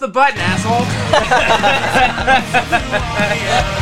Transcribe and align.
the 0.00 0.08
button, 0.08 0.38
asshole. 0.40 0.86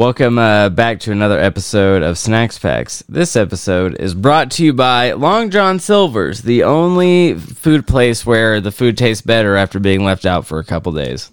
Welcome 0.00 0.38
uh, 0.38 0.70
back 0.70 1.00
to 1.00 1.12
another 1.12 1.38
episode 1.38 2.02
of 2.02 2.16
Snacks 2.16 2.58
Packs. 2.58 3.04
This 3.06 3.36
episode 3.36 4.00
is 4.00 4.14
brought 4.14 4.50
to 4.52 4.64
you 4.64 4.72
by 4.72 5.12
Long 5.12 5.50
John 5.50 5.78
Silver's, 5.78 6.40
the 6.40 6.62
only 6.62 7.34
food 7.34 7.86
place 7.86 8.24
where 8.24 8.62
the 8.62 8.72
food 8.72 8.96
tastes 8.96 9.20
better 9.20 9.56
after 9.56 9.78
being 9.78 10.02
left 10.02 10.24
out 10.24 10.46
for 10.46 10.58
a 10.58 10.64
couple 10.64 10.92
days. 10.92 11.30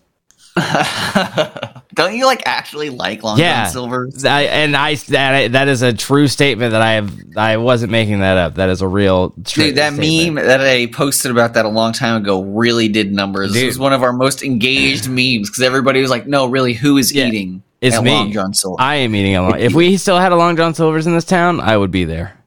Don't 1.94 2.18
you 2.18 2.26
like 2.26 2.44
actually 2.46 2.90
like 2.90 3.24
Long 3.24 3.40
Yeah, 3.40 3.64
John 3.64 3.72
Silver's? 3.72 4.26
I, 4.26 4.42
and 4.42 4.76
I 4.76 4.96
that 4.96 5.54
that 5.54 5.70
is 5.70 5.82
a 5.82 5.94
true 5.94 6.28
statement 6.28 6.74
that 6.74 6.82
I 6.82 6.92
have. 6.96 7.14
I 7.38 7.56
wasn't 7.56 7.94
making 7.94 8.20
that 8.20 8.36
up. 8.36 8.56
That 8.56 8.68
is 8.68 8.82
a 8.82 8.88
real 8.88 9.30
true 9.46 9.68
Dude, 9.68 9.76
that 9.76 9.94
statement. 9.94 10.36
meme 10.36 10.46
that 10.46 10.60
I 10.60 10.88
posted 10.88 11.32
about 11.32 11.54
that 11.54 11.64
a 11.64 11.70
long 11.70 11.94
time 11.94 12.22
ago 12.22 12.42
really 12.44 12.90
did 12.90 13.14
numbers. 13.14 13.54
Dude. 13.54 13.64
It 13.64 13.68
was 13.68 13.80
one 13.80 13.94
of 13.94 14.04
our 14.04 14.12
most 14.12 14.44
engaged 14.44 15.08
memes 15.08 15.50
because 15.50 15.62
everybody 15.64 16.02
was 16.02 16.10
like, 16.10 16.28
"No, 16.28 16.48
really, 16.48 16.74
who 16.74 16.98
is 16.98 17.14
Yeah, 17.14 17.28
eating 17.28 17.64
It's 17.82 18.02
me. 18.02 18.12
Long 18.12 18.32
John 18.32 18.54
Silver?" 18.54 18.82
I 18.82 18.96
am 18.96 19.16
eating 19.16 19.36
a 19.36 19.42
long. 19.42 19.60
If 19.60 19.74
we 19.74 19.98
still 19.98 20.20
had 20.20 20.32
a 20.32 20.36
Long 20.36 20.56
John 20.56 20.74
Silver's 20.74 21.08
in 21.08 21.14
this 21.14 21.26
town, 21.26 21.60
I 21.60 21.78
would 21.78 21.92
be 21.92 22.06
there. 22.06 22.38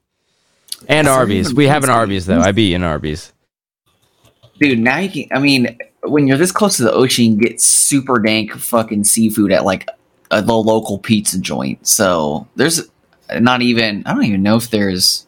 And 0.89 1.07
That's 1.07 1.17
Arby's. 1.17 1.55
We 1.55 1.67
have 1.67 1.85
an. 1.85 1.91
Arby's 1.91 2.27
though. 2.27 2.41
I 2.41 2.53
beat 2.53 2.75
an 2.75 2.83
Arby's. 2.83 3.33
Dude, 4.59 4.79
now 4.79 4.99
you 4.99 5.11
can. 5.11 5.37
I 5.37 5.41
mean, 5.41 5.79
when 6.03 6.27
you're 6.27 6.39
this 6.39 6.53
close 6.53 6.77
to 6.77 6.83
the 6.83 6.93
ocean, 6.93 7.25
you 7.25 7.37
get 7.37 7.61
super 7.61 8.19
dank 8.19 8.53
fucking 8.53 9.05
seafood 9.05 9.53
at 9.53 9.65
like 9.65 9.89
a, 10.31 10.43
the 10.43 10.55
local 10.55 10.99
pizza 10.99 11.39
joint. 11.39 11.87
So 11.87 12.47
there's 12.57 12.89
not 13.39 13.63
even. 13.63 14.03
I 14.07 14.15
don't 14.15 14.25
even 14.25 14.43
know 14.43 14.57
if 14.57 14.71
there's. 14.71 15.27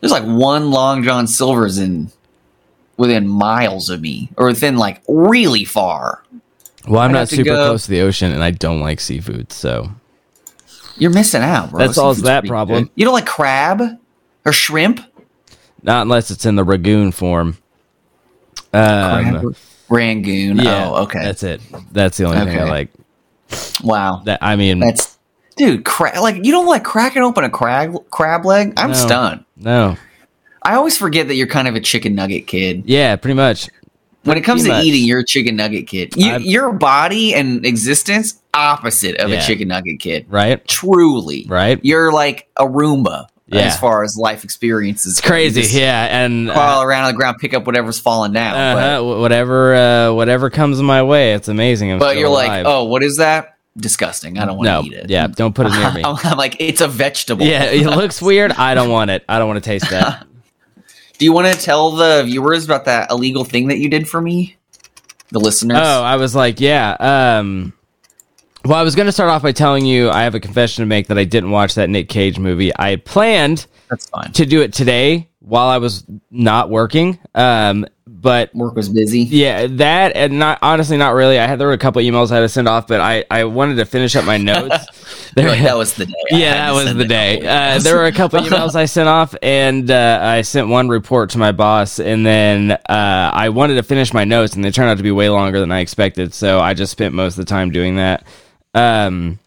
There's 0.00 0.12
like 0.12 0.24
one 0.24 0.70
Long 0.70 1.02
John 1.02 1.26
Silver's 1.26 1.78
in 1.78 2.10
within 2.96 3.26
miles 3.26 3.90
of 3.90 4.00
me, 4.00 4.30
or 4.36 4.46
within 4.46 4.76
like 4.76 5.02
really 5.08 5.64
far. 5.64 6.22
Well, 6.86 7.00
I'm 7.00 7.10
I'd 7.10 7.14
not 7.14 7.28
super 7.28 7.44
go- 7.44 7.66
close 7.68 7.84
to 7.86 7.90
the 7.90 8.00
ocean, 8.02 8.32
and 8.32 8.42
I 8.42 8.50
don't 8.50 8.80
like 8.80 9.00
seafood, 9.00 9.52
so 9.52 9.90
You're 10.96 11.10
missing 11.12 11.42
out, 11.42 11.70
bro. 11.70 11.78
That's 11.78 11.98
all 11.98 12.14
that 12.14 12.44
problem. 12.46 12.84
good. 12.84 12.92
You 12.94 13.04
don't 13.04 13.14
like 13.14 13.26
crab 13.26 13.82
or 14.44 14.52
shrimp? 14.52 15.00
not 15.82 16.02
unless 16.02 16.30
it's 16.30 16.44
in 16.46 16.56
the 16.56 16.64
ragoon 16.64 17.12
form. 17.14 17.58
Um, 18.72 19.54
Rangoon. 19.88 20.56
yeah, 20.58 20.88
oh, 20.90 21.02
okay. 21.04 21.20
That's 21.22 21.42
it. 21.42 21.60
That's 21.92 22.16
the 22.16 22.24
only 22.24 22.44
thing 22.50 22.58
I 22.60 22.64
like. 22.64 22.90
wow. 23.84 24.22
That 24.24 24.40
I 24.42 24.56
mean, 24.56 24.80
That's 24.80 25.16
dude. 25.56 25.84
Cra- 25.84 26.20
like 26.20 26.44
you 26.44 26.50
don't 26.52 26.66
like 26.66 26.82
cracking 26.84 27.22
open 27.22 27.44
a 27.44 27.50
crab 27.50 27.94
crab 28.10 28.44
leg? 28.44 28.72
I'm 28.76 28.90
No. 28.90 28.96
stunned. 28.96 29.44
no, 29.56 29.96
I 30.62 30.74
always 30.74 30.98
forget 30.98 31.28
that 31.28 31.36
you're 31.36 31.46
kind 31.46 31.68
of 31.68 31.76
a 31.76 31.80
chicken 31.80 32.14
nugget 32.16 32.46
kid. 32.48 32.82
yeah, 32.86 33.14
pretty 33.16 33.34
much. 33.36 33.68
When 34.26 34.36
it 34.38 34.42
comes 34.42 34.62
to 34.64 34.68
much. 34.70 34.84
eating, 34.84 35.04
you're 35.06 35.20
a 35.20 35.24
chicken 35.24 35.56
nugget 35.56 35.86
kid. 35.86 36.14
You, 36.16 36.36
your 36.38 36.72
body 36.72 37.34
and 37.34 37.64
existence 37.64 38.40
opposite 38.52 39.16
of 39.16 39.30
Yeah. 39.30 39.38
a 39.38 39.42
chicken 39.46 39.68
nugget 39.68 40.00
kid. 40.00 40.26
Right, 40.28 40.66
Truly, 40.66 41.46
right. 41.48 41.78
You're 41.82 42.12
like 42.12 42.48
a 42.56 42.64
Roomba 42.64 43.26
Yeah. 43.48 43.60
as 43.62 43.78
far 43.78 44.02
as 44.02 44.16
life 44.16 44.44
experiences. 44.44 45.18
It's 45.18 45.26
crazy. 45.26 45.78
Yeah, 45.78 46.06
and 46.24 46.50
Crawl 46.50 46.80
uh, 46.80 46.84
around 46.84 47.04
on 47.04 47.12
the 47.12 47.16
ground, 47.16 47.36
pick 47.38 47.54
up 47.54 47.66
whatever's 47.66 47.98
falling 48.00 48.32
down. 48.32 48.54
uh-huh, 48.56 49.00
wh- 49.02 49.20
whatever, 49.20 49.74
uh, 49.74 50.12
whatever 50.12 50.50
comes 50.50 50.80
my 50.82 51.02
way, 51.02 51.34
it's 51.34 51.48
amazing. 51.48 51.92
I'm 51.92 51.98
but 51.98 52.16
you're 52.16 52.28
like, 52.28 52.64
oh, 52.66 52.84
what 52.84 53.02
is 53.02 53.18
that? 53.18 53.52
Disgusting. 53.78 54.38
I 54.38 54.46
don't 54.46 54.56
want 54.56 54.66
to 54.68 54.72
no, 54.72 54.82
eat 54.84 54.92
it. 54.94 55.10
yeah, 55.10 55.26
don't 55.26 55.54
put 55.54 55.66
it 55.66 55.72
near 55.72 55.92
me. 55.94 56.02
I'm 56.02 56.38
like, 56.38 56.56
it's 56.60 56.80
a 56.80 56.88
vegetable. 56.88 57.44
yeah, 57.44 57.64
it 57.64 57.84
looks 57.86 58.22
weird. 58.22 58.52
I 58.52 58.74
don't 58.74 58.88
want 58.88 59.10
it. 59.10 59.22
I 59.28 59.38
don't 59.38 59.48
want 59.48 59.62
to 59.62 59.68
taste 59.68 59.90
that. 59.90 60.25
Do 61.18 61.24
you 61.24 61.32
want 61.32 61.52
to 61.52 61.58
tell 61.60 61.92
the 61.92 62.22
viewers 62.24 62.64
about 62.64 62.84
that 62.84 63.10
illegal 63.10 63.44
thing 63.44 63.68
that 63.68 63.78
you 63.78 63.88
did 63.88 64.08
for 64.08 64.20
me? 64.20 64.56
The 65.30 65.40
listeners. 65.40 65.78
Oh, 65.80 66.02
I 66.02 66.16
was 66.16 66.34
like, 66.34 66.60
yeah. 66.60 66.96
Um, 67.00 67.72
well, 68.64 68.78
I 68.78 68.82
was 68.82 68.94
going 68.94 69.06
to 69.06 69.12
start 69.12 69.30
off 69.30 69.42
by 69.42 69.52
telling 69.52 69.86
you 69.86 70.10
I 70.10 70.22
have 70.22 70.34
a 70.34 70.40
confession 70.40 70.82
to 70.82 70.86
make 70.86 71.08
that 71.08 71.18
I 71.18 71.24
didn't 71.24 71.50
watch 71.50 71.74
that 71.74 71.88
Nick 71.88 72.08
Cage 72.08 72.38
movie. 72.38 72.74
I 72.76 72.90
had 72.90 73.04
planned 73.04 73.66
that's 73.88 74.08
fine. 74.08 74.32
to 74.32 74.46
do 74.46 74.60
it 74.60 74.72
today 74.72 75.28
while 75.40 75.68
I 75.68 75.78
was 75.78 76.04
not 76.30 76.70
working. 76.70 77.18
Um, 77.34 77.86
but 78.26 78.52
Work 78.54 78.74
was 78.74 78.88
busy. 78.88 79.20
yeah, 79.20 79.68
that 79.68 80.16
and 80.16 80.38
not 80.40 80.58
honestly, 80.60 80.96
not 80.96 81.14
really. 81.14 81.38
I 81.38 81.46
had 81.46 81.60
there 81.60 81.68
were 81.68 81.72
a 81.74 81.78
couple 81.78 82.02
emails 82.02 82.32
I 82.32 82.34
had 82.36 82.40
to 82.40 82.48
send 82.48 82.66
off, 82.66 82.88
but 82.88 83.00
I 83.00 83.24
I 83.30 83.44
wanted 83.44 83.76
to 83.76 83.84
finish 83.84 84.16
up 84.16 84.24
my 84.24 84.36
notes. 84.52 85.32
You're 85.36 85.48
like, 85.48 85.62
that 85.62 85.76
was 85.76 85.94
the 85.94 86.06
day. 86.06 86.12
Yeah, 86.30 86.54
that 86.54 86.72
was 86.72 86.92
the 86.94 87.04
day. 87.04 87.46
Uh, 87.46 87.78
there 87.78 87.94
were 87.96 88.06
a 88.06 88.12
couple 88.12 88.40
emails 88.40 88.74
I 88.74 88.86
sent 88.86 89.08
off, 89.08 89.36
and 89.42 89.88
uh, 89.90 90.18
I 90.20 90.42
sent 90.42 90.66
one 90.68 90.88
report 90.88 91.30
to 91.30 91.38
my 91.38 91.52
boss, 91.52 92.00
and 92.00 92.26
then 92.26 92.72
uh, 92.72 93.30
I 93.32 93.50
wanted 93.50 93.76
to 93.76 93.84
finish 93.84 94.12
my 94.12 94.24
notes, 94.24 94.54
and 94.56 94.64
they 94.64 94.72
turned 94.72 94.90
out 94.90 94.96
to 94.96 95.04
be 95.04 95.12
way 95.12 95.28
longer 95.28 95.60
than 95.60 95.70
I 95.70 95.78
expected. 95.80 96.34
So 96.34 96.58
I 96.60 96.74
just 96.74 96.90
spent 96.90 97.14
most 97.14 97.38
of 97.38 97.44
the 97.46 97.48
time 97.48 97.70
doing 97.70 97.96
that. 97.96 98.24
Um, 98.74 99.38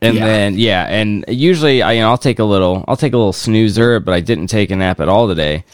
and 0.00 0.14
Yeah. 0.16 0.24
then 0.24 0.56
yeah, 0.58 0.84
and 0.86 1.24
usually 1.26 1.82
I 1.82 1.92
you 1.94 2.00
know 2.02 2.10
I'll 2.10 2.18
take 2.18 2.38
a 2.38 2.44
little 2.44 2.84
I'll 2.86 2.96
take 2.96 3.12
a 3.12 3.16
little 3.16 3.32
snoozer, 3.32 3.98
but 3.98 4.14
I 4.14 4.20
didn't 4.20 4.46
take 4.46 4.70
a 4.70 4.76
nap 4.76 5.00
at 5.00 5.08
all 5.08 5.26
today. 5.26 5.64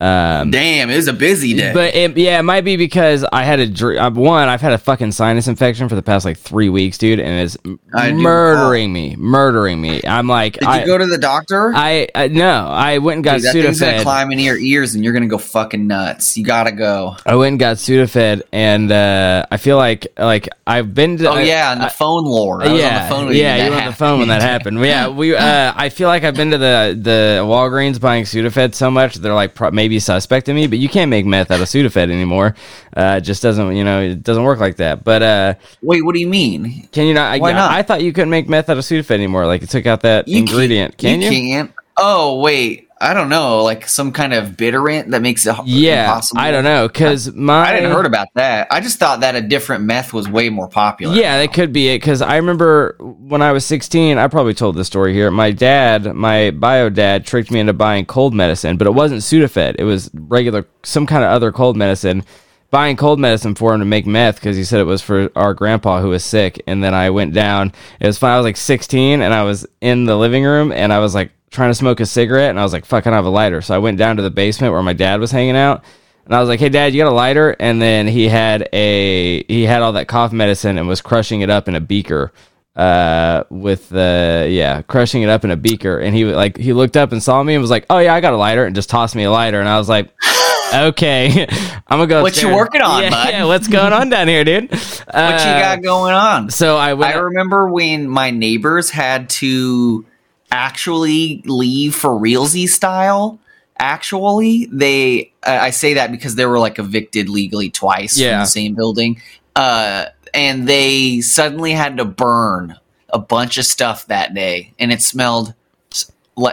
Um, 0.00 0.50
Damn, 0.50 0.88
it 0.88 0.96
was 0.96 1.08
a 1.08 1.12
busy 1.12 1.54
day. 1.54 1.72
but 1.74 1.94
it, 1.94 2.16
yeah, 2.16 2.38
it 2.38 2.42
might 2.42 2.62
be 2.62 2.76
because 2.76 3.24
I 3.30 3.44
had 3.44 3.60
a 3.60 3.66
dr- 3.66 3.98
uh, 3.98 4.10
one. 4.10 4.48
I've 4.48 4.62
had 4.62 4.72
a 4.72 4.78
fucking 4.78 5.12
sinus 5.12 5.46
infection 5.46 5.90
for 5.90 5.94
the 5.94 6.02
past 6.02 6.24
like 6.24 6.38
three 6.38 6.70
weeks, 6.70 6.96
dude, 6.96 7.20
and 7.20 7.40
it's 7.40 7.58
I 7.92 8.12
murdering 8.12 8.92
me, 8.92 9.16
murdering 9.16 9.78
me. 9.80 10.00
I'm 10.06 10.26
like, 10.26 10.54
Did 10.54 10.64
I, 10.64 10.80
you 10.80 10.86
go 10.86 10.96
to 10.96 11.04
the 11.04 11.18
doctor? 11.18 11.72
I, 11.74 12.08
I 12.14 12.28
no, 12.28 12.66
I 12.66 12.98
went 12.98 13.16
and 13.16 13.24
got 13.24 13.36
Dude, 13.40 13.44
that 13.44 13.52
thing's 13.52 13.80
gonna 13.80 13.92
Sudafed. 13.98 14.02
climb 14.02 14.32
into 14.32 14.42
your 14.44 14.58
ears, 14.58 14.94
and 14.94 15.04
you're 15.04 15.12
gonna 15.12 15.26
go 15.26 15.38
fucking 15.38 15.86
nuts. 15.86 16.36
You 16.38 16.44
gotta 16.44 16.72
go. 16.72 17.16
I 17.26 17.34
went 17.34 17.52
and 17.52 17.60
got 17.60 17.76
Sudafed, 17.76 18.42
and 18.52 18.90
uh, 18.90 19.44
I 19.50 19.58
feel 19.58 19.76
like 19.76 20.06
like 20.16 20.48
I've 20.66 20.94
been 20.94 21.18
to. 21.18 21.30
Oh 21.30 21.38
yeah, 21.38 21.72
and 21.72 21.82
the 21.82 21.90
phone 21.90 22.24
lore. 22.24 22.62
I 22.62 22.72
was 22.72 22.80
yeah, 22.80 22.96
on 22.96 23.02
the 23.02 23.14
phone 23.14 23.26
with 23.26 23.36
yeah, 23.36 23.64
you. 23.64 23.70
were 23.70 23.76
on 23.76 23.86
the 23.86 23.92
phone 23.92 24.18
when 24.20 24.28
that 24.28 24.40
happened. 24.40 24.80
Yeah, 24.80 25.08
we. 25.08 25.34
Uh, 25.34 25.72
I 25.76 25.90
feel 25.90 26.08
like 26.08 26.24
I've 26.24 26.36
been 26.36 26.52
to 26.52 26.58
the 26.58 26.98
the 26.98 27.42
Walgreens 27.44 28.00
buying 28.00 28.24
Sudafed 28.24 28.74
so 28.74 28.90
much 28.90 29.16
they're 29.16 29.34
like 29.34 29.54
pro- 29.54 29.70
maybe 29.70 29.89
suspecting 29.98 30.54
me, 30.54 30.66
but 30.66 30.78
you 30.78 30.88
can't 30.88 31.08
make 31.08 31.26
meth 31.26 31.50
out 31.50 31.60
of 31.60 31.66
Sudafed 31.66 31.96
anymore. 31.96 32.54
Uh, 32.96 33.16
it 33.18 33.22
just 33.22 33.42
doesn't, 33.42 33.74
you 33.74 33.82
know, 33.82 34.02
it 34.02 34.22
doesn't 34.22 34.44
work 34.44 34.60
like 34.60 34.76
that. 34.76 35.02
But 35.02 35.22
uh, 35.22 35.54
Wait, 35.82 36.04
what 36.04 36.14
do 36.14 36.20
you 36.20 36.28
mean? 36.28 36.88
can 36.92 37.06
you 37.06 37.14
not? 37.14 37.40
Why 37.40 37.50
I, 37.50 37.52
not? 37.54 37.70
I 37.72 37.82
thought 37.82 38.02
you 38.02 38.12
couldn't 38.12 38.30
make 38.30 38.48
meth 38.48 38.68
out 38.68 38.76
of 38.76 38.84
Sudafed 38.84 39.10
anymore. 39.10 39.46
Like 39.46 39.62
it 39.62 39.70
took 39.70 39.86
out 39.86 40.02
that 40.02 40.28
You 40.28 40.38
ingredient. 40.38 40.98
Can 40.98 41.22
you? 41.22 41.30
Can't. 41.30 41.72
Oh 41.96 42.40
wait, 42.40 42.88
I 43.02 43.14
don't 43.14 43.30
know. 43.30 43.62
Like 43.62 43.88
some 43.88 44.12
kind 44.12 44.34
of 44.34 44.56
bitterant 44.58 45.10
that 45.12 45.22
makes 45.22 45.46
it 45.46 45.56
Yeah, 45.64 46.04
impossible. 46.04 46.40
I 46.40 46.50
don't 46.50 46.64
know 46.64 46.86
because 46.86 47.32
my 47.32 47.68
I 47.68 47.72
didn't 47.72 47.92
heard 47.92 48.04
about 48.04 48.28
that. 48.34 48.68
I 48.70 48.80
just 48.80 48.98
thought 48.98 49.20
that 49.20 49.34
a 49.34 49.40
different 49.40 49.84
meth 49.84 50.12
was 50.12 50.28
way 50.28 50.50
more 50.50 50.68
popular. 50.68 51.14
Yeah, 51.14 51.38
that 51.38 51.54
could 51.54 51.72
be 51.72 51.88
it. 51.88 52.00
Because 52.00 52.20
I 52.20 52.36
remember 52.36 52.96
when 52.98 53.40
I 53.40 53.52
was 53.52 53.64
16, 53.64 54.18
I 54.18 54.28
probably 54.28 54.52
told 54.52 54.76
this 54.76 54.86
story 54.86 55.14
here. 55.14 55.30
My 55.30 55.50
dad, 55.50 56.14
my 56.14 56.50
bio 56.50 56.90
dad, 56.90 57.26
tricked 57.26 57.50
me 57.50 57.60
into 57.60 57.72
buying 57.72 58.04
cold 58.04 58.34
medicine, 58.34 58.76
but 58.76 58.86
it 58.86 58.92
wasn't 58.92 59.22
Sudafed. 59.22 59.76
It 59.78 59.84
was 59.84 60.10
regular, 60.12 60.66
some 60.82 61.06
kind 61.06 61.24
of 61.24 61.30
other 61.30 61.52
cold 61.52 61.76
medicine. 61.76 62.22
Buying 62.70 62.96
cold 62.96 63.18
medicine 63.18 63.56
for 63.56 63.74
him 63.74 63.80
to 63.80 63.86
make 63.86 64.06
meth 64.06 64.36
because 64.36 64.56
he 64.56 64.62
said 64.62 64.78
it 64.78 64.84
was 64.84 65.02
for 65.02 65.32
our 65.34 65.54
grandpa 65.54 66.00
who 66.00 66.10
was 66.10 66.22
sick. 66.22 66.62
And 66.68 66.84
then 66.84 66.94
I 66.94 67.10
went 67.10 67.34
down. 67.34 67.72
It 67.98 68.06
was 68.06 68.16
fine. 68.16 68.30
I 68.30 68.36
was 68.36 68.44
like 68.44 68.56
16 68.56 69.22
and 69.22 69.34
I 69.34 69.42
was 69.42 69.66
in 69.80 70.04
the 70.04 70.16
living 70.16 70.44
room 70.44 70.70
and 70.70 70.92
I 70.92 71.00
was 71.00 71.12
like 71.12 71.32
trying 71.50 71.70
to 71.70 71.74
smoke 71.74 72.00
a 72.00 72.06
cigarette 72.06 72.50
and 72.50 72.60
I 72.60 72.62
was 72.62 72.72
like, 72.72 72.84
fuck, 72.84 73.06
I 73.06 73.10
don't 73.10 73.16
have 73.16 73.24
a 73.24 73.30
lighter. 73.30 73.60
So 73.60 73.74
I 73.74 73.78
went 73.78 73.98
down 73.98 74.16
to 74.16 74.22
the 74.22 74.30
basement 74.30 74.72
where 74.72 74.82
my 74.82 74.92
dad 74.92 75.20
was 75.20 75.30
hanging 75.30 75.56
out. 75.56 75.84
And 76.26 76.36
I 76.36 76.40
was 76.40 76.48
like, 76.48 76.60
"Hey, 76.60 76.68
Dad, 76.68 76.94
you 76.94 77.02
got 77.02 77.10
a 77.10 77.14
lighter?" 77.14 77.56
And 77.58 77.82
then 77.82 78.06
he 78.06 78.28
had 78.28 78.68
a 78.72 79.42
he 79.48 79.64
had 79.64 79.82
all 79.82 79.94
that 79.94 80.06
cough 80.06 80.32
medicine 80.32 80.78
and 80.78 80.86
was 80.86 81.00
crushing 81.00 81.40
it 81.40 81.50
up 81.50 81.66
in 81.66 81.74
a 81.74 81.80
beaker, 81.80 82.30
uh, 82.76 83.42
with 83.50 83.88
the 83.88 84.46
yeah, 84.48 84.82
crushing 84.82 85.22
it 85.22 85.28
up 85.28 85.44
in 85.44 85.50
a 85.50 85.56
beaker. 85.56 85.98
And 85.98 86.14
he 86.14 86.26
like 86.26 86.56
he 86.56 86.72
looked 86.72 86.96
up 86.96 87.10
and 87.10 87.20
saw 87.20 87.42
me 87.42 87.54
and 87.54 87.62
was 87.62 87.70
like, 87.70 87.84
"Oh 87.90 87.98
yeah, 87.98 88.14
I 88.14 88.20
got 88.20 88.32
a 88.32 88.36
lighter," 88.36 88.64
and 88.64 88.76
just 88.76 88.90
tossed 88.90 89.16
me 89.16 89.24
a 89.24 89.30
lighter. 89.30 89.58
And 89.58 89.68
I 89.68 89.76
was 89.76 89.88
like, 89.88 90.12
"Okay, 90.74 91.46
I'm 91.88 91.98
gonna 91.98 92.06
go." 92.06 92.22
What 92.22 92.40
you 92.40 92.54
working 92.54 92.82
on, 92.82 93.02
yeah, 93.02 93.10
bud? 93.10 93.28
Yeah, 93.30 93.44
what's 93.46 93.66
going 93.66 93.92
on 93.92 94.10
down 94.10 94.28
here, 94.28 94.44
dude? 94.44 94.70
What 94.70 95.08
Uh, 95.12 95.32
you 95.32 95.60
got 95.62 95.82
going 95.82 96.14
on? 96.14 96.50
So 96.50 96.76
I. 96.76 96.90
I 96.94 97.14
remember 97.14 97.68
when 97.68 98.06
my 98.08 98.30
neighbors 98.30 98.90
had 98.90 99.30
to 99.30 100.04
actually 100.50 101.42
leave 101.44 101.94
for 101.94 102.10
realsy 102.10 102.68
style. 102.68 103.38
Actually, 103.78 104.66
they 104.70 105.32
uh, 105.42 105.58
I 105.60 105.70
say 105.70 105.94
that 105.94 106.10
because 106.10 106.34
they 106.34 106.46
were 106.46 106.58
like 106.58 106.78
evicted 106.78 107.28
legally 107.28 107.70
twice 107.70 108.14
from 108.14 108.24
Yeah. 108.24 108.40
the 108.40 108.46
same 108.46 108.74
building, 108.74 109.20
uh, 109.56 110.06
and 110.34 110.68
they 110.68 111.20
suddenly 111.22 111.72
had 111.72 111.96
to 111.96 112.04
burn 112.04 112.76
a 113.08 113.18
bunch 113.18 113.58
of 113.58 113.64
stuff 113.64 114.06
that 114.06 114.34
day, 114.34 114.72
and 114.78 114.92
it 114.92 115.02
smelled 115.02 115.54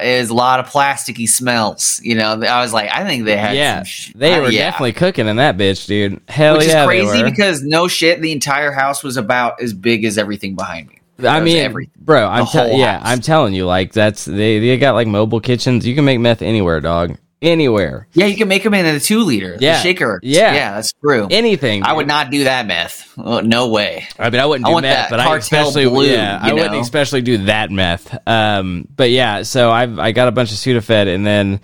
is 0.01 0.29
a 0.29 0.33
lot 0.33 0.59
of 0.59 0.67
plasticky 0.67 1.27
smells. 1.27 2.01
You 2.03 2.15
know, 2.15 2.41
I 2.41 2.61
was 2.61 2.73
like, 2.73 2.89
I 2.91 3.05
think 3.05 3.25
they 3.25 3.37
had 3.37 3.55
yeah, 3.55 3.77
some 3.77 3.85
sh- 3.85 4.11
they 4.15 4.33
uh, 4.33 4.41
were 4.41 4.49
yeah. 4.49 4.69
definitely 4.71 4.93
cooking 4.93 5.27
in 5.27 5.37
that 5.37 5.57
bitch, 5.57 5.85
dude. 5.85 6.21
Hell 6.27 6.57
Which 6.57 6.67
yeah, 6.67 6.81
is 6.81 6.87
crazy 6.87 7.23
because 7.23 7.63
no 7.63 7.87
shit, 7.87 8.21
the 8.21 8.31
entire 8.31 8.71
house 8.71 9.03
was 9.03 9.17
about 9.17 9.61
as 9.61 9.73
big 9.73 10.03
as 10.03 10.17
everything 10.17 10.55
behind 10.55 10.89
me. 10.89 10.96
I 11.23 11.39
mean, 11.39 11.57
everything. 11.57 11.93
bro, 11.97 12.27
I'm 12.27 12.45
whole 12.45 12.77
yeah, 12.77 12.99
house. 12.99 13.07
I'm 13.07 13.21
telling 13.21 13.53
you, 13.53 13.65
like 13.65 13.93
that's 13.93 14.25
they 14.25 14.59
they 14.59 14.77
got 14.77 14.93
like 14.93 15.07
mobile 15.07 15.39
kitchens. 15.39 15.85
You 15.85 15.95
can 15.95 16.05
make 16.05 16.19
meth 16.19 16.41
anywhere, 16.41 16.79
dog. 16.81 17.17
Anywhere, 17.39 18.07
Yeah, 18.13 18.25
you 18.25 18.35
can 18.35 18.47
make 18.47 18.63
them 18.63 18.73
in 18.73 18.87
a 18.87 18.99
two 18.99 19.19
liter. 19.19 19.57
Yeah. 19.59 19.77
shaker. 19.77 20.19
Yeah. 20.23 20.55
yeah, 20.55 20.71
that's 20.73 20.91
true. 20.93 21.27
anything. 21.29 21.83
I 21.83 21.93
would 21.93 22.07
not 22.07 22.31
do 22.31 22.45
that 22.45 22.65
meth. 22.65 23.13
Oh, 23.15 23.41
no 23.41 23.67
way. 23.67 24.07
I 24.17 24.31
mean, 24.31 24.41
I 24.41 24.47
wouldn't 24.47 24.65
I 24.65 24.69
do 24.69 24.73
want 24.73 24.83
meth, 24.85 24.95
that 24.95 25.09
but 25.11 25.19
I 25.19 25.37
especially 25.37 25.85
blue, 25.85 26.07
yeah, 26.07 26.39
I 26.41 26.47
you 26.47 26.55
wouldn't 26.55 26.81
especially 26.81 27.21
do 27.21 27.37
that 27.45 27.69
meth. 27.69 28.17
Um, 28.27 28.87
but 28.95 29.11
yeah, 29.11 29.43
so 29.43 29.69
I've 29.69 29.99
I 29.99 30.13
got 30.13 30.27
a 30.27 30.31
bunch 30.31 30.51
of 30.51 30.57
Sudafed, 30.57 31.13
and 31.13 31.27
then 31.27 31.61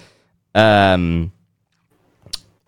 um, 0.53 1.31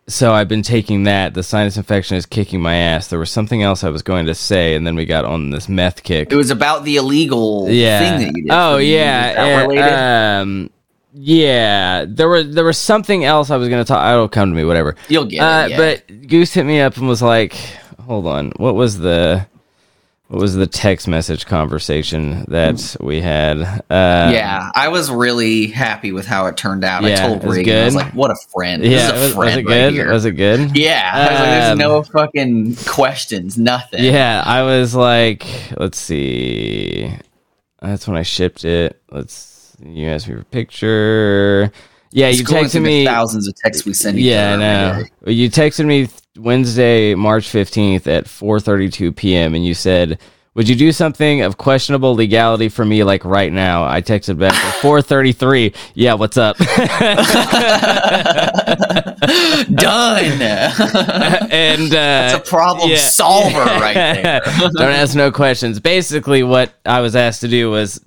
so 0.07 0.33
I've 0.33 0.47
been 0.47 0.61
taking 0.61 1.03
that. 1.03 1.33
The 1.33 1.43
sinus 1.43 1.77
infection 1.77 2.15
is 2.17 2.25
kicking 2.25 2.61
my 2.61 2.75
ass. 2.75 3.07
There 3.07 3.19
was 3.19 3.31
something 3.31 3.63
else 3.63 3.83
I 3.83 3.89
was 3.89 4.03
going 4.03 4.27
to 4.27 4.35
say, 4.35 4.75
and 4.75 4.85
then 4.85 4.95
we 4.95 5.05
got 5.05 5.25
on 5.25 5.49
this 5.49 5.67
meth 5.67 6.03
kick. 6.03 6.31
It 6.31 6.35
was 6.35 6.51
about 6.51 6.83
the 6.83 6.97
illegal 6.97 7.67
yeah. 7.69 7.99
thing 7.99 8.19
that 8.19 8.37
you 8.37 8.43
did. 8.43 8.51
Oh 8.51 8.77
yeah. 8.77 9.29
Is 9.29 9.35
that 9.35 9.61
related? 9.67 9.93
um, 9.93 10.69
yeah. 11.13 12.05
There 12.07 12.29
was 12.29 12.53
there 12.53 12.65
was 12.65 12.77
something 12.77 13.23
else 13.23 13.49
I 13.49 13.57
was 13.57 13.69
going 13.69 13.83
to 13.83 13.87
talk. 13.87 14.07
It'll 14.11 14.27
come 14.29 14.49
to 14.51 14.55
me. 14.55 14.63
Whatever. 14.63 14.95
You'll 15.07 15.25
get 15.25 15.39
Uh, 15.39 15.65
it. 15.65 15.71
Yeah. 15.71 15.77
But 15.77 16.27
Goose 16.27 16.53
hit 16.53 16.65
me 16.65 16.81
up 16.81 16.97
and 16.97 17.07
was 17.07 17.21
like, 17.21 17.53
"Hold 18.01 18.27
on, 18.27 18.51
what 18.57 18.75
was 18.75 18.99
the 18.99 19.47
what 20.27 20.42
was 20.42 20.56
the 20.56 20.66
text 20.68 21.07
message 21.07 21.45
conversation 21.45 22.45
that 22.50 22.95
we 23.00 23.22
had?" 23.22 23.57
Uh, 23.62 24.31
yeah, 24.33 24.72
I 24.75 24.88
was 24.88 25.12
really 25.12 25.68
happy 25.68 26.12
with 26.12 26.25
how 26.25 26.48
it 26.48 26.57
turned 26.57 26.83
out. 26.83 27.04
Yeah, 27.04 27.24
I 27.25 27.27
told 27.27 27.44
Reagan, 27.44 27.81
I 27.81 27.86
was 27.86 27.94
good. 27.94 28.00
like, 28.04 28.13
"What 28.13 28.31
a 28.31 28.36
friend! 28.54 28.83
yeah. 28.83 28.98
is 28.98 29.10
a 29.10 29.13
Was, 29.13 29.22
was 29.22 29.33
friend 29.33 29.60
it 29.62 29.66
right 29.66 29.74
good? 29.74 29.94
here." 29.94 30.12
Was 30.12 30.25
it 30.25 30.31
good? 30.31 30.75
yeah, 30.77 31.12
I 31.13 31.19
was 31.19 31.30
like, 31.39 31.50
there's 31.50 31.72
Um, 31.72 31.77
no 31.77 32.04
fucking 32.04 32.75
questions, 32.88 33.57
nothing. 33.57 34.04
Yeah, 34.04 34.44
I 34.45 34.63
was 34.63 34.95
like, 34.95 35.45
let's 35.77 35.98
see. 36.00 37.13
That's 37.81 38.07
when 38.07 38.18
I 38.18 38.24
shipped 38.24 38.66
it. 38.66 39.01
Let's. 39.12 39.75
You 39.83 40.07
asked 40.07 40.27
me 40.30 40.36
for 40.36 40.42
a 40.42 40.45
picture. 40.45 41.72
Yeah, 42.11 42.29
you 42.29 42.43
texted 42.43 42.71
the 42.73 42.79
me. 42.81 43.05
thousands 43.05 43.47
of 43.47 43.55
texts 43.55 43.85
we 43.85 43.93
send 43.93 44.17
each 44.17 44.25
Yeah, 44.25 44.53
I 44.53 44.55
know. 44.55 45.03
You 45.27 45.49
texted 45.49 45.85
me 45.85 46.07
Wednesday, 46.37 47.13
March 47.15 47.47
15th 47.47 48.07
at 48.07 48.25
4:32 48.25 49.15
p.m. 49.15 49.53
and 49.55 49.65
you 49.65 49.73
said, 49.73 50.19
"Would 50.53 50.69
you 50.69 50.75
do 50.75 50.91
something 50.91 51.41
of 51.41 51.57
questionable 51.57 52.15
legality 52.15 52.69
for 52.69 52.85
me 52.85 53.03
like 53.03 53.25
right 53.25 53.51
now?" 53.51 53.85
I 53.85 54.01
texted 54.01 54.37
back 54.39 54.53
at 54.65 54.75
4:33. 54.81 55.75
Yeah, 55.93 56.13
what's 56.13 56.37
up? 56.37 56.57
Done. 59.75 60.41
and 60.41 61.91
uh 61.91 61.95
That's 61.95 62.35
a 62.35 62.49
problem 62.49 62.89
yeah. 62.91 62.97
solver 62.97 63.59
right 63.59 63.93
there. 63.93 64.41
Don't 64.73 64.81
ask 64.91 65.15
no 65.15 65.31
questions. 65.31 65.79
Basically, 65.79 66.43
what 66.43 66.73
I 66.85 67.01
was 67.01 67.15
asked 67.15 67.41
to 67.41 67.47
do 67.47 67.69
was 67.71 67.99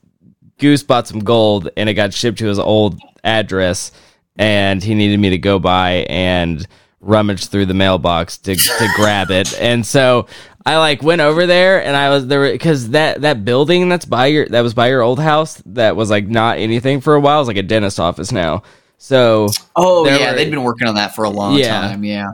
Goose 0.59 0.83
bought 0.83 1.07
some 1.09 1.21
gold 1.21 1.69
and 1.77 1.89
it 1.89 1.95
got 1.95 2.13
shipped 2.13 2.39
to 2.39 2.47
his 2.47 2.59
old 2.59 3.01
address, 3.25 3.93
and 4.37 4.83
he 4.83 4.95
needed 4.95 5.19
me 5.21 5.31
to 5.31 5.39
go 5.39 5.59
by 5.59 6.07
and 6.09 6.67
rummage 7.01 7.47
through 7.47 7.67
the 7.67 7.75
mailbox 7.75 8.39
to 8.39 8.55
to 8.57 8.89
grab 8.97 9.31
it. 9.31 9.59
And 9.61 9.87
so 9.87 10.27
I 10.67 10.77
like 10.79 11.03
went 11.03 11.21
over 11.21 11.47
there 11.47 11.83
and 11.85 11.97
I 11.97 12.11
was 12.11 12.27
there 12.27 12.51
because 12.53 12.91
that 12.91 13.21
that 13.23 13.45
building 13.45 13.89
that's 13.89 14.05
by 14.05 14.27
your 14.27 14.47
that 14.49 14.61
was 14.63 14.75
by 14.75 14.89
your 14.89 15.01
old 15.03 15.21
house 15.21 15.63
that 15.67 15.95
was 15.97 16.11
like 16.11 16.27
not 16.27 16.59
anything 16.59 17.01
for 17.01 17.15
a 17.15 17.21
while. 17.21 17.41
It's 17.41 17.49
like 17.49 17.57
a 17.57 17.63
dentist 17.63 18.01
office 18.01 18.33
now. 18.33 18.65
So 18.99 19.49
Oh 19.77 20.05
yeah, 20.07 20.31
were- 20.33 20.37
they've 20.37 20.51
been 20.51 20.65
working 20.65 20.89
on 20.89 20.97
that 20.97 21.15
for 21.15 21.25
a 21.25 21.31
long 21.31 21.55
Yeah. 21.57 21.81
time. 21.83 22.03
Yeah. 22.05 22.33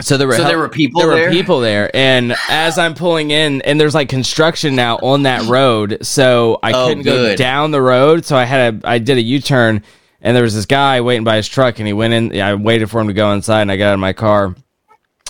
So 0.00 0.16
there 0.18 0.26
were 0.28 0.36
So 0.36 0.44
there 0.44 0.58
were 0.58 0.68
people 0.68 1.00
there 1.00 1.14
there? 1.14 1.24
were 1.28 1.30
people 1.32 1.60
there, 1.60 1.90
and 1.94 2.34
as 2.50 2.78
I'm 2.78 2.94
pulling 2.94 3.30
in, 3.30 3.62
and 3.62 3.80
there's 3.80 3.94
like 3.94 4.08
construction 4.10 4.76
now 4.76 4.96
on 4.98 5.22
that 5.22 5.42
road, 5.48 5.98
so 6.02 6.58
I 6.62 6.72
Oh, 6.72 6.88
couldn't 6.88 7.04
go 7.04 7.34
down 7.34 7.70
the 7.70 7.80
road. 7.80 8.24
So 8.26 8.36
I 8.36 8.44
had 8.44 8.84
a 8.84 8.88
I 8.88 8.98
did 8.98 9.16
a 9.16 9.22
U 9.22 9.40
turn, 9.40 9.82
and 10.20 10.36
there 10.36 10.42
was 10.42 10.54
this 10.54 10.66
guy 10.66 11.00
waiting 11.00 11.24
by 11.24 11.36
his 11.36 11.48
truck, 11.48 11.78
and 11.78 11.86
he 11.86 11.94
went 11.94 12.12
in. 12.12 12.38
I 12.40 12.54
waited 12.54 12.90
for 12.90 13.00
him 13.00 13.06
to 13.06 13.14
go 13.14 13.32
inside, 13.32 13.62
and 13.62 13.72
I 13.72 13.76
got 13.78 13.88
out 13.88 13.94
of 13.94 14.00
my 14.00 14.12
car. 14.12 14.54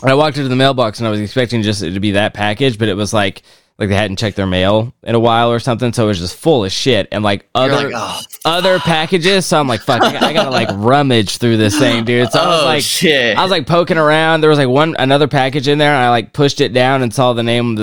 And 0.02 0.10
I 0.10 0.14
walked 0.14 0.36
into 0.36 0.48
the 0.48 0.56
mailbox, 0.56 0.98
and 0.98 1.06
I 1.06 1.10
was 1.10 1.20
expecting 1.20 1.62
just 1.62 1.82
it 1.82 1.92
to 1.92 2.00
be 2.00 2.10
that 2.12 2.34
package, 2.34 2.76
but 2.76 2.88
it 2.88 2.94
was 2.94 3.14
like 3.14 3.42
like 3.78 3.88
they 3.90 3.94
hadn't 3.94 4.16
checked 4.18 4.36
their 4.36 4.46
mail 4.46 4.94
in 5.02 5.14
a 5.14 5.20
while 5.20 5.50
or 5.52 5.58
something, 5.58 5.92
so 5.92 6.04
it 6.04 6.08
was 6.08 6.18
just 6.18 6.36
full 6.36 6.64
of 6.64 6.72
shit 6.72 7.08
and 7.12 7.22
like 7.22 7.46
other 7.54 7.90
like, 7.90 7.92
oh, 7.94 8.20
other 8.44 8.78
packages. 8.78 9.44
So 9.44 9.60
I'm 9.60 9.68
like, 9.68 9.80
fuck, 9.82 10.02
I, 10.02 10.12
gotta- 10.12 10.26
I 10.26 10.32
gotta 10.32 10.50
like 10.50 10.68
rummage 10.72 11.36
through 11.38 11.58
this 11.58 11.78
thing, 11.78 12.04
dude. 12.04 12.30
So 12.32 12.38
I 12.40 12.46
was 12.48 12.60
oh 12.62 12.64
like, 12.66 12.82
shit. 12.82 13.36
I 13.36 13.42
was 13.42 13.50
like 13.50 13.66
poking 13.66 13.98
around. 13.98 14.40
There 14.40 14.50
was 14.50 14.58
like 14.58 14.68
one 14.68 14.96
another 14.98 15.28
package 15.28 15.68
in 15.68 15.78
there, 15.78 15.92
and 15.92 16.02
I 16.04 16.10
like 16.10 16.32
pushed 16.32 16.60
it 16.60 16.72
down 16.72 17.02
and 17.02 17.12
saw 17.12 17.32
the 17.34 17.42
name 17.42 17.74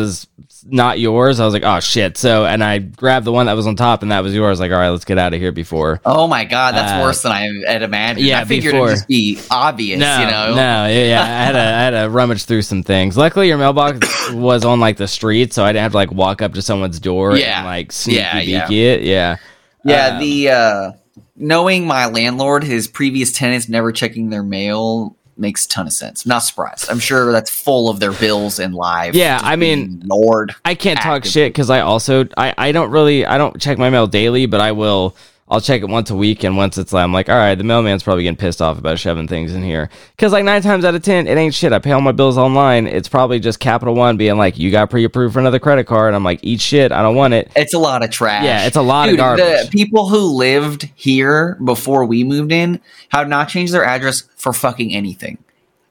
not 0.65 0.99
yours. 0.99 1.39
I 1.39 1.45
was 1.45 1.53
like, 1.53 1.63
oh 1.63 1.79
shit. 1.79 2.17
So 2.17 2.45
and 2.45 2.63
I 2.63 2.79
grabbed 2.79 3.25
the 3.25 3.31
one 3.31 3.47
that 3.47 3.53
was 3.53 3.67
on 3.67 3.75
top, 3.75 4.01
and 4.01 4.11
that 4.11 4.21
was 4.23 4.33
yours. 4.33 4.59
Like, 4.59 4.71
all 4.71 4.77
right, 4.77 4.89
let's 4.89 5.05
get 5.05 5.17
out 5.17 5.33
of 5.33 5.39
here 5.39 5.51
before. 5.51 5.99
oh 6.05 6.27
my 6.27 6.45
god, 6.45 6.73
that's 6.75 6.91
Uh, 6.93 7.01
worse 7.03 7.21
than 7.21 7.31
I 7.31 7.49
had 7.67 7.81
imagined. 7.83 8.25
yeah, 8.25 8.39
I 8.41 8.45
figured 8.45 8.71
before. 8.73 8.87
it'd 8.87 8.97
just 8.99 9.07
be 9.07 9.39
obvious, 9.51 9.99
No, 9.99 10.19
you 10.19 10.25
know. 10.25 10.47
no, 10.55 10.87
yeah, 10.87 10.87
yeah. 11.05 11.21
I 11.21 11.25
had 11.25 11.51
to, 11.53 11.59
I 11.59 11.63
had 11.63 11.89
to 12.03 12.09
rummage 12.09 12.45
through 12.45 12.61
some 12.63 12.83
things. 12.83 13.17
Luckily, 13.17 13.47
your 13.47 13.57
mailbox 13.57 14.29
was 14.31 14.63
on 14.65 14.79
like 14.79 14.97
the 14.97 15.07
street, 15.07 15.53
so 15.53 15.63
I 15.63 15.73
didn't 15.73 15.83
have 15.83 15.91
to 15.93 15.97
like 15.97 16.11
walk 16.11 16.41
up 16.41 16.53
to 16.53 16.61
someone's 16.61 16.99
door 16.99 17.35
Yeah. 17.35 17.57
and 17.59 17.65
like 17.65 17.91
sneaky 17.91 18.19
Yeah, 18.19 18.39
yeah. 18.39 18.71
it. 18.71 19.01
Yeah, 19.03 19.35
Yeah, 19.83 20.07
Um, 20.15 20.19
the 20.19 20.49
uh 20.49 20.91
knowing 21.35 21.85
my 21.87 22.05
landlord, 22.05 22.63
his 22.63 22.87
previous 22.87 23.31
tenants 23.31 23.67
never 23.67 23.91
checking 23.91 24.29
their 24.29 24.43
mail 24.43 25.17
makes 25.37 25.65
a 25.65 25.69
ton 25.69 25.87
of 25.87 25.93
sense. 25.93 26.25
I'm 26.25 26.29
not 26.29 26.39
surprised. 26.39 26.89
I'm 26.89 26.99
sure 26.99 27.31
that's 27.31 27.51
full 27.51 27.89
of 27.89 27.99
their 27.99 28.11
bills 28.11 28.59
and 28.59 28.75
lives. 28.75 29.17
Yeah, 29.17 29.39
I 29.41 29.55
mean, 29.55 30.01
Lord. 30.05 30.55
I 30.63 30.75
can't 30.75 30.99
talk 30.99 31.25
shit 31.25 31.51
because 31.53 31.69
I 31.69 31.81
also 31.81 32.27
I, 32.37 32.53
I 32.57 32.71
don't 32.71 32.91
really 32.91 33.25
I 33.25 33.37
don't 33.37 33.59
check 33.61 33.77
my 33.77 33.89
mail 33.89 34.07
daily, 34.07 34.45
but 34.45 34.61
I 34.61 34.71
will 34.71 35.15
I'll 35.53 35.61
check 35.61 35.83
it 35.83 35.87
once 35.87 36.09
a 36.09 36.15
week, 36.15 36.43
and 36.43 36.57
once 36.57 36.79
it's 36.79 36.91
like 36.91 37.03
I'm 37.03 37.13
like, 37.13 37.29
all 37.29 37.37
right, 37.37 37.53
the 37.53 37.63
mailman's 37.63 38.01
probably 38.01 38.23
getting 38.23 38.37
pissed 38.37 38.59
off 38.59 38.79
about 38.79 38.97
shoving 38.97 39.27
things 39.27 39.53
in 39.53 39.61
here 39.61 39.87
because 40.17 40.31
like 40.31 40.43
nine 40.43 40.63
times 40.63 40.83
out 40.83 40.95
of 40.95 41.03
ten, 41.03 41.27
it 41.27 41.37
ain't 41.37 41.53
shit. 41.53 41.71
I 41.71 41.77
pay 41.77 41.91
all 41.91 42.01
my 42.01 42.11
bills 42.11 42.39
online. 42.39 42.87
It's 42.87 43.07
probably 43.07 43.39
just 43.39 43.59
Capital 43.59 43.93
One 43.93 44.17
being 44.17 44.35
like, 44.37 44.57
you 44.57 44.71
got 44.71 44.89
pre-approved 44.89 45.33
for 45.35 45.39
another 45.39 45.59
credit 45.59 45.85
card. 45.85 46.07
And 46.07 46.15
I'm 46.15 46.23
like, 46.23 46.39
eat 46.41 46.59
shit. 46.59 46.91
I 46.91 47.03
don't 47.03 47.15
want 47.15 47.35
it. 47.35 47.51
It's 47.55 47.75
a 47.75 47.77
lot 47.77 48.03
of 48.03 48.09
trash. 48.09 48.43
Yeah, 48.43 48.65
it's 48.65 48.75
a 48.77 48.81
lot 48.81 49.09
of 49.09 49.17
garbage. 49.17 49.45
The 49.45 49.69
people 49.71 50.09
who 50.09 50.21
lived 50.35 50.89
here 50.95 51.55
before 51.63 52.03
we 52.05 52.23
moved 52.23 52.51
in 52.51 52.81
have 53.09 53.27
not 53.27 53.47
changed 53.47 53.75
their 53.75 53.85
address 53.85 54.23
for 54.35 54.53
fucking 54.53 54.95
anything. 54.95 55.37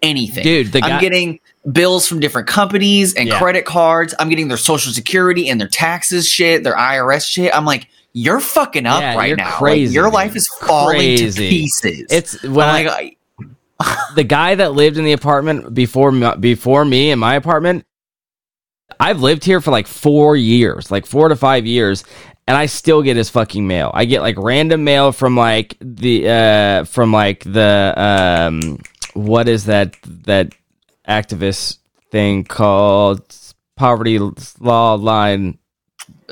Anything. 0.03 0.43
Dude, 0.43 0.73
the 0.73 0.81
guy- 0.81 0.91
I'm 0.97 1.01
getting 1.01 1.39
bills 1.71 2.09
from 2.09 2.19
different 2.19 2.49
companies 2.49 3.15
and 3.15 3.29
Yeah. 3.29 3.39
credit 3.39 3.65
cards. 3.65 4.13
I'm 4.19 4.29
getting 4.29 4.49
their 4.49 4.57
social 4.57 4.93
security 4.93 5.49
and 5.49 5.61
their 5.61 5.69
taxes 5.69 6.29
shit, 6.29 6.65
their 6.65 6.77
IRS 6.77 7.25
shit. 7.29 7.55
I'm 7.55 7.65
like, 7.65 7.87
you're 8.13 8.41
fucking 8.41 8.87
up 8.87 9.01
Yeah, 9.01 9.17
right 9.17 9.29
you're 9.29 9.37
now. 9.37 9.45
Like, 9.45 9.55
crazy, 9.55 9.95
your 9.95 10.05
dude. 10.07 10.15
life 10.15 10.37
is 10.37 10.49
falling 10.49 10.97
Crazy. 10.99 11.45
to 11.45 11.51
pieces. 11.51 12.07
It's 12.11 12.43
when 12.43 12.69
I'm 12.69 12.87
I, 12.89 12.89
like, 12.89 13.19
the 14.15 14.25
guy 14.25 14.55
that 14.55 14.73
lived 14.73 14.97
in 14.99 15.05
the 15.05 15.13
apartment 15.13 15.75
before 15.75 16.13
me, 16.13 16.31
before 16.39 16.85
me 16.85 17.11
in 17.11 17.19
my 17.19 17.35
apartment 17.35 17.85
I've 19.01 19.21
lived 19.21 19.45
here 19.45 19.61
for 19.61 19.71
like 19.71 19.87
4 19.87 20.37
years, 20.37 20.91
like 20.91 21.07
4 21.07 21.31
to 21.31 21.37
5 21.37 21.67
years 21.67 22.05
and 22.47 22.57
I 22.57 22.67
still 22.67 23.03
get 23.03 23.17
his 23.17 23.31
fucking 23.31 23.67
mail. 23.67 23.91
I 23.95 24.05
get 24.05 24.21
like 24.21 24.37
random 24.39 24.85
mail 24.85 25.13
from 25.13 25.37
like 25.37 25.77
the 25.81 26.29
uh 26.29 26.85
from 26.85 27.13
like 27.13 27.45
the 27.45 27.95
um 27.97 28.79
what 29.15 29.49
is 29.49 29.65
that 29.67 29.97
that 30.25 30.53
activist 31.09 31.79
thing 32.11 32.45
called 32.45 33.23
poverty 33.77 34.19
law 34.61 34.95
line 34.95 35.59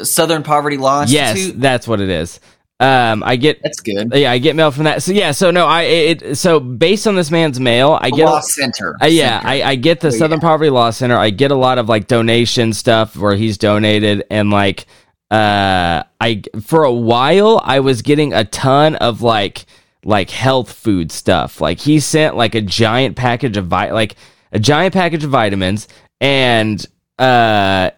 Southern 0.04 0.42
Poverty 0.42 0.76
Law 0.76 1.04
yes 1.06 1.36
Institute. 1.36 1.60
that's 1.60 1.86
what 1.88 2.00
it 2.00 2.08
is 2.08 2.40
um 2.80 3.22
i 3.24 3.36
get 3.36 3.60
That's 3.62 3.80
good. 3.80 4.10
yeah 4.14 4.32
i 4.32 4.38
get 4.38 4.56
mail 4.56 4.70
from 4.70 4.84
that 4.84 5.02
so 5.02 5.12
yeah 5.12 5.32
so 5.32 5.50
no 5.50 5.66
i 5.66 5.82
it 5.82 6.38
so 6.38 6.58
based 6.60 7.06
on 7.06 7.14
this 7.14 7.30
man's 7.30 7.60
mail 7.60 7.98
i 8.00 8.08
get 8.10 8.24
Law 8.24 8.40
Center. 8.40 8.96
uh, 9.02 9.06
yeah, 9.06 9.38
Center. 9.40 9.48
I, 9.48 9.70
I 9.70 9.74
get 9.74 10.00
the 10.00 10.08
Oh, 10.08 10.10
Southern 10.12 10.40
Poverty 10.40 10.70
Law 10.70 10.88
Center. 10.90 11.16
I 11.18 11.28
get 11.30 11.50
a 11.50 11.54
lot 11.56 11.76
of 11.78 11.88
like 11.90 12.06
donation 12.06 12.72
stuff 12.72 13.16
where 13.16 13.34
he's 13.36 13.58
donated, 13.58 14.24
and 14.30 14.50
like, 14.50 14.86
uh, 15.30 16.02
I 16.20 16.42
for 16.62 16.84
a 16.84 16.92
while 16.92 17.60
I 17.62 17.80
was 17.80 18.00
getting 18.02 18.32
a 18.32 18.44
ton 18.44 18.94
of 18.96 19.20
like 19.20 19.66
like 20.04 20.30
health 20.30 20.72
food 20.72 21.12
stuff. 21.12 21.60
Like 21.60 21.78
he 21.80 22.00
sent 22.00 22.34
like 22.34 22.54
a 22.54 22.62
giant 22.62 23.14
package 23.16 23.58
of 23.58 23.66
vi- 23.66 23.90
like 23.92 24.16
a 24.52 24.58
giant 24.58 24.94
package 24.94 25.22
of 25.24 25.30
vitamins 25.30 25.86
and 26.20 26.84
uh 27.18 27.90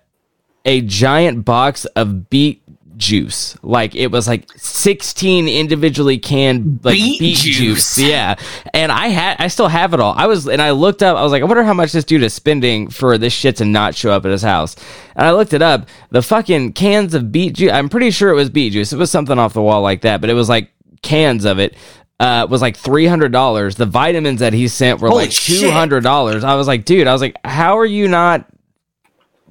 a 0.65 0.81
giant 0.83 1.45
box 1.45 1.85
of 1.85 2.29
beet 2.31 2.63
juice. 2.97 3.57
Like 3.63 3.95
it 3.97 4.09
was 4.09 4.29
like 4.29 4.49
16 4.57 5.49
individually 5.49 6.19
canned 6.19 6.81
like 6.85 6.95
Beet 6.95 7.19
beet, 7.21 7.37
juice. 7.39 7.57
juice. 7.57 7.99
Yeah. 7.99 8.37
And 8.73 8.93
I 8.93 9.09
had 9.09 9.37
I 9.41 9.49
still 9.49 9.67
have 9.69 9.93
it 9.93 9.99
all. 10.01 10.15
I 10.17 10.27
was 10.27 10.47
and 10.47 10.63
I 10.63 10.71
looked 10.71 11.03
up, 11.03 11.17
I 11.17 11.23
was 11.23 11.33
like, 11.33 11.43
I 11.43 11.47
wonder 11.47 11.65
how 11.65 11.75
much 11.75 11.93
this 11.93 12.05
dude 12.05 12.23
is 12.23 12.33
spending 12.33 12.89
for 12.91 13.19
this 13.19 13.33
shit 13.33 13.57
to 13.57 13.65
not 13.65 13.95
show 13.97 14.13
up 14.13 14.25
at 14.25 14.31
his 14.31 14.43
house. 14.43 14.77
And 15.17 15.27
I 15.27 15.33
looked 15.33 15.53
it 15.53 15.63
up. 15.63 15.89
The 16.11 16.23
fucking 16.23 16.75
cans 16.75 17.15
of 17.15 17.33
beet 17.33 17.55
juice, 17.55 17.73
I'm 17.73 17.89
pretty 17.89 18.11
sure 18.13 18.31
it 18.31 18.35
was 18.37 18.51
beet 18.51 18.73
juice. 18.73 18.93
It 18.93 18.99
was 18.99 19.11
something 19.11 19.39
off 19.39 19.53
the 19.55 19.63
wall 19.63 19.83
like 19.83 20.03
that, 20.03 20.21
but 20.21 20.31
it 20.31 20.35
was 20.35 20.49
like 20.49 20.71
cans 21.03 21.45
of 21.45 21.59
it. 21.59 21.75
Uh, 22.21 22.47
was 22.49 22.63
like 22.63 22.77
three 22.77 23.07
hundred 23.07 23.33
dollars. 23.33 23.75
The 23.75 23.87
vitamins 23.87 24.39
that 24.41 24.53
he 24.53 24.69
sent 24.69 25.01
were 25.01 25.09
Holy 25.09 25.25
like 25.25 25.33
two 25.33 25.73
hundred 25.73 26.05
dollars. 26.05 26.45
I 26.45 26.55
was 26.55 26.69
like, 26.69 26.85
dude, 26.85 27.09
I 27.09 27.13
was 27.13 27.21
like, 27.21 27.37
how 27.43 27.77
are 27.79 27.87
you 27.87 28.07
not, 28.07 28.47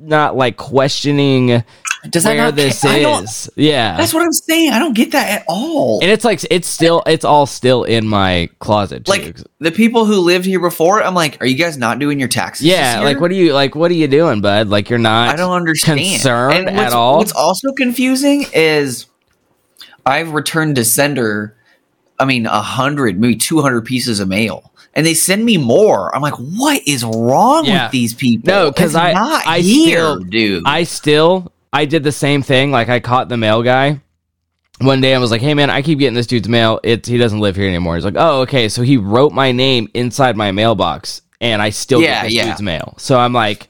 not 0.01 0.36
like 0.36 0.58
questioning 0.58 1.63
Does 2.10 2.24
that 2.24 2.31
where 2.31 2.38
not 2.38 2.55
this 2.55 2.84
is? 2.84 3.50
Yeah, 3.55 3.96
That's 3.98 4.13
what 4.13 4.24
I'm 4.24 4.31
saying. 4.34 4.72
I 4.72 4.79
don't 4.79 4.96
get 4.96 5.12
that 5.12 5.29
at 5.29 5.46
all. 5.48 6.00
and 6.01 6.10
it's 6.10 6.25
like 6.25 6.41
it's 6.50 6.67
still 6.67 7.03
it's 7.05 7.24
all 7.24 7.46
still 7.46 7.84
in 7.84 8.08
my 8.08 8.50
closet. 8.60 9.05
too. 9.05 9.12
like 9.12 9.38
the 9.60 9.72
people 9.72 10.05
who 10.05 10.15
lived 10.15 10.46
here 10.46 10.60
before, 10.60 11.03
I'm 11.03 11.13
like, 11.13 11.41
are 11.41 11.46
you 11.46 11.55
guys 11.55 11.77
not 11.77 12.00
doing 12.00 12.20
your 12.20 12.29
taxes? 12.29 12.65
yeah, 12.65 13.01
like 13.01 13.20
what 13.20 13.31
are 13.31 13.36
you 13.36 13.53
like? 13.53 13.75
What 13.75 13.91
are 13.91 13.96
you 13.96 14.08
doing, 14.08 14.41
bud? 14.41 14.70
Like 14.70 14.89
you're 14.89 15.00
not. 15.00 15.34
I 15.34 15.38
don't 15.38 15.53
understand. 15.53 16.00
concerned 16.00 16.70
at 16.70 16.93
all? 16.93 17.17
What's 17.17 17.34
also 17.34 17.72
confusing 17.74 18.46
is 18.53 19.05
I've 20.05 20.34
returned 20.34 20.75
to 20.77 20.84
sender. 20.86 21.55
I 22.20 22.25
mean, 22.25 22.46
a 22.46 22.62
hundred, 22.62 23.20
maybe 23.20 23.36
two 23.36 23.62
hundred 23.62 23.86
pieces 23.86 24.20
of 24.20 24.27
mail, 24.27 24.71
and 24.93 25.05
they 25.05 25.13
send 25.13 25.45
me 25.45 25.57
more. 25.57 26.13
I'm 26.15 26.21
like, 26.21 26.36
what 26.36 26.81
is 26.88 27.03
wrong 27.03 27.65
Yeah. 27.65 27.86
with 27.86 27.91
these 27.91 28.13
people? 28.13 28.51
No, 28.51 28.71
because 28.71 28.95
I- 28.95 29.13
not 29.13 29.45
I 29.48 29.60
here, 29.60 30.00
still- 30.00 30.19
dude. 30.19 30.63
I 30.65 30.83
still 30.83 31.51
I 31.74 31.86
did 31.86 32.03
the 32.03 32.12
same 32.12 32.41
thing. 32.41 32.71
Like 32.71 32.89
I 32.89 33.00
caught 33.00 33.29
the 33.29 33.38
mail 33.38 33.63
guy. 33.63 34.01
One 34.81 35.00
day 35.00 35.13
I 35.13 35.19
was 35.19 35.29
like, 35.31 35.41
"Hey 35.41 35.53
man, 35.53 35.69
I 35.69 35.81
keep 35.83 36.00
getting 36.00 36.15
this 36.15 36.27
dude's 36.27 36.50
mail. 36.50 36.79
It's 36.83 37.07
he 37.07 37.17
doesn't 37.17 37.39
live 37.39 37.55
here 37.55 37.67
anymore." 37.67 37.95
He's 37.95 38.03
like, 38.05 38.15
"Oh, 38.17 38.41
okay." 38.41 38.67
So 38.67 38.81
he 38.81 38.98
wrote 38.98 39.31
my 39.31 39.51
name 39.51 39.88
inside 39.93 40.36
my 40.36 40.51
mailbox, 40.51 41.21
and 41.39 41.62
I 41.62 41.69
still 41.69 42.01
Yeah, 42.01 42.15
get 42.15 42.24
this 42.24 42.33
yeah. 42.33 42.45
dude's 42.48 42.62
mail. 42.62 42.95
So 42.98 43.17
I'm 43.19 43.31
like, 43.31 43.67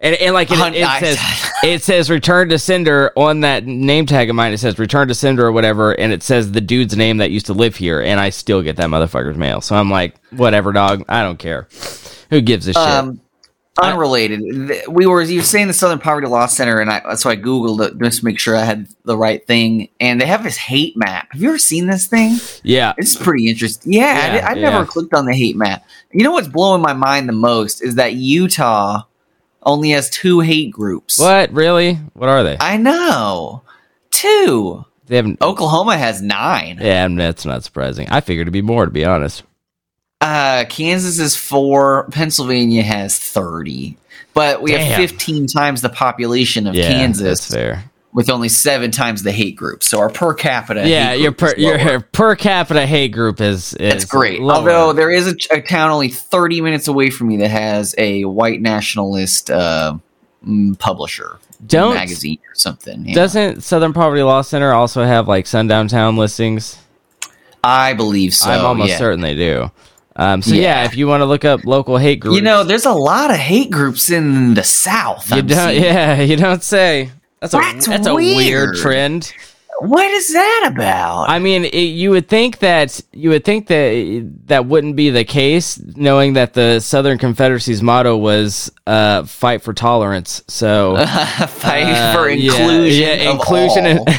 and, 0.00 0.14
and 0.16 0.34
like 0.34 0.50
it, 0.50 0.58
it 0.58 1.00
says 1.00 1.50
it 1.64 1.82
says 1.82 2.10
return 2.10 2.48
to 2.48 2.58
sender 2.58 3.12
on 3.16 3.40
that 3.40 3.66
name 3.66 4.06
tag 4.06 4.30
of 4.30 4.36
mine. 4.36 4.52
It 4.52 4.58
says 4.58 4.78
return 4.78 5.08
to 5.08 5.14
sender 5.14 5.46
or 5.46 5.52
whatever, 5.52 5.92
and 5.92 6.12
it 6.12 6.22
says 6.22 6.52
the 6.52 6.60
dude's 6.60 6.96
name 6.96 7.18
that 7.18 7.30
used 7.30 7.46
to 7.46 7.52
live 7.54 7.76
here, 7.76 8.00
and 8.00 8.18
I 8.20 8.30
still 8.30 8.62
get 8.62 8.76
that 8.76 8.88
motherfucker's 8.88 9.36
mail. 9.36 9.60
So 9.60 9.76
I'm 9.76 9.90
like, 9.90 10.16
whatever, 10.30 10.72
dog. 10.72 11.04
I 11.08 11.22
don't 11.22 11.38
care. 11.38 11.68
Who 12.30 12.40
gives 12.40 12.66
a 12.68 12.72
shit? 12.72 12.82
Um, 12.82 13.20
unrelated. 13.80 14.40
Th- 14.68 14.86
We 14.88 15.06
were 15.06 15.22
you 15.22 15.40
were 15.40 15.44
saying 15.44 15.66
the 15.68 15.72
Southern 15.72 15.98
Poverty 15.98 16.26
Law 16.26 16.46
Center, 16.46 16.78
and 16.80 16.90
I 16.90 17.14
so 17.14 17.30
I 17.30 17.36
googled 17.36 17.80
it 17.86 17.98
just 17.98 18.20
to 18.20 18.24
make 18.24 18.38
sure 18.38 18.56
I 18.56 18.64
had 18.64 18.88
the 19.04 19.16
right 19.16 19.44
thing. 19.46 19.88
And 20.00 20.20
they 20.20 20.26
have 20.26 20.42
this 20.42 20.56
hate 20.56 20.96
map. 20.96 21.28
Have 21.32 21.40
you 21.40 21.48
ever 21.48 21.58
seen 21.58 21.86
this 21.86 22.06
thing? 22.06 22.38
yeah, 22.62 22.92
It's 22.98 23.16
pretty 23.16 23.48
interesting. 23.48 23.92
Yeah, 23.92 24.02
I, 24.02 24.06
Yeah, 24.06 24.32
did- 24.32 24.44
I 24.44 24.52
yeah. 24.54 24.70
never 24.70 24.84
clicked 24.86 25.14
on 25.14 25.24
the 25.26 25.34
hate 25.34 25.56
map. 25.56 25.84
You 26.12 26.24
know 26.24 26.32
what's 26.32 26.48
blowing 26.48 26.82
my 26.82 26.92
mind 26.92 27.28
the 27.28 27.32
most 27.32 27.82
is 27.82 27.94
that 27.96 28.14
Utah 28.14 29.02
only 29.62 29.90
has 29.90 30.10
two 30.10 30.40
hate 30.40 30.70
groups. 30.70 31.18
what 31.18 31.52
really? 31.52 31.94
What 32.14 32.28
are 32.28 32.42
they? 32.42 32.56
I 32.60 32.76
know. 32.76 33.62
Two. 34.10 34.84
They 35.06 35.16
haven't. 35.16 35.42
Oklahoma 35.42 35.96
has 35.96 36.22
nine. 36.22 36.78
Yeah, 36.80 37.08
that's 37.08 37.44
not 37.44 37.64
surprising. 37.64 38.08
I 38.10 38.20
figured 38.20 38.44
it'd 38.44 38.52
be 38.52 38.62
more, 38.62 38.84
to 38.84 38.90
be 38.90 39.04
honest. 39.04 39.42
Uh, 40.20 40.64
Kansas 40.68 41.18
is 41.18 41.34
four. 41.34 42.08
Pennsylvania 42.10 42.82
has 42.82 43.18
30. 43.18 43.96
But 44.34 44.62
we 44.62 44.72
have 44.72 44.96
15 44.96 45.46
times 45.48 45.80
the 45.80 45.88
population 45.88 46.66
of 46.66 46.74
Yeah, 46.74 46.90
Kansas 46.90 47.48
that's 47.48 47.52
fair. 47.52 47.89
With 48.12 48.28
only 48.28 48.48
seven 48.48 48.90
times 48.90 49.22
the 49.22 49.30
hate 49.32 49.54
group. 49.56 49.82
So 49.84 50.00
our 50.00 50.10
per 50.10 50.34
capita 50.34 50.88
Yeah, 50.88 51.12
your 51.12 51.32
per 51.32 51.54
your 51.56 52.00
per 52.12 52.34
capita 52.36 52.84
hate 52.86 53.12
group 53.12 53.40
is 53.40 53.74
is 53.74 53.94
It's 53.94 54.04
great. 54.04 54.40
lower. 54.40 54.56
Although 54.58 54.92
there 54.92 55.10
is 55.10 55.28
a, 55.28 55.36
a 55.52 55.60
town 55.60 55.90
only 55.90 56.08
30 56.08 56.60
minutes 56.60 56.88
away 56.88 57.10
from 57.10 57.28
me 57.28 57.36
that 57.38 57.50
has 57.50 57.94
a 57.98 58.24
white 58.24 58.60
nationalist 58.60 59.50
uh, 59.50 59.96
publisher, 60.78 61.38
Don't- 61.66 61.94
magazine 61.94 62.38
or 62.48 62.54
something. 62.54 63.04
doesn't 63.12 63.62
Southern 63.62 63.92
Poverty 63.92 64.22
Law 64.22 64.42
Center 64.42 64.72
also 64.72 65.04
have 65.04 65.28
like 65.28 65.46
sundown 65.46 65.88
town 65.88 66.16
listings? 66.16 66.78
I 67.62 67.92
believe 67.92 68.34
so. 68.34 68.50
I'm 68.50 68.64
almost 68.64 68.90
yeah. 68.90 68.98
certain 68.98 69.20
they 69.20 69.34
do. 69.34 69.70
Um, 70.16 70.42
so 70.42 70.54
yeah. 70.54 70.60
Yeah. 70.80 70.84
if 70.86 70.96
you 70.96 71.06
want 71.06 71.20
to 71.20 71.26
look 71.26 71.44
up 71.44 71.64
local 71.64 71.96
hate 71.98 72.20
groups, 72.20 72.36
You 72.36 72.42
know, 72.42 72.64
there's 72.64 72.86
a 72.86 72.92
lot 72.92 73.30
of 73.30 73.36
hate 73.36 73.70
groups 73.70 74.10
in 74.10 74.54
the 74.54 74.64
South. 74.64 75.30
you 75.30 75.36
I'm 75.36 75.46
don't. 75.46 75.68
seeing. 75.70 75.82
Yeah, 75.84 76.20
you 76.20 76.36
don't 76.36 76.62
say. 76.62 77.10
That's 77.40 77.54
a 77.54 77.58
That's 77.58 77.86
that's 77.86 78.06
a 78.06 78.14
weird 78.14 78.36
weird. 78.36 78.76
trend. 78.76 79.32
What 79.82 80.10
is 80.10 80.30
that 80.34 80.68
about? 80.70 81.30
I 81.30 81.38
mean, 81.38 81.64
it, 81.64 81.72
you 81.74 82.10
would 82.10 82.28
think 82.28 82.58
that 82.58 83.00
you 83.12 83.30
would 83.30 83.46
think 83.46 83.66
that 83.68 84.30
that 84.48 84.66
wouldn't 84.66 84.94
be 84.94 85.08
the 85.08 85.24
case, 85.24 85.80
knowing 85.96 86.34
that 86.34 86.52
the 86.52 86.80
Southern 86.80 87.16
Confederacy's 87.16 87.82
motto 87.82 88.14
was 88.18 88.70
uh, 88.86 89.22
"Fight 89.24 89.62
for 89.62 89.72
tolerance." 89.72 90.42
So 90.48 90.96
Fight 91.48 91.84
uh, 91.84 92.12
for 92.14 92.28
inclusion. 92.28 93.00
yeah, 93.00 93.30
of 93.30 93.36
inclusion, 93.36 94.04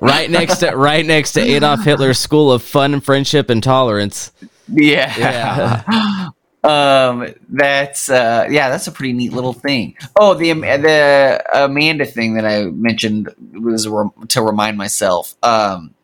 right 0.00 0.30
next 0.30 0.58
to 0.58 0.70
right 0.74 1.04
next 1.04 1.32
to 1.32 1.40
Adolf 1.42 1.84
Hitler's 1.84 2.18
School 2.18 2.52
of 2.52 2.62
Fun, 2.62 3.00
Friendship, 3.00 3.50
and 3.50 3.62
Tolerance. 3.62 4.32
yeah. 4.66 5.12
Yeah. 5.18 6.28
um 6.64 7.26
that's 7.50 8.08
uh 8.10 8.46
yeah 8.50 8.68
that's 8.68 8.86
a 8.88 8.92
pretty 8.92 9.12
neat 9.12 9.32
little 9.32 9.52
thing 9.52 9.94
oh 10.18 10.34
the 10.34 10.52
the 10.52 11.42
amanda 11.54 12.04
thing 12.04 12.34
that 12.34 12.44
i 12.44 12.64
mentioned 12.64 13.32
was 13.52 13.86
re- 13.86 14.10
to 14.26 14.42
remind 14.42 14.76
myself 14.76 15.36
um 15.44 15.94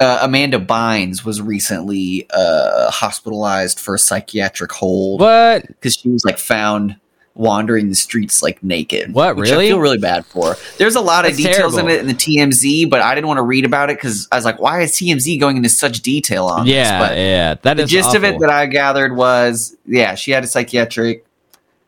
uh, 0.00 0.18
amanda 0.22 0.58
bynes 0.58 1.24
was 1.24 1.40
recently 1.40 2.26
uh 2.30 2.90
hospitalized 2.90 3.78
for 3.78 3.94
a 3.94 3.98
psychiatric 3.98 4.72
hold 4.72 5.20
What? 5.20 5.66
because 5.68 5.94
she 5.94 6.08
was 6.08 6.24
like 6.24 6.38
found 6.38 6.96
wandering 7.36 7.88
the 7.88 7.94
streets 7.96 8.42
like 8.42 8.62
naked. 8.62 9.12
What, 9.12 9.36
really? 9.36 9.66
I 9.66 9.68
feel 9.70 9.80
really 9.80 9.98
bad 9.98 10.24
for. 10.24 10.56
There's 10.78 10.94
a 10.94 11.00
lot 11.00 11.28
of 11.28 11.36
details 11.36 11.74
terrible. 11.74 11.78
in 11.80 11.88
it 11.90 12.00
in 12.00 12.06
the 12.06 12.14
TMZ, 12.14 12.88
but 12.88 13.00
I 13.00 13.14
didn't 13.14 13.26
want 13.26 13.38
to 13.38 13.42
read 13.42 13.64
about 13.64 13.90
it 13.90 13.96
because 13.96 14.28
I 14.30 14.36
was 14.36 14.44
like, 14.44 14.60
why 14.60 14.82
is 14.82 14.92
TMZ 14.92 15.40
going 15.40 15.56
into 15.56 15.68
such 15.68 16.00
detail 16.00 16.46
on 16.46 16.66
Yeah, 16.66 16.98
this? 17.00 17.08
But 17.08 17.16
yeah. 17.18 17.54
That 17.62 17.76
the 17.78 17.82
is 17.84 17.90
gist 17.90 18.14
of 18.14 18.22
it 18.24 18.38
that 18.40 18.50
I 18.50 18.66
gathered 18.66 19.16
was, 19.16 19.76
yeah, 19.86 20.14
she 20.14 20.30
had 20.30 20.44
a 20.44 20.46
psychiatric. 20.46 21.26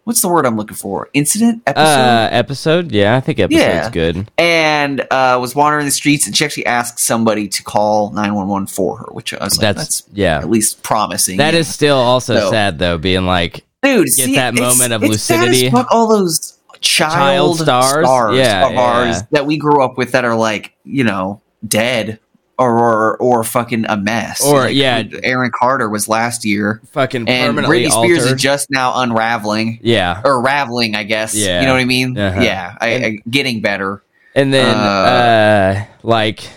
What's 0.02 0.20
the 0.22 0.28
word 0.28 0.46
I'm 0.46 0.56
looking 0.56 0.76
for? 0.76 1.10
Incident 1.14 1.62
episode. 1.66 1.84
uh, 1.84 2.28
episode. 2.30 2.92
Yeah, 2.92 3.16
I 3.16 3.20
think 3.20 3.40
episode's 3.40 3.60
Yeah. 3.64 3.90
good. 3.90 4.30
and 4.38 5.00
uh, 5.00 5.38
was 5.40 5.54
wandering 5.56 5.84
the 5.84 5.90
streets, 5.90 6.26
and 6.28 6.36
she 6.36 6.44
actually 6.44 6.66
asked 6.66 7.00
somebody 7.00 7.48
to 7.48 7.62
call 7.64 8.10
911 8.12 8.68
for 8.68 8.98
her, 8.98 9.06
which 9.10 9.34
I 9.34 9.42
was 9.42 9.58
like, 9.58 9.74
That's, 9.76 10.02
that's, 10.02 10.08
yeah. 10.12 10.38
at 10.38 10.48
least 10.48 10.82
promising. 10.84 11.38
That 11.38 11.54
yeah. 11.54 11.60
is 11.60 11.68
still 11.72 11.96
also 11.98 12.36
So- 12.38 12.50
sad 12.52 12.78
though, 12.78 12.98
being 12.98 13.26
like, 13.26 13.64
dude 13.86 14.06
get 14.06 14.12
see, 14.26 14.34
that 14.36 14.54
moment 14.54 14.92
of 14.92 15.02
it's 15.02 15.10
lucidity. 15.12 15.70
fuck, 15.70 15.86
all 15.90 16.08
those 16.08 16.58
child, 16.80 17.56
Child 17.56 17.58
stars? 17.60 18.04
stars, 18.06 18.36
Yeah, 18.36 18.68
of 18.68 18.76
ours 18.76 19.16
yeah. 19.16 19.22
that 19.32 19.46
we 19.46 19.56
grew 19.56 19.82
up 19.82 19.96
with 19.96 20.12
that 20.12 20.24
are 20.24 20.36
like 20.36 20.72
you 20.84 21.04
know 21.04 21.40
dead 21.66 22.18
or 22.58 22.78
or, 22.78 23.16
or 23.18 23.44
fucking 23.44 23.84
a 23.88 23.96
mess 23.98 24.42
Or, 24.44 24.60
Like, 24.60 24.74
yeah. 24.74 25.02
aaron 25.22 25.50
carter 25.54 25.88
was 25.90 26.08
last 26.08 26.44
year 26.44 26.80
fucking 26.92 27.28
and 27.28 27.48
permanently 27.56 27.84
britney 27.84 27.90
spears 27.90 28.20
altered. 28.24 28.34
is 28.36 28.40
just 28.42 28.70
now 28.70 29.00
unraveling 29.02 29.78
yeah, 29.82 30.20
or 30.24 30.40
raveling 30.42 30.94
i 30.96 31.02
guess 31.02 31.34
Yeah. 31.34 31.60
you 31.60 31.66
know 31.66 31.72
what 31.74 31.80
i 31.80 31.84
mean 31.84 32.16
Uh-huh. 32.16 32.40
yeah 32.40 32.76
I, 32.80 32.88
I, 32.94 33.18
getting 33.28 33.60
better 33.60 34.02
and 34.34 34.52
then 34.54 34.74
uh, 34.74 34.80
Uh, 34.80 35.84
like 36.02 36.48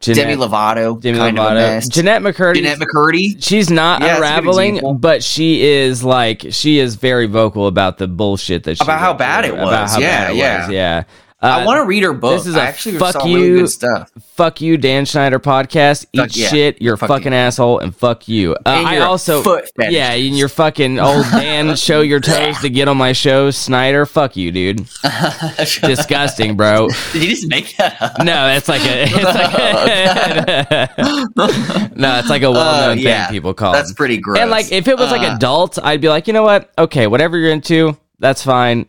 demi 0.00 0.34
lovato 0.36 1.00
Demi 1.00 1.18
kind 1.18 1.38
of 1.38 1.44
a 1.44 1.48
Lovato, 1.50 1.90
Jennette 1.90 2.22
McCurdy. 2.22 2.54
Jennette 2.56 2.78
mccurdy 2.78 3.44
She's 3.44 3.70
not 3.70 4.00
Yeah, 4.00 4.20
that's 4.20 4.38
a 4.38 4.42
good 4.42 4.48
unraveling, 4.48 4.98
but 4.98 5.22
she 5.22 5.62
is 5.64 6.04
like 6.04 6.46
she 6.50 6.78
is 6.78 6.94
very 6.94 7.26
vocal 7.26 7.66
about 7.66 7.98
the 7.98 8.06
bullshit 8.06 8.64
that 8.64 8.76
she 8.78 8.84
About 8.84 9.00
how 9.00 9.12
bad 9.14 9.44
it 9.44 9.54
about 9.54 9.64
was. 9.82 9.94
how 9.94 10.00
Yeah, 10.00 10.06
bad 10.26 10.30
it 10.30 10.36
yeah. 10.36 10.60
was, 10.66 10.70
yeah. 10.72 11.02
I 11.40 11.62
Uh, 11.62 11.66
want 11.66 11.78
to 11.80 11.84
read 11.86 12.02
her 12.02 12.12
book 12.12 12.36
this 12.38 12.46
is 12.46 12.56
I 12.56 12.64
a 12.64 12.68
actually 12.68 12.98
fuck 12.98 13.24
you- 13.24 13.36
really 13.36 13.60
good 13.60 13.68
stuff 13.70 14.10
fuck 14.38 14.60
you, 14.60 14.76
Dan 14.76 15.04
Schneider 15.04 15.40
podcast. 15.40 16.06
Eat 16.12 16.20
Fuck 16.20 16.36
yeah. 16.36 16.46
shit. 16.48 16.80
You're 16.80 16.94
a 16.94 16.98
fucking 16.98 17.32
you. 17.32 17.38
asshole, 17.38 17.80
and 17.80 17.92
fuck 17.94 18.28
you. 18.28 18.52
Uh, 18.54 18.58
And 18.66 18.86
I 18.86 18.94
you're 18.94 19.04
also 19.04 19.42
foot 19.42 19.68
yeah, 19.76 20.12
and 20.12 20.38
your 20.38 20.48
fucking 20.48 21.00
old 21.00 21.24
Dan 21.32 21.74
show 21.74 22.02
your 22.02 22.20
toes 22.20 22.56
to 22.60 22.70
get 22.70 22.86
on 22.86 22.96
my 22.96 23.12
show, 23.12 23.50
Snyder. 23.50 24.06
Fuck 24.06 24.36
you, 24.36 24.52
dude. 24.52 24.86
Disgusting, 25.82 26.56
bro. 26.56 26.88
Did 27.12 27.22
you 27.24 27.30
just 27.30 27.48
make 27.48 27.76
that 27.78 28.00
up? 28.00 28.18
No, 28.18 28.26
that's 28.26 28.68
like 28.68 28.82
a. 28.82 29.02
It's 29.08 29.24
like 29.24 30.88
a 30.98 31.90
no, 31.96 32.18
it's 32.20 32.30
like 32.30 32.42
a 32.42 32.50
well-known 32.52 32.98
Uh, 32.98 33.00
yeah. 33.00 33.26
thing 33.26 33.34
people 33.34 33.54
call. 33.54 33.72
It. 33.74 33.78
That's 33.78 33.92
pretty 33.92 34.18
gross. 34.18 34.38
And 34.38 34.50
like, 34.50 34.70
if 34.70 34.86
it 34.88 34.96
was 34.96 35.10
like 35.10 35.28
Uh, 35.28 35.34
adult, 35.34 35.78
I'd 35.82 36.00
be 36.00 36.08
like, 36.08 36.26
you 36.28 36.32
know 36.32 36.44
what? 36.44 36.70
Okay, 36.78 37.06
whatever 37.08 37.36
you're 37.38 37.50
into, 37.50 37.96
that's 38.20 38.44
fine. 38.44 38.86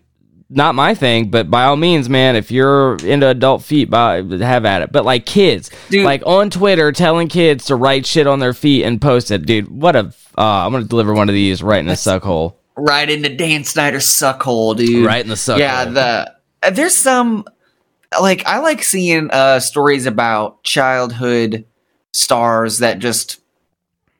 Not 0.51 0.73
my 0.73 0.95
thing, 0.95 1.29
but 1.29 1.51
by 1.51 1.65
all 1.65 1.75
means, 1.75 2.09
man, 2.09 2.35
if 2.35 2.49
you're 2.49 2.95
into 2.97 3.27
adult 3.27 3.61
feet, 3.61 3.89
by, 3.89 4.23
have 4.23 4.65
at 4.65 4.81
it. 4.81 4.91
But 4.91 5.05
like 5.05 5.27
kids, 5.27 5.69
Dude. 5.91 6.03
like 6.05 6.23
on 6.25 6.49
Twitter, 6.49 6.91
telling 6.91 7.27
kids 7.27 7.65
to 7.65 7.75
write 7.75 8.05
shit 8.07 8.25
on 8.25 8.39
their 8.39 8.53
feet 8.53 8.83
and 8.83 8.99
post 8.99 9.29
it, 9.29 9.45
dude. 9.45 9.67
What 9.69 9.95
a! 9.95 10.11
Uh, 10.35 10.65
I'm 10.65 10.71
gonna 10.71 10.85
deliver 10.85 11.13
one 11.13 11.29
of 11.29 11.35
these 11.35 11.61
right 11.61 11.79
in 11.79 11.85
the 11.85 11.95
suck 11.95 12.23
hole. 12.23 12.57
right 12.75 13.07
into 13.09 13.29
Dan 13.35 13.63
Snyder's 13.63 14.05
suck 14.07 14.41
hole, 14.41 14.73
dude. 14.73 15.05
Right 15.05 15.21
in 15.23 15.29
the 15.29 15.35
suck 15.35 15.59
Yeah, 15.59 15.83
hole. 15.83 15.93
the 15.93 16.35
uh, 16.63 16.69
there's 16.71 16.95
some 16.95 17.45
like 18.19 18.43
I 18.47 18.57
like 18.59 18.81
seeing 18.83 19.29
uh 19.31 19.59
stories 19.59 20.07
about 20.07 20.63
childhood 20.63 21.65
stars 22.13 22.79
that 22.79 22.97
just 22.99 23.39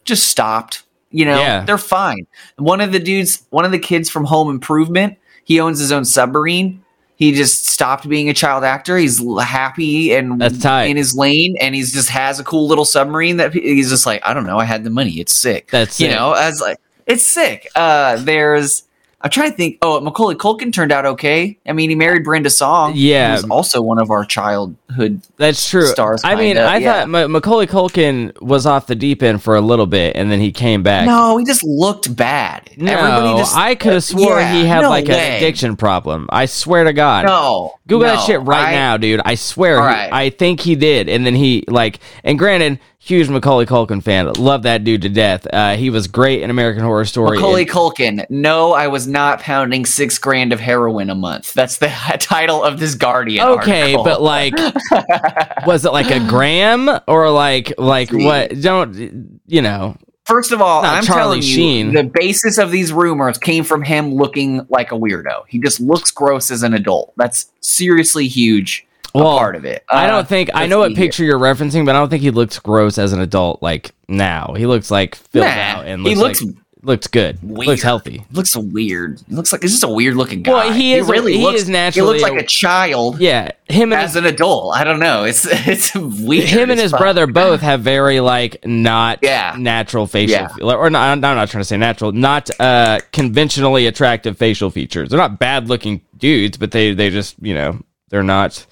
just 0.05 0.27
stopped. 0.27 0.83
You 1.11 1.25
know, 1.25 1.39
Yeah. 1.39 1.65
they're 1.65 1.77
fine. 1.79 2.27
One 2.57 2.81
of 2.81 2.91
the 2.91 2.99
dudes, 2.99 3.47
one 3.49 3.65
of 3.65 3.71
the 3.71 3.79
kids 3.79 4.09
from 4.11 4.25
Home 4.25 4.49
Improvement, 4.49 5.17
he 5.49 5.59
owns 5.59 5.79
his 5.79 5.91
own 5.91 6.05
submarine. 6.05 6.83
He 7.15 7.31
just 7.33 7.65
stopped 7.65 8.07
being 8.07 8.29
a 8.29 8.33
child 8.35 8.63
actor. 8.63 8.95
He's 8.97 9.19
happy 9.41 10.13
and 10.13 10.39
That's 10.39 10.59
tight. 10.59 10.85
in 10.85 10.95
his 10.95 11.15
lane, 11.15 11.57
and 11.59 11.73
he's 11.73 11.91
just 11.91 12.07
has 12.09 12.39
a 12.39 12.43
cool 12.43 12.67
little 12.67 12.85
submarine 12.85 13.37
that 13.37 13.51
he's 13.53 13.89
just 13.89 14.05
like, 14.05 14.21
I 14.23 14.33
don't 14.35 14.45
know, 14.45 14.59
I 14.59 14.63
had 14.63 14.83
the 14.83 14.91
money. 14.91 15.19
It's 15.19 15.33
sick. 15.33 15.69
That's 15.71 15.99
you 15.99 16.07
sick. 16.07 16.15
know, 16.15 16.33
as 16.33 16.61
like 16.61 16.77
it's 17.07 17.25
sick. 17.25 17.67
Uh, 17.75 18.17
there's 18.17 18.83
I'm 19.21 19.29
trying 19.29 19.51
to 19.51 19.57
think. 19.57 19.77
Oh, 19.81 19.99
Macaulay 19.99 20.35
Culkin 20.35 20.71
turned 20.71 20.91
out 20.93 21.05
okay. 21.05 21.57
I 21.67 21.73
mean, 21.73 21.89
he 21.89 21.95
married 21.95 22.23
Brenda 22.23 22.49
Song. 22.49 22.93
Yeah. 22.95 23.27
who 23.29 23.33
was 23.33 23.43
also 23.51 23.81
one 23.81 23.99
of 23.99 24.11
our 24.11 24.23
childhood. 24.23 25.21
That's 25.35 25.69
true. 25.69 25.87
Stars, 25.87 26.21
I 26.23 26.35
mean, 26.35 26.57
I 26.57 26.77
yeah. 26.77 26.99
thought 27.01 27.09
Ma- 27.09 27.27
Macaulay 27.27 27.67
Culkin 27.67 28.39
was 28.41 28.65
off 28.65 28.87
the 28.87 28.95
deep 28.95 29.21
end 29.21 29.43
for 29.43 29.55
a 29.55 29.61
little 29.61 29.85
bit, 29.87 30.15
and 30.15 30.31
then 30.31 30.39
he 30.39 30.51
came 30.53 30.83
back. 30.83 31.05
No, 31.05 31.35
he 31.37 31.43
just 31.45 31.63
looked 31.63 32.15
bad. 32.15 32.69
No, 32.77 32.91
Everybody 32.91 33.39
just, 33.39 33.55
I 33.57 33.75
could 33.75 33.93
have 33.93 34.03
swore 34.05 34.39
Yeah, 34.39 34.53
he 34.53 34.65
had 34.65 34.81
no 34.81 34.89
like 34.89 35.07
way. 35.07 35.19
an 35.19 35.33
addiction 35.37 35.75
problem. 35.75 36.27
I 36.31 36.45
swear 36.45 36.85
to 36.85 36.93
God. 36.93 37.25
No, 37.25 37.73
Google 37.87 38.07
no, 38.07 38.15
that 38.15 38.25
shit 38.25 38.41
right 38.41 38.69
I- 38.69 38.71
now, 38.71 38.95
dude. 38.97 39.21
I 39.25 39.35
swear. 39.35 39.77
All 39.79 39.87
he- 39.87 39.93
right. 39.95 40.13
I 40.13 40.29
think 40.29 40.61
he 40.61 40.75
did. 40.75 41.09
And 41.09 41.25
then 41.25 41.35
he, 41.35 41.65
like, 41.67 41.99
and 42.23 42.39
granted, 42.39 42.79
huge 42.99 43.29
Macaulay 43.29 43.65
Culkin 43.65 44.03
fan. 44.03 44.31
Love 44.33 44.63
that 44.63 44.83
dude 44.83 45.01
to 45.03 45.09
death. 45.09 45.47
Uh, 45.51 45.75
he 45.75 45.89
was 45.89 46.07
great 46.07 46.41
in 46.41 46.49
American 46.49 46.83
Horror 46.83 47.05
Story. 47.05 47.37
Macaulay 47.37 47.61
and- 47.61 47.69
Culkin. 47.71 48.25
No, 48.29 48.73
I 48.73 48.87
was 48.87 49.07
not 49.07 49.39
pounding 49.39 49.85
six 49.85 50.17
grand 50.17 50.53
of 50.53 50.59
heroin 50.59 51.09
a 51.09 51.15
month. 51.15 51.53
That's 51.53 51.77
the 51.77 51.87
title 52.19 52.63
of 52.63 52.79
this 52.79 52.95
Guardian. 52.95 53.47
okay, 53.47 53.93
article. 53.95 54.03
but 54.03 54.21
like, 54.21 54.53
was 55.65 55.85
it 55.85 55.93
like 55.93 56.11
a 56.11 56.19
gram 56.27 56.89
or 57.07 57.29
like, 57.31 57.73
like 57.77 58.09
See. 58.11 58.23
what? 58.25 58.59
Don't, 58.61 59.39
you 59.47 59.61
know, 59.61 59.97
First 60.25 60.51
of 60.51 60.61
all, 60.61 60.83
Not 60.83 60.97
I'm 60.97 61.03
Charlie 61.03 61.21
telling 61.21 61.41
you, 61.41 61.47
Sheen. 61.55 61.93
the 61.93 62.03
basis 62.03 62.59
of 62.59 62.69
these 62.69 62.93
rumors 62.93 63.39
came 63.39 63.63
from 63.63 63.81
him 63.81 64.13
looking 64.13 64.63
like 64.69 64.91
a 64.91 64.95
weirdo. 64.95 65.45
He 65.47 65.57
just 65.59 65.79
looks 65.79 66.11
gross 66.11 66.51
as 66.51 66.61
an 66.61 66.75
adult. 66.75 67.13
That's 67.17 67.51
seriously 67.61 68.27
huge. 68.27 68.85
Well, 69.13 69.37
part 69.37 69.55
of 69.55 69.65
it. 69.65 69.83
I 69.89 70.05
Uh, 70.05 70.07
don't 70.07 70.27
think 70.27 70.49
I 70.53 70.65
know 70.67 70.79
what 70.79 70.91
see 70.91 70.95
here. 70.95 71.05
picture 71.05 71.23
you're 71.23 71.39
referencing, 71.39 71.85
but 71.85 71.95
I 71.95 71.99
don't 71.99 72.09
think 72.09 72.21
he 72.21 72.31
looks 72.31 72.59
gross 72.59 72.97
as 72.97 73.13
an 73.13 73.19
adult. 73.21 73.61
Like 73.63 73.91
now, 74.07 74.53
he 74.57 74.65
looks 74.65 74.91
like 74.91 75.15
filled 75.15 75.45
Nah, 75.45 75.51
out 75.51 75.85
and 75.87 76.05
he 76.05 76.15
looks, 76.15 76.41
looks 76.41 76.43
like- 76.43 76.63
looks 76.81 77.07
good. 77.07 77.37
weird. 77.43 77.67
Looks 77.67 77.81
healthy. 77.83 78.23
Looks 78.31 78.55
weird. 78.55 79.19
Looks 79.29 79.51
like 79.51 79.61
he's 79.63 79.71
just 79.71 79.83
a 79.83 79.87
weird 79.89 80.15
looking 80.15 80.43
guy. 80.43 80.51
Well, 80.53 80.71
he 80.71 80.93
is 80.93 81.09
a- 81.09 81.11
really 81.11 81.33
he 81.37 81.43
looks. 81.43 81.63
is 81.63 81.67
he 81.67 82.01
looks 82.01 82.21
like 82.21 82.33
a- 82.33 82.37
a 82.37 82.43
child 82.43 83.19
Yeah, 83.19 83.49
him 83.67 83.91
and 83.91 84.01
as 84.01 84.15
an 84.15 84.25
adult. 84.25 84.75
I 84.77 84.85
don't 84.85 84.99
know. 84.99 85.25
It's 85.25 85.45
it's 85.67 85.93
weird. 85.95 86.47
him 86.47 86.69
and 86.71 86.79
his 86.79 86.91
fuck. 86.91 87.01
brother 87.01 87.27
both 87.27 87.59
have 87.61 87.81
very 87.81 88.21
like 88.21 88.65
not 88.65 89.19
Yeah. 89.21 89.55
natural 89.57 90.07
facial 90.07 90.47
Yeah. 90.59 90.73
or 90.73 90.89
not, 90.89 91.09
I'm 91.11 91.19
not 91.19 91.49
trying 91.49 91.61
to 91.61 91.65
say 91.67 91.75
natural 91.77 92.11
not 92.13 92.49
uh 92.61 92.99
conventionally 93.11 93.85
attractive 93.87 94.37
facial 94.37 94.69
features 94.69 95.09
they're 95.09 95.19
not 95.19 95.37
bad 95.39 95.67
looking 95.67 95.99
dudes 96.17 96.57
but 96.57 96.71
they 96.71 96.93
they 96.93 97.09
just 97.09 97.35
you 97.41 97.53
know 97.53 97.77
they're 98.09 98.23
not 98.23 98.65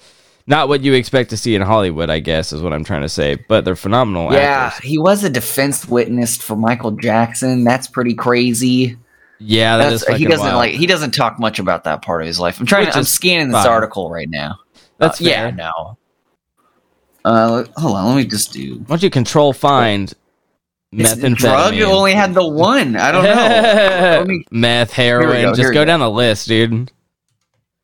not 0.48 0.68
what 0.68 0.80
you 0.82 0.94
expect 0.94 1.30
to 1.30 1.36
see 1.36 1.54
in 1.54 1.62
Hollywood 1.62 2.10
I 2.10 2.18
guess 2.18 2.52
is 2.52 2.62
what 2.62 2.72
I'm 2.72 2.82
trying 2.82 3.02
to 3.02 3.08
say 3.08 3.36
but 3.48 3.64
they're 3.64 3.76
phenomenal 3.76 4.32
Yeah, 4.32 4.70
actors 4.72 4.84
he 4.88 4.98
was 4.98 5.22
a 5.22 5.30
defense 5.30 5.86
witness 5.86 6.36
for 6.36 6.56
Michael 6.56 6.90
Jackson. 6.92 7.62
That's 7.64 7.86
pretty 7.86 8.14
crazy. 8.14 8.96
yeah 9.38 9.76
that 9.76 9.90
That's, 9.90 10.08
is 10.08 10.16
he 10.16 10.24
doesn't 10.24 10.44
wild. 10.46 10.56
like 10.56 10.72
he 10.74 10.86
doesn't 10.86 11.12
talk 11.12 11.38
much 11.38 11.58
about 11.58 11.84
that 11.84 12.02
part 12.02 12.22
of 12.22 12.26
his 12.26 12.40
life. 12.40 12.58
I'm 12.58 12.66
trying. 12.66 12.86
Which 12.86 12.94
to, 12.94 12.98
I'm 12.98 13.04
scanning 13.04 13.48
this 13.48 13.62
fine. 13.62 13.72
article 13.72 14.10
right 14.10 14.28
now. 14.28 14.56
that's 14.96 15.20
Uh, 15.20 15.24
yeah, 15.24 15.50
no. 15.50 15.96
Uh, 17.24 17.64
hold 17.76 17.96
on. 17.96 18.06
Let 18.06 18.16
me 18.16 18.24
just 18.24 18.52
do. 18.52 18.76
why 18.78 18.84
don't 18.86 19.02
you 19.02 19.10
control 19.10 19.52
find 19.52 20.12
It's 20.92 21.14
methamphetamine 21.14 21.36
drug 21.36 21.74
you 21.74 21.84
only 21.84 22.14
had 22.14 22.32
the 22.32 22.46
one. 22.46 22.96
I 22.96 23.12
don't 23.12 23.24
know. 23.24 24.24
Me- 24.26 24.44
meth 24.50 24.92
heroin 24.92 25.42
go, 25.42 25.54
just 25.54 25.68
go 25.68 25.80
go. 25.80 25.84
down 25.84 26.00
the 26.00 26.10
list 26.10 26.48
dude 26.48 26.90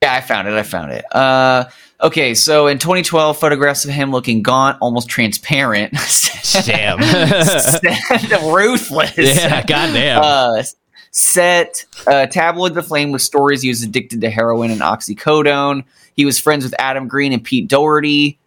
yeah, 0.03 0.15
I 0.17 0.21
found 0.21 0.47
it. 0.49 0.53
I 0.53 0.63
found 0.63 0.93
it. 0.93 1.03
Uh, 1.13 1.65
okay. 2.05 2.35
So 2.35 2.67
in 2.67 2.79
2012, 2.79 3.39
photographs 3.39 3.85
of 3.85 3.91
him 3.91 4.11
looking 4.11 4.43
gaunt, 4.43 4.79
almost 4.81 5.09
transparent. 5.09 5.93
Damn. 6.65 6.99
ruthless. 8.55 9.17
yeah 9.17 9.63
goddamn 9.63 10.23
uh, 10.23 10.63
set 11.11 11.87
uh, 12.07 12.27
The 12.27 12.85
Flame 12.87 13.13
with 13.13 13.23
stories 13.23 13.63
he 13.63 13.69
was 13.69 13.83
addicted 13.83 14.21
to 14.23 14.31
heroin 14.31 14.71
and 14.71 14.81
oxycodone. 14.81 15.85
He 16.15 16.25
was 16.25 16.39
friends 16.39 16.65
with 16.65 16.75
Adam 16.79 17.09
Green 17.09 17.33
and 17.33 17.43
Pete 17.43 17.69
Doherty, 17.69 18.39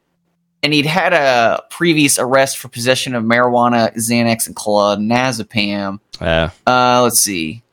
and 0.64 0.74
he'd 0.74 0.86
had 0.86 1.14
a 1.14 1.64
previous 1.70 2.20
arrest 2.20 2.58
for 2.58 2.68
possession 2.68 3.16
of 3.16 3.24
marijuana, 3.24 3.94
Xanax, 3.96 4.48
and 4.48 4.56
clonazepam. 4.56 6.00
Yeah. 6.22 6.52
Uh, 6.66 7.02
let's 7.04 7.22
see. 7.22 7.64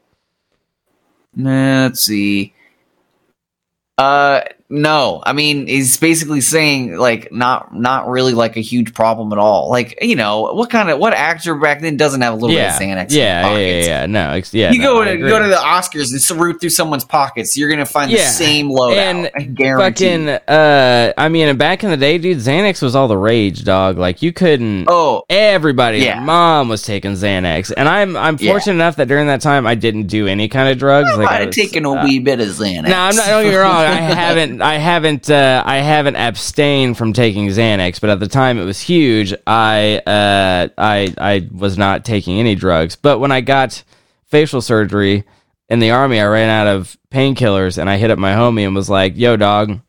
Let's 1.36 2.00
see. 2.00 2.52
Uh, 3.98 4.42
no. 4.74 5.22
I 5.24 5.32
mean, 5.32 5.66
he's 5.66 5.96
basically 5.96 6.40
saying 6.40 6.96
like 6.96 7.32
not 7.32 7.74
not 7.74 8.08
really 8.08 8.32
like 8.32 8.56
a 8.56 8.60
huge 8.60 8.92
problem 8.94 9.32
at 9.32 9.38
all. 9.38 9.70
Like 9.70 9.98
you 10.02 10.16
know 10.16 10.52
what 10.52 10.70
kind 10.70 10.90
of 10.90 10.98
what 10.98 11.12
actor 11.12 11.54
back 11.54 11.80
then 11.80 11.96
doesn't 11.96 12.20
have 12.20 12.34
a 12.34 12.36
little 12.36 12.54
yeah. 12.54 12.78
bit 12.78 12.90
of 12.90 12.98
Xanax? 12.98 13.12
yeah, 13.12 13.48
in 13.48 13.52
yeah, 13.52 13.66
yeah, 13.66 13.84
yeah. 13.84 14.06
No, 14.06 14.30
ex- 14.30 14.52
yeah. 14.52 14.72
You 14.72 14.80
no, 14.80 14.94
go 14.94 15.04
to 15.04 15.16
go 15.16 15.38
to 15.38 15.48
the 15.48 15.56
Oscars 15.56 16.12
and 16.12 16.40
root 16.40 16.60
through 16.60 16.70
someone's 16.70 17.04
pockets. 17.04 17.56
You're 17.56 17.70
gonna 17.70 17.86
find 17.86 18.10
the 18.10 18.18
same 18.18 18.68
loadout. 18.68 18.96
And 18.96 19.30
I 19.34 19.42
guarantee. 19.42 20.04
fucking. 20.04 20.28
Uh, 20.28 21.12
I 21.16 21.28
mean, 21.28 21.56
back 21.56 21.84
in 21.84 21.90
the 21.90 21.96
day, 21.96 22.18
dude, 22.18 22.38
Xanax 22.38 22.82
was 22.82 22.96
all 22.96 23.08
the 23.08 23.18
rage, 23.18 23.64
dog. 23.64 23.98
Like 23.98 24.22
you 24.22 24.32
couldn't. 24.32 24.86
oh, 24.88 25.22
Everybody, 25.28 25.98
Yeah. 25.98 26.20
mom 26.20 26.68
was 26.68 26.82
taking 26.82 27.12
Xanax, 27.12 27.72
and 27.76 27.88
I'm 27.88 28.16
I'm 28.16 28.38
fortunate 28.38 28.74
enough 28.74 28.96
that 28.96 29.08
during 29.08 29.28
that 29.28 29.40
time 29.40 29.66
I 29.66 29.74
didn't 29.74 30.06
do 30.06 30.26
any 30.26 30.48
kind 30.48 30.68
of 30.68 30.78
drugs. 30.78 31.08
I 31.10 31.14
like 31.14 31.24
might 31.26 31.32
I 31.32 31.38
have 31.40 31.46
was, 31.48 31.56
taken 31.56 31.84
a 31.84 31.92
uh, 31.92 32.04
wee 32.04 32.18
bit 32.18 32.40
of 32.40 32.48
Xanax. 32.48 32.88
No, 32.88 32.98
I'm 32.98 33.16
not. 33.16 33.26
Don't 33.26 33.44
get 33.44 33.50
me 33.50 33.56
wrong. 33.56 33.74
I 33.74 33.94
haven't. 33.94 34.62
I 34.64 34.78
haven't. 34.78 35.28
Uh, 35.28 35.62
I 35.66 35.76
haven't 35.76 36.16
abstained 36.16 36.96
from 36.96 37.12
taking 37.12 37.48
Xanax, 37.48 38.00
but 38.00 38.08
at 38.08 38.18
the 38.18 38.26
time 38.26 38.58
it 38.58 38.64
was 38.64 38.80
huge. 38.80 39.34
I. 39.46 39.98
Uh, 39.98 40.68
I. 40.78 41.14
I 41.18 41.48
was 41.52 41.76
not 41.76 42.06
taking 42.06 42.40
any 42.40 42.54
drugs. 42.54 42.96
But 42.96 43.18
when 43.18 43.30
I 43.30 43.42
got 43.42 43.84
facial 44.24 44.62
surgery 44.62 45.24
in 45.68 45.80
the 45.80 45.90
army, 45.90 46.18
I 46.18 46.24
ran 46.24 46.48
out 46.48 46.66
of 46.66 46.96
painkillers, 47.10 47.76
and 47.76 47.90
I 47.90 47.98
hit 47.98 48.10
up 48.10 48.18
my 48.18 48.32
homie 48.32 48.64
and 48.64 48.74
was 48.74 48.88
like, 48.88 49.18
"Yo, 49.18 49.36
dog, 49.36 49.80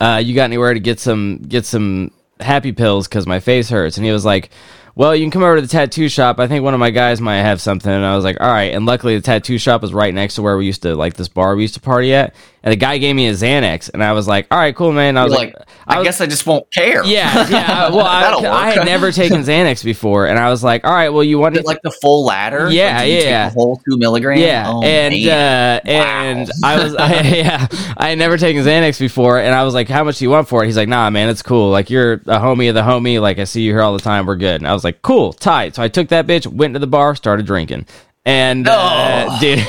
uh, 0.00 0.22
you 0.24 0.34
got 0.34 0.44
anywhere 0.44 0.72
to 0.72 0.80
get 0.80 0.98
some 0.98 1.42
get 1.46 1.66
some 1.66 2.12
happy 2.40 2.72
pills 2.72 3.06
because 3.06 3.26
my 3.26 3.40
face 3.40 3.68
hurts?" 3.68 3.98
And 3.98 4.06
he 4.06 4.12
was 4.12 4.24
like. 4.24 4.50
Well, 4.94 5.16
you 5.16 5.24
can 5.24 5.30
come 5.30 5.42
over 5.42 5.56
to 5.56 5.62
the 5.62 5.68
tattoo 5.68 6.08
shop. 6.08 6.38
I 6.38 6.46
think 6.48 6.62
one 6.64 6.74
of 6.74 6.80
my 6.80 6.90
guys 6.90 7.20
might 7.20 7.36
have 7.38 7.60
something. 7.60 7.90
And 7.90 8.04
I 8.04 8.14
was 8.14 8.24
like, 8.24 8.40
all 8.40 8.46
right. 8.50 8.74
And 8.74 8.84
luckily, 8.84 9.16
the 9.16 9.22
tattoo 9.22 9.56
shop 9.58 9.80
was 9.82 9.94
right 9.94 10.12
next 10.12 10.34
to 10.34 10.42
where 10.42 10.56
we 10.56 10.66
used 10.66 10.82
to, 10.82 10.94
like, 10.94 11.14
this 11.14 11.28
bar 11.28 11.56
we 11.56 11.62
used 11.62 11.74
to 11.74 11.80
party 11.80 12.12
at. 12.14 12.34
And 12.64 12.70
the 12.70 12.76
guy 12.76 12.98
gave 12.98 13.16
me 13.16 13.26
a 13.26 13.32
Xanax. 13.32 13.90
And 13.92 14.04
I 14.04 14.12
was 14.12 14.28
like, 14.28 14.46
all 14.50 14.58
right, 14.58 14.76
cool, 14.76 14.92
man. 14.92 15.16
I 15.16 15.24
was 15.24 15.32
like, 15.32 15.54
like, 15.58 15.66
I, 15.88 15.98
was- 15.98 16.06
guess 16.06 16.20
I 16.20 16.26
just 16.26 16.46
won't 16.46 16.70
care. 16.72 17.02
yeah, 17.04 17.48
yeah. 17.48 17.88
Well, 17.92 18.06
I. 18.06 18.34
I 18.34 18.70
had 18.72 18.84
never 18.86 19.10
taken 19.10 19.38
Xanax 19.42 19.82
before. 19.82 20.26
And 20.28 20.38
I 20.38 20.48
was 20.50 20.62
like, 20.62 20.84
all 20.84 20.92
right, 20.92 21.08
well, 21.08 21.24
you 21.24 21.38
want 21.38 21.54
to 21.54 21.60
it 21.62 21.66
like 21.66 21.80
the 21.82 21.90
full 21.90 22.24
ladder? 22.24 22.70
Yeah, 22.70 22.96
Like, 22.98 23.04
do 23.06 23.10
you 23.12 23.18
take 23.20 23.26
yeah. 23.30 23.48
the 23.48 23.54
whole 23.54 23.76
two 23.88 23.96
milligrams. 23.98 24.40
Yeah, 24.42 24.64
Oh, 24.70 24.82
and 24.82 25.14
uh, 25.14 25.80
and 25.84 26.50
I 26.62 26.82
was 26.84 26.94
I, 26.94 27.22
yeah, 27.22 27.66
I 27.96 28.10
had 28.10 28.18
never 28.18 28.36
taken 28.38 28.62
Xanax 28.62 29.00
before, 29.00 29.38
and 29.40 29.52
I 29.54 29.64
was 29.64 29.74
like, 29.74 29.88
"How 29.88 30.04
much 30.04 30.18
do 30.18 30.24
you 30.24 30.30
want 30.30 30.48
for 30.48 30.62
it?" 30.62 30.66
He's 30.66 30.76
like, 30.76 30.88
"Nah, 30.88 31.10
man, 31.10 31.28
it's 31.30 31.42
cool. 31.42 31.70
Like 31.70 31.90
you're 31.90 32.12
a 32.14 32.18
homie 32.38 32.68
of 32.68 32.74
the 32.76 32.82
homie. 32.82 33.20
Like 33.20 33.38
I 33.40 33.44
see 33.44 33.62
you 33.62 33.72
here 33.72 33.82
all 33.82 33.92
the 33.92 33.98
time. 34.02 34.26
We're 34.26 34.36
good." 34.36 34.60
And 34.60 34.68
I 34.68 34.72
was 34.72 34.81
like, 34.84 35.02
"Cool, 35.02 35.32
tight." 35.32 35.74
So 35.76 35.82
I 35.82 35.88
took 35.88 36.08
that 36.08 36.26
bitch, 36.26 36.46
went 36.46 36.74
to 36.74 36.78
the 36.80 36.86
bar, 36.86 37.14
started 37.14 37.46
drinking. 37.46 37.86
And 38.24 38.68
uh, 38.68 39.26
Oh. 39.30 39.38
dude, 39.40 39.58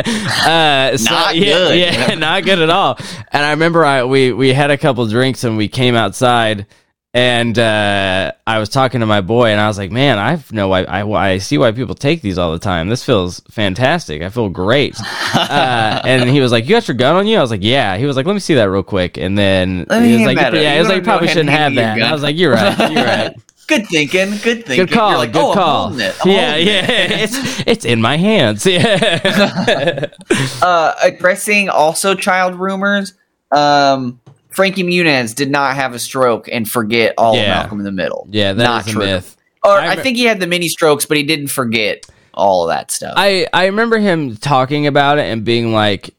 uh, 0.00 0.96
so- 0.96 1.10
Not 1.14 1.36
yeah, 1.36 1.52
good. 1.52 1.78
yeah, 1.78 2.14
not 2.18 2.44
good 2.44 2.58
at 2.60 2.70
all. 2.70 2.98
And 3.32 3.44
I 3.44 3.50
remember 3.50 3.84
I 3.84 4.04
we 4.04 4.32
we 4.32 4.52
had 4.52 4.70
a 4.70 4.78
couple 4.78 5.06
drinks 5.06 5.44
and 5.44 5.56
we 5.56 5.68
came 5.68 5.94
outside, 5.94 6.66
and 7.12 7.58
uh, 7.58 8.32
I 8.46 8.58
was 8.58 8.70
talking 8.70 9.00
to 9.00 9.06
my 9.06 9.20
boy, 9.20 9.48
and 9.50 9.60
I 9.60 9.68
was 9.68 9.76
like, 9.76 9.92
"Man, 9.92 10.18
I 10.18 10.42
know 10.50 10.68
why 10.68 10.84
I, 10.84 11.06
I 11.06 11.38
see 11.38 11.58
why 11.58 11.72
people 11.72 11.94
take 11.94 12.22
these 12.22 12.38
all 12.38 12.52
the 12.52 12.58
time. 12.58 12.88
This 12.88 13.04
feels 13.04 13.40
fantastic. 13.50 14.22
I 14.22 14.30
feel 14.30 14.48
great." 14.48 14.98
uh, 15.34 16.00
and 16.04 16.28
he 16.30 16.40
was 16.40 16.52
like, 16.52 16.64
"You 16.64 16.70
got 16.76 16.88
your 16.88 16.96
gun 16.96 17.16
on 17.16 17.26
you?" 17.26 17.36
I 17.36 17.42
was 17.42 17.50
like, 17.50 17.62
"Yeah." 17.62 17.98
He 17.98 18.06
was 18.06 18.16
like, 18.16 18.24
"Let 18.26 18.32
me 18.32 18.40
see 18.40 18.54
that 18.54 18.70
real 18.70 18.82
quick." 18.82 19.18
And 19.18 19.36
then 19.36 19.84
Let 19.90 20.02
he 20.04 20.14
was 20.14 20.22
like, 20.26 20.38
"Yeah." 20.38 20.72
He 20.74 20.78
was 20.78 20.88
like, 20.88 20.96
"You 20.96 21.02
"Probably 21.02 21.26
go 21.26 21.32
ahead 21.32 21.38
and 21.38 21.48
shouldn't 21.48 21.50
have 21.50 21.60
hand 21.60 21.74
me 21.74 21.82
your 21.82 21.84
that." 21.90 21.94
And 21.98 22.04
I 22.04 22.12
was 22.12 22.22
like, 22.22 22.36
"You're 22.36 22.52
right. 22.52 22.78
You're 22.92 23.04
right." 23.04 23.36
Good 23.64 23.86
thinking. 23.86 24.30
Good 24.30 24.64
thinking. 24.66 24.76
Good 24.86 24.92
call. 24.92 25.10
You're 25.10 25.18
like, 25.18 25.32
good 25.32 25.42
oh, 25.42 25.50
I'm 25.50 25.56
call. 25.56 26.00
it. 26.00 26.16
I'm 26.24 26.30
yeah, 26.30 26.56
yeah. 26.56 26.90
it. 26.90 27.10
It's 27.24 27.62
it's 27.66 27.84
in 27.84 28.00
my 28.00 28.16
hands. 28.16 28.66
Yeah. 28.66 30.10
uh, 30.62 30.94
addressing 31.02 31.68
also 31.68 32.14
child 32.14 32.54
rumors. 32.54 33.14
Um, 33.50 34.20
Frankie 34.50 34.84
Muniz 34.84 35.34
did 35.34 35.50
not 35.50 35.74
have 35.74 35.94
a 35.94 35.98
stroke 35.98 36.48
and 36.50 36.68
forget 36.68 37.14
all 37.18 37.34
Yeah. 37.34 37.42
of 37.42 37.48
Malcolm 37.48 37.78
in 37.80 37.84
the 37.84 37.92
Middle. 37.92 38.26
yeah, 38.30 38.52
that 38.52 38.62
Not 38.62 38.82
is 38.82 38.88
a 38.88 38.90
true. 38.92 39.04
myth. 39.04 39.36
Or 39.64 39.72
I 39.72 39.92
I, 39.92 39.96
think 39.96 40.16
he 40.16 40.24
had 40.24 40.40
the 40.40 40.46
mini 40.46 40.68
strokes, 40.68 41.06
but 41.06 41.16
he 41.16 41.22
didn't 41.22 41.48
forget 41.48 42.06
all 42.34 42.64
of 42.64 42.68
that 42.68 42.90
stuff. 42.90 43.14
I 43.16 43.46
I 43.52 43.66
remember 43.66 43.98
him 43.98 44.36
talking 44.36 44.86
about 44.86 45.18
it 45.18 45.22
and 45.22 45.44
being 45.44 45.72
like, 45.72 46.14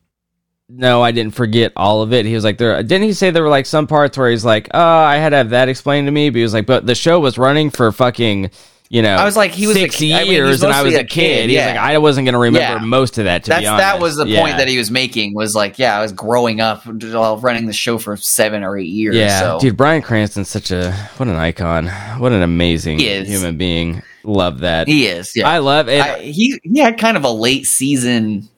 no, 0.70 1.02
I 1.04 1.12
didn't 1.12 1.36
forget 1.36 1.72
all 1.76 2.02
of 2.02 2.12
it. 2.14 2.26
He 2.26 2.34
was 2.34 2.44
like, 2.44 2.58
there. 2.58 2.82
Didn't 2.82 3.04
he 3.04 3.14
say 3.14 3.30
there 3.32 3.44
were 3.44 3.50
like 3.50 3.66
some 3.68 3.86
parts 3.88 4.18
where 4.18 4.30
he's 4.32 4.44
like, 4.46 4.68
oh, 4.74 4.80
I 4.80 5.18
had 5.18 5.30
to 5.30 5.38
have 5.38 5.52
that 5.52 5.70
explained 5.70 6.08
to 6.08 6.12
me. 6.12 6.30
But 6.30 6.38
he 6.38 6.44
was 6.44 6.54
like, 6.54 6.66
but 6.66 6.86
the 6.88 6.96
show 6.96 7.20
was 7.20 7.38
running 7.38 7.70
for 7.70 7.92
fucking, 7.92 8.50
you 8.90 9.02
know, 9.04 9.16
I 9.16 9.26
was 9.26 9.36
like, 9.38 9.52
he 9.52 9.68
was 9.68 9.76
a 9.78 9.82
six 9.82 10.02
I 10.02 10.24
mean, 10.24 10.32
years, 10.32 10.50
was 10.50 10.64
and 10.64 10.74
I 10.74 10.82
was 10.84 10.94
a 10.96 11.00
a 11.00 11.04
kid. 11.04 11.10
kid, 11.10 11.50
He 11.50 11.56
was 11.56 11.64
yeah. 11.66 11.68
like, 11.72 11.78
I 11.80 11.98
wasn't 12.00 12.26
gonna 12.26 12.40
remember 12.40 12.60
Yeah. 12.60 12.78
most 12.86 13.18
of 13.20 13.26
that. 13.26 13.44
To 13.44 13.50
That's 13.50 13.62
be 13.62 13.68
honest, 13.68 13.82
that 13.84 14.00
was 14.00 14.16
the 14.16 14.28
Yeah. 14.28 14.42
point 14.42 14.58
that 14.58 14.68
he 14.68 14.78
was 14.78 14.90
making. 14.90 15.34
Was 15.36 15.54
like, 15.56 15.78
yeah, 15.78 15.98
I 15.98 16.02
was 16.02 16.12
growing 16.12 16.62
up 16.62 16.84
while 16.86 17.38
running 17.38 17.68
the 17.68 17.74
show 17.74 17.98
for 18.00 18.18
seven 18.18 18.64
or 18.64 18.78
eight 18.78 18.88
years. 18.90 19.16
Yeah, 19.16 19.40
so. 19.40 19.60
dude, 19.60 19.78
Bryan 19.78 20.02
Cranston's 20.02 20.50
such 20.50 20.72
a 20.72 20.92
what 21.18 21.28
an 21.30 21.36
icon. 21.36 21.88
What 22.20 22.32
an 22.32 22.42
amazing 22.42 23.00
human 23.00 23.58
being. 23.58 24.02
Love 24.24 24.60
that. 24.62 24.88
he 24.88 25.06
is. 25.06 25.32
Yeah, 25.36 25.48
I 25.48 25.60
love 25.60 25.88
it. 25.90 26.02
I, 26.02 26.20
he 26.22 26.60
he 26.64 26.80
had 26.80 26.98
kind 26.98 27.18
of 27.18 27.24
a 27.24 27.30
late 27.32 27.66
season 27.68 28.50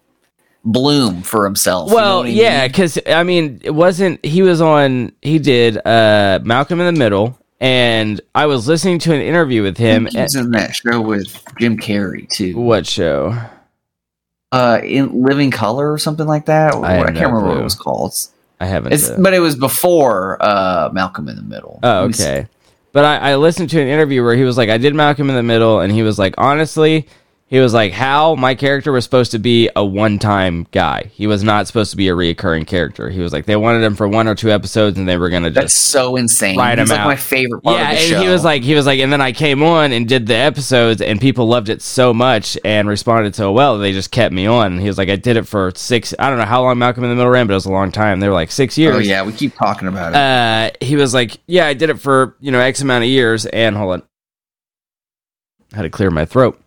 bloom 0.68 1.22
for 1.22 1.46
himself. 1.46 1.90
you 1.90 1.96
know 1.96 2.02
well, 2.02 2.28
yeah, 2.28 2.68
because 2.68 3.00
I 3.08 3.24
mean, 3.24 3.62
it 3.64 3.72
wasn't. 3.72 4.24
He 4.24 4.42
was 4.42 4.62
on. 4.62 5.14
He 5.22 5.40
did 5.40 5.78
uh 5.86 6.40
Malcolm 6.44 6.80
in 6.80 6.94
the 6.94 7.00
Middle, 7.00 7.40
and 7.60 8.22
I 8.36 8.46
was 8.46 8.68
listening 8.68 9.00
to 9.00 9.14
an 9.14 9.22
interview 9.22 9.64
with 9.64 9.78
him. 9.78 10.06
he 10.06 10.20
was 10.20 10.36
in 10.36 10.52
that 10.52 10.76
show 10.76 11.02
with 11.02 11.44
Jim 11.60 11.78
Carrey 11.78 12.30
too. 12.30 12.58
what 12.58 12.86
show? 12.86 13.36
Uh, 14.50 14.80
in 14.82 15.24
Living 15.24 15.52
Color 15.52 15.92
or 15.92 15.98
something 15.98 16.26
like 16.26 16.46
that. 16.46 16.74
I 16.74 17.00
I, 17.00 17.06
can't 17.06 17.16
no 17.16 17.22
remember 17.28 17.50
what 17.50 17.58
it 17.58 17.64
was 17.64 17.76
called. 17.76 18.14
I 18.60 18.66
haven't. 18.66 18.94
It's 18.94 19.10
but 19.10 19.34
it 19.34 19.40
was 19.40 19.56
before 19.56 20.38
uh 20.42 20.90
Malcolm 20.94 21.28
in 21.30 21.36
the 21.36 21.42
Middle. 21.42 21.80
Oh, 21.84 22.06
okay. 22.06 22.48
But 22.94 23.06
I, 23.06 23.32
I 23.32 23.36
listened 23.36 23.70
to 23.72 23.82
an 23.82 23.88
interview 23.88 24.24
where 24.24 24.36
he 24.36 24.44
was 24.44 24.58
like, 24.58 24.70
I 24.70 24.78
did 24.78 24.96
Malcolm 24.96 25.30
in 25.30 25.36
the 25.36 25.44
Middle, 25.44 25.82
and 25.82 25.92
he 25.92 26.02
was 26.02 26.18
like, 26.18 26.34
honestly, 26.38 27.08
he 27.50 27.60
was 27.60 27.74
like, 27.74 27.94
How 27.94 28.36
my 28.36 28.56
character 28.56 28.92
was 28.92 29.06
supposed 29.06 29.32
to 29.32 29.40
be 29.40 29.70
a 29.76 29.84
one 29.86 30.20
time 30.20 30.68
guy. 30.72 31.10
He 31.14 31.28
was 31.28 31.44
not 31.44 31.66
supposed 31.66 31.92
to 31.92 31.98
be 31.98 32.10
a 32.10 32.14
reoccurring 32.14 32.68
character. 32.68 33.10
He 33.10 33.22
was 33.22 33.32
like, 33.32 33.46
they 33.46 33.56
wanted 33.56 33.84
him 33.84 33.96
for 33.96 34.06
one 34.06 34.28
or 34.28 34.36
two 34.36 34.52
episodes, 34.52 34.98
and 34.98 35.08
they 35.08 35.18
were 35.18 35.30
going 35.30 35.44
to 35.44 35.50
That's 35.50 35.74
so 35.74 36.18
insane. 36.18 36.58
Write 36.58 36.78
He's 36.78 36.90
him 36.90 36.98
like 36.98 37.00
out. 37.00 37.08
my 37.08 37.16
favorite 37.16 37.62
part 37.64 37.78
Yeah, 37.78 37.92
of 37.92 37.98
the 37.98 38.02
and 38.04 38.10
show. 38.12 38.22
he 38.22 38.28
was 38.28 38.44
like, 38.44 38.64
he 38.64 38.76
was 38.76 38.86
like, 38.86 39.00
and 39.00 39.14
then 39.14 39.22
I 39.22 39.32
came 39.32 39.64
on 39.64 39.94
and 39.94 40.08
did 40.10 40.28
the 40.28 40.36
episodes, 40.36 41.02
and 41.02 41.22
people 41.22 41.48
loved 41.48 41.70
it 41.70 41.82
so 41.82 42.14
much 42.14 42.58
and 42.66 42.88
responded 42.90 43.34
so 43.34 43.54
well, 43.54 43.78
they 43.78 43.94
just 43.94 44.12
kept 44.12 44.34
me 44.34 44.46
on. 44.46 44.74
And 44.74 44.82
he 44.82 44.88
was 44.88 44.98
like, 44.98 45.08
I 45.10 45.16
did 45.16 45.38
it 45.38 45.48
for 45.48 45.72
six, 45.76 46.14
I 46.20 46.30
don't 46.30 46.40
know 46.40 46.46
how 46.46 46.64
long 46.64 46.78
Malcolm 46.78 47.06
in 47.06 47.10
the 47.10 47.16
Middle 47.16 47.32
ran, 47.32 47.48
but 47.48 47.54
it 47.54 47.56
was 47.56 47.66
a 47.66 47.72
long 47.72 47.92
time. 47.94 48.20
They 48.20 48.28
were 48.28 48.34
like 48.34 48.52
six 48.52 48.78
years 48.78 48.96
oh 48.96 49.00
yeah, 49.00 49.24
we 49.24 49.32
keep 49.32 49.56
talking 49.56 49.88
about 49.88 50.12
it. 50.12 50.16
uh, 50.18 50.86
he 50.86 50.98
was 50.98 51.14
like, 51.14 51.38
"Yeah, 51.48 51.66
I 51.66 51.74
did 51.76 51.90
it 51.90 52.00
for 52.02 52.36
you 52.42 52.52
know 52.52 52.60
X 52.60 52.82
amount 52.82 53.06
of 53.06 53.10
years." 53.10 53.46
And 53.46 53.78
hold 53.78 53.94
on, 53.94 54.04
I 55.74 55.78
had 55.78 55.82
to 55.84 55.90
clear 55.90 56.12
my 56.12 56.26
throat. 56.26 56.60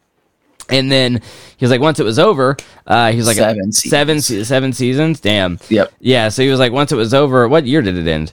And 0.72 0.90
then 0.90 1.14
he 1.56 1.64
was 1.64 1.70
like, 1.70 1.80
once 1.80 2.00
it 2.00 2.04
was 2.04 2.18
over, 2.18 2.56
uh, 2.86 3.10
he 3.10 3.16
was 3.18 3.26
like, 3.26 3.36
Seven 3.36 3.72
seven, 3.72 4.20
seasons. 4.20 4.48
se- 4.48 4.54
seven 4.54 4.72
seasons. 4.72 5.20
Damn. 5.20 5.58
yep. 5.68 5.92
Yeah. 6.00 6.28
So 6.28 6.42
he 6.42 6.48
was 6.50 6.58
like, 6.58 6.72
once 6.72 6.92
it 6.92 6.96
was 6.96 7.14
over, 7.14 7.46
what 7.48 7.66
year 7.66 7.82
did 7.82 7.96
it 7.96 8.08
end? 8.08 8.32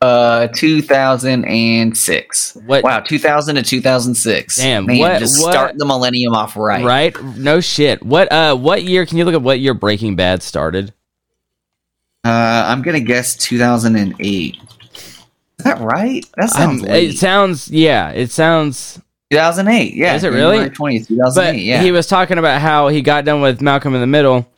Uh, 0.00 0.48
2006. 0.48 2.56
What- 2.66 2.82
Wow, 2.82 3.00
2000 3.00 3.54
to 3.54 3.62
2006. 3.62 4.56
Damn, 4.56 4.86
Man, 4.86 4.98
what- 4.98 5.20
just 5.20 5.40
what- 5.42 5.52
start 5.52 5.78
the 5.78 5.86
millennium 5.86 6.34
off 6.34 6.56
right. 6.56 6.84
Right. 6.84 7.22
No 7.36 7.60
shit. 7.60 8.02
What? 8.04 8.30
Uh, 8.32 8.56
what 8.56 8.82
year? 8.82 9.06
Can 9.06 9.18
you 9.18 9.24
look 9.24 9.34
at 9.34 9.42
what 9.42 9.60
year 9.60 9.74
Breaking 9.74 10.16
Bad 10.16 10.42
started? 10.42 10.92
Uh, 12.24 12.64
I'm 12.66 12.82
gonna 12.82 12.98
guess 13.00 13.36
2008. 13.36 14.56
Is 15.58 15.64
that 15.64 15.80
right? 15.80 16.26
That 16.36 16.44
Um, 16.56 16.80
sounds 16.80 16.84
it 16.84 17.18
sounds. 17.18 17.70
Yeah. 17.70 18.10
It 18.10 18.30
sounds. 18.32 19.00
2008. 19.32 19.94
Yeah. 19.94 20.14
Is 20.14 20.24
it 20.24 20.28
really? 20.28 20.68
January 20.68 20.70
20th, 20.70 21.08
2008. 21.08 21.52
But 21.52 21.58
yeah. 21.58 21.82
he 21.82 21.92
was 21.92 22.06
talking 22.06 22.38
about 22.38 22.60
how 22.60 22.88
he 22.88 23.02
got 23.02 23.24
done 23.24 23.40
with 23.40 23.60
Malcolm 23.60 23.94
in 23.94 24.00
the 24.00 24.06
Middle, 24.06 24.48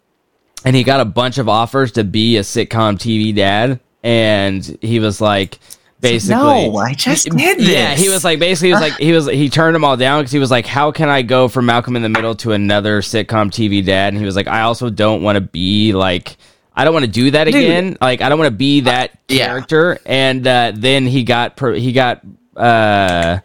and 0.65 0.75
he 0.75 0.83
got 0.83 1.01
a 1.01 1.05
bunch 1.05 1.39
of 1.39 1.49
offers 1.49 1.93
to 1.93 2.05
be 2.05 2.37
a 2.37 2.41
sitcom 2.41 2.99
TV 2.99 3.35
dad, 3.35 3.81
and 4.03 4.65
he 4.81 5.01
was 5.01 5.21
like, 5.21 5.59
basically, 6.01 6.69
no, 6.69 6.77
I 6.77 6.95
just 6.95 7.29
did 7.29 7.59
this. 7.59 7.69
yeah, 7.69 7.95
he 7.95 8.09
was 8.09 8.25
like 8.25 8.39
basically 8.39 8.69
he 8.69 8.73
was 8.75 8.83
like 8.83 8.95
he 8.95 9.13
was 9.13 9.27
he 9.27 9.49
turned 9.49 9.75
them 9.75 9.85
all 9.85 9.97
down 9.97 10.21
because 10.21 10.33
he 10.33 10.39
was 10.39 10.51
like, 10.51 10.67
how 10.67 10.91
can 10.93 11.09
I 11.09 11.23
go 11.23 11.49
from 11.49 11.67
Malcolm 11.67 11.97
in 11.97 12.03
the 12.03 12.09
Middle 12.09 12.35
to 12.37 12.53
another 12.53 13.01
sitcom 13.01 13.51
TV 13.51 13.85
dad? 13.85 14.09
And 14.13 14.19
he 14.19 14.25
was 14.25 14.37
like, 14.37 14.49
I 14.49 14.63
also 14.63 14.91
don't 14.91 15.23
want 15.23 15.37
to 15.37 15.41
be 15.41 15.93
like. 15.93 16.37
I 16.77 16.83
don't 16.83 16.93
want 16.93 17.05
to 17.05 17.11
do 17.13 17.31
that 17.31 17.45
Dude. 17.45 17.55
again. 17.55 17.97
Like 18.01 18.21
I 18.21 18.29
don't 18.29 18.37
want 18.37 18.49
to 18.49 18.57
be 18.57 18.81
that 18.81 19.17
yeah. 19.29 19.47
character. 19.47 19.97
And 20.05 20.45
uh, 20.45 20.73
then 20.75 21.07
he 21.07 21.23
got 21.23 21.57
pro- 21.57 21.75
he 21.75 21.93
got 21.93 22.23
uh, 22.57 23.39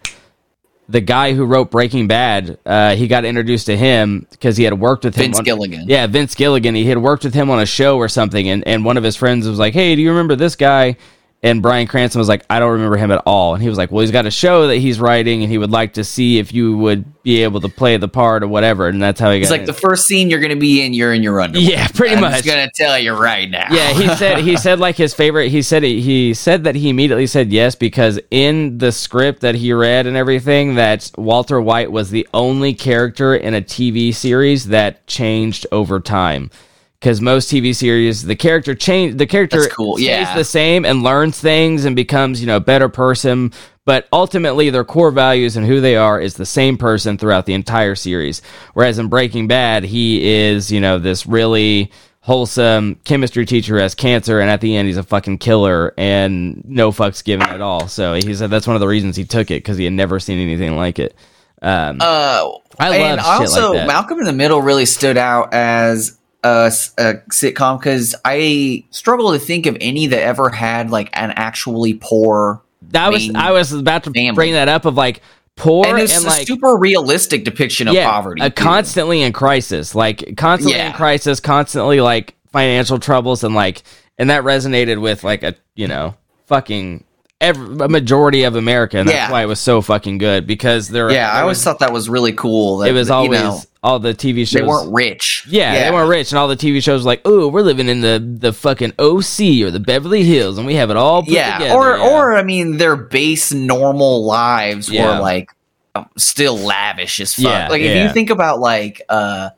the 0.90 1.02
guy 1.02 1.34
who 1.34 1.46
wrote 1.46 1.70
Breaking 1.70 2.08
Bad, 2.08 2.58
uh, 2.66 2.96
he 2.96 3.08
got 3.08 3.24
introduced 3.24 3.68
to 3.68 3.78
him 3.78 4.26
because 4.32 4.58
he 4.58 4.64
had 4.64 4.74
worked 4.74 5.06
with 5.06 5.16
him. 5.16 5.26
Vince 5.26 5.38
on- 5.38 5.46
Gilligan. 5.46 5.86
Yeah, 5.88 6.08
Vince 6.08 6.34
Gilligan. 6.34 6.74
He 6.74 6.86
had 6.86 6.98
worked 6.98 7.24
with 7.24 7.34
him 7.36 7.50
on 7.52 7.60
a 7.60 7.66
show 7.66 7.98
or 7.98 8.10
something, 8.10 8.50
and, 8.50 8.68
and 8.68 8.84
one 8.84 8.98
of 8.98 9.04
his 9.04 9.16
friends 9.16 9.48
was 9.48 9.60
like, 9.60 9.74
"Hey, 9.74 9.96
do 9.96 10.02
you 10.02 10.10
remember 10.10 10.36
this 10.36 10.56
guy?" 10.56 10.98
And 11.42 11.62
Bryan 11.62 11.88
Cranston 11.88 12.20
was 12.20 12.28
like, 12.28 12.44
"I 12.50 12.60
don't 12.60 12.74
remember 12.74 12.98
him 12.98 13.12
at 13.12 13.22
all." 13.26 13.54
And 13.54 13.64
he 13.64 13.70
was 13.70 13.78
like, 13.78 13.92
"Well, 13.92 14.02
he's 14.02 14.12
got 14.12 14.26
a 14.26 14.32
show 14.32 14.68
that 14.68 14.76
he's 14.76 15.00
writing, 15.00 15.42
and 15.42 15.50
he 15.50 15.58
would 15.58 15.72
like 15.72 15.94
to 15.94 16.04
see 16.04 16.38
if 16.38 16.54
you 16.54 16.76
would 16.78 17.06
be 17.24 17.44
able 17.44 17.62
to 17.62 17.70
play 17.70 17.96
the 17.96 18.10
part 18.10 18.44
or 18.44 18.50
whatever." 18.50 18.90
And 18.90 19.02
that's 19.02 19.22
how 19.22 19.32
he 19.32 19.40
It's 19.40 19.48
got. 19.48 19.54
like 19.54 19.62
in. 19.62 19.68
the 19.68 19.74
first 19.74 20.06
scene 20.06 20.30
you're 20.30 20.42
gonna 20.42 20.58
be 20.58 20.82
in, 20.82 20.94
you're 20.94 21.14
in 21.14 21.24
your 21.24 21.40
underwear. 21.40 21.66
Yeah, 21.66 21.88
pretty 21.88 22.16
I'm 22.16 22.20
much. 22.22 22.34
just 22.34 22.46
gonna 22.46 22.70
tell 22.76 23.00
you 23.00 23.14
right 23.14 23.50
now. 23.50 23.68
Yeah, 23.72 23.94
he 23.94 24.08
said 24.18 24.40
he 24.40 24.58
said 24.66 24.80
like 24.82 24.98
his 24.98 25.14
favorite. 25.14 25.48
He 25.48 25.62
said 25.62 25.82
he 25.84 26.34
said 26.34 26.66
that 26.66 26.76
he 26.76 26.90
immediately 26.90 27.26
said 27.28 27.54
yes 27.54 27.74
because 27.74 28.20
in 28.32 28.78
the 28.78 28.92
script 28.92 29.40
that 29.40 29.56
he 29.56 29.72
read 29.72 30.08
and 30.08 30.18
everything 30.18 30.76
that 30.76 31.10
Walter 31.18 31.62
White 31.62 31.90
was 31.90 32.10
the 32.10 32.28
only 32.34 32.74
character 32.74 33.34
in 33.34 33.54
a 33.54 33.62
TV 33.62 34.14
series 34.14 34.66
that 34.68 35.08
changed 35.08 35.66
over 35.72 36.02
time. 36.02 36.52
Because 37.00 37.22
most 37.22 37.50
TV 37.50 37.74
series, 37.74 38.24
the 38.24 38.36
character 38.36 38.76
change, 38.76 39.18
the 39.18 39.26
character 39.26 39.62
That's 39.62 39.74
cool, 39.74 39.96
stays 39.96 40.08
yeah. 40.08 40.36
the 40.36 40.44
same 40.44 40.84
and 40.84 41.02
learns 41.02 41.40
things 41.40 41.86
and 41.86 41.96
becomes 41.96 42.42
you 42.42 42.48
know 42.48 42.58
a 42.58 42.62
better 42.62 42.90
person. 42.90 43.54
But 43.86 44.08
ultimately, 44.12 44.70
their 44.70 44.84
core 44.84 45.10
values 45.10 45.56
and 45.56 45.66
who 45.66 45.80
they 45.80 45.96
are 45.96 46.20
is 46.20 46.34
the 46.34 46.46
same 46.46 46.78
person 46.78 47.18
throughout 47.18 47.46
the 47.46 47.54
entire 47.54 47.96
series. 47.96 48.42
Whereas 48.74 49.00
in 49.00 49.08
Breaking 49.08 49.48
Bad, 49.48 49.86
he 49.86 50.30
is 50.30 50.72
you 50.72 50.82
know 50.82 51.00
this 51.00 51.26
really 51.26 51.90
wholesome 52.20 52.96
chemistry 53.06 53.46
teacher 53.46 53.76
who 53.76 53.82
has 53.82 53.96
cancer, 53.96 54.42
and 54.42 54.50
at 54.50 54.60
the 54.60 54.76
end 54.76 54.88
he's 54.88 54.98
a 54.98 55.04
fucking 55.04 55.38
killer 55.38 55.94
and 55.98 56.62
no 56.66 56.92
fucks 56.92 57.24
given 57.24 57.48
at 57.48 57.62
all. 57.62 57.88
So 57.88 58.14
he 58.16 58.36
said 58.36 58.50
that's 58.50 58.68
one 58.68 58.76
of 58.76 58.82
the 58.82 58.88
reasons 58.88 59.16
he 59.16 59.24
took 59.24 59.52
it 59.52 59.64
because 59.64 59.78
he 59.78 59.86
had 59.86 59.94
never 59.94 60.20
seen 60.20 60.38
anything 60.38 60.76
like 60.76 61.00
it. 61.00 61.16
Um, 61.62 61.98
Uh, 62.02 62.52
I 62.78 62.96
and 62.98 63.22
love 63.22 63.40
shit 63.40 63.48
also 63.48 63.70
like 63.70 63.80
that. 63.80 63.88
Malcolm 63.88 64.20
in 64.20 64.26
the 64.26 64.34
Middle 64.34 64.62
really 64.62 64.86
stood 64.86 65.18
out 65.18 65.54
as 65.54 66.19
a, 66.44 66.72
a 66.98 67.14
sitcom 67.32 67.80
because 67.80 68.16
I 68.26 68.84
struggle 68.92 69.34
to 69.34 69.40
think 69.40 69.66
of 69.66 69.78
any 69.82 70.08
that 70.08 70.22
ever 70.22 70.50
had 70.50 70.90
like 70.90 71.10
an 71.14 71.32
actually 71.32 71.96
poor 71.96 72.62
that 72.92 73.12
was 73.12 73.30
I 73.36 73.52
was 73.52 73.72
about 73.74 74.04
to 74.06 74.12
family. 74.12 74.32
bring 74.32 74.54
that 74.54 74.68
up 74.70 74.86
of 74.86 74.96
like 74.96 75.22
poor 75.56 75.86
and 75.86 75.96
and, 75.96 76.04
it's 76.04 76.24
a 76.24 76.28
like 76.28 76.48
super 76.48 76.76
realistic 76.76 77.44
depiction 77.44 77.88
of 77.88 77.96
poverty. 77.96 78.42
A 78.42 78.50
too. 78.50 78.56
constantly 78.64 79.22
in 79.22 79.34
crisis, 79.34 79.94
like 79.94 80.36
constantly 80.38 80.80
in 80.80 80.94
crisis, 80.94 81.40
constantly 81.40 82.02
like 82.02 82.36
financial 82.52 82.98
troubles, 83.00 83.44
and 83.44 83.54
like, 83.54 83.84
and 84.18 84.30
that 84.30 84.44
resonated 84.44 85.02
with 85.02 85.24
like 85.24 85.44
a 85.44 85.56
you 85.76 85.88
know 85.88 86.16
fucking 86.48 87.04
every, 87.42 87.78
a 87.80 87.90
majority 87.90 88.44
of 88.44 88.56
America, 88.56 88.98
and 88.98 89.08
that's 89.08 89.16
Yeah. 89.16 89.32
why 89.32 89.44
it 89.44 89.48
was 89.48 89.60
so 89.60 89.82
fucking 89.82 90.18
good 90.18 90.48
because 90.48 90.88
there. 90.88 91.12
yeah, 91.12 91.32
I 91.32 91.42
always 91.42 91.58
was, 91.58 91.64
thought 91.66 91.80
that 91.80 91.94
was 91.94 92.10
really 92.10 92.34
cool. 92.34 92.78
That, 92.78 92.90
it 92.90 92.94
was 92.94 93.10
that, 93.10 93.14
you 93.24 93.36
always 93.36 93.42
know, 93.42 93.62
all 93.82 94.00
the 94.00 94.14
TV 94.14 94.40
shows 94.40 94.52
they 94.52 94.62
weren't 94.62 94.92
rich. 94.94 95.46
Yeah, 95.50 95.86
they 95.86 95.92
weren't 95.92 96.10
rich, 96.10 96.32
and 96.32 96.40
all 96.40 96.48
the 96.48 96.58
TV 96.58 96.84
shows 96.84 97.04
were 97.04 97.08
like, 97.08 97.26
"Ooh, 97.28 97.48
we're 97.48 97.62
living 97.62 97.88
in 97.88 98.02
the 98.02 98.20
the 98.20 98.52
fucking 98.52 98.94
OC 99.00 99.64
or 99.64 99.72
the 99.72 99.80
Beverly 99.80 100.24
Hills, 100.24 100.58
and 100.58 100.68
we 100.68 100.76
have 100.76 100.90
it 100.90 100.98
all 100.98 101.24
put 101.24 101.32
yeah, 101.32 101.58
together." 101.58 101.76
or 101.76 101.98
yeah. 101.98 102.10
or 102.10 102.36
I 102.36 102.44
mean, 102.44 102.78
their 102.78 102.96
base 102.96 103.54
normal 103.54 104.26
lives 104.26 104.90
Yeah. 104.90 105.16
were 105.16 105.22
like 105.22 105.52
um, 105.96 106.10
still 106.18 106.58
lavish 106.58 107.20
as 107.20 107.34
fuck. 107.34 107.44
Yeah, 107.44 107.68
like 107.70 107.82
if 107.82 107.96
yeah. 107.96 108.08
you 108.08 108.14
think 108.14 108.30
about 108.30 108.60
like 108.60 109.02
uh 109.10 109.52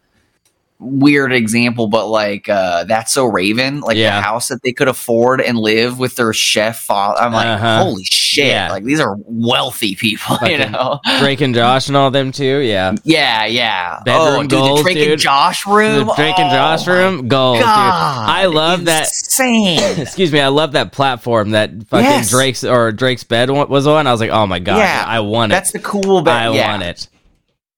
weird 0.82 1.32
example, 1.32 1.88
but 1.88 2.08
like 2.08 2.50
uh 2.50 2.84
that's 2.86 3.13
so 3.13 3.26
Raven, 3.26 3.82
like 3.82 3.96
Yeah. 3.98 4.15
the 4.17 4.22
house 4.24 4.48
that 4.48 4.63
they 4.63 4.72
could 4.74 4.88
afford 4.88 5.39
and 5.39 5.58
live 5.58 6.00
with 6.00 6.15
their 6.15 6.34
chef 6.34 6.80
father. 6.80 7.20
I'm 7.22 7.32
like, 7.32 7.46
Uh-huh. 7.48 7.84
holy 7.84 8.04
shit! 8.04 8.48
Yeah. 8.48 8.72
Like 8.72 8.84
these 8.84 9.00
are 9.00 9.15
wealthy 9.26 9.96
people, 9.96 10.38
you 10.48 10.58
know. 10.58 11.00
Drake 11.20 11.41
and 11.41 11.54
Josh 11.56 11.88
and 11.88 11.96
all 11.96 12.10
them 12.12 12.32
too. 12.32 12.58
Yeah, 12.60 12.94
Yeah, 13.04 13.46
yeah. 13.46 14.02
Bedroom 14.04 14.36
oh, 14.36 14.41
dude, 14.41 14.50
goals, 14.52 14.80
the 14.80 14.84
Drake 14.84 14.96
dude. 14.98 15.12
and 15.13 15.22
Josh 15.22 15.65
room. 15.67 16.08
the 16.08 16.13
Drake 16.15 16.39
and 16.39 16.50
Oh, 16.50 16.54
Josh 16.56 16.88
my 16.88 16.94
room, 16.94 17.28
gold. 17.28 17.58
Dude. 17.58 17.65
God, 17.65 18.30
I 18.30 18.46
love 18.48 18.86
that. 18.86 19.04
Insane. 19.08 19.80
Excuse 20.02 20.32
me, 20.32 20.39
I 20.41 20.48
love 20.48 20.72
that 20.74 20.91
platform 20.91 21.52
that 21.52 21.70
fucking 21.88 22.06
Yes. 22.06 22.30
Drake's 22.32 22.63
or 22.63 22.91
Drake's 22.91 23.24
bed 23.24 23.50
wa- 23.50 23.65
was 23.65 23.86
on. 23.88 24.08
I 24.08 24.12
was 24.12 24.20
like, 24.22 24.32
oh 24.32 24.48
my 24.48 24.60
god, 24.60 24.78
Yeah, 24.78 25.04
I 25.08 25.20
want 25.20 25.52
it. 25.52 25.56
That's 25.56 25.72
the 25.72 25.80
cool. 25.80 26.22
bed. 26.22 26.32
I 26.36 26.54
yeah. 26.54 26.72
want 26.72 26.84
it. 26.84 27.08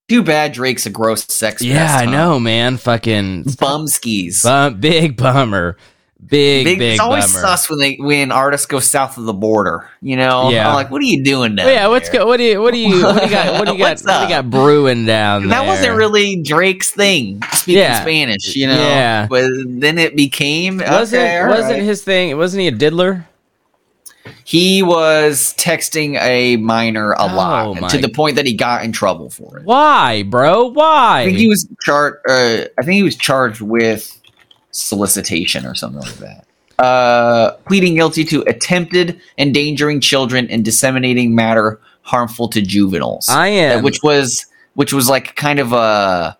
Too 0.09 0.21
bad 0.23 0.51
Drake's 0.53 0.85
a 0.85 0.89
gross 0.89 1.25
sex. 1.33 1.61
Yeah, 1.61 1.77
pest, 1.87 2.03
I 2.03 2.05
huh? 2.05 2.11
know, 2.11 2.39
man. 2.39 2.77
Fucking 2.77 3.43
Bum 3.59 3.87
skis. 3.87 4.43
bum, 4.43 4.79
big 4.79 5.15
bummer. 5.17 5.77
Big, 6.25 6.63
Big, 6.63 6.79
big, 6.79 6.91
it's 6.93 7.01
always 7.01 7.25
bummer. 7.33 7.45
sus 7.47 7.69
when 7.69 7.79
they 7.79 7.95
when 7.99 8.31
artists 8.31 8.65
go 8.65 8.79
south 8.79 9.17
of 9.17 9.25
the 9.25 9.33
border. 9.33 9.89
You 10.01 10.15
know, 10.15 10.51
Yeah. 10.51 10.69
I'm 10.69 10.73
like, 10.75 10.89
what 10.89 11.01
are 11.01 11.05
you 11.05 11.21
doing 11.21 11.55
down 11.57 11.65
Well, 11.65 11.75
yeah, 11.75 11.87
what's 11.87 12.09
go, 12.09 12.25
what 12.25 12.37
do 12.37 12.43
you 12.43 12.61
what 12.61 12.73
do 12.73 12.79
you 12.79 13.03
what 13.03 13.17
do 13.17 13.23
you 13.25 13.29
got 13.29 13.59
what 13.59 13.65
do 13.67 13.73
you 13.73 13.77
got 13.83 14.01
what 14.01 14.17
do 14.19 14.23
you 14.23 14.29
got 14.29 14.49
brewing 14.49 15.05
down 15.05 15.49
That 15.49 15.59
there? 15.61 15.67
wasn't 15.67 15.97
really 15.97 16.41
Drake's 16.41 16.91
thing, 16.91 17.41
speaking 17.51 17.81
Yeah. 17.81 18.01
Spanish. 18.01 18.55
You 18.55 18.67
know, 18.67 18.75
Yeah. 18.79 19.27
But 19.29 19.49
then 19.67 19.97
it 19.97 20.15
became 20.15 20.77
wasn't 20.77 21.23
okay, 21.23 21.45
wasn't 21.45 21.71
right. 21.73 21.83
his 21.83 22.03
thing 22.03 22.37
wasn't 22.37 22.61
he 22.61 22.67
a 22.67 22.71
diddler? 22.71 23.27
He 24.45 24.81
was 24.83 25.53
texting 25.57 26.17
a 26.21 26.55
minor 26.57 27.11
a 27.13 27.23
Oh, 27.23 27.35
lot 27.35 27.81
my- 27.81 27.87
to 27.89 27.97
the 27.97 28.09
point 28.09 28.35
that 28.37 28.45
he 28.45 28.53
got 28.53 28.83
in 28.85 28.91
trouble 28.91 29.29
for 29.29 29.57
it. 29.59 29.65
Why, 29.65 30.23
bro? 30.23 30.67
Why? 30.67 31.21
I 31.21 31.25
think 31.25 31.37
he 31.37 31.47
was 31.47 31.67
charged. 31.81 32.17
Uh, 32.27 32.65
I 32.77 32.83
think 32.83 32.93
he 32.93 33.03
was 33.03 33.15
charged 33.15 33.61
with 33.61 34.17
solicitation 34.71 35.65
or 35.65 35.75
something 35.75 36.01
like 36.01 36.15
that. 36.15 36.45
Uh, 36.83 37.51
pleading 37.67 37.95
guilty 37.95 38.23
to 38.25 38.41
attempted 38.47 39.21
endangering 39.37 39.99
children 40.01 40.47
and 40.49 40.65
disseminating 40.65 41.35
matter 41.35 41.79
harmful 42.01 42.47
to 42.49 42.61
juveniles. 42.61 43.29
I 43.29 43.49
Uh, 43.49 43.77
am 43.77 43.83
which 43.83 43.99
was 44.03 44.45
which 44.75 44.91
was 44.91 45.07
like 45.07 45.35
kind 45.35 45.59
of 45.59 45.71
a, 45.71 46.35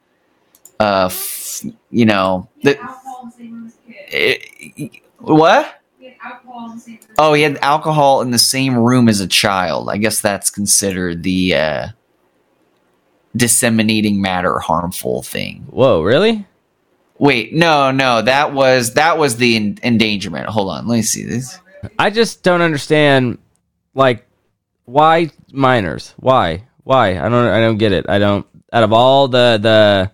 uh, 0.80 1.06
f- 1.06 1.62
you 1.91 2.04
know, 2.06 2.48
the, 2.63 2.80
alcohol 2.80 3.19
in 3.24 3.30
the 3.30 3.36
same 3.38 3.54
room 3.54 3.67
as 3.67 3.74
a 3.76 4.10
kid. 4.10 4.89
eh, 4.93 5.00
what? 5.19 5.80
We 6.23 6.29
had 6.29 6.31
alcohol 6.31 6.71
in 6.71 6.71
the 6.71 6.79
same 6.79 6.99
room. 7.01 7.15
Oh, 7.17 7.33
he 7.33 7.41
had 7.41 7.57
alcohol 7.62 8.21
in 8.21 8.31
the 8.31 8.39
same 8.39 8.77
room 8.77 9.09
as 9.09 9.19
a 9.19 9.27
child. 9.27 9.89
I 9.89 9.97
guess 9.97 10.21
that's 10.21 10.49
considered 10.49 11.23
the 11.23 11.55
uh, 11.55 11.88
disseminating 13.36 14.21
matter 14.21 14.59
harmful 14.59 15.23
thing. 15.23 15.65
Whoa, 15.69 16.01
really? 16.01 16.45
Wait, 17.17 17.53
no, 17.53 17.91
no, 17.91 18.21
that 18.21 18.53
was 18.53 18.95
that 18.95 19.17
was 19.17 19.38
the 19.38 19.55
en- 19.55 19.77
endangerment. 19.83 20.47
Hold 20.47 20.69
on, 20.69 20.88
let 20.88 20.95
me 20.95 21.01
see 21.01 21.23
this. 21.23 21.59
I 21.99 22.09
just 22.09 22.43
don't 22.43 22.62
understand 22.62 23.38
like 23.93 24.25
why 24.86 25.29
minors? 25.51 26.13
Why? 26.17 26.63
Why? 26.83 27.17
I 27.17 27.29
don't 27.29 27.47
I 27.47 27.59
don't 27.59 27.77
get 27.77 27.91
it. 27.91 28.09
I 28.09 28.19
don't 28.19 28.45
out 28.71 28.83
of 28.83 28.93
all 28.93 29.27
the 29.27 29.59
the 29.62 30.12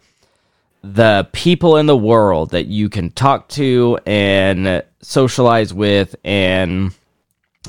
the 0.83 1.27
people 1.33 1.77
in 1.77 1.85
the 1.87 1.97
world 1.97 2.51
that 2.51 2.67
you 2.67 2.89
can 2.89 3.11
talk 3.11 3.49
to 3.49 3.99
and 4.05 4.83
socialize 5.01 5.73
with 5.73 6.15
and 6.23 6.93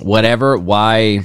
whatever, 0.01 0.57
why 0.57 1.21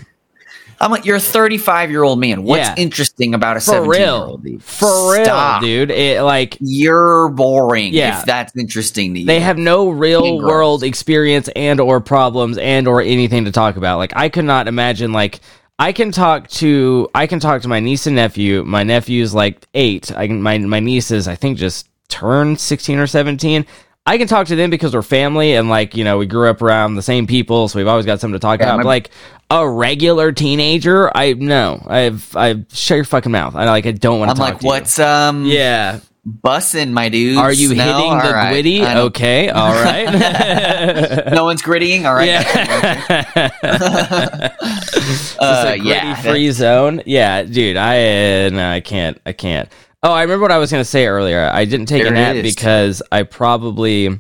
I'm 0.81 0.91
like, 0.91 1.05
you're 1.05 1.15
a 1.15 1.21
35 1.21 1.89
year 1.89 2.03
old 2.03 2.19
man. 2.19 2.43
What's 2.43 2.67
Yeah. 2.67 2.75
interesting 2.77 3.33
about 3.33 3.55
a 3.55 3.59
for 3.61 3.65
17 3.71 4.01
year 4.01 4.09
old? 4.11 4.43
For 4.63 5.13
real, 5.13 5.23
Stop. 5.25 5.61
dude. 5.61 5.89
It 5.89 6.21
like 6.23 6.57
You're 6.59 7.29
boring. 7.29 7.93
Yeah. 7.93 8.19
if 8.19 8.25
that's 8.25 8.55
interesting 8.57 9.13
to 9.13 9.19
you. 9.21 9.25
they 9.25 9.39
have 9.39 9.57
no 9.57 9.89
real 9.89 10.39
world 10.41 10.83
experience 10.83 11.47
and 11.55 11.79
or 11.79 12.01
problems 12.01 12.57
and 12.57 12.87
or 12.89 13.01
anything 13.01 13.45
to 13.45 13.51
talk 13.51 13.77
about 13.77 13.97
like 13.99 14.11
i 14.17 14.27
could 14.27 14.43
not 14.45 14.67
imagine 14.67 15.13
like 15.13 15.39
i 15.79 15.91
can 15.91 16.11
talk 16.11 16.47
to 16.47 17.07
i 17.13 17.27
can 17.27 17.39
talk 17.39 17.61
to 17.61 17.67
my 17.67 17.79
niece 17.79 18.07
and 18.07 18.15
nephew. 18.15 18.63
My 18.63 18.83
nephew's 18.83 19.33
like 19.33 19.65
eight. 19.73 20.11
I 20.15 20.27
can 20.27 20.41
my, 20.41 20.57
my 20.57 20.79
niece 20.79 21.11
is 21.11 21.27
i 21.27 21.35
think 21.35 21.57
just 21.57 21.89
turned 22.07 22.59
16 22.59 22.99
or 22.99 23.07
17 23.07 23.65
i 24.05 24.17
can 24.17 24.27
talk 24.27 24.47
to 24.47 24.55
them 24.55 24.69
because 24.69 24.93
we're 24.93 25.01
family 25.01 25.53
and 25.55 25.69
like 25.69 25.95
you 25.95 26.03
know 26.03 26.17
we 26.17 26.25
grew 26.27 26.49
up 26.49 26.61
around 26.61 26.95
the 26.95 27.01
same 27.01 27.25
people 27.27 27.67
so 27.67 27.79
we've 27.79 27.87
always 27.87 28.05
got 28.05 28.19
something 28.19 28.35
to 28.35 28.39
talk 28.39 28.59
Yeah, 28.59 28.67
about. 28.67 28.77
my- 28.77 28.83
like 28.83 29.09
a 29.51 29.67
regular 29.69 30.31
teenager 30.31 31.15
i 31.15 31.33
no. 31.33 31.83
I've 31.87 32.35
i've 32.35 32.65
shut 32.73 32.95
your 32.95 33.05
fucking 33.05 33.31
mouth. 33.31 33.55
I 33.55 33.65
like 33.65 33.85
i 33.85 33.91
don't 33.91 34.19
want 34.19 34.31
to 34.31 34.37
talk 34.37 34.53
about 34.53 34.53
it. 34.53 34.55
I'm 34.55 34.55
like, 34.55 34.59
to 34.59 34.65
you. 34.65 34.69
what's 34.69 34.99
um, 34.99 35.45
yeah 35.45 35.99
bussing, 36.27 36.91
my 36.91 37.07
dude? 37.09 37.37
are 37.37 37.53
you 37.53 37.69
hitting 37.69 38.17
the 38.17 38.33
gwitty 38.49 38.81
okay 39.05 39.49
all 39.61 39.71
right 39.73 40.11
no 41.31 41.45
one's 41.45 41.61
grittying. 41.61 42.05
All 42.05 42.15
right. 42.15 42.27
Yeah. 42.27 44.49
Uh, 45.37 45.65
It's 45.67 45.83
a 45.83 45.85
yeah. 45.85 46.21
griddy 46.21 46.29
free 46.29 46.51
zone. 46.51 47.01
Yeah, 47.05 47.43
dude. 47.43 47.77
I 47.77 48.45
uh, 48.45 48.49
no, 48.49 48.71
I 48.71 48.79
can't. 48.79 49.19
I 49.25 49.33
can't. 49.33 49.69
Oh, 50.01 50.11
I 50.11 50.21
remember 50.23 50.41
what 50.43 50.51
I 50.51 50.57
was 50.57 50.71
gonna 50.71 50.85
say 50.85 51.05
earlier. 51.05 51.49
I 51.51 51.65
didn't 51.65 51.87
take 51.87 52.03
There 52.03 52.11
a 52.11 52.15
nap 52.15 52.41
because 52.41 53.03
I 53.11 53.23
probably. 53.23 54.19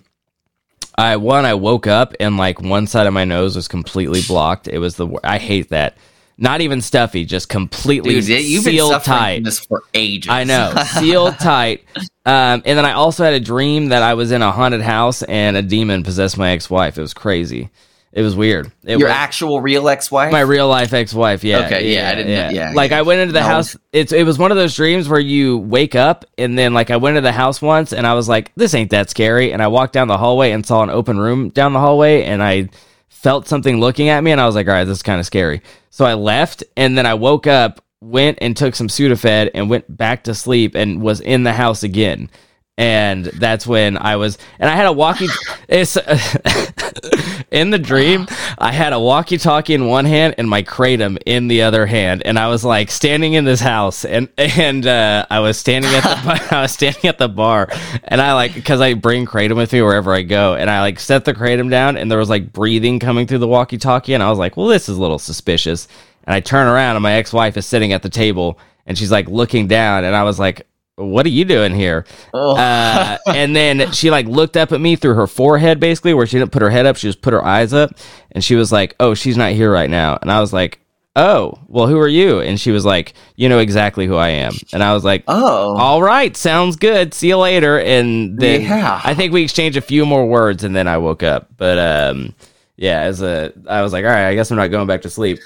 I 0.97 1.17
one 1.17 1.45
I 1.45 1.55
woke 1.55 1.87
up 1.87 2.13
and 2.19 2.37
like 2.37 2.61
one 2.61 2.87
side 2.87 3.07
of 3.07 3.13
my 3.13 3.25
nose 3.25 3.55
was 3.55 3.67
completely 3.67 4.21
blocked. 4.27 4.67
It 4.67 4.79
was 4.79 4.95
the 4.95 5.07
I 5.23 5.37
hate 5.37 5.69
that. 5.69 5.97
Not 6.37 6.59
even 6.61 6.81
stuffy, 6.81 7.23
just 7.23 7.47
completely 7.47 8.15
Dude, 8.19 8.27
you've 8.27 8.65
been 8.65 8.73
sealed 8.73 8.91
suffering 8.91 9.17
tight. 9.17 9.35
from 9.37 9.43
this 9.45 9.59
for 9.59 9.83
ages. 9.93 10.29
I 10.29 10.43
know, 10.43 10.73
sealed 10.99 11.35
tight. 11.39 11.85
Um, 12.25 12.61
and 12.65 12.77
then 12.77 12.85
I 12.85 12.91
also 12.91 13.23
had 13.23 13.33
a 13.33 13.39
dream 13.39 13.89
that 13.89 14.03
I 14.03 14.15
was 14.15 14.31
in 14.33 14.41
a 14.41 14.51
haunted 14.51 14.81
house 14.81 15.23
and 15.23 15.55
a 15.55 15.61
demon 15.61 16.03
possessed 16.03 16.37
my 16.37 16.49
ex-wife. 16.51 16.97
It 16.97 17.01
was 17.01 17.13
crazy. 17.13 17.69
It 18.11 18.21
was 18.21 18.33
weird. 18.35 18.71
It 18.85 18.97
Your 18.99 19.07
was 19.09 19.15
actual 19.15 19.59
real 19.61 19.87
ex-wife? 19.89 20.31
my 20.31 20.39
real 20.41 20.67
life 20.69 20.93
ex-wife. 20.93 21.43
Yeah. 21.43 21.65
Okay, 21.65 21.93
yeah, 21.93 22.09
I 22.09 22.15
didn't- 22.15 22.55
yeah, 22.55 22.71
Like 22.73 22.91
yeah. 22.91 22.99
I 22.99 23.01
went 23.01 23.19
into 23.21 23.33
the 23.33 23.41
No. 23.41 23.45
house. 23.45 23.75
It's 23.91 24.11
it 24.13 24.23
was 24.25 24.37
one 24.37 24.51
of 24.51 24.57
those 24.57 24.73
dreams 24.75 25.09
where 25.09 25.19
you 25.19 25.57
wake 25.57 25.95
up 25.95 26.23
and 26.37 26.57
then 26.57 26.73
like 26.73 26.91
I 26.91 26.97
went 26.97 27.17
into 27.17 27.27
the 27.27 27.33
house 27.33 27.61
once 27.61 27.91
and 27.93 28.07
I 28.07 28.13
was 28.13 28.29
like, 28.29 28.51
this 28.55 28.73
ain't 28.73 28.91
that 28.91 29.09
scary. 29.09 29.51
And 29.51 29.61
I 29.61 29.67
walked 29.67 29.91
down 29.93 30.07
the 30.07 30.17
hallway 30.17 30.51
and 30.51 30.65
saw 30.65 30.81
an 30.83 30.89
open 30.89 31.17
room 31.19 31.49
down 31.49 31.73
the 31.73 31.79
hallway 31.79 32.23
and 32.23 32.41
I 32.41 32.69
felt 33.15 33.47
something 33.47 33.79
looking 33.79 34.09
at 34.09 34.23
me 34.23 34.31
and 34.31 34.41
I 34.41 34.45
was 34.45 34.55
like, 34.55 34.67
all 34.67 34.73
right, 34.73 34.83
this 34.83 34.97
is 34.97 35.03
kind 35.03 35.19
of 35.19 35.25
scary. 35.25 35.61
So 35.89 36.05
I 36.05 36.13
left 36.13 36.63
and 36.75 36.97
then 36.97 37.05
I 37.05 37.13
woke 37.15 37.47
up, 37.47 37.83
went 38.01 38.37
and 38.41 38.55
took 38.55 38.75
some 38.75 38.87
Sudafed 38.87 39.49
and 39.55 39.69
went 39.69 39.97
back 39.97 40.25
to 40.25 40.35
sleep 40.35 40.75
and 40.75 41.01
was 41.01 41.21
in 41.21 41.43
the 41.43 41.53
house 41.53 41.81
again. 41.81 42.29
And 42.77 43.25
that's 43.25 43.65
when 43.65 43.97
I 43.97 44.17
was, 44.17 44.37
and 44.59 44.69
I 44.69 44.75
had 44.75 44.85
a 44.85 44.91
walkie. 44.91 45.27
It's 45.69 45.95
in 47.55 47.69
the 47.69 47.79
dream. 47.79 48.27
I 48.57 48.71
had 48.71 48.93
a 48.93 48.99
walkie-talkie 48.99 49.73
in 49.73 49.87
one 49.87 50.05
hand 50.05 50.35
and 50.37 50.49
my 50.49 50.61
kratom 50.61 51.17
in 51.25 51.47
the 51.47 51.61
other 51.61 51.85
hand, 51.85 52.21
and 52.25 52.37
I 52.37 52.47
was 52.47 52.65
like 52.65 52.91
standing 52.91 53.33
in 53.33 53.45
this 53.45 53.59
house, 53.59 54.05
and 54.05 54.29
and 54.37 54.85
uh, 54.85 55.25
I 55.29 55.39
was 55.39 55.57
standing 55.57 55.91
at 55.93 56.03
the 56.03 56.21
bar, 56.25 56.39
I 56.51 56.61
was 56.63 56.71
standing 56.73 57.05
at 57.05 57.17
the 57.17 57.29
bar, 57.29 57.69
and 58.03 58.21
I 58.21 58.33
like 58.33 58.53
because 58.53 58.81
I 58.81 58.93
bring 58.93 59.25
kratom 59.25 59.55
with 59.55 59.71
me 59.71 59.81
wherever 59.81 60.13
I 60.13 60.23
go, 60.23 60.55
and 60.55 60.69
I 60.69 60.81
like 60.81 60.99
set 60.99 61.25
the 61.25 61.33
kratom 61.33 61.69
down, 61.69 61.97
and 61.97 62.11
there 62.11 62.19
was 62.19 62.29
like 62.29 62.51
breathing 62.51 62.99
coming 62.99 63.27
through 63.27 63.39
the 63.39 63.47
walkie-talkie, 63.47 64.13
and 64.13 64.21
I 64.23 64.29
was 64.29 64.39
like, 64.39 64.57
well, 64.57 64.67
this 64.67 64.89
is 64.89 64.97
a 64.97 65.01
little 65.01 65.19
suspicious, 65.19 65.87
and 66.25 66.33
I 66.33 66.41
turn 66.41 66.67
around, 66.67 66.97
and 66.97 67.03
my 67.03 67.13
ex-wife 67.13 67.55
is 67.57 67.65
sitting 67.65 67.93
at 67.93 68.03
the 68.03 68.09
table, 68.09 68.59
and 68.85 68.97
she's 68.97 69.11
like 69.11 69.29
looking 69.29 69.67
down, 69.67 70.03
and 70.03 70.15
I 70.15 70.23
was 70.23 70.39
like. 70.39 70.67
What 70.97 71.25
are 71.25 71.29
you 71.29 71.43
doing 71.43 71.73
here? 71.75 72.05
Oh. 72.33 72.55
Uh, 72.55 73.17
and 73.27 73.55
then 73.55 73.91
she 73.91 74.09
like 74.09 74.27
looked 74.27 74.55
up 74.55 74.71
at 74.71 74.79
me 74.79 74.95
through 74.95 75.15
her 75.15 75.27
forehead, 75.27 75.79
basically, 75.79 76.13
where 76.13 76.25
she 76.25 76.39
didn't 76.39 76.51
put 76.51 76.61
her 76.61 76.69
head 76.69 76.85
up. 76.85 76.95
She 76.95 77.07
just 77.07 77.21
put 77.21 77.33
her 77.33 77.43
eyes 77.43 77.73
up, 77.73 77.91
and 78.31 78.43
she 78.43 78.55
was 78.55 78.71
like, 78.71 78.95
"Oh, 78.99 79.13
she's 79.13 79.35
not 79.37 79.51
here 79.51 79.71
right 79.71 79.89
now." 79.89 80.17
And 80.21 80.31
I 80.31 80.39
was 80.39 80.53
like, 80.53 80.79
"Oh, 81.17 81.59
well, 81.67 81.87
who 81.87 81.99
are 81.99 82.07
you?" 82.07 82.39
And 82.39 82.57
she 82.59 82.71
was 82.71 82.85
like, 82.85 83.13
"You 83.35 83.49
know 83.49 83.59
exactly 83.59 84.07
who 84.07 84.15
I 84.15 84.29
am." 84.29 84.53
And 84.71 84.81
I 84.81 84.93
was 84.93 85.03
like, 85.03 85.25
oh. 85.27 85.75
"All 85.77 86.01
right, 86.01 86.35
sounds 86.37 86.77
good. 86.77 87.13
See 87.13 87.27
you 87.27 87.37
later." 87.37 87.77
And 87.77 88.39
then 88.39 88.61
Yeah. 88.61 89.01
I 89.03 89.13
think 89.13 89.33
we 89.33 89.43
exchanged 89.43 89.77
a 89.77 89.81
few 89.81 90.05
more 90.05 90.25
words, 90.25 90.63
and 90.63 90.73
then 90.73 90.87
I 90.87 90.97
woke 90.97 91.23
up. 91.23 91.49
But 91.57 91.77
um, 91.77 92.33
yeah, 92.77 93.01
as 93.01 93.21
a, 93.21 93.51
I 93.67 93.81
was 93.81 93.91
like, 93.91 94.05
"All 94.05 94.11
right, 94.11 94.29
I 94.29 94.35
guess 94.35 94.49
I'm 94.49 94.57
not 94.57 94.71
going 94.71 94.87
back 94.87 95.01
to 95.01 95.09
sleep." 95.09 95.39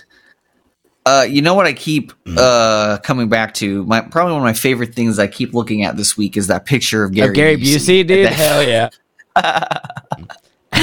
Uh, 1.05 1.25
you 1.27 1.41
know 1.41 1.53
what 1.55 1.65
I 1.65 1.73
keep 1.73 2.11
Mm-hmm. 2.25 2.37
uh 2.37 2.97
coming 2.99 3.29
back 3.29 3.53
to? 3.55 3.83
My 3.85 4.01
probably 4.01 4.33
one 4.33 4.41
of 4.41 4.45
my 4.45 4.53
favorite 4.53 4.93
things 4.93 5.17
I 5.19 5.27
keep 5.27 5.53
looking 5.53 5.83
at 5.83 5.97
this 5.97 6.15
week 6.17 6.37
is 6.37 6.47
that 6.47 6.65
picture 6.65 7.03
of 7.03 7.13
Gary. 7.13 7.29
Of 7.29 7.35
Gary 7.35 7.57
Busey, 7.57 8.05
dude. 8.05 8.27
That- 8.27 8.33
Hell 8.33 8.63
yeah. 8.67 8.89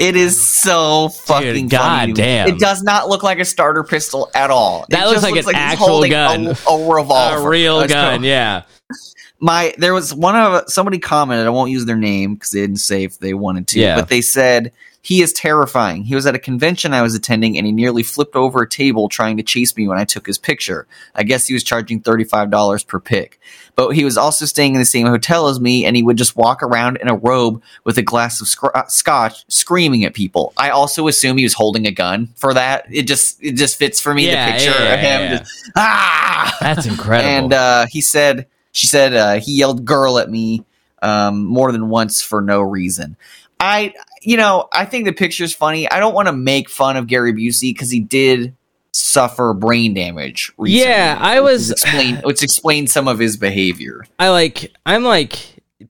it 0.00 0.16
is 0.16 0.40
so 0.40 1.08
fucking 1.08 1.68
Dude, 1.68 1.78
funny. 1.80 2.12
to 2.12 2.20
me. 2.22 2.28
goddamn. 2.28 2.48
It 2.48 2.58
does 2.58 2.82
not 2.82 3.08
look 3.08 3.22
like 3.22 3.38
a 3.38 3.44
starter 3.44 3.82
pistol 3.82 4.30
at 4.34 4.50
all. 4.50 4.84
That 4.90 5.04
it 5.04 5.06
looks 5.06 5.22
just 5.22 5.24
like 5.24 5.32
an 5.32 5.46
he's 5.46 5.72
actual 5.72 5.86
holding 5.86 6.10
gun. 6.10 6.46
a, 6.48 6.50
a 6.70 6.94
revolver, 6.94 7.46
A 7.46 7.48
real 7.48 7.76
Let's 7.76 7.92
go. 7.92 8.00
gun, 8.00 8.22
yeah. 8.22 8.62
my 9.40 9.74
there 9.78 9.94
was 9.94 10.12
one 10.12 10.36
of 10.36 10.64
somebody 10.68 10.98
commented 10.98 11.46
i 11.46 11.50
won't 11.50 11.70
use 11.70 11.86
their 11.86 11.96
name 11.96 12.34
because 12.34 12.50
they 12.50 12.60
didn't 12.60 12.76
say 12.76 13.04
if 13.04 13.18
they 13.20 13.32
wanted 13.32 13.66
to 13.68 13.80
Yeah. 13.80 13.94
but 13.96 14.08
they 14.10 14.20
said 14.20 14.70
he 15.02 15.22
is 15.22 15.32
terrifying. 15.32 16.02
He 16.04 16.14
was 16.14 16.26
at 16.26 16.34
a 16.34 16.38
convention 16.38 16.92
i 16.92 17.00
was 17.02 17.14
attending 17.14 17.56
and 17.56 17.66
he 17.66 17.72
nearly 17.72 18.02
flipped 18.02 18.36
over 18.36 18.62
a 18.62 18.68
table 18.68 19.08
trying 19.08 19.36
to 19.38 19.42
chase 19.42 19.74
me 19.76 19.88
when 19.88 19.98
i 19.98 20.04
took 20.04 20.26
his 20.26 20.36
picture. 20.38 20.86
I 21.14 21.22
guess 21.22 21.46
he 21.46 21.54
was 21.54 21.64
charging 21.64 22.02
$35 22.02 22.86
per 22.86 23.00
pic. 23.00 23.40
But 23.76 23.90
he 23.92 24.04
was 24.04 24.18
also 24.18 24.44
staying 24.44 24.74
in 24.74 24.80
the 24.80 24.84
same 24.84 25.06
hotel 25.06 25.48
as 25.48 25.58
me 25.58 25.86
and 25.86 25.96
he 25.96 26.02
would 26.02 26.18
just 26.18 26.36
walk 26.36 26.62
around 26.62 26.98
in 26.98 27.08
a 27.08 27.14
robe 27.16 27.62
with 27.84 27.96
a 27.96 28.02
glass 28.02 28.40
of 28.42 28.48
scr- 28.48 28.74
uh, 28.74 28.86
scotch 28.88 29.44
screaming 29.48 30.04
at 30.04 30.12
people. 30.12 30.52
I 30.58 30.68
also 30.70 31.08
assume 31.08 31.38
he 31.38 31.44
was 31.44 31.54
holding 31.54 31.86
a 31.86 31.90
gun 31.92 32.28
for 32.36 32.52
that. 32.52 32.84
It 32.90 33.04
just 33.04 33.42
it 33.42 33.52
just 33.52 33.78
fits 33.78 34.00
for 34.00 34.12
me 34.12 34.26
Yeah, 34.26 34.46
the 34.46 34.52
picture 34.52 34.70
yeah, 34.82 34.92
of 34.94 35.00
him 35.00 35.20
yeah, 35.20 35.38
just 35.38 35.70
ah! 35.76 36.56
That's 36.60 36.84
incredible. 36.86 37.28
and 37.30 37.52
uh, 37.54 37.86
he 37.86 38.02
said, 38.02 38.46
she 38.72 38.86
said 38.86 39.14
uh, 39.14 39.40
he 39.40 39.56
yelled 39.56 39.84
"girl" 39.86 40.18
at 40.18 40.30
me 40.30 40.64
um, 41.00 41.44
more 41.46 41.72
than 41.72 41.88
once 41.88 42.20
for 42.22 42.42
no 42.42 42.60
reason. 42.60 43.16
I, 43.58 43.94
you 44.20 44.36
know, 44.36 44.68
I 44.72 44.84
think 44.84 45.06
the 45.06 45.12
picture's 45.12 45.54
funny. 45.54 45.90
I 45.90 45.98
don't 46.00 46.14
want 46.14 46.28
to 46.28 46.32
make 46.32 46.68
fun 46.68 46.96
of 46.96 47.06
Gary 47.06 47.32
Busey 47.32 47.72
because 47.74 47.90
he 47.90 48.00
did 48.00 48.54
suffer 48.92 49.54
brain 49.54 49.94
damage. 49.94 50.52
Recently, 50.58 50.84
Yeah, 50.84 51.16
I 51.20 51.40
was- 51.40 51.70
explain, 51.70 52.16
which 52.24 52.42
explains 52.42 52.92
some 52.92 53.08
of 53.08 53.18
his 53.18 53.36
behavior. 53.36 54.04
I 54.18 54.30
like 54.30 54.72
I'm 54.84 55.04
like 55.04 55.38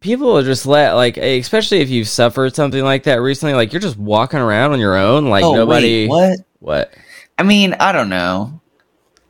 people 0.01 0.33
will 0.33 0.43
just 0.43 0.67
let 0.67 0.93
like, 0.93 1.17
especially 1.17 1.81
if 1.81 1.91
you've 1.91 2.09
suffered 2.09 2.55
something 2.55 2.83
like 2.85 3.05
that 3.05 3.21
recently, 3.21 3.55
like 3.55 3.73
you're 3.73 3.81
just 3.81 3.97
walking 3.99 4.39
around 4.39 4.73
on 4.73 4.79
your 4.81 4.97
own, 4.97 5.27
like 5.27 5.45
oh 5.45 5.55
nobody. 5.55 6.07
wait, 6.07 6.09
what? 6.09 6.39
What? 6.61 6.95
I 7.39 7.43
mean, 7.43 7.75
I 7.81 7.91
don't 7.93 8.11
know. 8.11 8.60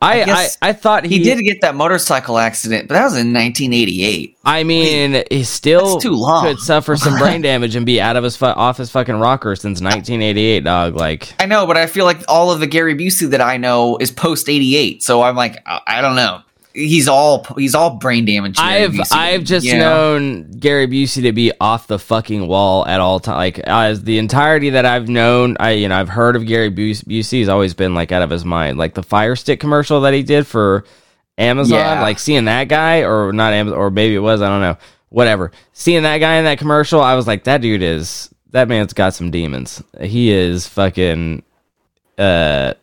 I 0.01 0.23
I, 0.23 0.47
I, 0.61 0.73
thought 0.73 1.05
he, 1.05 1.19
He 1.19 1.23
did 1.23 1.41
get 1.43 1.61
that 1.61 1.75
motorcycle 1.75 2.37
accident, 2.39 2.87
but 2.87 2.95
that 2.95 3.03
was 3.03 3.13
in 3.13 3.33
1988. 3.33 4.37
I 4.43 4.63
mean, 4.63 5.23
he 5.29 5.43
still 5.43 5.99
too 5.99 6.13
long. 6.13 6.43
could 6.43 6.59
suffer 6.59 6.97
some 6.97 7.17
brain 7.19 7.41
damage 7.41 7.75
and 7.75 7.85
be 7.85 8.01
out 8.01 8.15
of 8.15 8.23
his 8.23 8.35
fu- 8.35 8.45
off 8.45 8.77
his 8.77 8.89
fucking 8.89 9.15
rocker 9.15 9.55
since 9.55 9.79
1988, 9.79 10.63
dog. 10.63 10.95
Like, 10.95 11.33
I 11.39 11.45
know, 11.45 11.67
but 11.67 11.77
I 11.77 11.85
feel 11.85 12.05
like 12.05 12.23
all 12.27 12.51
of 12.51 12.59
the 12.59 12.67
Gary 12.67 12.95
Busey 12.95 13.29
that 13.29 13.41
I 13.41 13.57
know 13.57 13.97
is 13.97 14.11
post 14.11 14.49
88. 14.49 15.03
So 15.03 15.21
I'm 15.21 15.35
like, 15.35 15.61
I, 15.67 15.81
I 15.85 16.01
don't 16.01 16.15
know. 16.15 16.41
He's 16.73 17.07
all 17.07 17.43
he's 17.57 17.75
all 17.75 17.91
brain 17.97 18.25
damage. 18.25 18.57
I've 18.57 18.99
I've 19.11 19.43
just 19.43 19.65
known 19.65 20.51
Gary 20.51 20.87
Busey 20.87 21.23
to 21.23 21.31
be 21.33 21.51
off 21.59 21.87
the 21.87 21.99
fucking 21.99 22.47
wall 22.47 22.85
at 22.85 22.99
all 22.99 23.19
time. 23.19 23.35
Like 23.35 23.59
as 23.59 24.03
the 24.03 24.17
entirety 24.17 24.71
that 24.71 24.85
I've 24.85 25.09
known, 25.09 25.57
I 25.59 25.71
you 25.71 25.89
know 25.89 25.95
I've 25.99 26.09
heard 26.09 26.35
of 26.35 26.45
Gary 26.45 26.69
Bus- 26.69 27.03
Busey. 27.03 27.31
He's 27.31 27.49
always 27.49 27.73
been 27.73 27.93
like 27.93 28.11
out 28.11 28.21
of 28.21 28.29
his 28.29 28.45
mind. 28.45 28.77
Like 28.77 28.93
the 28.93 29.03
Fire 29.03 29.35
Stick 29.35 29.59
commercial 29.59 30.01
that 30.01 30.13
he 30.13 30.23
did 30.23 30.47
for 30.47 30.85
Amazon. 31.37 31.79
Yeah. 31.79 32.01
Like 32.01 32.19
seeing 32.19 32.45
that 32.45 32.67
guy, 32.69 33.03
or 33.03 33.33
not 33.33 33.53
Amazon, 33.53 33.77
or 33.77 33.91
maybe 33.91 34.15
it 34.15 34.19
was 34.19 34.41
I 34.41 34.47
don't 34.47 34.61
know. 34.61 34.77
Whatever. 35.09 35.51
Seeing 35.73 36.03
that 36.03 36.19
guy 36.19 36.35
in 36.35 36.45
that 36.45 36.57
commercial, 36.57 37.01
I 37.01 37.15
was 37.15 37.27
like, 37.27 37.43
that 37.43 37.59
dude 37.61 37.81
is 37.81 38.33
that 38.51 38.69
man's 38.69 38.93
got 38.93 39.13
some 39.13 39.29
demons. 39.31 39.83
He 39.99 40.31
is 40.31 40.67
fucking. 40.67 41.43
Uh, 42.17 42.73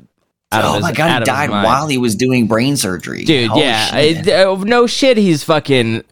Oh 0.51 0.75
his- 0.75 0.83
my 0.83 0.93
god, 0.93 1.21
he 1.21 1.25
died 1.25 1.51
while 1.51 1.87
he 1.89 1.99
was 1.99 2.15
doing 2.15 2.47
brain 2.47 2.77
surgery. 2.77 3.25
dude. 3.25 3.51
Holy 3.51 3.63
yeah, 3.65 3.87
shit. 3.87 4.29
I- 4.29 4.45
uh, 4.45 4.55
no 4.65 4.87
shit. 4.87 5.17
He's 5.17 5.45
fucking 5.45 6.03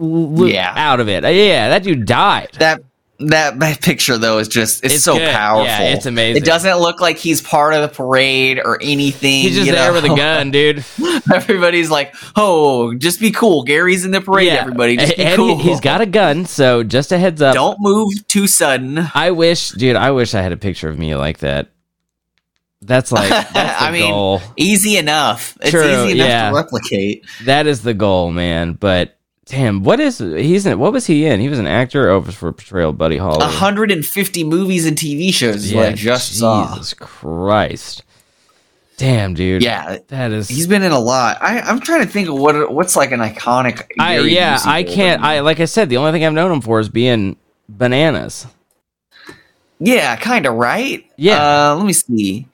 l- 0.00 0.48
Yeah. 0.48 0.72
out 0.76 1.00
of 1.00 1.08
it. 1.08 1.24
Uh, 1.24 1.28
yeah, 1.28 1.68
that 1.68 1.82
dude 1.84 2.04
died. 2.06 2.48
that 2.58 2.82
that 3.26 3.80
picture 3.82 4.18
though 4.18 4.38
is 4.38 4.48
just 4.48 4.84
it's, 4.84 4.94
It's 4.96 5.04
so 5.04 5.16
good. 5.16 5.30
powerful. 5.32 5.66
Yeah, 5.66 5.94
it's 5.94 6.06
amazing. 6.06 6.42
It 6.42 6.44
doesn't 6.44 6.78
look 6.78 7.00
like 7.00 7.18
he's 7.18 7.40
part 7.40 7.72
of 7.72 7.82
the 7.82 7.88
parade 7.94 8.58
or 8.58 8.82
anything. 8.82 9.42
He's 9.42 9.54
just 9.54 9.66
you 9.66 9.72
there 9.72 9.92
know? 9.92 10.02
with 10.02 10.10
a 10.10 10.16
gun, 10.16 10.50
dude. 10.50 10.84
Everybody's 11.32 11.88
like, 11.88 12.16
"Oh, 12.34 12.94
just 12.94 13.20
be 13.20 13.30
cool. 13.30 13.62
Gary's 13.62 14.04
in 14.04 14.10
the 14.10 14.20
parade. 14.20 14.48
Yeah. 14.48 14.62
Everybody, 14.62 14.96
just 14.96 15.16
be 15.16 15.22
and 15.22 15.36
cool. 15.36 15.56
he, 15.58 15.70
has 15.70 15.78
got 15.80 16.00
a 16.00 16.06
gun, 16.06 16.46
so 16.46 16.82
just 16.82 17.12
a 17.12 17.18
heads 17.18 17.40
up. 17.40 17.54
Don't 17.54 17.78
move 17.80 18.26
too 18.26 18.48
sudden." 18.48 19.08
I 19.14 19.30
wish, 19.30 19.70
dude. 19.70 19.94
I 19.94 20.10
wish 20.10 20.34
I 20.34 20.42
had 20.42 20.50
a 20.50 20.56
picture 20.56 20.88
of 20.88 20.98
me 20.98 21.14
like 21.14 21.38
that. 21.38 21.68
That's 22.82 23.12
like 23.12 23.28
that's 23.52 23.82
I 23.82 23.90
mean, 23.90 24.10
goal. 24.10 24.40
Easy 24.56 24.96
enough. 24.96 25.56
It's 25.60 25.70
True, 25.70 25.82
easy 25.82 26.12
enough 26.12 26.28
yeah. 26.28 26.50
to 26.50 26.56
replicate. 26.56 27.24
That 27.44 27.66
is 27.66 27.82
the 27.82 27.94
goal, 27.94 28.30
man. 28.32 28.74
But 28.74 29.18
damn, 29.46 29.82
what 29.84 30.00
is 30.00 30.18
he's 30.18 30.66
in? 30.66 30.78
What 30.78 30.92
was 30.92 31.06
he 31.06 31.26
in? 31.26 31.40
He 31.40 31.48
was 31.48 31.58
an 31.58 31.66
actor. 31.66 32.18
Was 32.18 32.34
for 32.34 32.52
portrayal 32.52 32.90
of 32.90 32.98
Buddy 32.98 33.18
Holly. 33.18 33.38
150 33.38 34.44
movies 34.44 34.86
and 34.86 34.96
TV 34.96 35.32
shows 35.32 35.74
I 35.74 35.92
just 35.92 36.38
saw. 36.38 36.74
Jesus 36.74 36.94
Christ. 36.94 38.02
Damn, 38.98 39.34
dude. 39.34 39.62
Yeah, 39.62 39.98
that 40.08 40.32
is. 40.32 40.48
he's 40.48 40.66
been 40.66 40.82
in 40.82 40.92
a 40.92 40.98
lot. 40.98 41.38
I, 41.40 41.60
I'm 41.60 41.80
trying 41.80 42.02
to 42.02 42.08
think 42.08 42.28
of 42.28 42.38
what 42.38 42.72
what's 42.72 42.94
like 42.94 43.10
an 43.12 43.20
iconic. 43.20 43.86
I 43.98 44.18
yeah, 44.20 44.58
I 44.64 44.82
can't. 44.82 45.22
I 45.22 45.40
like 45.40 45.60
I 45.60 45.64
said, 45.64 45.88
the 45.88 45.96
only 45.96 46.12
thing 46.12 46.24
I've 46.24 46.32
known 46.32 46.52
him 46.52 46.60
for 46.60 46.78
is 46.78 46.88
being 46.88 47.36
bananas. 47.68 48.46
Yeah, 49.78 50.14
kind 50.16 50.46
of 50.46 50.54
right. 50.54 51.04
Yeah. 51.16 51.72
Uh, 51.72 51.76
let 51.76 51.86
me 51.86 51.92
see. 51.92 52.46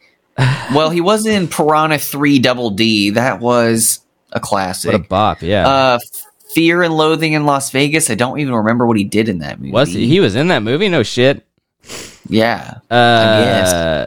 Well, 0.75 0.91
he 0.91 1.01
was 1.01 1.27
in 1.27 1.49
Piranha 1.49 1.99
3 1.99 2.39
Double 2.39 2.71
D. 2.71 3.11
That 3.11 3.41
was 3.41 4.01
a 4.33 4.41
classic. 4.41 4.93
What 4.93 5.01
a 5.01 5.05
bop, 5.05 5.43
yeah. 5.43 5.69
uh, 5.69 5.99
Fear 6.55 6.83
and 6.83 6.97
Loathing 6.97 7.33
in 7.35 7.45
Las 7.45 7.71
Vegas. 7.71 8.11
I 8.11 8.15
don't 8.15 8.39
even 8.39 8.55
remember 8.55 8.87
what 8.87 8.97
he 8.97 9.05
did 9.05 9.29
in 9.29 9.39
that 9.39 9.59
movie. 9.59 9.73
was 9.73 9.93
he? 9.93 10.07
He 10.07 10.21
was 10.21 10.35
in 10.35 10.49
that 10.49 10.63
movie? 10.63 10.89
No 10.89 11.03
shit. 11.03 11.45
Yeah. 12.29 12.79
Uh, 12.91 14.07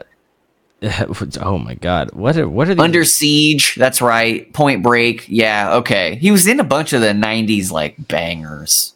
oh 1.42 1.58
my 1.60 1.76
god, 1.76 2.12
what 2.14 2.38
are 2.38 2.48
what 2.48 2.68
are 2.68 2.76
these? 2.76 2.84
Under 2.84 3.04
Siege. 3.04 3.76
That's 3.76 4.02
right. 4.02 4.52
Point 4.54 4.84
Break. 4.84 5.26
Yeah. 5.28 5.76
Okay. 5.76 6.16
He 6.16 6.32
was 6.32 6.48
in 6.48 6.60
a 6.60 6.64
bunch 6.64 6.94
of 6.94 7.02
the 7.02 7.08
'90s 7.14 7.72
like 7.72 7.96
bangers. 8.08 8.96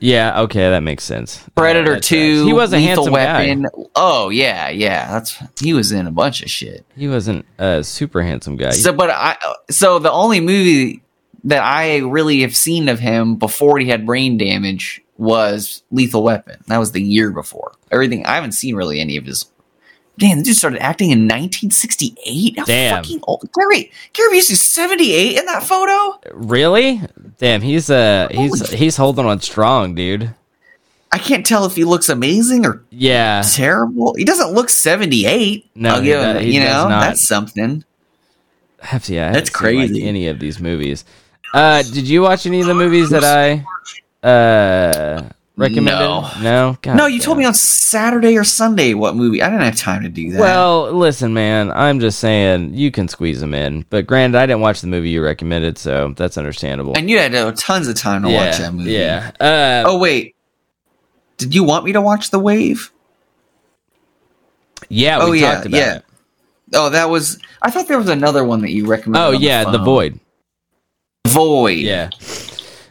Yeah, 0.00 0.42
okay, 0.42 0.70
that 0.70 0.82
makes 0.82 1.04
sense. 1.04 1.44
Predator 1.54 1.96
Uh. 1.96 2.00
Two. 2.00 2.46
He 2.46 2.52
was 2.52 2.72
a 2.72 2.80
handsome 2.80 3.12
Weapon. 3.12 3.62
guy. 3.62 3.68
Oh 3.94 4.30
yeah, 4.30 4.68
yeah. 4.70 5.10
That's 5.10 5.36
he 5.60 5.74
was 5.74 5.92
in 5.92 6.06
a 6.06 6.10
bunch 6.10 6.42
of 6.42 6.50
shit. 6.50 6.84
He 6.96 7.08
wasn't 7.08 7.44
a 7.58 7.84
super 7.84 8.22
handsome 8.22 8.56
guy. 8.56 8.70
So, 8.70 8.92
but 8.92 9.10
I 9.10 9.36
so 9.70 9.98
the 9.98 10.10
only 10.10 10.40
movie 10.40 11.02
that 11.44 11.62
I 11.62 11.98
really 11.98 12.40
have 12.40 12.56
seen 12.56 12.88
of 12.88 12.98
him 12.98 13.36
before 13.36 13.78
he 13.78 13.86
had 13.88 14.06
brain 14.06 14.38
damage 14.38 15.02
was 15.18 15.82
Lethal 15.90 16.22
Weapon. 16.22 16.62
That 16.68 16.78
was 16.78 16.92
the 16.92 17.02
year 17.02 17.30
before. 17.30 17.72
Everything 17.90 18.24
I 18.26 18.34
haven't 18.34 18.52
seen 18.52 18.74
really 18.76 19.00
any 19.00 19.16
of 19.16 19.26
his. 19.26 19.46
Damn, 20.18 20.38
the 20.38 20.44
dude 20.44 20.56
started 20.56 20.80
acting 20.82 21.10
in 21.10 21.20
1968. 21.28 22.58
How 22.58 22.64
Damn. 22.64 23.02
fucking 23.02 23.20
old. 23.24 23.48
Gary 23.54 23.90
Gary 24.14 24.38
Busey's 24.38 24.62
78 24.62 25.38
in 25.38 25.44
that 25.46 25.62
photo. 25.62 26.18
really? 26.32 27.02
Damn, 27.38 27.60
he's 27.60 27.90
uh 27.90 28.28
he's 28.30 28.70
he's 28.70 28.96
holding 28.96 29.26
on 29.26 29.40
strong, 29.40 29.94
dude. 29.94 30.34
I 31.12 31.18
can't 31.18 31.44
tell 31.46 31.64
if 31.66 31.76
he 31.76 31.84
looks 31.84 32.08
amazing 32.08 32.64
or 32.66 32.82
Yeah. 32.90 33.42
terrible. 33.42 34.14
He 34.14 34.24
doesn't 34.24 34.52
look 34.52 34.70
78. 34.70 35.66
No, 35.74 35.90
I'll 35.96 36.00
he 36.00 36.06
give 36.08 36.20
him, 36.22 36.42
you 36.46 36.60
know, 36.60 36.88
not. 36.88 37.00
that's 37.02 37.26
something. 37.28 37.84
Have 38.80 39.04
to, 39.04 39.14
yeah, 39.14 39.28
I 39.30 39.32
That's 39.32 39.48
seen, 39.50 39.66
like, 39.78 39.88
crazy. 39.88 40.02
any 40.08 40.28
of 40.28 40.38
these 40.38 40.60
movies. 40.60 41.04
Uh, 41.54 41.82
did 41.82 42.08
you 42.08 42.22
watch 42.22 42.44
any 42.46 42.60
of 42.60 42.66
the 42.66 42.74
movies 42.74 43.10
that 43.10 43.24
I 43.24 43.64
uh 44.26 45.22
recommended? 45.56 46.00
No. 46.00 46.30
no. 46.42 46.78
God 46.82 46.96
no, 46.96 47.06
you 47.06 47.20
told 47.20 47.38
me 47.38 47.44
on 47.44 47.54
Saturday 47.54 48.36
or 48.36 48.44
Sunday 48.44 48.94
what 48.94 49.16
movie. 49.16 49.42
I 49.42 49.48
didn't 49.48 49.64
have 49.64 49.76
time 49.76 50.02
to 50.02 50.08
do 50.08 50.32
that. 50.32 50.40
Well, 50.40 50.92
listen, 50.92 51.32
man. 51.32 51.70
I'm 51.72 52.00
just 52.00 52.18
saying 52.18 52.74
you 52.74 52.90
can 52.90 53.08
squeeze 53.08 53.40
them 53.40 53.54
in, 53.54 53.84
but 53.90 54.06
granted, 54.06 54.38
I 54.38 54.46
didn't 54.46 54.60
watch 54.60 54.80
the 54.80 54.86
movie 54.86 55.10
you 55.10 55.22
recommended, 55.22 55.78
so 55.78 56.14
that's 56.16 56.38
understandable. 56.38 56.94
And 56.96 57.08
you 57.10 57.18
had 57.18 57.34
uh, 57.34 57.52
tons 57.56 57.88
of 57.88 57.96
time 57.96 58.22
to 58.22 58.30
yeah, 58.30 58.46
watch 58.46 58.58
that 58.58 58.74
movie. 58.74 58.92
Yeah. 58.92 59.32
Uh, 59.40 59.82
Oh 59.86 59.98
wait, 59.98 60.36
did 61.36 61.54
you 61.54 61.64
want 61.64 61.84
me 61.84 61.92
to 61.92 62.00
watch 62.00 62.30
The 62.30 62.38
Wave? 62.38 62.92
yeah. 64.88 65.18
We 65.18 65.24
oh, 65.24 65.32
yeah, 65.32 65.60
about 65.60 65.70
yeah. 65.70 65.96
it. 65.96 66.04
Oh, 66.74 66.90
that 66.90 67.08
was. 67.08 67.40
I 67.62 67.70
thought 67.70 67.88
there 67.88 67.98
was 67.98 68.08
another 68.08 68.44
one 68.44 68.60
that 68.62 68.72
you 68.72 68.86
recommended. 68.86 69.20
Oh 69.20 69.34
on 69.34 69.40
yeah, 69.40 69.64
the 69.64 69.78
phone. 69.78 69.84
void. 69.84 70.20
Void. 71.28 71.78
Yeah. 71.78 72.10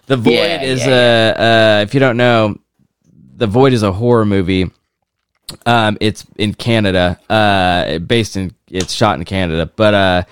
The 0.08 0.18
Void 0.18 0.34
Yeah, 0.34 0.62
is 0.62 0.86
yeah, 0.86 1.34
a 1.78 1.80
uh, 1.80 1.82
if 1.82 1.94
you 1.94 2.00
don't 2.00 2.18
know, 2.18 2.58
The 3.38 3.48
Void 3.48 3.74
is 3.74 3.84
a 3.84 3.92
horror 3.92 4.26
movie. 4.26 4.72
Um, 5.66 5.98
it's 6.02 6.26
in 6.38 6.54
Canada. 6.54 7.20
Uh, 7.30 8.00
based 8.00 8.36
in 8.36 8.54
it's 8.70 8.94
shot 8.94 9.18
in 9.18 9.26
Canada, 9.26 9.72
but 9.76 9.94
uh, 9.94 10.24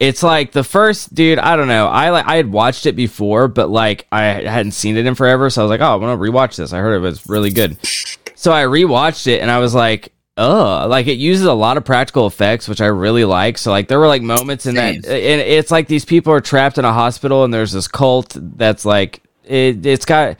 it's 0.00 0.22
like 0.22 0.52
the 0.52 0.64
first 0.64 1.14
dude. 1.14 1.38
I 1.38 1.56
don't 1.56 1.68
know. 1.68 1.86
I 1.86 2.10
like 2.10 2.26
I 2.26 2.36
had 2.36 2.50
watched 2.52 2.86
it 2.86 2.94
before, 2.96 3.48
but 3.48 3.70
like 3.70 4.06
I 4.12 4.22
hadn't 4.24 4.72
seen 4.72 4.96
it 4.96 5.06
in 5.06 5.14
forever, 5.14 5.50
so 5.50 5.62
I 5.62 5.64
was 5.64 5.70
like, 5.70 5.80
oh, 5.80 5.94
I'm 5.94 6.00
gonna 6.00 6.16
rewatch 6.16 6.56
this. 6.56 6.72
I 6.72 6.78
heard 6.78 6.94
it 6.94 7.00
was 7.00 7.28
really 7.28 7.50
good, 7.50 7.78
so 8.34 8.52
I 8.52 8.64
rewatched 8.64 9.26
it, 9.26 9.40
and 9.40 9.50
I 9.50 9.58
was 9.58 9.74
like. 9.74 10.12
Oh, 10.38 10.86
like 10.88 11.06
it 11.06 11.16
uses 11.16 11.46
a 11.46 11.54
lot 11.54 11.78
of 11.78 11.84
practical 11.84 12.26
effects, 12.26 12.68
which 12.68 12.82
I 12.82 12.86
really 12.86 13.24
like. 13.24 13.56
So, 13.56 13.70
like, 13.70 13.88
there 13.88 13.98
were 13.98 14.06
like 14.06 14.22
moments 14.22 14.66
in 14.66 14.74
Same. 14.74 15.00
that, 15.00 15.10
and 15.10 15.40
it's 15.40 15.70
like 15.70 15.88
these 15.88 16.04
people 16.04 16.32
are 16.32 16.42
trapped 16.42 16.76
in 16.76 16.84
a 16.84 16.92
hospital, 16.92 17.44
and 17.44 17.54
there's 17.54 17.72
this 17.72 17.88
cult 17.88 18.36
that's 18.38 18.84
like, 18.84 19.22
it, 19.44 19.84
it's 19.86 20.04
got. 20.04 20.36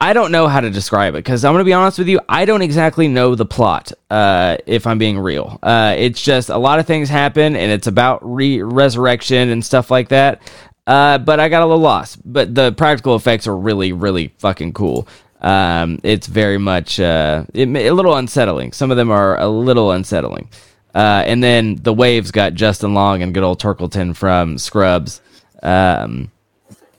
I 0.00 0.12
don't 0.12 0.30
know 0.30 0.46
how 0.46 0.60
to 0.60 0.70
describe 0.70 1.14
it 1.14 1.24
because 1.24 1.44
I'm 1.44 1.54
gonna 1.54 1.64
be 1.64 1.72
honest 1.72 1.98
with 1.98 2.08
you. 2.08 2.20
I 2.28 2.44
don't 2.44 2.62
exactly 2.62 3.08
know 3.08 3.34
the 3.34 3.46
plot. 3.46 3.90
Uh, 4.10 4.58
if 4.66 4.86
I'm 4.86 4.98
being 4.98 5.18
real, 5.18 5.58
uh, 5.62 5.94
it's 5.98 6.22
just 6.22 6.50
a 6.50 6.58
lot 6.58 6.78
of 6.78 6.86
things 6.86 7.08
happen, 7.08 7.56
and 7.56 7.72
it's 7.72 7.86
about 7.86 8.20
re- 8.22 8.62
resurrection 8.62 9.48
and 9.48 9.64
stuff 9.64 9.90
like 9.90 10.10
that. 10.10 10.42
Uh, 10.86 11.18
but 11.18 11.40
I 11.40 11.48
got 11.48 11.62
a 11.62 11.66
little 11.66 11.80
lost. 11.80 12.18
But 12.24 12.54
the 12.54 12.72
practical 12.72 13.16
effects 13.16 13.46
are 13.46 13.56
really, 13.56 13.92
really 13.92 14.28
fucking 14.38 14.72
cool. 14.72 15.08
Um, 15.40 16.00
it's 16.02 16.26
very 16.26 16.58
much 16.58 16.98
uh, 16.98 17.44
it, 17.54 17.68
a 17.68 17.90
little 17.92 18.14
unsettling. 18.16 18.72
Some 18.72 18.90
of 18.90 18.96
them 18.96 19.10
are 19.10 19.38
a 19.38 19.48
little 19.48 19.92
unsettling. 19.92 20.48
Uh, 20.94 21.22
and 21.26 21.42
then 21.44 21.76
the 21.76 21.92
waves 21.92 22.30
got 22.32 22.54
Justin 22.54 22.94
Long 22.94 23.22
and 23.22 23.32
good 23.32 23.44
old 23.44 23.60
Turkleton 23.60 24.16
from 24.16 24.58
Scrubs. 24.58 25.20
Um, 25.62 26.32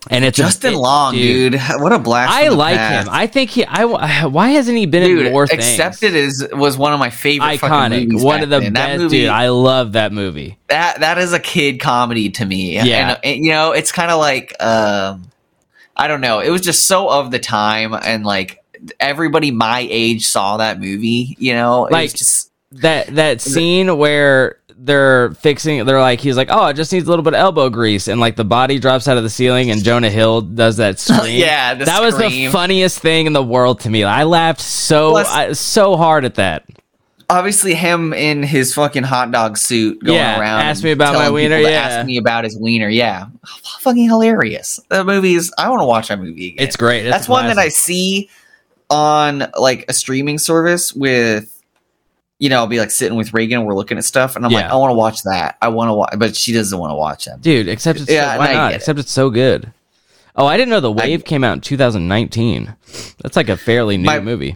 and 0.10 0.24
it's 0.24 0.40
a- 0.40 0.44
Justin 0.44 0.74
it- 0.76 0.78
Long, 0.78 1.14
dude. 1.14 1.60
What 1.80 1.92
a 1.92 2.00
blast! 2.00 2.32
I 2.32 2.48
like 2.48 2.78
past. 2.78 3.08
him. 3.10 3.14
I 3.14 3.28
think 3.28 3.50
he. 3.50 3.66
I 3.66 3.84
why 4.26 4.50
hasn't 4.52 4.78
he 4.78 4.86
been 4.86 5.04
dude, 5.04 5.26
in 5.26 5.34
more 5.34 5.46
things? 5.46 5.68
Accepted 5.68 6.16
is 6.16 6.48
was 6.54 6.78
one 6.78 6.94
of 6.94 7.00
my 7.00 7.10
favorite 7.10 7.58
fucking 7.58 8.08
iconic. 8.08 8.24
One 8.24 8.42
of 8.42 8.50
the 8.50 8.60
then. 8.62 8.74
Best. 8.74 9.00
movie, 9.02 9.18
Dude, 9.22 9.30
I 9.30 9.50
love 9.50 9.94
that 9.94 10.14
movie. 10.14 10.58
that 10.70 11.02
that 11.02 11.18
is 11.18 11.34
a 11.34 11.40
kid 11.40 11.80
comedy 11.82 12.30
to 12.32 12.46
me. 12.46 12.76
Yeah. 12.76 12.84
and, 13.16 13.20
and, 13.26 13.44
you 13.46 13.52
know, 13.52 13.74
it's 13.74 13.92
kind 13.92 14.10
of 14.10 14.20
like 14.20 14.56
um, 14.64 15.30
I 16.00 16.08
don't 16.08 16.22
know. 16.22 16.40
It 16.40 16.50
was 16.50 16.62
just 16.62 16.88
so 16.88 17.10
of 17.10 17.30
the 17.32 17.40
time, 17.40 17.94
and 17.94 18.26
like 18.26 18.64
everybody 19.00 19.52
my 19.52 19.86
age 19.90 20.26
saw 20.28 20.58
that 20.58 20.80
movie. 20.80 21.36
You 21.40 21.54
know, 21.54 21.86
it 21.88 21.92
Like- 21.92 22.04
was 22.04 22.14
just 22.14 22.52
That 22.74 23.08
that 23.16 23.42
scene 23.42 23.98
where 23.98 24.58
they're 24.82 25.32
fixing. 25.32 25.84
They're 25.86 26.00
like, 26.00 26.22
he's 26.22 26.38
like, 26.38 26.48
oh, 26.52 26.68
it 26.68 26.76
just 26.76 26.94
needs 26.94 27.06
a 27.06 27.10
little 27.10 27.24
bit 27.24 27.34
of 27.34 27.40
elbow 27.40 27.70
grease, 27.70 28.08
and 28.08 28.22
like 28.22 28.36
the 28.38 28.46
body 28.46 28.80
drops 28.80 29.08
out 29.08 29.18
of 29.18 29.24
the 29.24 29.30
ceiling, 29.30 29.72
and 29.72 29.84
Jonah 29.84 30.10
Hill 30.10 30.42
does 30.42 30.78
that 30.78 31.00
scream. 31.00 31.36
Yeah, 31.38 31.74
that 31.74 32.02
was 32.02 32.18
the 32.18 32.48
funniest 32.48 33.00
thing 33.00 33.26
in 33.26 33.34
the 33.34 33.44
world 33.44 33.82
to 33.82 33.90
me. 33.90 34.04
I 34.06 34.24
laughed 34.24 34.62
so 34.62 35.12
Plus- 35.12 35.28
I, 35.30 35.52
so 35.54 35.98
hard 35.98 36.24
at 36.26 36.36
that. 36.36 36.64
Obviously, 37.32 37.76
him 37.76 38.12
in 38.12 38.42
his 38.42 38.74
fucking 38.74 39.04
hot 39.04 39.32
dog 39.32 39.56
suit 39.58 40.04
going 40.04 40.18
Yeah, 40.18 40.40
around. 40.40 40.62
ask 40.62 40.84
me 40.84 40.92
about 40.92 41.14
my 41.14 41.30
wiener, 41.30 41.58
yeah. 41.58 41.70
Ask 42.00 42.08
me 42.08 42.18
about 42.18 42.44
his 42.44 42.58
wiener. 42.58 42.90
Yeah, 42.90 43.28
fucking 43.82 44.06
hilarious. 44.10 44.80
That 44.90 45.06
movie 45.06 45.36
is. 45.36 45.54
I 45.58 45.70
want 45.70 45.82
to 45.82 45.86
watch 45.86 46.08
that 46.08 46.20
movie 46.20 46.48
again. 46.48 46.66
It's 46.68 46.76
great. 46.76 47.06
It's 47.06 47.12
That's 47.16 47.30
one 47.30 47.46
that 47.48 47.60
I 47.60 47.70
see 47.70 48.30
on 48.90 49.46
like 49.60 49.86
a 49.88 49.94
streaming 49.94 50.40
service 50.40 50.94
with. 50.94 51.56
You 52.40 52.48
know, 52.48 52.56
I'll 52.60 52.68
be 52.68 52.80
like 52.80 52.90
sitting 52.90 53.18
with 53.18 53.34
Reagan. 53.34 53.66
We're 53.66 53.76
looking 53.76 53.98
at 53.98 54.06
stuff, 54.06 54.36
and 54.38 54.46
I'm 54.46 54.52
like, 54.54 54.66
I 54.66 54.76
want 54.76 54.92
to 54.92 54.96
watch 54.96 55.24
that. 55.24 55.58
I 55.62 55.68
want 55.68 55.90
to 55.90 55.94
watch, 55.94 56.14
but 56.18 56.36
she 56.38 56.54
doesn't 56.54 56.80
want 56.80 56.92
to 56.92 56.96
watch 56.96 57.26
that. 57.26 57.42
dude. 57.42 57.68
Except 57.68 58.00
it's 58.00 58.10
Yeah, 58.10 58.34
so, 58.34 58.40
why 58.40 58.54
not? 58.54 58.72
it. 58.72 58.76
Except 58.78 58.98
it's 58.98 59.12
so 59.12 59.30
good. 59.30 59.72
Oh, 60.38 60.46
I 60.48 60.56
didn't 60.56 60.70
know 60.70 60.80
the 60.80 60.90
Wave 60.92 61.26
came 61.26 61.44
out 61.44 61.54
in 61.54 61.62
2019. 61.62 62.76
That's 63.22 63.36
like 63.36 63.50
a 63.50 63.58
fairly 63.58 63.98
new 63.98 64.06
My- 64.06 64.20
movie. 64.22 64.56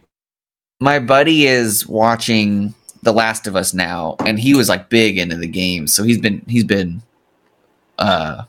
My 0.80 1.00
buddy 1.00 1.46
is 1.48 1.88
watching 1.88 2.74
The 3.04 3.14
Last 3.14 3.48
of 3.48 3.56
Us 3.56 3.74
now, 3.74 4.16
and 4.26 4.40
he 4.40 4.54
was 4.54 4.70
like 4.70 4.90
big 4.90 5.18
into 5.18 5.36
the 5.36 5.48
game, 5.48 5.88
so 5.88 6.04
he's 6.04 6.20
been 6.20 6.44
he's 6.48 6.64
been, 6.64 7.02
uh, 7.98 8.44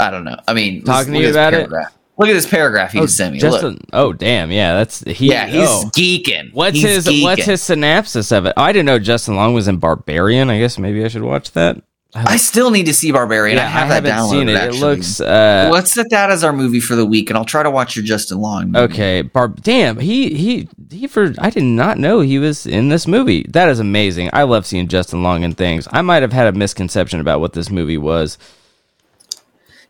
I 0.00 0.10
don't 0.10 0.24
know. 0.24 0.38
I 0.46 0.54
mean, 0.54 0.84
Talking 0.84 1.14
to 1.14 1.20
you 1.20 1.30
about 1.30 1.54
it? 1.54 1.70
Look 2.18 2.28
at 2.28 2.32
this 2.32 2.48
paragraph 2.48 2.90
he 2.90 2.98
Oh, 2.98 3.02
just 3.02 3.16
sent 3.16 3.32
me. 3.32 3.40
Look. 3.40 3.78
oh, 3.92 4.12
damn, 4.12 4.50
yeah, 4.50 4.74
that's 4.74 5.04
he. 5.04 5.30
yeah, 5.30 5.46
he's 5.46 5.68
oh. 5.68 5.88
geeking. 5.94 6.52
What's 6.52 6.74
He's 6.76 7.06
his 7.06 7.22
What's 7.22 7.44
his 7.44 7.62
synopsis 7.62 8.32
of 8.32 8.44
it? 8.46 8.54
I 8.56 8.72
didn't 8.72 8.86
know 8.86 8.98
Justin 8.98 9.36
Long 9.36 9.54
was 9.54 9.68
in 9.68 9.76
Barbarian. 9.78 10.50
I 10.50 10.58
guess 10.58 10.78
maybe 10.78 11.04
I 11.04 11.08
should 11.08 11.22
watch 11.22 11.52
that. 11.52 11.80
I 12.14 12.38
still 12.38 12.70
need 12.70 12.86
to 12.86 12.94
see 12.94 13.12
Barbarian. 13.12 13.58
I 13.58 13.62
have 13.66 13.88
that 13.90 13.94
haven't 14.04 14.10
downloaded. 14.12 14.30
seen 14.30 14.48
it. 14.48 14.56
Actually. 14.56 14.78
It 14.78 14.80
looks 14.80 15.20
uh, 15.20 15.68
Let's 15.70 15.92
set 15.92 16.08
that 16.10 16.30
as 16.30 16.42
our 16.42 16.54
movie 16.54 16.80
for 16.80 16.96
the 16.96 17.04
week, 17.04 17.28
and 17.28 17.36
I'll 17.36 17.44
try 17.44 17.62
to 17.62 17.70
watch 17.70 17.96
your 17.96 18.04
Justin 18.04 18.38
Long. 18.40 18.70
Movie. 18.72 18.92
okay. 18.94 19.22
Barb, 19.22 19.62
damn, 19.62 19.98
he 19.98 20.30
he 20.34 20.68
he. 20.90 21.06
For 21.06 21.34
I 21.38 21.50
did 21.50 21.64
not 21.64 21.98
know 21.98 22.20
he 22.20 22.38
was 22.38 22.66
in 22.66 22.88
this 22.88 23.06
movie. 23.06 23.44
That 23.50 23.68
is 23.68 23.78
amazing. 23.78 24.30
I 24.32 24.44
love 24.44 24.64
seeing 24.64 24.88
Justin 24.88 25.22
Long 25.22 25.42
in 25.42 25.52
things. 25.54 25.86
I 25.92 26.00
might 26.00 26.22
have 26.22 26.32
had 26.32 26.46
a 26.46 26.52
misconception 26.58 27.20
about 27.20 27.40
what 27.40 27.52
this 27.52 27.68
movie 27.70 27.98
was. 27.98 28.38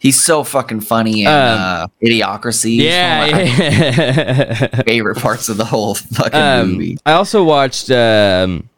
he's 0.00 0.20
so 0.22 0.42
fucking 0.44 0.80
funny 0.80 1.24
and 1.24 1.28
Um, 1.28 1.60
uh, 1.60 1.86
Idiocracy. 2.02 2.80
is 2.80 2.84
one 2.86 3.40
of 3.40 3.46
my 3.46 4.74
Yeah. 4.76 4.82
favorite 4.86 5.18
parts 5.18 5.48
of 5.48 5.56
the 5.56 5.64
whole 5.64 5.94
fucking 5.94 6.34
um, 6.40 6.72
movie. 6.72 6.98
I 7.06 7.12
also 7.12 7.44
watched. 7.44 7.90
Um, 7.92 8.68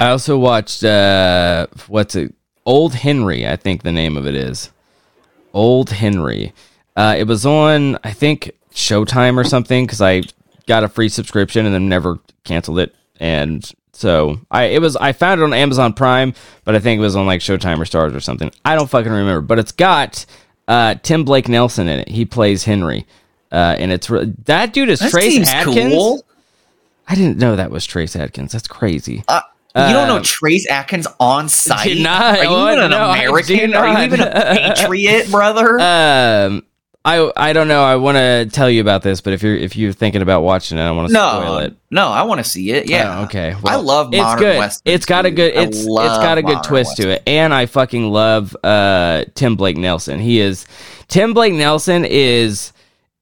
I 0.00 0.08
also 0.10 0.38
watched. 0.38 0.84
Uh, 0.84 1.66
what's 1.88 2.14
it? 2.14 2.34
Old 2.64 2.94
Henry. 2.94 3.46
I 3.46 3.56
think 3.56 3.82
the 3.82 3.92
name 3.92 4.16
of 4.16 4.26
it 4.26 4.34
is. 4.34 4.70
Old 5.52 5.90
Henry. 5.90 6.52
Uh, 6.96 7.14
it 7.18 7.24
was 7.26 7.44
on. 7.46 7.98
I 8.04 8.12
think 8.12 8.52
Showtime 8.74 9.36
or 9.36 9.44
something 9.44 9.84
because 9.86 10.00
I 10.00 10.22
got 10.66 10.84
a 10.84 10.88
free 10.88 11.08
subscription 11.08 11.66
and 11.66 11.74
then 11.74 11.88
never 11.88 12.18
canceled 12.44 12.78
it. 12.78 12.94
And 13.20 13.68
so 13.92 14.40
I 14.50 14.64
it 14.64 14.80
was 14.80 14.96
I 14.96 15.12
found 15.12 15.40
it 15.40 15.44
on 15.44 15.52
Amazon 15.52 15.92
Prime, 15.92 16.34
but 16.64 16.74
I 16.74 16.78
think 16.78 16.98
it 16.98 17.02
was 17.02 17.16
on 17.16 17.26
like 17.26 17.40
Showtime 17.40 17.78
or 17.78 17.84
Stars 17.84 18.14
or 18.14 18.20
something. 18.20 18.50
I 18.64 18.74
don't 18.74 18.88
fucking 18.90 19.10
remember. 19.12 19.40
But 19.42 19.58
it's 19.58 19.72
got 19.72 20.24
uh, 20.68 20.94
Tim 21.02 21.24
Blake 21.24 21.48
Nelson 21.48 21.88
in 21.88 22.00
it. 22.00 22.08
He 22.08 22.24
plays 22.24 22.64
Henry. 22.64 23.06
Uh, 23.50 23.76
and 23.78 23.92
it's 23.92 24.08
re- 24.08 24.32
that 24.46 24.72
dude 24.72 24.88
is 24.88 25.00
That 25.00 25.10
Trace 25.10 25.46
Adkins. 25.46 25.92
cool. 25.92 26.24
I 27.06 27.14
didn't 27.14 27.36
know 27.38 27.56
that 27.56 27.70
was 27.70 27.84
Trace 27.84 28.16
Adkins. 28.16 28.52
That's 28.52 28.66
crazy. 28.68 29.22
Uh, 29.28 29.42
you 29.74 29.92
don't 29.94 30.08
know 30.08 30.16
Um, 30.16 30.22
Trace 30.22 30.68
Adkins 30.68 31.06
on 31.20 31.48
site? 31.48 31.88
did 31.88 32.02
not- 32.02 32.38
Are 32.38 32.44
you 32.44 32.50
oh, 32.50 32.72
even 32.72 32.84
an 32.84 32.90
no, 32.90 33.10
American? 33.10 33.74
Are 33.74 33.98
you 33.98 34.04
even 34.04 34.20
a 34.20 34.30
patriot, 34.76 35.30
brother? 35.30 35.78
Um, 35.80 36.62
I 37.04 37.32
I 37.36 37.52
don't 37.52 37.66
know. 37.66 37.82
I 37.82 37.96
want 37.96 38.16
to 38.16 38.46
tell 38.52 38.70
you 38.70 38.80
about 38.80 39.02
this, 39.02 39.20
but 39.20 39.32
if 39.32 39.42
you're 39.42 39.56
if 39.56 39.74
you're 39.74 39.92
thinking 39.92 40.22
about 40.22 40.42
watching 40.42 40.78
it, 40.78 40.82
I 40.82 40.92
want 40.92 41.08
to 41.08 41.14
spoil 41.14 41.42
no, 41.54 41.58
it. 41.58 41.74
no, 41.90 42.06
I 42.06 42.22
want 42.22 42.38
to 42.38 42.48
see 42.48 42.70
it. 42.70 42.88
Yeah, 42.88 43.18
Oh, 43.18 43.24
okay. 43.24 43.54
I 43.54 43.60
Well, 43.60 43.82
love 43.82 44.14
it's 44.14 44.22
modern 44.22 44.38
good. 44.38 44.58
westerns, 44.58 44.82
It's 44.84 45.04
got 45.04 45.26
a 45.26 45.32
good. 45.32 45.52
It's 45.52 45.78
it's 45.78 45.86
love 45.88 46.22
got 46.22 46.38
a 46.38 46.42
good 46.42 46.62
twist 46.62 46.98
to 46.98 47.08
it, 47.10 47.24
and 47.26 47.52
I 47.52 47.66
fucking 47.66 48.08
love 48.08 48.56
uh 48.62 49.24
Tim 49.34 49.56
Blake 49.56 49.76
Nelson. 49.78 50.20
He 50.20 50.38
is 50.38 50.64
Tim 51.08 51.34
Blake 51.34 51.54
Nelson 51.54 52.04
is 52.04 52.72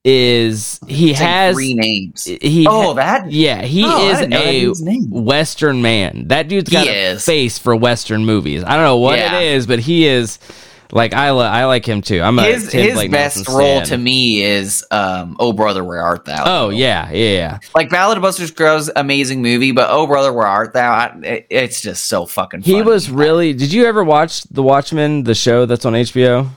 is 0.04 0.80
he 0.88 1.10
It's 1.10 1.20
like 1.20 1.28
has 1.28 1.54
three 1.54 1.74
names. 1.74 2.24
he 2.24 2.66
Oh, 2.66 2.88
ha- 2.88 2.92
that? 2.94 3.30
yeah 3.30 3.60
he 3.62 3.84
Oh, 3.86 4.08
is 4.10 4.18
didn't 4.18 4.30
know 4.30 4.72
that 4.72 5.14
a 5.16 5.20
western 5.20 5.82
man 5.82 6.28
that 6.28 6.48
dude's 6.48 6.70
got 6.70 6.84
He 6.84 6.88
a 6.90 7.12
is. 7.12 7.24
face 7.24 7.58
for 7.58 7.76
western 7.76 8.24
movies 8.24 8.64
i 8.64 8.76
don't 8.76 8.84
know 8.84 8.96
what 8.96 9.18
Yeah. 9.18 9.38
it 9.40 9.56
is 9.56 9.66
but 9.66 9.78
he 9.78 10.06
is 10.06 10.38
like 10.90 11.12
i, 11.12 11.30
li- 11.32 11.44
I 11.44 11.66
like 11.66 11.84
him 11.86 12.00
too 12.00 12.22
i'm 12.22 12.38
a 12.38 12.42
His 12.44 12.72
his 12.72 13.08
best 13.10 13.46
role 13.46 13.82
to 13.82 13.96
me 13.98 14.42
is 14.42 14.84
um, 14.90 15.36
"Oh 15.38 15.52
Brother, 15.52 15.84
Where 15.84 16.00
Art 16.02 16.24
Thou." 16.24 16.42
oh 16.46 16.70
yeah 16.70 17.10
yeah 17.12 17.32
yeah 17.32 17.58
like 17.76 17.90
Ballad 17.90 18.16
of 18.16 18.22
Buster 18.22 18.46
Scruggs, 18.48 18.90
amazing 18.96 19.40
movie, 19.42 19.70
but 19.70 19.88
"Oh 19.90 20.06
Brother, 20.08 20.32
Where 20.32 20.46
Art 20.48 20.72
Thou?" 20.72 20.90
I, 20.92 21.16
it, 21.22 21.46
it's 21.50 21.80
just 21.80 22.06
so 22.06 22.26
fucking. 22.26 22.62
he 22.62 22.72
funny. 22.72 22.82
was 22.84 23.08
really 23.10 23.52
did 23.52 23.72
you 23.72 23.84
ever 23.86 24.02
watch 24.02 24.42
the 24.44 24.62
watchmen 24.64 25.22
the 25.24 25.34
show 25.36 25.64
that's 25.66 25.84
on 25.84 25.92
hbo 25.92 26.48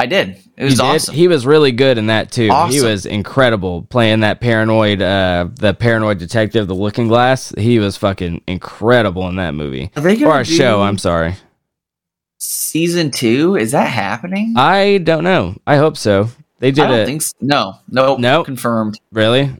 I 0.00 0.06
did. 0.06 0.36
It 0.56 0.64
was 0.64 0.78
awesome. 0.78 1.14
He 1.14 1.26
was 1.26 1.44
really 1.44 1.72
good 1.72 1.98
in 1.98 2.06
that 2.06 2.30
too. 2.30 2.48
Awesome. 2.50 2.72
He 2.72 2.80
was 2.80 3.04
incredible 3.04 3.82
playing 3.82 4.20
that 4.20 4.40
paranoid, 4.40 5.02
uh, 5.02 5.48
the 5.54 5.74
paranoid 5.74 6.18
detective, 6.18 6.68
the 6.68 6.74
Looking 6.74 7.08
Glass. 7.08 7.52
He 7.58 7.80
was 7.80 7.96
fucking 7.96 8.42
incredible 8.46 9.28
in 9.28 9.36
that 9.36 9.54
movie 9.54 9.90
Are 9.96 10.02
they 10.02 10.16
gonna 10.16 10.30
or 10.30 10.40
a 10.40 10.44
show. 10.44 10.82
I'm 10.82 10.98
sorry. 10.98 11.34
Season 12.38 13.10
two 13.10 13.56
is 13.56 13.72
that 13.72 13.88
happening? 13.90 14.54
I 14.56 14.98
don't 14.98 15.24
know. 15.24 15.56
I 15.66 15.76
hope 15.76 15.96
so. 15.96 16.28
They 16.60 16.68
I 16.68 16.70
did 16.70 16.76
don't 16.82 16.92
it. 17.00 17.06
think 17.06 17.22
so. 17.22 17.32
No, 17.40 17.74
no, 17.88 18.16
Nope. 18.16 18.46
confirmed. 18.46 19.00
really? 19.10 19.50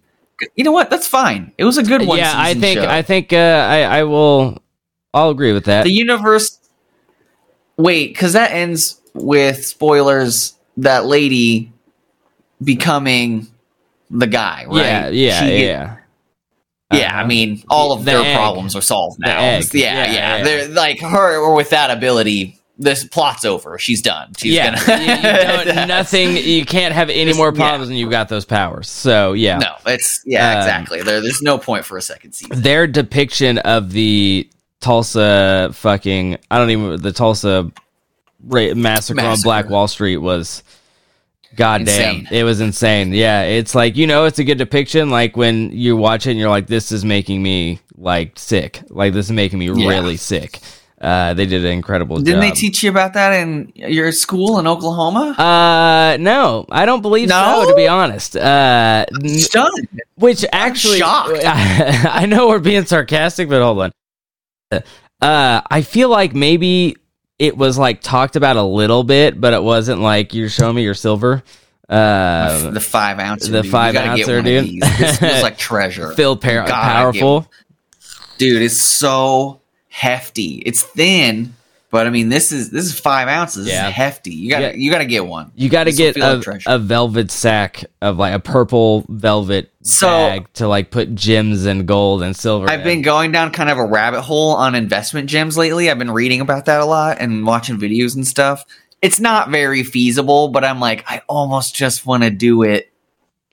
You 0.55 0.63
know 0.63 0.71
what? 0.73 0.89
That's 0.89 1.09
fine. 1.09 1.53
It 1.59 1.65
was 1.65 1.79
a 1.79 1.83
good 1.83 2.07
one. 2.07 2.19
yeah, 2.19 2.33
I 2.37 2.55
think 2.55 2.79
show. 2.79 2.87
I 2.89 3.03
think 3.03 3.33
uh, 3.33 3.37
I 3.37 3.83
I 3.83 4.03
will. 4.05 4.63
I'll 5.13 5.31
agree 5.31 5.53
with 5.53 5.65
that. 5.65 5.83
the 5.83 5.91
universe. 5.93 6.61
Wait, 7.77 8.09
because 8.13 8.35
that 8.35 8.53
ends 8.53 8.98
with 9.15 9.65
spoilers. 9.67 10.55
That 10.79 11.07
lady 11.07 11.73
becoming 12.63 13.47
the 14.11 14.27
guy, 14.27 14.65
right? 14.69 14.77
Yeah, 14.77 15.09
yeah, 15.09 15.41
She 15.41 15.65
yeah. 15.65 15.97
Yeah, 16.93 17.19
I 17.19 17.27
mean, 17.27 17.63
all 17.69 17.93
of 17.93 18.05
The 18.05 18.13
their 18.13 18.23
egg. 18.25 18.35
problems 18.37 18.75
are 18.75 18.81
solved 18.81 19.19
now. 19.21 19.41
Yeah, 19.41 19.61
Yeah, 19.73 20.05
yeah, 20.07 20.13
yeah. 20.13 20.43
They're 20.45 20.69
like 20.69 21.01
her 21.01 21.37
or 21.39 21.55
with 21.55 21.71
that 21.71 21.91
ability. 21.91 22.55
This 22.79 23.05
plot's 23.05 23.45
over. 23.45 23.77
She's 23.79 24.01
done. 24.01 24.33
She's 24.39 24.55
yeah, 24.55 24.77
gonna. 24.87 25.03
you, 25.05 25.81
you 25.81 25.87
nothing. 25.87 26.37
You 26.37 26.65
can't 26.65 26.95
have 26.95 27.11
any 27.11 27.33
more 27.35 27.49
yeah. 27.53 27.59
problems, 27.61 27.89
and 27.91 27.99
you've 27.99 28.11
got 28.13 28.29
those 28.29 28.45
powers. 28.45 28.89
So 28.89 29.33
yeah, 29.33 29.59
No, 29.59 29.75
it's 29.85 30.23
yeah, 30.25 30.53
Um, 30.53 30.59
exactly. 30.59 31.03
There, 31.03 31.21
there's 31.21 31.43
no 31.43 31.59
point 31.59 31.85
for 31.85 31.99
a 31.99 32.03
second 32.03 32.33
season. 32.35 32.63
their 32.63 32.87
depiction 32.87 33.59
of 33.59 33.91
the 33.91 34.49
Tulsa 34.81 35.71
fucking 35.75 36.39
I 36.53 36.59
don't 36.59 36.71
even 36.71 37.03
the 37.03 37.13
Tulsa 37.13 37.71
ra- 38.45 38.75
massacre, 38.75 39.21
on 39.21 39.37
Black 39.43 39.69
Wall 39.69 39.89
Street 39.89 40.19
was 40.19 40.63
goddamn 41.57 42.29
it 42.31 42.45
was 42.45 42.61
insane 42.61 43.13
yeah 43.13 43.43
it's 43.43 43.75
like 43.75 43.97
you 43.97 44.07
know 44.07 44.27
it's 44.27 44.39
a 44.39 44.45
good 44.45 44.59
depiction 44.59 45.09
like 45.11 45.37
when 45.37 45.71
you 45.73 45.97
watch 45.97 46.27
it 46.27 46.33
and 46.33 46.39
you're 46.39 46.51
like 46.51 46.67
this 46.67 46.93
is 46.93 47.05
making 47.07 47.43
me 47.43 47.81
like 47.97 48.39
sick 48.39 48.83
like 48.91 49.13
this 49.15 49.27
is 49.27 49.33
making 49.33 49.59
me 49.59 49.67
Yeah. 49.71 49.89
really 49.89 50.17
sick 50.19 50.61
uh 51.01 51.33
they 51.35 51.47
did 51.47 51.65
an 51.65 51.73
incredible 51.73 52.17
job. 52.19 52.27
Didn't 52.27 52.41
they 52.41 52.51
teach 52.51 52.83
you 52.83 52.91
about 52.91 53.15
that 53.15 53.33
in 53.33 53.73
your 53.75 54.13
school 54.13 54.59
in 54.59 54.67
Oklahoma? 54.67 55.31
uh 55.39 56.17
no 56.21 56.67
I 56.71 56.85
don't 56.85 57.01
believe 57.03 57.29
No? 57.31 57.63
so 57.65 57.71
to 57.71 57.75
be 57.77 57.89
honest 57.89 58.37
uh 58.37 59.07
n-. 59.25 59.89
Which 60.17 60.45
actually, 60.53 60.99
shocked. 60.99 61.41
I 61.45 62.27
know 62.27 62.49
we're 62.49 62.59
being 62.59 62.85
sarcastic, 62.87 63.49
but 63.49 63.63
hold 63.63 63.79
on. 63.83 64.83
Uh, 65.23 65.61
I 65.71 65.83
feel 65.83 66.09
like 66.09 66.35
maybe 66.35 66.97
it 67.39 67.57
was 67.57 67.79
like 67.79 68.01
talked 68.01 68.37
about 68.37 68.57
a 68.57 68.63
little 68.63 69.05
bit, 69.05 69.41
but 69.41 69.53
it 69.53 69.63
wasn't 69.63 70.01
like 70.01 70.35
you're 70.35 70.49
showing 70.49 70.77
me 70.77 70.83
your 70.83 70.95
silver. 70.95 71.43
Uh, 71.89 72.71
the 72.71 72.81
five 72.81 73.19
ounce. 73.19 73.49
the 73.49 73.63
dude. 73.63 73.71
five 73.71 73.95
you 73.95 74.01
ouncer, 74.01 74.43
dude. 74.43 74.65
Of 74.65 74.65
these. 74.71 74.99
This 74.99 75.19
feels 75.19 75.43
like 75.43 75.57
treasure. 75.57 76.13
Phil 76.13 76.37
Par- 76.37 76.67
powerful. 76.67 77.51
dude. 78.37 78.63
It's 78.63 78.77
so 78.81 79.61
hefty. 79.89 80.63
It's 80.67 80.83
thin, 80.83 81.55
but 81.91 82.07
I 82.07 82.11
mean, 82.11 82.29
this 82.29 82.53
is 82.53 82.71
this 82.71 82.85
is 82.85 82.99
five 82.99 83.29
ounces. 83.29 83.65
This 83.67 83.75
Yeah. 83.75 83.89
is 83.89 83.95
hefty. 83.95 84.33
You 84.35 84.51
gotta 84.51 84.65
Yeah. 84.67 84.73
you 84.75 84.91
gotta 84.91 85.05
get 85.07 85.27
one. 85.27 85.51
You 85.57 85.69
got 85.69 85.85
to 85.85 85.91
This 85.91 85.97
get 85.99 86.15
feel 86.15 86.37
like 86.39 86.63
a, 86.67 86.75
a 86.75 86.79
velvet 86.79 87.31
sack 87.31 87.85
of 88.03 88.19
like 88.19 88.35
a 88.35 88.39
purple 88.41 89.05
velvet 89.09 89.71
So- 89.83 90.07
bag 90.09 90.53
to 90.55 90.69
like 90.69 90.91
put 90.91 91.15
gems 91.15 91.65
and 91.65 91.87
gold 91.87 92.23
and 92.23 92.37
silver. 92.37 92.69
I've 92.69 92.81
in. 92.81 92.85
been 92.87 93.03
going 93.03 93.33
down 93.33 93.51
kind 93.53 93.71
of 93.71 93.79
a 93.79 93.85
rabbit 93.87 94.23
hole 94.23 94.51
on 94.55 94.75
investment 94.75 95.29
gems 95.31 95.57
lately. 95.57 95.91
I've 95.91 95.99
been 95.99 96.11
reading 96.11 96.41
about 96.41 96.67
that 96.67 96.81
a 96.81 96.85
lot 96.85 97.19
and 97.21 97.47
watching 97.47 97.79
videos 97.79 98.15
and 98.15 98.27
stuff. 98.27 98.65
It's 99.01 99.21
not 99.21 99.51
very 99.51 99.85
feasible, 99.85 100.49
but 100.49 100.65
I'm 100.65 100.81
like, 100.81 101.05
I 101.09 101.23
almost 101.29 101.75
just 101.75 102.05
want 102.05 102.25
to 102.25 102.31
do 102.31 102.63
it 102.65 102.88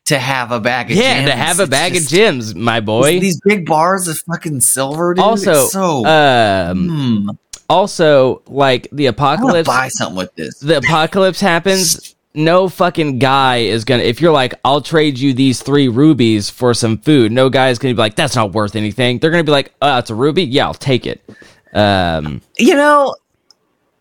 to 0.05 0.19
have 0.19 0.51
a 0.51 0.59
bag 0.59 0.91
of 0.91 0.97
yeah, 0.97 1.15
gems. 1.15 1.29
to 1.29 1.35
have 1.35 1.59
a 1.59 1.67
bag 1.67 1.93
just- 1.93 2.05
of 2.05 2.11
gems, 2.11 2.55
my 2.55 2.79
boy. 2.79 3.19
These 3.19 3.41
big 3.41 3.65
bars 3.65 4.07
of 4.07 4.17
fucking 4.19 4.61
silver, 4.61 5.13
dude. 5.13 5.23
also, 5.23 5.65
so 5.67 6.05
um, 6.05 6.89
hmm, 6.89 7.29
also 7.69 8.41
like 8.47 8.87
the 8.91 9.07
I 9.07 9.11
want 9.11 9.17
to 9.17 9.23
apocalypse. 9.23 9.67
buy 9.67 9.87
something 9.89 10.17
with 10.17 10.35
this. 10.35 10.59
the 10.59 10.77
apocalypse 10.77 11.39
happens. 11.41 12.15
No 12.37 12.67
fucking 12.67 13.19
guy 13.19 13.57
is 13.59 13.85
gonna. 13.85 14.03
If 14.03 14.19
you're 14.19 14.33
like, 14.33 14.53
I'll 14.65 14.81
trade 14.81 15.17
you 15.17 15.33
these 15.33 15.63
three 15.63 15.87
rubies 15.87 16.49
for 16.49 16.73
some 16.73 16.97
food. 16.97 17.31
No 17.31 17.49
guy 17.49 17.69
is 17.69 17.79
gonna 17.79 17.93
be 17.93 17.99
like, 17.99 18.15
that's 18.15 18.35
not 18.35 18.51
worth 18.51 18.75
anything. 18.75 19.19
They're 19.19 19.31
gonna 19.31 19.45
be 19.45 19.53
like, 19.53 19.73
oh, 19.81 19.97
it's 19.99 20.09
a 20.09 20.15
ruby. 20.15 20.43
Yeah, 20.43 20.65
I'll 20.65 20.73
take 20.73 21.05
it. 21.07 21.23
Um, 21.73 22.41
You 22.59 22.75
know, 22.75 23.15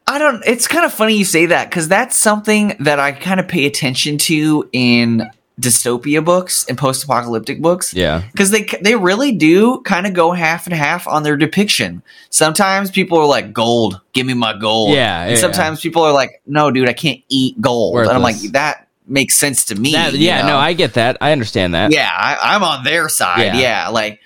I 0.08 0.18
don't. 0.18 0.42
It's 0.46 0.66
kind 0.66 0.84
of 0.84 0.92
funny 0.92 1.16
you 1.16 1.24
say 1.24 1.46
that 1.46 1.70
because 1.70 1.86
that's 1.88 2.16
something 2.16 2.74
that 2.80 2.98
I 2.98 3.12
kind 3.12 3.38
of 3.38 3.46
pay 3.46 3.66
attention 3.66 4.18
to 4.18 4.68
in 4.72 5.30
dystopia 5.60 6.24
books 6.24 6.66
and 6.68 6.76
post-apocalyptic 6.76 7.62
books. 7.62 7.94
yeah, 7.94 8.22
because 8.32 8.50
they 8.50 8.66
they 8.82 8.96
really 8.96 9.32
do 9.32 9.80
kind 9.82 10.06
of 10.06 10.12
go 10.12 10.32
half 10.32 10.66
and 10.66 10.74
half 10.74 11.06
on 11.06 11.22
their 11.22 11.36
depiction. 11.36 12.02
Sometimes 12.30 12.90
people 12.90 13.18
are 13.18 13.26
like, 13.26 13.52
"Gold, 13.52 14.00
give 14.12 14.26
me 14.26 14.34
my 14.34 14.58
gold." 14.58 14.94
Yeah, 14.94 15.22
and 15.22 15.32
yeah. 15.32 15.36
sometimes 15.36 15.80
people 15.80 16.02
are 16.02 16.12
like, 16.12 16.42
"No, 16.46 16.70
dude, 16.70 16.88
I 16.88 16.92
can't 16.92 17.20
eat 17.28 17.60
gold." 17.60 17.98
And 17.98 18.10
I'm 18.10 18.22
like, 18.22 18.36
"That 18.52 18.88
makes 19.06 19.36
sense 19.36 19.66
to 19.66 19.74
me." 19.74 19.92
That- 19.92 20.12
you 20.14 20.20
yeah. 20.20 20.42
know? 20.42 20.48
No, 20.48 20.56
I 20.58 20.72
get 20.72 20.94
that. 20.94 21.18
I 21.20 21.32
understand 21.32 21.74
that. 21.74 21.92
yeah, 21.92 22.10
I, 22.10 22.54
I'm 22.54 22.62
on 22.64 22.84
their 22.84 23.08
side. 23.08 23.40
Yeah. 23.40 23.58
Yeah, 23.58 23.88
like, 23.88 24.20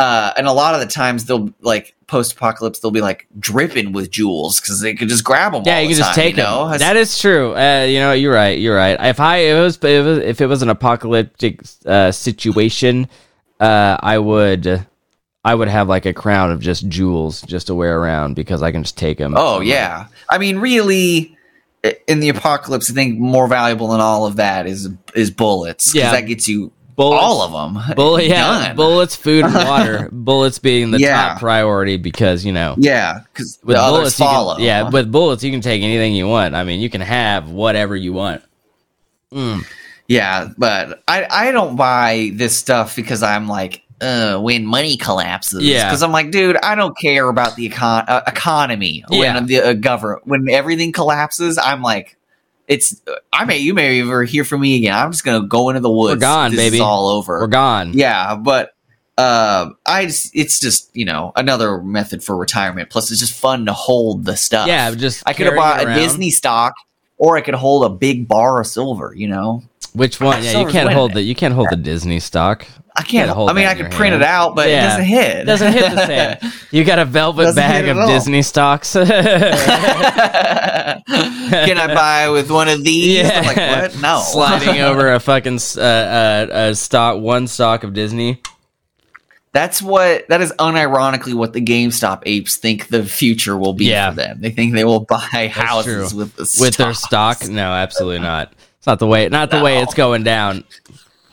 uh, 0.00 0.32
and 0.36 0.46
a 0.46 0.52
lot 0.52 0.74
of 0.74 0.80
the 0.80 0.86
times 0.86 1.26
they'll 1.26 1.50
like 1.60 1.94
post-apocalypse, 2.06 2.80
they'll 2.80 2.90
be 2.90 3.00
like 3.02 3.26
dripping 3.38 3.92
with 3.92 4.10
jewels 4.10 4.58
because 4.60 4.80
they 4.80 4.94
could 4.94 5.08
just 5.08 5.22
grab 5.22 5.52
them. 5.52 5.62
Yeah, 5.64 5.76
all 5.76 5.82
you 5.82 5.88
can 5.88 5.96
just 5.98 6.08
time, 6.08 6.14
take 6.14 6.36
you 6.36 6.42
them. 6.42 6.50
know? 6.52 6.64
That's- 6.64 6.80
That 6.80 6.96
is 6.96 7.18
true. 7.18 7.54
Uh, 7.54 7.84
you 7.84 7.98
know, 8.00 8.12
you're 8.12 8.32
right. 8.34 8.58
You're 8.58 8.74
right. 8.76 8.96
If 9.00 9.20
I 9.20 9.36
if 9.38 9.56
it 9.56 9.60
was 9.60 9.76
if 9.76 9.84
it 9.84 10.02
was, 10.02 10.18
if 10.18 10.40
it 10.40 10.46
was 10.46 10.62
an 10.62 10.70
apocalyptic 10.70 11.60
uh, 11.86 12.10
situation, 12.12 13.08
uh, 13.60 13.96
I 14.00 14.18
would 14.18 14.86
I 15.44 15.54
would 15.54 15.68
have 15.68 15.88
like 15.88 16.06
a 16.06 16.12
crown 16.14 16.50
of 16.50 16.60
just 16.60 16.88
jewels 16.88 17.42
just 17.42 17.68
to 17.68 17.74
wear 17.74 17.98
around 17.98 18.34
because 18.34 18.62
I 18.62 18.72
can 18.72 18.82
just 18.82 18.96
take 18.98 19.18
them. 19.18 19.34
Oh 19.36 19.60
yeah, 19.60 20.06
I 20.30 20.38
mean, 20.38 20.58
really, 20.58 21.36
in 22.08 22.20
the 22.20 22.28
apocalypse, 22.30 22.90
I 22.90 22.94
think 22.94 23.18
more 23.18 23.46
valuable 23.48 23.88
than 23.88 24.00
all 24.00 24.26
of 24.26 24.36
that 24.36 24.66
is 24.66 24.88
is 25.14 25.30
bullets. 25.30 25.94
Yeah. 25.94 26.12
that 26.12 26.22
gets 26.26 26.48
you 26.48 26.72
Bullets. 27.00 27.22
all 27.24 27.42
of 27.42 27.74
them. 27.74 27.94
Bullet, 27.96 28.24
yeah, 28.28 28.72
bullets, 28.74 29.16
food, 29.16 29.44
and 29.44 29.54
water. 29.54 30.08
bullets 30.12 30.58
being 30.58 30.90
the 30.90 30.98
Yeah. 31.00 31.30
top 31.30 31.38
priority 31.40 31.96
because 31.96 32.44
you 32.44 32.52
know 32.52 32.74
Yeah, 32.78 33.20
because 33.32 33.58
with 33.64 33.76
the 33.76 33.82
bullets, 33.82 34.18
you 34.18 34.24
follow. 34.26 34.56
can, 34.56 34.64
yeah, 34.64 34.88
with 34.88 35.10
bullets 35.10 35.42
you 35.42 35.50
can 35.50 35.60
take 35.60 35.82
anything 35.82 36.14
you 36.14 36.26
want. 36.28 36.54
I 36.54 36.64
mean, 36.64 36.80
you 36.80 36.90
can 36.90 37.00
have 37.00 37.48
whatever 37.50 37.96
you 37.96 38.12
want. 38.12 38.42
yeah, 40.08 40.48
but 40.58 41.02
I 41.08 41.26
I 41.30 41.52
don't 41.52 41.76
buy 41.76 42.30
this 42.34 42.56
stuff 42.56 42.96
because 42.96 43.22
I'm 43.22 43.48
like. 43.48 43.82
Uh, 44.02 44.38
when 44.40 44.64
money 44.64 44.96
collapses, 44.96 45.62
Yeah. 45.62 45.84
because 45.84 46.02
I'm 46.02 46.10
like, 46.10 46.30
dude, 46.30 46.56
I 46.62 46.74
don't 46.74 46.96
care 46.96 47.28
about 47.28 47.54
the 47.56 47.68
econ- 47.68 48.06
uh, 48.08 48.22
economy 48.26 49.04
Yeah. 49.10 49.34
when 49.34 49.44
the 49.44 49.60
uh, 49.60 49.72
government 49.74 50.26
when 50.26 50.48
everything 50.48 50.90
collapses. 50.90 51.58
I'm 51.58 51.82
like, 51.82 52.16
it's 52.70 53.02
I 53.32 53.44
may 53.44 53.58
you 53.58 53.74
may 53.74 54.00
ever 54.00 54.22
hear 54.22 54.44
from 54.44 54.60
me 54.60 54.76
again. 54.76 54.94
I'm 54.94 55.10
just 55.10 55.24
gonna 55.24 55.46
go 55.46 55.68
into 55.70 55.80
the 55.80 55.90
woods. 55.90 56.16
We're 56.16 56.20
gone, 56.20 56.52
this 56.52 56.70
baby. 56.70 56.80
All 56.80 57.08
over. 57.08 57.40
We're 57.40 57.48
gone. 57.48 57.92
Yeah, 57.92 58.36
but 58.36 58.74
uh, 59.18 59.70
I 59.84 60.06
just, 60.06 60.34
it's 60.34 60.60
just 60.60 60.88
you 60.94 61.04
know 61.04 61.32
another 61.34 61.82
method 61.82 62.22
for 62.22 62.36
retirement. 62.36 62.88
Plus, 62.88 63.10
it's 63.10 63.18
just 63.18 63.38
fun 63.38 63.66
to 63.66 63.72
hold 63.72 64.24
the 64.24 64.36
stuff. 64.36 64.68
Yeah, 64.68 64.94
just 64.94 65.24
I 65.26 65.32
could 65.32 65.46
have 65.46 65.56
bought 65.56 65.82
a. 65.82 65.94
Disney 65.94 66.30
stock, 66.30 66.74
or 67.18 67.36
I 67.36 67.40
could 67.40 67.54
hold 67.54 67.84
a 67.84 67.90
big 67.90 68.28
bar 68.28 68.60
of 68.60 68.68
silver. 68.68 69.12
You 69.16 69.28
know, 69.28 69.64
Which 69.92 70.20
one? 70.20 70.42
Yeah, 70.44 70.60
you 70.60 70.68
can't 70.68 70.92
hold 70.92 71.10
it. 71.10 71.14
the 71.14 71.22
you 71.22 71.34
can't 71.34 71.54
hold 71.54 71.68
the 71.70 71.76
Disney 71.76 72.20
stock. 72.20 72.66
I 72.96 73.02
can't. 73.02 73.30
Hold 73.30 73.50
I 73.50 73.52
mean, 73.52 73.66
I 73.66 73.74
could 73.74 73.90
print 73.92 74.12
hand. 74.12 74.22
it 74.22 74.26
out, 74.28 74.54
but 74.56 74.68
Yeah. 74.68 74.84
it 74.84 74.88
doesn't 74.88 75.04
hit. 75.04 75.36
It 75.38 75.44
doesn't 75.44 75.72
hit 75.72 75.90
the 75.92 76.06
same. 76.40 76.52
You 76.70 76.84
got 76.84 76.98
a 76.98 77.04
velvet 77.04 77.42
Doesn't 77.44 77.56
bag 77.56 77.88
of. 77.88 77.96
Disney 78.08 78.42
stocks. 78.42 78.92
Can 78.94 79.06
I 81.78 81.94
buy 81.94 82.28
with 82.30 82.50
one 82.50 82.68
of 82.68 82.82
these? 82.84 83.28
I'm 83.30 83.44
like, 83.44 83.56
what? 83.56 83.96
No. 84.00 84.20
Sliding 84.24 84.80
over 84.80 85.12
a 85.12 85.20
fucking 85.20 85.58
uh, 85.76 85.80
uh, 85.80 86.46
uh, 86.52 86.74
stock, 86.74 87.20
one 87.20 87.46
stock 87.46 87.84
of 87.84 87.92
Disney. 87.94 88.40
That's 89.52 89.82
what. 89.82 90.26
That 90.28 90.40
is 90.40 90.52
unironically 90.58 91.34
what 91.34 91.52
the 91.52 91.60
GameStop 91.60 92.22
apes 92.26 92.56
think 92.56 92.88
the 92.88 93.04
future 93.04 93.56
will 93.56 93.72
be 93.74 93.86
Yeah. 93.86 94.10
for 94.10 94.16
them. 94.16 94.40
They 94.40 94.50
think 94.50 94.74
they 94.74 94.84
will 94.84 95.00
buy 95.04 95.50
houses 95.52 96.10
true. 96.10 96.18
with 96.18 96.36
the 96.36 96.56
with 96.60 96.76
their 96.76 96.94
stock. 96.94 97.46
No, 97.48 97.72
absolutely 97.72 98.20
not. 98.20 98.52
It's 98.78 98.86
not 98.86 98.98
the 99.00 99.06
way. 99.06 99.28
Not 99.28 99.50
the 99.50 99.60
way 99.60 99.78
it's 99.82 99.94
going 99.94 100.22
down. 100.22 100.64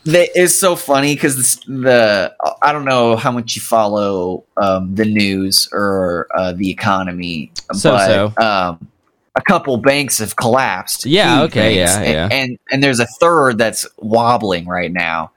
They, 0.08 0.30
it's 0.34 0.58
so 0.58 0.74
funny 0.74 1.14
because 1.14 1.56
the 1.66 2.34
I 2.62 2.72
don't 2.72 2.86
know 2.86 3.14
how 3.16 3.30
much 3.30 3.56
you 3.56 3.60
follow 3.60 4.42
um, 4.56 4.94
the 4.94 5.04
news 5.04 5.68
or 5.70 6.28
uh, 6.34 6.52
the 6.52 6.70
economy, 6.70 7.52
So-so. 7.74 8.32
but 8.34 8.42
um, 8.42 8.88
a 9.36 9.42
couple 9.42 9.76
banks 9.76 10.18
have 10.18 10.36
collapsed. 10.36 11.04
Yeah, 11.04 11.42
okay, 11.42 11.76
banks, 11.76 11.92
yeah, 11.92 12.00
and, 12.00 12.12
yeah. 12.32 12.38
and 12.38 12.58
and 12.72 12.82
there's 12.82 13.00
a 13.00 13.06
third 13.20 13.58
that's 13.58 13.86
wobbling 13.98 14.66
right 14.66 14.90
now, 14.90 15.30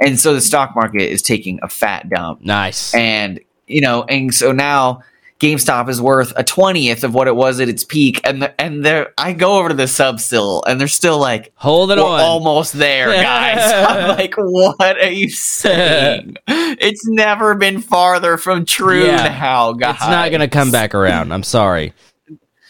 and 0.00 0.18
so 0.18 0.34
the 0.34 0.40
stock 0.40 0.74
market 0.74 1.08
is 1.08 1.22
taking 1.22 1.60
a 1.62 1.68
fat 1.68 2.08
dump, 2.08 2.40
Nice. 2.40 2.92
and 2.94 3.38
you 3.68 3.80
know, 3.80 4.02
and 4.08 4.34
so 4.34 4.50
now. 4.50 5.02
GameStop 5.40 5.88
is 5.90 6.00
worth 6.00 6.32
a 6.36 6.42
twentieth 6.42 7.04
of 7.04 7.12
what 7.14 7.28
it 7.28 7.36
was 7.36 7.60
at 7.60 7.68
its 7.68 7.84
peak, 7.84 8.20
and 8.24 8.40
the, 8.42 8.60
and 8.60 8.84
there 8.84 9.12
I 9.18 9.32
go 9.34 9.58
over 9.58 9.68
to 9.68 9.74
the 9.74 9.86
sub 9.86 10.18
still, 10.18 10.62
and 10.66 10.80
they're 10.80 10.88
still 10.88 11.18
like, 11.18 11.52
Hold 11.56 11.90
it 11.90 11.98
we're 11.98 12.04
on. 12.04 12.20
almost 12.20 12.72
there, 12.72 13.08
guys. 13.22 13.58
I'm 13.60 14.16
like, 14.16 14.34
what 14.36 14.80
are 15.02 15.10
you 15.10 15.28
saying? 15.28 16.36
it's 16.48 17.06
never 17.06 17.54
been 17.54 17.80
farther 17.82 18.36
from 18.38 18.64
true 18.64 19.04
Yeah. 19.06 19.28
now, 19.38 19.72
guys. 19.72 19.96
it's 19.96 20.06
not 20.06 20.30
gonna 20.30 20.48
come 20.48 20.70
back 20.70 20.94
around. 20.94 21.32
I'm 21.32 21.42
sorry. 21.42 21.92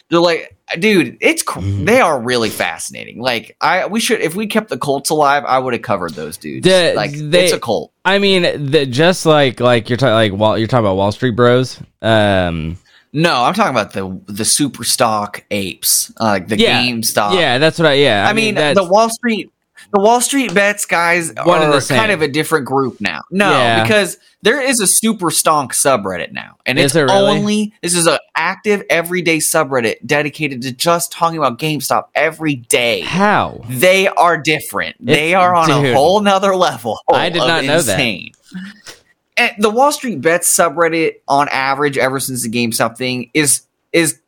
They're 0.09 0.21
like, 0.21 0.57
dude, 0.79 1.17
it's 1.21 1.43
cr- 1.43 1.61
Mm-hmm. 1.61 1.85
they 1.85 2.01
are 2.01 2.21
really 2.21 2.49
fascinating. 2.51 3.21
Like, 3.21 3.57
I 3.61 3.87
we 3.87 3.99
should 4.01 4.21
if 4.21 4.35
we 4.37 4.47
kept 4.47 4.69
the 4.69 4.79
Colts 4.79 5.11
alive, 5.11 5.45
I 5.45 5.59
would 5.59 5.73
have 5.73 5.83
covered 5.83 6.15
those 6.15 6.37
dudes. 6.37 6.65
The- 6.67 6.93
like, 6.95 7.13
they- 7.13 7.45
it's 7.45 7.53
a 7.53 7.59
cult. 7.61 7.93
I 8.05 8.19
mean, 8.19 8.71
the, 8.71 8.87
just 8.87 9.27
like 9.27 9.59
like 9.61 9.89
you're 9.91 9.97
talking 9.97 10.15
like 10.15 10.33
Wall, 10.33 10.57
you're 10.57 10.69
talking 10.69 10.85
about 10.87 10.97
Wall 10.97 11.11
Street 11.13 11.33
Bros. 11.37 11.81
Um, 12.03 12.79
No, 13.13 13.43
I'm 13.45 13.55
talking 13.55 13.71
about 13.71 13.93
the 13.95 14.21
the 14.33 14.45
super 14.45 14.85
stock 14.85 15.45
apes, 15.51 16.13
uh, 16.21 16.25
like 16.25 16.49
the 16.49 16.59
Yeah. 16.59 16.83
GameStop. 16.83 17.35
yeah, 17.35 17.59
that's 17.59 17.79
what 17.79 17.87
I. 17.87 17.95
Yeah, 17.95 18.27
I, 18.29 18.33
mean, 18.33 18.55
that's, 18.55 18.79
the 18.79 18.85
Wall 18.89 19.09
Street, 19.11 19.51
the 19.93 20.01
Wall 20.01 20.21
Street 20.21 20.53
bets 20.53 20.85
guys 20.87 21.33
One 21.45 21.63
are 21.63 21.81
kind 21.81 22.13
of 22.13 22.23
a 22.23 22.29
different 22.29 22.67
group 22.67 23.01
now. 23.01 23.23
No, 23.31 23.51
Yeah. 23.51 23.83
because 23.83 24.19
there 24.43 24.61
is 24.61 24.81
a 24.81 24.87
super 24.87 25.27
stonk 25.31 25.69
subreddit 25.73 26.33
now, 26.33 26.57
and 26.67 26.79
Is 26.79 26.87
it's 26.87 26.95
there 26.95 27.07
really? 27.07 27.39
only 27.39 27.75
this 27.83 27.95
is 27.97 28.07
an 28.07 28.19
active 28.35 28.83
everyday 28.91 29.39
subreddit 29.39 29.97
dedicated 30.05 30.63
to 30.63 30.73
just 30.73 31.13
talking 31.13 31.39
about 31.39 31.59
GameStop 31.59 32.07
every 32.15 32.57
day. 32.57 33.01
how 33.01 33.61
They 33.69 34.07
are 34.09 34.37
different. 34.39 34.97
they 35.01 35.35
are 35.35 35.55
on 35.55 35.69
dude. 35.69 35.93
a 35.93 35.95
whole 35.95 36.21
nother 36.21 36.55
level. 36.55 36.99
I 37.13 37.29
did 37.31 37.39
not 37.39 37.65
know 37.65 37.81
that. 37.81 37.99
insane. 37.99 38.33
And 39.39 39.53
the 39.59 39.71
Wall 39.71 39.93
Street 39.93 40.21
Bets 40.23 40.55
subreddit, 40.55 41.17
on 41.29 41.49
average, 41.51 41.99
ever 41.99 42.19
since 42.21 42.43
the 42.43 42.49
GameStop 42.49 42.97
thing, 42.97 43.31
is 43.35 43.63
is 43.93 44.19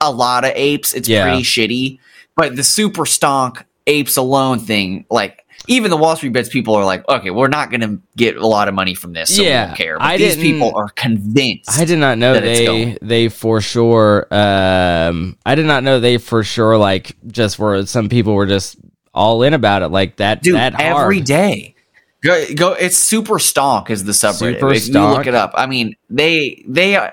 a 0.00 0.10
lot 0.10 0.44
of 0.44 0.52
apes. 0.54 0.92
It's 0.94 1.08
Yeah. 1.08 1.24
pretty 1.24 1.42
shitty. 1.42 1.98
But 2.36 2.56
the 2.56 2.64
super 2.64 3.02
stonk 3.04 3.64
apes 3.90 4.16
alone 4.16 4.60
thing, 4.60 5.04
like 5.10 5.44
even 5.66 5.90
the 5.90 5.96
Wall 5.96 6.16
Street 6.16 6.32
Bets 6.32 6.48
people 6.48 6.74
are 6.74 6.84
like, 6.84 7.06
okay, 7.08 7.30
we're 7.30 7.48
not 7.48 7.70
going 7.70 7.80
to 7.82 8.00
get 8.16 8.36
a 8.36 8.46
lot 8.46 8.68
of 8.68 8.74
money 8.74 8.94
from 8.94 9.12
this, 9.12 9.34
so 9.34 9.42
we 9.42 9.48
Yeah, 9.48 9.66
don't 9.66 9.76
care. 9.76 9.98
But 9.98 10.04
I 10.04 10.16
these 10.16 10.36
people 10.36 10.74
are 10.74 10.88
convinced. 10.88 11.70
I 11.78 11.84
did 11.84 11.98
not 11.98 12.18
know 12.18 12.34
that 12.34 12.40
they 12.42 12.96
they 13.02 13.28
for 13.28 13.60
sure. 13.60 14.26
Um, 14.30 15.36
I 15.44 15.54
did 15.54 15.66
not 15.66 15.82
know 15.84 16.00
they 16.00 16.18
for 16.18 16.42
sure 16.44 16.78
like 16.78 17.16
just 17.26 17.58
were 17.58 17.84
some 17.86 18.08
people 18.08 18.34
were 18.34 18.46
just 18.46 18.76
all 19.12 19.42
in 19.42 19.54
about 19.54 19.82
it 19.82 19.88
like 19.88 20.16
that. 20.16 20.42
dude 20.42 20.54
that 20.54 20.74
hard. 20.74 21.02
every 21.02 21.20
day 21.20 21.74
go 22.22 22.44
go 22.54 22.72
it's 22.72 22.96
super 22.96 23.34
stonk 23.34 23.90
is 23.90 24.04
the 24.04 24.12
subreddit 24.12 24.60
Super 24.60 24.72
if 24.72 24.88
you 24.88 25.00
look 25.00 25.26
it 25.26 25.34
up 25.34 25.52
i 25.54 25.66
mean 25.66 25.96
they 26.08 26.62
they 26.68 27.10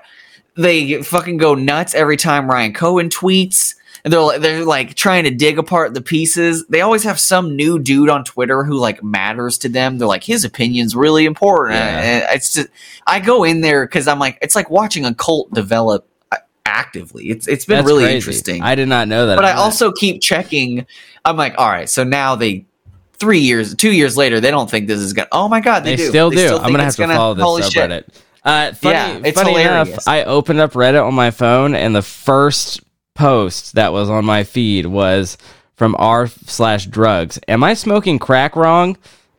they 0.56 1.02
fucking 1.02 1.38
go 1.38 1.56
nuts 1.56 1.96
every 1.96 2.18
time 2.18 2.50
ryan 2.50 2.74
cohen 2.74 3.10
tweets 3.10 3.74
and 4.08 4.14
they're 4.14 4.22
like 4.22 4.42
they're 4.42 4.64
like 4.66 4.96
trying 4.96 5.26
to 5.26 5.32
dig 5.32 5.60
apart 5.60 5.94
the 5.94 6.02
pieces 6.02 6.66
they 6.68 6.82
always 6.82 7.04
have 7.04 7.20
some 7.20 7.56
new 7.56 7.78
dude 7.78 8.10
on 8.10 8.24
twitter 8.24 8.64
who 8.64 8.78
like 8.80 9.04
matters 9.04 9.58
to 9.58 9.70
them 9.70 9.98
they're 9.98 10.08
like 10.08 10.24
his 10.24 10.46
opinion's 10.46 10.96
really 10.96 11.26
important 11.26 11.76
Yeah. 11.78 12.00
and 12.02 12.36
it's 12.36 12.54
just 12.54 12.70
i 13.06 13.20
go 13.20 13.44
in 13.44 13.62
there 13.62 13.86
because 13.86 14.08
i'm 14.08 14.20
like 14.20 14.38
it's 14.42 14.56
like 14.56 14.70
watching 14.70 15.06
a 15.06 15.14
cult 15.14 15.54
develop 15.54 16.08
uh, 16.32 16.38
actively 16.66 17.30
it's 17.30 17.48
it's 17.48 17.66
been 17.66 17.78
That's 17.78 17.88
really 17.88 18.04
crazy. 18.06 18.16
interesting 18.18 18.62
I 18.64 18.76
did 18.76 18.88
not 18.88 19.08
know 19.08 19.28
that. 19.28 19.36
but 19.36 19.46
I 19.46 19.54
also 19.54 19.92
keep 19.92 20.22
checking. 20.22 20.86
I'm 21.26 21.36
like, 21.38 21.56
all 21.58 21.68
right, 21.70 21.90
so 21.90 22.04
now 22.06 22.36
they 22.36 22.66
three 23.14 23.40
years, 23.40 23.76
two 23.76 23.92
years 23.92 24.16
later, 24.16 24.40
they 24.40 24.52
don't 24.52 24.70
think 24.70 24.88
this 24.88 25.00
is 25.00 25.12
gonna. 25.14 25.28
Oh 25.32 25.48
my 25.50 25.60
god, 25.60 25.84
they, 25.84 25.92
they, 25.96 26.04
do. 26.04 26.10
still 26.10 26.30
They 26.30 26.48
do. 26.48 26.56
I'm 26.58 26.72
gonna 26.72 26.84
have 26.86 26.96
to 26.96 27.08
follow 27.08 27.34
this 27.34 27.44
holy 27.44 27.62
shit. 27.64 27.74
subreddit. 27.90 28.04
Uh, 28.44 28.74
funny, 28.74 28.94
Yeah, 28.96 29.20
it's 29.26 29.38
funny 29.42 29.60
enough, 29.60 29.88
hilarious. 29.88 30.08
I 30.08 30.24
opened 30.24 30.60
up 30.62 30.72
Reddit 30.74 31.06
on 31.06 31.14
my 31.14 31.32
phone, 31.32 31.76
and 31.76 31.94
the 31.96 32.02
first 32.02 32.82
post 33.18 33.74
that 33.74 33.92
was 33.92 34.10
on 34.10 34.24
my 34.24 34.44
feed 34.44 34.86
was 34.86 35.38
from 35.76 35.96
r 36.00 36.28
slash 36.28 36.86
drugs. 36.86 37.40
Am 37.48 37.64
I 37.64 37.74
smoking 37.74 38.20
crack 38.20 38.56
wrong? 38.56 38.98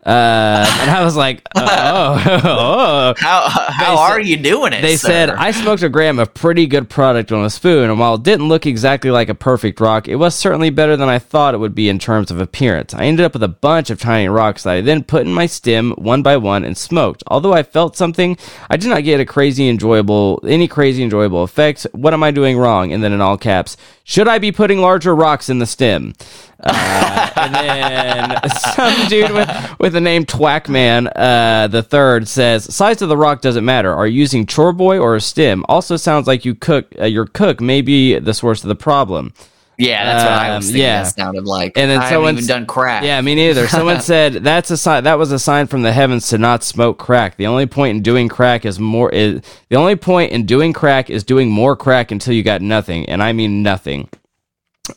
Uh, 0.09 0.67
and 0.81 0.91
I 0.91 1.05
was 1.05 1.17
like, 1.17 1.43
oh, 1.55 1.61
oh, 2.45 3.15
How 3.19 3.49
how 3.51 3.95
They 3.95 4.01
are 4.01 4.19
said- 4.23 4.27
you 4.29 4.37
doing 4.39 4.73
it? 4.73 4.81
They 4.81 4.97
sir? 4.97 5.09
said 5.09 5.31
I 5.31 5.51
smoked 5.51 5.83
a 5.83 5.91
gram 5.91 6.19
of 6.19 6.33
pretty 6.33 6.67
good 6.67 6.89
product 6.89 7.31
on 7.31 7.45
a 7.45 7.51
spoon, 7.51 7.91
and 7.91 7.99
while 8.01 8.15
it 8.15 8.23
didn't 8.23 8.49
look 8.49 8.65
exactly 8.65 9.11
like 9.11 9.29
a 9.29 9.35
perfect 9.35 9.81
rock, 9.81 10.09
it 10.09 10.17
was 10.17 10.35
certainly 10.35 10.71
better 10.71 10.97
than 10.97 11.11
I 11.11 11.19
thought 11.19 11.53
it 11.53 11.59
would 11.59 11.75
be 11.75 11.91
in 11.91 11.99
terms 11.99 12.31
of 12.31 12.41
appearance. 12.41 12.95
I 12.95 13.05
ended 13.05 13.27
up 13.27 13.35
with 13.35 13.43
a 13.43 13.49
bunch 13.49 13.91
of 13.91 14.01
tiny 14.01 14.29
rocks 14.29 14.63
that 14.63 14.77
I 14.77 14.81
then 14.81 15.05
put 15.05 15.27
in 15.27 15.33
my 15.35 15.45
stem 15.45 15.93
one 15.99 16.23
by 16.23 16.39
one 16.39 16.65
and 16.65 16.77
smoked. 16.77 17.23
Although 17.27 17.53
I 17.53 17.63
felt 17.63 17.95
something, 17.97 18.39
I 18.71 18.79
did 18.79 18.89
not 18.89 19.05
get 19.05 19.21
a 19.21 19.27
crazy 19.27 19.69
enjoyable 19.69 20.41
any 20.47 20.69
crazy 20.69 21.03
enjoyable 21.03 21.45
effects. 21.45 21.87
What 21.93 22.15
am 22.15 22.23
I 22.23 22.31
doing 22.31 22.57
wrong? 22.57 22.93
And 22.93 23.05
then 23.05 23.13
in 23.13 23.21
all 23.21 23.37
caps, 23.37 23.77
should 24.09 24.27
I 24.27 24.39
be 24.39 24.53
putting 24.53 24.81
larger 24.81 25.15
rocks 25.15 25.51
in 25.51 25.59
the 25.59 25.67
stem? 25.67 26.15
Uh, 26.61 27.31
and 27.37 27.55
then 27.55 28.51
some 28.75 29.07
dude 29.07 29.33
with, 29.33 29.79
with 29.79 29.93
the 29.93 30.01
name 30.01 30.25
Twackman 30.25 31.13
uh, 31.15 31.67
the 31.67 31.83
third 31.83 32.27
says, 32.27 32.75
"Size 32.75 33.03
of 33.03 33.11
the 33.11 33.19
rock 33.19 33.43
doesn't 33.43 33.67
matter. 33.67 33.93
Are 33.93 34.07
you 34.07 34.19
using 34.19 34.47
chore 34.47 34.73
boy 34.73 34.99
or 34.99 35.15
a 35.15 35.21
stem? 35.21 35.63
Also 35.69 35.99
sounds 35.99 36.27
like 36.27 36.47
you 36.47 36.55
cook. 36.55 36.87
Uh, 36.99 37.05
your 37.05 37.27
cook 37.27 37.61
may 37.61 37.83
be 37.83 38.19
the 38.19 38.33
source 38.33 38.65
of 38.65 38.69
the 38.69 38.75
problem." 38.75 39.35
Yeah, 39.79 40.05
that's 40.05 40.25
what 40.25 40.33
I 40.33 40.51
um, 40.51 40.57
was 40.57 40.67
thinking. 40.67 40.83
yeah. 40.83 41.03
That 41.05 41.15
sounded 41.15 41.45
like. 41.45 41.73
And 41.77 41.89
then 41.89 42.01
I 42.01 42.07
haven't 42.07 42.35
even 42.35 42.47
done 42.47 42.67
crack. 42.67 43.05
Yeah, 43.05 43.21
me 43.21 43.37
neither. 43.37 43.69
Someone 43.69 44.01
said 44.01 44.35
that's 44.35 44.73
a 44.73 44.77
sign. 44.77 45.05
That 45.05 45.19
was 45.19 45.31
a 45.31 45.39
sign 45.39 45.69
from 45.69 45.83
the 45.83 45.93
heavens 45.93 46.29
to 46.31 46.39
not 46.39 46.65
smoke 46.65 46.99
crack. 46.99 47.37
The 47.37 47.47
only 47.47 47.67
point 47.67 47.97
in 47.97 48.03
doing 48.03 48.29
crack 48.29 48.67
is 48.67 48.81
more. 48.81 49.09
Is 49.11 49.41
the 49.69 49.77
only 49.77 49.95
point 49.95 50.33
in 50.33 50.47
doing 50.47 50.73
crack 50.73 51.11
is 51.11 51.23
doing 51.23 51.49
more 51.49 51.77
crack 51.77 52.11
until 52.11 52.35
you 52.35 52.43
got 52.43 52.61
nothing, 52.61 53.09
and 53.09 53.23
I 53.23 53.33
mean 53.33 53.63
nothing. 53.63 54.09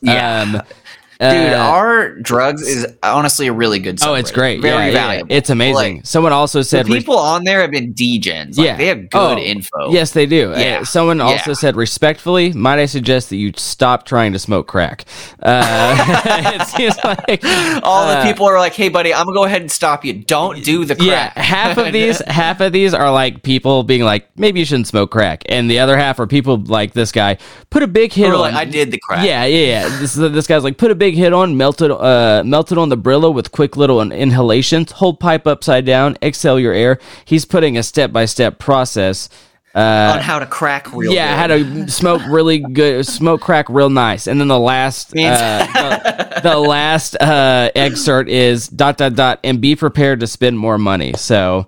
yeah. 0.01 0.41
Um, 0.41 0.61
Dude, 1.21 1.53
uh, 1.53 1.57
our 1.57 2.15
drugs 2.15 2.63
is 2.67 2.87
honestly 3.03 3.45
a 3.47 3.53
really 3.53 3.77
good. 3.77 3.99
Oh, 4.03 4.15
it's 4.15 4.31
great. 4.31 4.59
Very 4.59 4.75
yeah, 4.75 4.85
yeah, 4.87 4.91
valuable. 4.93 5.33
It's 5.35 5.49
amazing. 5.51 5.97
Like, 5.97 6.05
Someone 6.07 6.33
also 6.33 6.63
said 6.63 6.89
re- 6.89 6.97
people 6.99 7.15
on 7.17 7.43
there 7.43 7.61
have 7.61 7.69
been 7.69 7.93
degens. 7.93 8.57
Like, 8.57 8.65
Yeah. 8.65 8.77
they 8.77 8.87
have 8.87 9.01
Oh, 9.13 9.35
good 9.35 9.43
info. 9.43 9.91
Yes, 9.91 10.11
they 10.13 10.25
do. 10.25 10.51
Yeah. 10.57 10.79
Uh, 10.81 10.85
someone 10.85 11.21
also 11.21 11.51
Yeah. 11.51 11.55
said, 11.55 11.75
respectfully, 11.75 12.53
might 12.53 12.79
I 12.79 12.87
suggest 12.87 13.29
that 13.29 13.35
you 13.35 13.53
stop 13.55 14.05
trying 14.05 14.33
to 14.33 14.39
smoke 14.39 14.67
crack? 14.67 15.05
Uh, 15.43 16.55
it 16.59 16.67
seems 16.67 16.95
like 17.03 17.43
All 17.83 18.07
the 18.07 18.17
uh, 18.17 18.23
people 18.25 18.47
are 18.47 18.57
like, 18.57 18.73
"Hey, 18.73 18.89
buddy, 18.89 19.13
I'm 19.13 19.25
gonna 19.25 19.35
go 19.37 19.43
ahead 19.45 19.61
and 19.61 19.71
stop 19.71 20.03
you. 20.03 20.13
Don't 20.13 20.63
do 20.63 20.85
the 20.85 20.95
Yeah, 21.03 21.29
crack." 21.31 21.37
half 21.37 21.77
of 21.77 21.93
these, 21.93 22.19
half 22.27 22.61
of 22.61 22.71
these 22.73 22.93
are 22.93 23.11
like 23.11 23.43
people 23.43 23.83
being 23.83 24.01
like, 24.03 24.27
maybe 24.37 24.59
you 24.59 24.65
shouldn't 24.65 24.87
smoke 24.87 25.11
crack, 25.11 25.43
and 25.49 25.69
the 25.69 25.79
other 25.79 25.97
half 25.97 26.19
are 26.19 26.27
people 26.27 26.57
like 26.57 26.93
this 26.93 27.11
guy. 27.11 27.37
Put 27.69 27.83
a 27.83 27.87
big 27.87 28.11
hit 28.13 28.29
Or 28.31 28.33
on. 28.35 28.39
like, 28.41 28.53
I 28.55 28.65
did 28.65 28.91
the 28.91 28.99
crack. 28.99 29.25
Yeah, 29.25 29.45
yeah, 29.45 29.65
yeah. 29.87 29.99
This 29.99 30.13
this 30.13 30.47
guy's 30.47 30.63
like, 30.63 30.77
put 30.77 30.91
a 30.91 30.95
big 30.95 31.10
hit 31.15 31.33
on, 31.33 31.57
melted, 31.57 31.91
uh, 31.91 32.43
melted 32.45 32.77
on 32.77 32.89
the 32.89 32.97
Brillo 32.97 33.33
with 33.33 33.51
quick 33.51 33.77
little 33.77 34.01
inhalations. 34.01 34.91
Hold 34.93 35.19
pipe 35.19 35.47
upside 35.47 35.85
down, 35.85 36.17
exhale 36.21 36.59
your 36.59 36.73
air. 36.73 36.99
He's 37.25 37.45
putting 37.45 37.77
a 37.77 37.83
step 37.83 38.11
by 38.11 38.25
step 38.25 38.59
process. 38.59 39.29
Uh, 39.73 40.15
on 40.15 40.21
how 40.21 40.37
to 40.37 40.45
crack 40.45 40.91
real. 40.93 41.13
yeah, 41.13 41.35
how 41.37 41.47
good. 41.47 41.87
to 41.87 41.91
smoke 41.91 42.21
really 42.27 42.59
good, 42.59 43.05
smoke 43.05 43.39
crack 43.39 43.69
real 43.69 43.89
nice, 43.89 44.27
and 44.27 44.37
then 44.37 44.49
the 44.49 44.59
last, 44.59 45.15
uh, 45.15 45.65
the, 45.65 46.41
the 46.41 46.57
last 46.59 47.15
uh, 47.21 47.69
excerpt 47.73 48.29
is 48.29 48.67
dot 48.67 48.97
dot 48.97 49.15
dot, 49.15 49.39
and 49.45 49.61
be 49.61 49.77
prepared 49.77 50.19
to 50.19 50.27
spend 50.27 50.59
more 50.59 50.77
money. 50.77 51.13
So, 51.13 51.67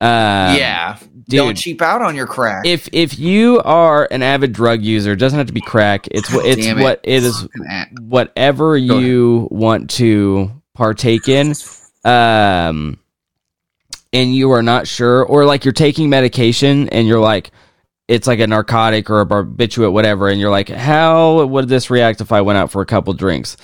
uh, 0.00 0.56
yeah. 0.58 0.98
Dude. 1.28 1.38
Don't 1.38 1.54
cheap 1.56 1.82
out 1.82 2.02
on 2.02 2.14
your 2.14 2.26
crack. 2.26 2.66
if 2.66 2.88
if 2.92 3.18
you 3.18 3.60
are 3.64 4.08
an 4.10 4.22
avid 4.22 4.52
drug 4.52 4.82
user, 4.82 5.12
it 5.12 5.16
doesn't 5.16 5.38
have 5.38 5.46
to 5.48 5.52
be 5.52 5.60
crack. 5.60 6.08
It's 6.10 6.32
what 6.32 6.46
it's 6.46 6.66
it. 6.66 6.76
what 6.76 7.00
it 7.02 7.24
is. 7.24 7.48
Whatever 8.00 8.76
you 8.76 9.48
want 9.50 9.90
to 9.90 10.50
partake 10.74 11.28
in, 11.28 11.54
um, 12.04 12.98
and 14.12 14.34
you 14.34 14.52
are 14.52 14.62
not 14.62 14.86
sure, 14.86 15.24
or 15.24 15.44
like 15.44 15.64
you're 15.64 15.72
taking 15.72 16.10
medication 16.10 16.88
and 16.90 17.08
you're 17.08 17.20
like, 17.20 17.50
it's 18.08 18.26
like 18.26 18.40
a 18.40 18.46
narcotic 18.46 19.10
or 19.10 19.20
a 19.20 19.26
barbiturate, 19.26 19.92
whatever, 19.92 20.28
and 20.28 20.40
you're 20.40 20.50
like, 20.50 20.68
how 20.68 21.44
would 21.44 21.68
this 21.68 21.90
react 21.90 22.20
if 22.20 22.32
I 22.32 22.42
went 22.42 22.58
out 22.58 22.70
for 22.70 22.82
a 22.82 22.86
couple 22.86 23.12
drinks? 23.14 23.56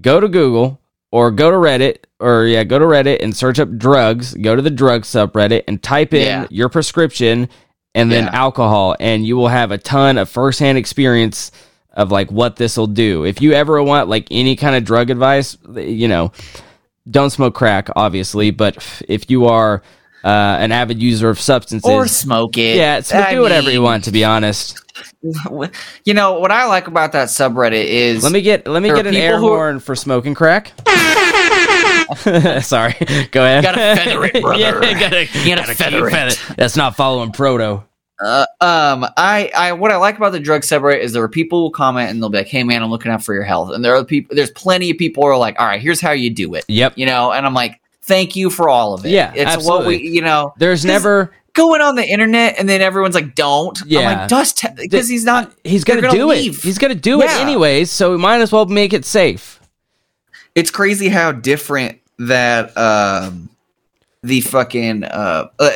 Go 0.00 0.20
to 0.20 0.28
Google 0.28 0.80
or 1.14 1.30
go 1.30 1.48
to 1.48 1.56
Reddit 1.56 1.98
or 2.18 2.44
yeah, 2.46 2.64
go 2.64 2.76
to 2.76 2.84
Reddit 2.84 3.22
and 3.22 3.36
search 3.36 3.60
up 3.60 3.78
drugs. 3.78 4.34
Go 4.34 4.56
to 4.56 4.60
the 4.62 4.68
drug 4.70 5.02
subreddit 5.02 5.62
and 5.68 5.80
type 5.80 6.12
in 6.12 6.26
Yeah. 6.26 6.46
your 6.50 6.68
prescription 6.68 7.48
and 7.94 8.10
then 8.10 8.24
Yeah. 8.24 8.30
alcohol, 8.32 8.96
and 8.98 9.24
you 9.24 9.36
will 9.36 9.46
have 9.46 9.70
a 9.70 9.78
ton 9.78 10.18
of 10.18 10.28
firsthand 10.28 10.76
experience 10.76 11.52
of 11.92 12.10
like 12.10 12.32
what 12.32 12.56
this 12.56 12.76
will 12.76 12.88
do. 12.88 13.24
If 13.24 13.40
you 13.40 13.52
ever 13.52 13.80
want 13.80 14.08
like 14.08 14.26
any 14.32 14.56
kind 14.56 14.74
of 14.74 14.84
drug 14.84 15.08
advice, 15.10 15.56
you 15.76 16.08
know, 16.08 16.32
don't 17.08 17.30
smoke 17.30 17.54
crack, 17.54 17.88
obviously, 17.94 18.50
but 18.50 18.76
if 19.06 19.30
you 19.30 19.46
are 19.46 19.82
uh, 20.24 20.56
an 20.58 20.72
avid 20.72 21.00
user 21.00 21.28
of 21.30 21.38
substances, 21.38 21.88
or 21.88 22.08
smoke 22.08 22.58
it. 22.58 22.76
yeah, 22.76 23.00
I 23.12 23.34
do 23.34 23.42
whatever 23.42 23.70
you 23.70 23.82
want. 23.82 24.02
To 24.04 24.10
be 24.10 24.24
honest, 24.24 24.83
You 26.04 26.14
know 26.14 26.38
what 26.38 26.50
I 26.52 26.66
like 26.66 26.86
about 26.86 27.12
that 27.12 27.28
subreddit 27.28 27.84
is 27.84 28.22
let 28.22 28.32
me 28.32 28.42
get 28.42 28.66
let 28.66 28.82
me 28.82 28.90
get 28.90 29.06
an 29.06 29.14
air 29.14 29.38
who 29.38 29.46
are- 29.48 29.56
horn 29.58 29.80
for 29.80 29.94
smoking 29.96 30.34
crack. 30.34 30.72
Sorry, 32.62 32.94
go 33.30 33.44
ahead. 33.44 33.64
Gotta 33.64 33.78
feather 34.00 34.24
it, 34.26 34.42
brother. 34.42 34.58
yeah, 34.60 34.72
gotta, 35.00 35.22
You 35.44 35.56
gotta 35.56 35.66
keep 35.68 35.76
feather 35.76 36.06
it. 36.06 36.10
feather- 36.10 36.54
That's 36.56 36.76
not 36.76 36.96
following 36.96 37.32
proto. 37.32 37.82
Uh, 38.22 38.46
um, 38.60 39.04
I, 39.16 39.50
I, 39.56 39.72
what 39.72 39.90
I 39.90 39.96
like 39.96 40.16
about 40.16 40.30
the 40.32 40.38
drug 40.38 40.62
subreddit 40.62 41.00
is 41.00 41.12
there 41.12 41.22
are 41.22 41.28
people 41.28 41.66
who 41.66 41.70
comment 41.72 42.10
and 42.10 42.22
they'll 42.22 42.28
be 42.28 42.38
like, 42.38 42.46
"Hey, 42.46 42.62
man, 42.62 42.82
I'm 42.82 42.90
looking 42.90 43.10
out 43.10 43.24
for 43.24 43.34
your 43.34 43.42
health," 43.42 43.70
and 43.74 43.84
there 43.84 43.96
are 43.96 44.04
people. 44.04 44.36
There's 44.36 44.50
plenty 44.52 44.90
of 44.90 44.98
people 44.98 45.22
who 45.24 45.30
are 45.30 45.36
like, 45.36 45.58
"All 45.58 45.66
right, 45.66 45.80
here's 45.80 46.00
how 46.00 46.12
you 46.12 46.30
do 46.30 46.54
it," 46.54 46.64
Yep. 46.68 46.92
you 46.96 47.06
know, 47.06 47.32
and 47.32 47.44
I'm 47.44 47.54
like, 47.54 47.80
"Thank 48.02 48.36
you 48.36 48.50
for 48.50 48.68
all 48.68 48.94
of 48.94 49.04
it." 49.04 49.10
Yeah, 49.10 49.32
it's 49.34 49.66
what 49.66 49.84
we, 49.86 49.96
you 49.96 50.22
know, 50.22 50.54
there's 50.58 50.84
never 50.84 51.32
going 51.54 51.80
on 51.80 51.94
the 51.96 52.04
internet 52.04 52.56
and 52.58 52.68
then 52.68 52.80
everyone's 52.82 53.14
like, 53.14 53.34
"Don't," 53.34 53.80
I'm 53.82 53.88
Yeah. 53.88 54.00
like, 54.20 54.28
"Just," 54.28 54.64
because 54.76 55.08
he's 55.08 55.24
not. 55.24 55.52
he's 55.64 55.82
gonna, 55.84 56.02
gonna 56.02 56.12
do 56.14 56.26
leave. 56.28 56.58
it. 56.58 56.62
He's 56.64 56.78
gonna 56.78 56.94
do 56.94 57.22
it 57.22 57.30
anyways, 57.30 57.90
so 57.90 58.10
we 58.10 58.18
might 58.18 58.40
as 58.40 58.52
well 58.52 58.66
make 58.66 58.92
it 58.92 59.04
safe. 59.04 59.60
it's 60.54 60.70
crazy 60.70 61.08
how 61.08 61.32
different 61.32 61.98
that 62.18 62.76
um 62.78 63.48
the 64.22 64.40
fucking 64.42 65.02
uh, 65.04 65.48
uh 65.58 65.70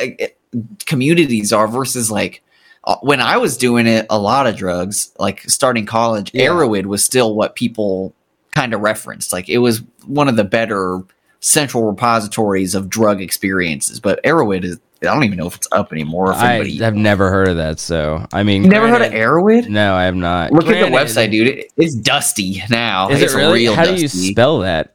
communities 0.85 1.51
are 1.53 1.67
versus 1.67 2.09
like 2.09 2.41
uh, 2.85 2.95
when 3.01 3.19
I 3.19 3.37
was 3.37 3.57
doing 3.57 3.87
it 3.87 4.05
a 4.09 4.17
lot 4.17 4.47
of 4.47 4.55
drugs 4.55 5.11
like 5.19 5.41
starting 5.41 5.85
college 5.85 6.31
Yeah. 6.33 6.47
Erowid 6.47 6.85
was 6.85 7.03
still 7.03 7.35
what 7.35 7.55
people 7.55 8.13
kind 8.55 8.73
of 8.73 8.79
referenced 8.81 9.31
like 9.33 9.49
it 9.49 9.57
was 9.59 9.83
one 10.05 10.27
of 10.29 10.37
the 10.37 10.43
better 10.45 11.01
central 11.41 11.83
repositories 11.83 12.73
of 12.73 12.89
drug 12.89 13.21
experiences 13.21 13.99
but 13.99 14.23
Erowid 14.23 14.63
is 14.63 14.79
I 15.01 15.05
don't 15.05 15.23
even 15.23 15.37
know 15.37 15.47
if 15.47 15.55
it's 15.55 15.67
up 15.71 15.91
anymore 15.93 16.31
if 16.31 16.37
I, 16.37 16.69
have 16.83 16.95
never 16.95 17.29
heard 17.29 17.47
of 17.47 17.55
that, 17.57 17.79
so 17.79 18.25
I 18.33 18.43
mean, 18.43 18.63
you 18.65 18.69
never 18.69 18.87
heard 18.89 19.01
of 19.01 19.11
granted- 19.11 19.17
Erowid 19.65 19.69
No, 19.69 19.93
I 19.95 20.03
have 20.03 20.15
not. 20.15 20.51
look 20.51 20.67
at 20.67 20.85
the 20.89 20.95
website 20.95 21.31
dude 21.31 21.47
it, 21.47 21.71
it's 21.77 21.95
dusty 21.95 22.61
now 22.69 23.09
Is 23.09 23.21
it's 23.21 23.33
it 23.33 23.37
really? 23.37 23.59
real 23.61 23.75
How 23.75 23.85
do 23.85 23.95
you 23.95 24.07
spell 24.07 24.59
that? 24.59 24.93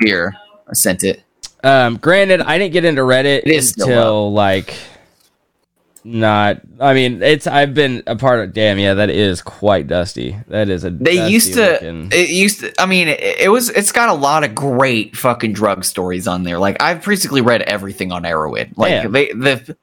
here 0.00 0.34
I 0.68 0.72
sent 0.74 1.04
it 1.04 1.22
Um, 1.62 1.96
granted, 1.98 2.40
I 2.40 2.58
didn't 2.58 2.72
get 2.72 2.84
into 2.84 3.02
Reddit 3.02 3.40
It 3.44 3.48
is 3.48 3.70
still 3.70 3.86
until 3.88 4.32
like 4.32 4.74
not. 6.04 6.60
I 6.80 6.94
mean, 6.94 7.22
it's 7.22 7.46
I've 7.46 7.74
been 7.74 8.02
a 8.06 8.16
part 8.16 8.40
of. 8.40 8.52
Damn, 8.52 8.78
yeah, 8.78 8.94
that 8.94 9.10
is 9.10 9.40
quite 9.42 9.86
dusty. 9.86 10.36
That 10.48 10.68
is 10.68 10.84
a. 10.84 10.90
They 10.90 11.16
dusty 11.16 11.32
used 11.32 11.54
to. 11.54 11.72
looking- 11.72 12.08
It 12.12 12.30
used 12.30 12.60
to. 12.60 12.72
I 12.80 12.86
mean, 12.86 13.08
it, 13.08 13.20
it 13.20 13.48
was. 13.50 13.68
It's 13.70 13.92
got 13.92 14.08
a 14.08 14.14
lot 14.14 14.44
of 14.44 14.54
great 14.54 15.16
fucking 15.16 15.52
drug 15.52 15.84
stories 15.84 16.26
on 16.26 16.42
there. 16.42 16.58
Like 16.58 16.80
I've 16.82 17.04
basically 17.04 17.40
read 17.40 17.62
everything 17.62 18.12
on 18.12 18.22
Erowid. 18.24 18.76
Like 18.76 18.90
Yeah. 18.90 19.08
they 19.08 19.26
the, 19.32 19.76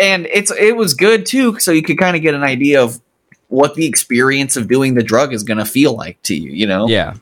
and 0.00 0.26
it's 0.32 0.50
it 0.52 0.76
was 0.76 0.94
good 0.94 1.26
too. 1.26 1.58
So 1.58 1.72
you 1.72 1.82
could 1.82 1.98
kind 1.98 2.16
of 2.16 2.22
get 2.22 2.34
an 2.34 2.42
idea 2.44 2.82
of 2.82 3.00
what 3.48 3.74
the 3.74 3.86
experience 3.86 4.56
of 4.56 4.68
doing 4.68 4.94
the 4.94 5.02
drug 5.02 5.32
is 5.32 5.42
going 5.44 5.58
to 5.58 5.64
feel 5.64 5.94
like 5.94 6.20
to 6.22 6.34
you. 6.34 6.50
You 6.50 6.66
know. 6.66 6.88
yeah. 6.88 7.14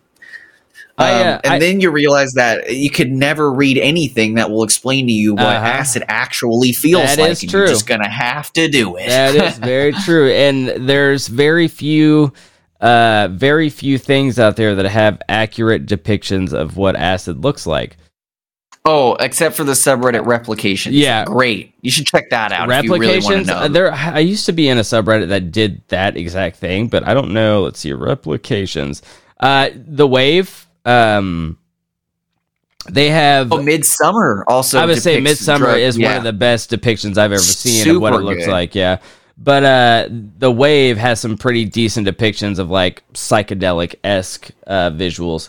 Um, 0.97 1.07
I, 1.07 1.11
uh, 1.12 1.40
and 1.45 1.53
I- 1.55 1.59
then 1.59 1.80
you 1.80 1.90
realize 1.90 2.34
that 2.34 2.72
you 2.72 2.88
could 2.88 3.11
never 3.11 3.53
read 3.53 3.78
anything 3.78 4.34
that 4.34 4.51
will 4.51 4.62
explain 4.62 5.07
to 5.09 5.12
you 5.12 5.34
what 5.34 5.45
Uh-huh. 5.45 5.66
acid 5.66 6.05
actually 6.09 6.72
feels 6.72 7.16
That 7.16 7.18
like. 7.18 7.30
is 7.32 7.40
true. 7.42 7.61
You're 7.61 7.68
just 7.68 7.86
gonna 7.86 8.09
have 8.09 8.53
to 8.53 8.68
do 8.68 8.97
it. 8.97 9.09
That 9.09 9.34
is 9.34 9.59
very 9.59 9.92
true, 9.92 10.30
and 10.30 10.88
there's 10.88 11.26
very 11.26 11.66
few, 11.66 12.32
uh, 12.80 13.28
very 13.32 13.70
few 13.70 13.99
things 13.99 14.38
out 14.38 14.55
there 14.57 14.76
that 14.76 14.84
have 14.86 15.20
accurate 15.28 15.86
depictions 15.86 16.53
of 16.53 16.76
what 16.76 16.95
acid 16.97 17.42
looks 17.42 17.66
like. 17.66 17.97
oh, 18.86 19.14
except 19.14 19.57
for 19.57 19.64
the 19.64 19.72
subreddit 19.72 20.26
replication. 20.26 20.92
Yeah. 20.92 21.24
great. 21.24 21.72
You 21.80 21.90
should 21.90 22.05
check 22.07 22.28
that 22.30 22.53
out. 22.53 22.70
if 22.70 22.84
you 22.84 22.92
really 22.97 23.18
want 23.18 23.24
replications 23.24 23.47
to 23.49 23.53
know. 23.55 23.61
uh, 23.61 23.68
there 23.68 23.92
i 23.92 24.18
used 24.18 24.45
to 24.47 24.53
be 24.53 24.68
in 24.68 24.76
a 24.76 24.82
subreddit 24.82 25.28
that 25.28 25.51
did 25.51 25.80
that 25.88 26.16
exact 26.18 26.57
thing 26.59 26.86
but 26.88 27.03
i 27.09 27.14
don't 27.14 27.32
know 27.32 27.62
let's 27.62 27.80
see 27.80 27.92
replications 27.95 29.01
uh 29.40 29.70
the 29.74 30.07
wave 30.07 30.66
um 30.85 31.59
they 32.91 33.09
have 33.09 33.51
Oh, 33.53 33.62
Midsummer 33.62 34.45
also. 34.47 34.78
i 34.78 34.85
would 34.87 35.01
say 35.01 35.18
midsummer 35.20 35.66
drug- 35.66 35.78
is 35.80 35.99
one 35.99 36.16
of 36.16 36.22
the 36.24 36.32
best 36.35 36.70
depictions 36.70 37.16
i've 37.16 37.32
ever 37.32 37.39
seen 37.39 37.97
of 37.97 38.01
what 38.03 38.12
it 38.12 38.18
looks 38.18 38.45
good. 38.45 38.51
like 38.51 38.74
yeah 38.74 38.99
but 39.39 39.64
uh 39.64 40.09
the 40.11 40.51
wave 40.51 40.97
has 40.99 41.18
some 41.20 41.37
pretty 41.39 41.64
decent 41.64 42.07
depictions 42.07 42.59
of 42.59 42.68
like 42.70 43.03
psychedelic-esque 43.14 44.51
uh 44.66 44.91
visuals 44.91 45.49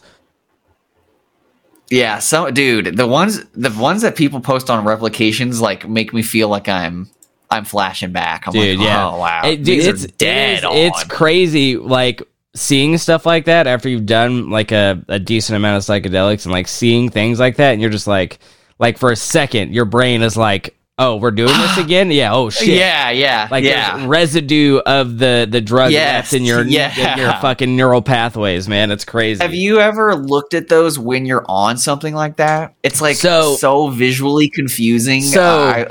Yeah, 1.90 2.18
so 2.20 2.50
dude, 2.50 2.98
the 2.98 3.06
ones 3.06 3.44
the 3.54 3.70
ones 3.70 4.02
that 4.02 4.16
people 4.16 4.40
post 4.40 4.70
on 4.72 4.86
replications 4.86 5.62
like 5.62 5.88
make 5.88 6.14
me 6.14 6.24
feel 6.24 6.48
like 6.50 6.68
I'm 6.68 7.10
I'm 7.52 7.64
flashing 7.64 8.12
back. 8.12 8.48
I'm 8.48 8.54
dude. 8.54 8.80
like, 8.80 8.88
yeah, 8.88 9.08
oh 9.08 9.20
wow, 9.20 9.42
It- 9.46 9.64
dude, 9.64 9.86
it's 9.86 10.06
dead. 10.14 10.64
It 10.64 10.72
is, 10.72 10.92
it's 10.94 11.04
crazy. 11.04 11.78
Like 11.78 12.24
seeing 12.56 12.98
stuff 12.98 13.26
like 13.26 13.46
that 13.46 13.68
after 13.68 13.88
you've 13.90 14.06
done 14.06 14.50
like 14.50 14.72
a, 14.72 15.04
a 15.08 15.20
decent 15.20 15.58
amount 15.58 15.78
of 15.78 15.84
psychedelics 15.84 16.46
and 16.46 16.52
like 16.52 16.68
seeing 16.68 17.10
things 17.10 17.40
like 17.40 17.58
that, 17.58 17.74
and 17.74 17.82
you're 17.82 17.92
just 17.92 18.08
like, 18.08 18.40
like 18.80 18.98
for 18.98 19.12
a 19.12 19.16
second, 19.16 19.74
your 19.74 19.86
brain 19.86 20.22
is 20.24 20.36
like, 20.36 20.76
oh, 20.98 21.18
we're 21.18 21.32
doing 21.32 21.52
this 21.52 21.78
again. 21.86 22.10
Yeah. 22.12 22.34
Oh 22.34 22.50
shit. 22.50 22.70
yeah, 22.70 23.10
yeah, 23.10 23.48
Like 23.52 23.64
yeah. 23.66 24.06
residue 24.08 24.78
of 24.78 25.18
the 25.18 25.46
the 25.50 25.60
drug 25.62 25.92
Yes, 25.92 26.32
in 26.34 26.44
your 26.46 26.64
yeah. 26.64 27.14
in 27.14 27.20
your 27.20 27.34
fucking 27.34 27.76
neural 27.76 28.02
pathways, 28.02 28.68
man. 28.70 28.92
It's 28.92 29.04
crazy. 29.06 29.44
Have 29.44 29.54
you 29.54 29.80
ever 29.82 30.16
looked 30.16 30.54
at 30.54 30.70
those 30.70 30.98
when 30.98 31.26
you're 31.26 31.46
on 31.50 31.78
something 31.78 32.14
like 32.16 32.38
that? 32.38 32.74
It's 32.84 33.02
like 33.02 33.18
So- 33.18 33.56
so, 33.58 33.90
visually 33.90 34.48
confusing. 34.50 35.22
So- 35.22 35.42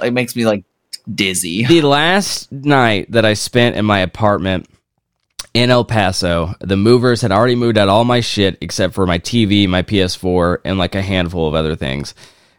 I, 0.01 0.07
it 0.07 0.13
makes 0.13 0.35
me 0.35 0.47
like 0.47 0.65
dizzy. 1.15 1.65
the 1.67 1.83
last 1.83 2.51
night 2.51 3.13
that 3.13 3.27
I 3.27 3.35
spent 3.35 3.77
in 3.77 3.85
my 3.85 3.99
apartment 3.99 4.67
in 5.55 5.71
El 5.71 5.85
Paso, 5.85 6.55
the 6.61 6.77
movers 6.77 7.23
had 7.23 7.31
already 7.31 7.55
moved 7.55 7.79
out 7.79 7.89
all 7.89 8.05
my 8.05 8.21
shit 8.21 8.59
except 8.61 8.93
for 8.93 9.07
my 9.07 9.21
TV, 9.21 9.69
my 9.69 9.83
PS4, 9.83 10.59
and 10.65 10.77
like 10.77 10.97
a 10.97 11.03
handful 11.03 11.47
of 11.47 11.55
other 11.55 11.77
things. 11.77 12.15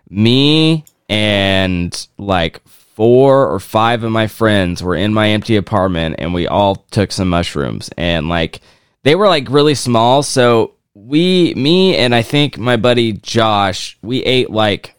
Me 0.09 0.85
and 1.09 2.07
like 2.17 2.65
four 2.67 3.51
or 3.51 3.59
five 3.59 4.03
of 4.05 4.11
my 4.11 4.27
friends 4.27 4.81
were 4.81 4.95
in 4.95 5.13
my 5.13 5.29
empty 5.29 5.57
apartment 5.57 6.15
and 6.17 6.33
we 6.33 6.47
all 6.47 6.75
took 6.75 7.11
some 7.11 7.29
mushrooms. 7.29 7.89
And 7.97 8.29
like 8.29 8.61
they 9.03 9.15
were 9.15 9.27
like 9.27 9.49
really 9.49 9.75
small 9.75 10.23
so 10.23 10.73
we 10.93 11.53
me 11.55 11.97
and 11.97 12.15
I 12.15 12.21
think 12.21 12.57
my 12.57 12.77
buddy 12.77 13.11
Josh 13.11 13.97
we 14.01 14.23
ate 14.23 14.49
like 14.49 14.95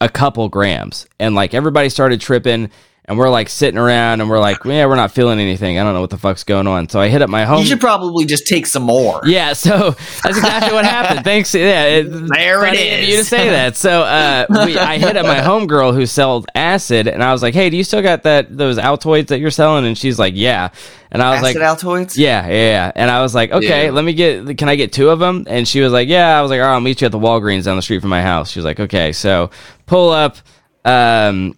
a 0.00 0.08
couple 0.08 0.48
grams. 0.48 1.06
And 1.20 1.36
like 1.36 1.54
everybody 1.54 1.88
started 1.88 2.20
tripping 2.20 2.70
and 3.06 3.18
we're 3.18 3.28
like 3.30 3.48
sitting 3.48 3.78
around 3.78 4.20
and 4.20 4.30
we're 4.30 4.38
like 4.38 4.64
yeah 4.64 4.86
we're 4.86 4.94
not 4.96 5.10
feeling 5.10 5.40
anything 5.40 5.76
i 5.78 5.82
don't 5.82 5.92
know 5.92 6.00
what 6.00 6.10
the 6.10 6.16
fuck's 6.16 6.44
going 6.44 6.66
on 6.68 6.88
so 6.88 7.00
i 7.00 7.08
hit 7.08 7.20
up 7.20 7.28
my 7.28 7.44
home 7.44 7.58
you 7.60 7.66
should 7.66 7.80
probably 7.80 8.24
just 8.24 8.46
take 8.46 8.64
some 8.64 8.84
more. 8.84 9.20
yeah 9.24 9.52
so 9.52 9.90
that's 10.22 10.36
exactly 10.38 10.72
what 10.72 10.84
happened 10.84 11.24
thanks 11.24 11.52
yeah 11.54 11.84
it, 11.84 12.02
There 12.34 12.64
it 12.64 13.02
of 13.02 13.08
you 13.08 13.16
to 13.16 13.24
say 13.24 13.48
that 13.50 13.76
so 13.76 14.02
uh 14.02 14.46
we, 14.66 14.78
i 14.78 14.98
hit 14.98 15.16
up 15.16 15.26
my 15.26 15.38
homegirl 15.40 15.94
who 15.94 16.06
sold 16.06 16.46
acid 16.54 17.08
and 17.08 17.24
i 17.24 17.32
was 17.32 17.42
like 17.42 17.54
hey 17.54 17.70
do 17.70 17.76
you 17.76 17.84
still 17.84 18.02
got 18.02 18.22
that 18.22 18.56
those 18.56 18.78
altoids 18.78 19.26
that 19.28 19.40
you're 19.40 19.50
selling 19.50 19.84
and 19.84 19.98
she's 19.98 20.18
like 20.18 20.34
yeah 20.36 20.68
and 21.10 21.20
i 21.22 21.30
was 21.30 21.42
Acid 21.42 21.60
like 21.60 21.78
Altoids. 21.78 22.16
yeah, 22.16 22.46
yeah, 22.46 22.52
yeah. 22.52 22.92
And 22.94 23.10
I 23.10 23.20
was 23.20 23.34
like, 23.34 23.50
okay, 23.52 23.84
Yeah. 23.86 23.90
let 23.90 24.02
me 24.02 24.14
get, 24.14 24.56
can 24.56 24.70
I 24.70 24.76
get 24.76 24.94
two 24.94 25.10
of 25.10 25.18
them? 25.18 25.44
And 25.46 25.68
she 25.68 25.80
was 25.82 25.92
like, 25.92 26.08
yeah. 26.08 26.38
I 26.38 26.40
was 26.40 26.50
like, 26.50 26.58
all 26.58 26.66
right, 26.68 26.72
I'll 26.72 26.80
meet 26.80 27.02
you 27.02 27.04
at 27.04 27.12
the 27.12 27.18
Walgreens 27.18 27.64
down 27.64 27.76
the 27.76 27.82
street 27.82 28.00
from 28.00 28.08
my 28.08 28.22
house. 28.22 28.50
She 28.50 28.58
was 28.58 28.64
like, 28.64 28.80
okay. 28.80 29.12
So 29.12 29.50
pull 29.84 30.08
up, 30.08 30.38
um, 30.86 31.54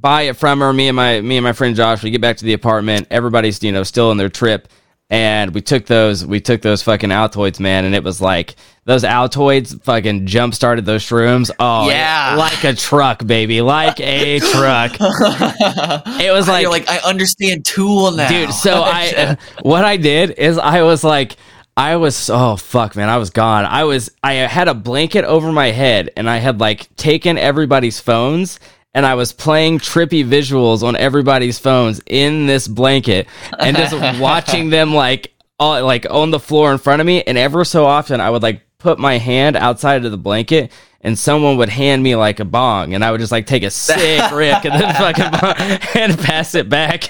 buy 0.00 0.22
it 0.22 0.36
from 0.36 0.60
her. 0.60 0.72
Me 0.72 0.88
and 0.88 0.96
my, 0.96 1.20
me 1.20 1.36
and 1.36 1.44
my 1.44 1.52
friend 1.52 1.76
Josh, 1.76 2.02
we 2.02 2.10
get 2.10 2.20
back 2.20 2.38
to 2.38 2.44
the 2.44 2.52
apartment. 2.54 3.06
Everybody's, 3.10 3.62
you 3.62 3.72
know, 3.72 3.82
still 3.82 4.10
in 4.10 4.16
their 4.18 4.28
trip. 4.30 4.68
And 5.10 5.52
we 5.54 5.60
took 5.60 5.84
those, 5.84 6.24
we 6.24 6.40
took 6.40 6.62
those 6.62 6.82
fucking 6.82 7.10
Altoids, 7.10 7.60
man. 7.60 7.84
And 7.84 7.94
it 7.94 8.02
was 8.02 8.22
like, 8.22 8.54
those 8.86 9.04
Altoids 9.04 9.80
fucking 9.82 10.26
jump 10.26 10.54
started 10.54 10.86
those 10.86 11.02
shrooms. 11.04 11.50
Oh, 11.58 11.86
Yeah. 11.86 12.34
Like 12.38 12.64
a 12.64 12.72
truck, 12.74 13.24
baby. 13.26 13.60
Like 13.60 14.00
a 14.00 14.38
truck. 14.52 14.92
It 14.98 16.32
was 16.32 16.48
like, 16.48 16.62
You're 16.62 16.70
like, 16.70 16.88
I 16.88 16.98
understand 17.00 17.66
Tool 17.66 18.12
now, 18.12 18.28
dude 18.28 18.52
so 18.52 18.82
i 18.86 19.36
what 19.62 19.84
i 19.84 19.96
did 19.96 20.30
is 20.32 20.56
i 20.58 20.82
was 20.82 21.04
like 21.04 21.36
i 21.76 21.96
was 21.96 22.30
oh 22.30 22.56
fuck 22.56 22.96
man 22.96 23.08
i 23.08 23.16
was 23.16 23.30
gone 23.30 23.64
i 23.64 23.84
was 23.84 24.10
i 24.22 24.34
had 24.34 24.68
a 24.68 24.74
blanket 24.74 25.24
over 25.24 25.50
my 25.52 25.70
head 25.70 26.10
and 26.16 26.28
i 26.28 26.38
had 26.38 26.60
like 26.60 26.94
taken 26.96 27.38
everybody's 27.38 28.00
phones 28.00 28.58
and 28.94 29.06
i 29.06 29.14
was 29.14 29.32
playing 29.32 29.78
trippy 29.78 30.24
visuals 30.26 30.82
on 30.82 30.96
everybody's 30.96 31.58
phones 31.58 32.00
in 32.06 32.46
this 32.46 32.68
blanket 32.68 33.26
and 33.58 33.76
just 33.76 33.94
watching 34.20 34.70
them 34.70 34.94
like 34.94 35.32
all, 35.58 35.84
like 35.84 36.06
on 36.10 36.30
the 36.30 36.40
floor 36.40 36.72
in 36.72 36.78
front 36.78 37.00
of 37.00 37.06
me 37.06 37.22
and 37.22 37.38
ever 37.38 37.64
so 37.64 37.84
often 37.84 38.20
i 38.20 38.28
would 38.28 38.42
like 38.42 38.62
put 38.78 38.98
my 38.98 39.18
hand 39.18 39.56
outside 39.56 40.04
of 40.04 40.10
the 40.10 40.18
blanket 40.18 40.72
and 41.02 41.18
someone 41.18 41.56
would 41.56 41.68
hand 41.68 42.02
me 42.02 42.16
like 42.16 42.40
a 42.40 42.44
bong 42.44 42.94
and 42.94 43.04
I 43.04 43.10
would 43.10 43.20
just 43.20 43.32
like 43.32 43.46
take 43.46 43.62
a 43.62 43.70
sick 43.70 44.30
rip 44.32 44.64
and 44.64 44.80
then 44.80 44.94
fucking 44.94 45.40
bong 45.40 45.78
and 45.94 46.18
pass 46.18 46.54
it 46.54 46.68
back. 46.68 47.06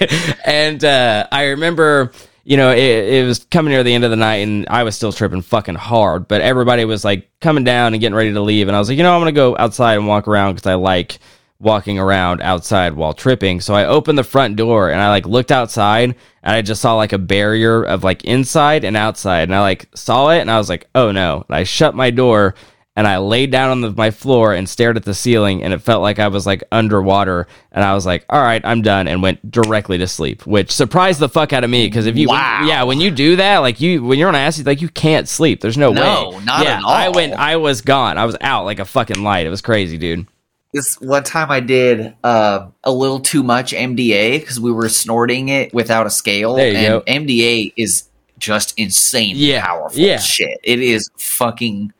And 0.47 0.83
uh, 0.83 1.27
I 1.31 1.45
remember, 1.49 2.11
you 2.43 2.57
know, 2.57 2.71
it, 2.71 3.13
it 3.13 3.25
was 3.25 3.45
coming 3.45 3.71
near 3.71 3.83
the 3.83 3.93
end 3.93 4.03
of 4.03 4.09
the 4.09 4.17
night 4.17 4.37
and 4.37 4.67
I 4.67 4.83
was 4.83 4.95
still 4.95 5.13
tripping 5.13 5.41
fucking 5.41 5.75
hard, 5.75 6.27
but 6.27 6.41
everybody 6.41 6.85
was 6.85 7.05
like 7.05 7.29
coming 7.39 7.63
down 7.63 7.93
and 7.93 8.01
getting 8.01 8.15
ready 8.15 8.33
to 8.33 8.41
leave. 8.41 8.67
And 8.67 8.75
I 8.75 8.79
was 8.79 8.89
like, 8.89 8.97
you 8.97 9.03
know, 9.03 9.13
I'm 9.13 9.21
going 9.21 9.33
to 9.33 9.39
go 9.39 9.55
outside 9.57 9.97
and 9.97 10.07
walk 10.07 10.27
around 10.27 10.55
because 10.55 10.67
I 10.67 10.75
like 10.75 11.19
walking 11.63 11.97
around 11.97 12.41
outside 12.41 12.93
while 12.93 13.13
tripping. 13.13 13.61
So 13.61 13.73
I 13.73 13.85
opened 13.85 14.17
the 14.17 14.23
front 14.23 14.55
door 14.57 14.91
and 14.91 15.01
I 15.01 15.09
like 15.09 15.25
looked 15.25 15.51
outside 15.51 16.15
and 16.43 16.55
I 16.55 16.61
just 16.61 16.81
saw 16.81 16.95
like 16.95 17.13
a 17.13 17.17
barrier 17.17 17.83
of 17.83 18.03
like 18.03 18.23
inside 18.25 18.83
and 18.83 18.95
outside. 18.97 19.43
And 19.43 19.55
I 19.55 19.61
like 19.61 19.87
saw 19.95 20.29
it 20.29 20.41
and 20.41 20.51
I 20.51 20.57
was 20.57 20.69
like, 20.69 20.87
oh 20.93 21.11
no. 21.11 21.45
And 21.47 21.55
I 21.55 21.63
shut 21.63 21.95
my 21.95 22.09
door 22.11 22.53
and 22.95 23.07
I 23.07 23.17
laid 23.17 23.49
down 23.49 23.71
on 23.71 23.81
the, 23.81 23.89
my 23.91 24.11
floor 24.11 24.53
and 24.53 24.69
stared 24.69 24.97
at 24.97 25.03
the 25.03 25.15
ceiling 25.15 25.63
and 25.63 25.73
it 25.73 25.79
felt 25.79 26.03
like 26.03 26.19
I 26.19 26.27
was 26.27 26.45
like 26.45 26.63
underwater. 26.71 27.47
And 27.71 27.83
I 27.83 27.95
was 27.95 28.05
like, 28.05 28.23
all 28.29 28.39
right, 28.41 28.61
I'm 28.63 28.83
done 28.83 29.07
and 29.07 29.23
went 29.23 29.49
directly 29.49 29.97
to 29.97 30.07
sleep, 30.07 30.45
which 30.45 30.69
surprised 30.71 31.19
the 31.19 31.27
fuck 31.29 31.53
out 31.53 31.63
of 31.63 31.71
me. 31.71 31.89
Cause 31.89 32.05
if 32.05 32.15
you, 32.17 32.27
Wow. 32.27 32.65
yeah, 32.67 32.83
when 32.83 32.99
you 33.01 33.09
do 33.09 33.37
that, 33.37 33.59
like 33.59 33.81
you, 33.81 34.03
when 34.03 34.19
you're 34.19 34.27
on 34.29 34.35
acid, 34.35 34.67
like 34.67 34.81
you 34.81 34.89
can't 34.89 35.27
sleep. 35.27 35.61
There's 35.61 35.77
no, 35.77 35.91
No, 35.91 36.01
way. 36.01 36.31
No, 36.35 36.39
not 36.41 36.63
yeah, 36.65 36.77
at 36.77 36.85
I 36.85 37.09
went, 37.09 37.33
I 37.33 37.55
was 37.55 37.81
gone. 37.81 38.19
I 38.19 38.25
was 38.25 38.37
out 38.41 38.65
like 38.65 38.77
a 38.79 38.85
fucking 38.85 39.23
light. 39.23 39.47
It 39.47 39.49
was 39.49 39.61
crazy, 39.61 39.97
dude. 39.97 40.27
This 40.73 40.99
one 40.99 41.23
time 41.23 41.51
I 41.51 41.59
did 41.59 42.15
uh, 42.23 42.67
a 42.83 42.91
little 42.91 43.19
too 43.19 43.43
much 43.43 43.73
MDA 43.73 44.39
because 44.39 44.59
we 44.59 44.71
were 44.71 44.89
snorting 44.89 45.49
it 45.49 45.73
without 45.73 46.07
a 46.07 46.09
scale. 46.09 46.57
And 46.57 46.75
go. 46.75 47.01
MDA 47.01 47.73
is 47.77 48.09
just 48.39 48.77
insane 48.77 49.35
Yeah, 49.37 49.65
powerful 49.65 49.99
yeah. 49.99 50.17
shit. 50.17 50.59
It 50.63 50.79
is 50.79 51.09
fucking. 51.17 51.93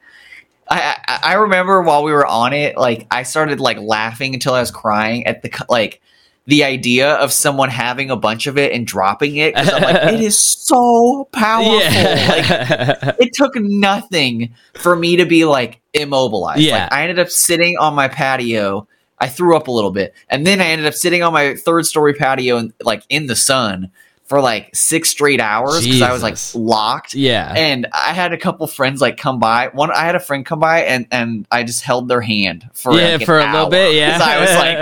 I, 0.69 0.97
I 1.07 1.19
I 1.23 1.33
remember 1.35 1.81
while 1.81 2.03
we 2.03 2.11
were 2.11 2.25
on 2.25 2.53
it, 2.53 2.77
like 2.77 3.05
I 3.11 3.23
started 3.23 3.59
like 3.59 3.77
laughing 3.77 4.33
until 4.33 4.53
I 4.53 4.59
was 4.59 4.71
crying 4.71 5.25
at 5.27 5.41
the 5.43 5.65
like 5.69 6.01
the 6.45 6.63
idea 6.63 7.13
of 7.15 7.31
someone 7.31 7.69
having 7.69 8.09
a 8.11 8.15
bunch 8.17 8.47
of 8.47 8.57
it 8.57 8.73
and 8.73 8.85
dropping 8.85 9.37
it. 9.37 9.53
I'm 9.57 9.65
like, 9.81 10.13
it 10.13 10.19
is 10.19 10.37
so 10.37 11.29
powerful. 11.31 11.73
Like 11.77 12.49
Yeah. 12.49 13.11
it 13.19 13.33
took 13.33 13.55
nothing 13.55 14.53
for 14.73 14.95
me 14.95 15.15
to 15.17 15.25
be 15.25 15.45
like 15.45 15.79
immobilized. 15.93 16.59
Yeah. 16.61 16.83
Like 16.83 16.91
I 16.93 17.01
ended 17.03 17.19
up 17.19 17.29
sitting 17.29 17.77
on 17.77 17.93
my 17.95 18.07
patio. 18.07 18.87
I 19.19 19.27
threw 19.29 19.55
up 19.55 19.67
a 19.69 19.71
little 19.71 19.91
bit, 19.91 20.13
and 20.27 20.45
then 20.45 20.59
I 20.59 20.65
ended 20.65 20.85
up 20.85 20.95
sitting 20.95 21.23
on 21.23 21.31
my 21.31 21.55
third 21.55 21.85
story 21.85 22.13
patio 22.13 22.57
and 22.57 22.73
like 22.81 23.03
in 23.07 23.27
the 23.27 23.37
sun 23.37 23.89
for 24.25 24.39
like 24.41 24.73
six 24.73 25.09
straight 25.09 25.41
hours 25.41 25.83
because 25.83 26.01
I 26.01 26.13
was 26.13 26.23
like 26.23 26.37
locked. 26.55 27.13
yeah. 27.13 27.53
And 27.55 27.87
I 27.93 28.13
had 28.13 28.31
a 28.33 28.37
couple 28.37 28.65
friends 28.67 29.01
like 29.01 29.17
come 29.17 29.37
by. 29.39 29.67
One, 29.73 29.91
I 29.91 30.05
had 30.05 30.15
a 30.15 30.19
friend 30.19 30.45
come 30.45 30.59
by, 30.59 30.83
and 30.83 31.07
and 31.11 31.45
I 31.51 31.63
just 31.63 31.81
held 31.81 32.07
their 32.07 32.21
hand 32.21 32.69
for 32.73 32.93
Yeah, 32.93 33.17
like, 33.17 33.25
for 33.25 33.39
a 33.39 33.51
little 33.51 33.69
bit, 33.69 33.95
Yeah. 33.95 34.17
I 34.21 34.39
was 34.39 34.53
like, 34.55 34.77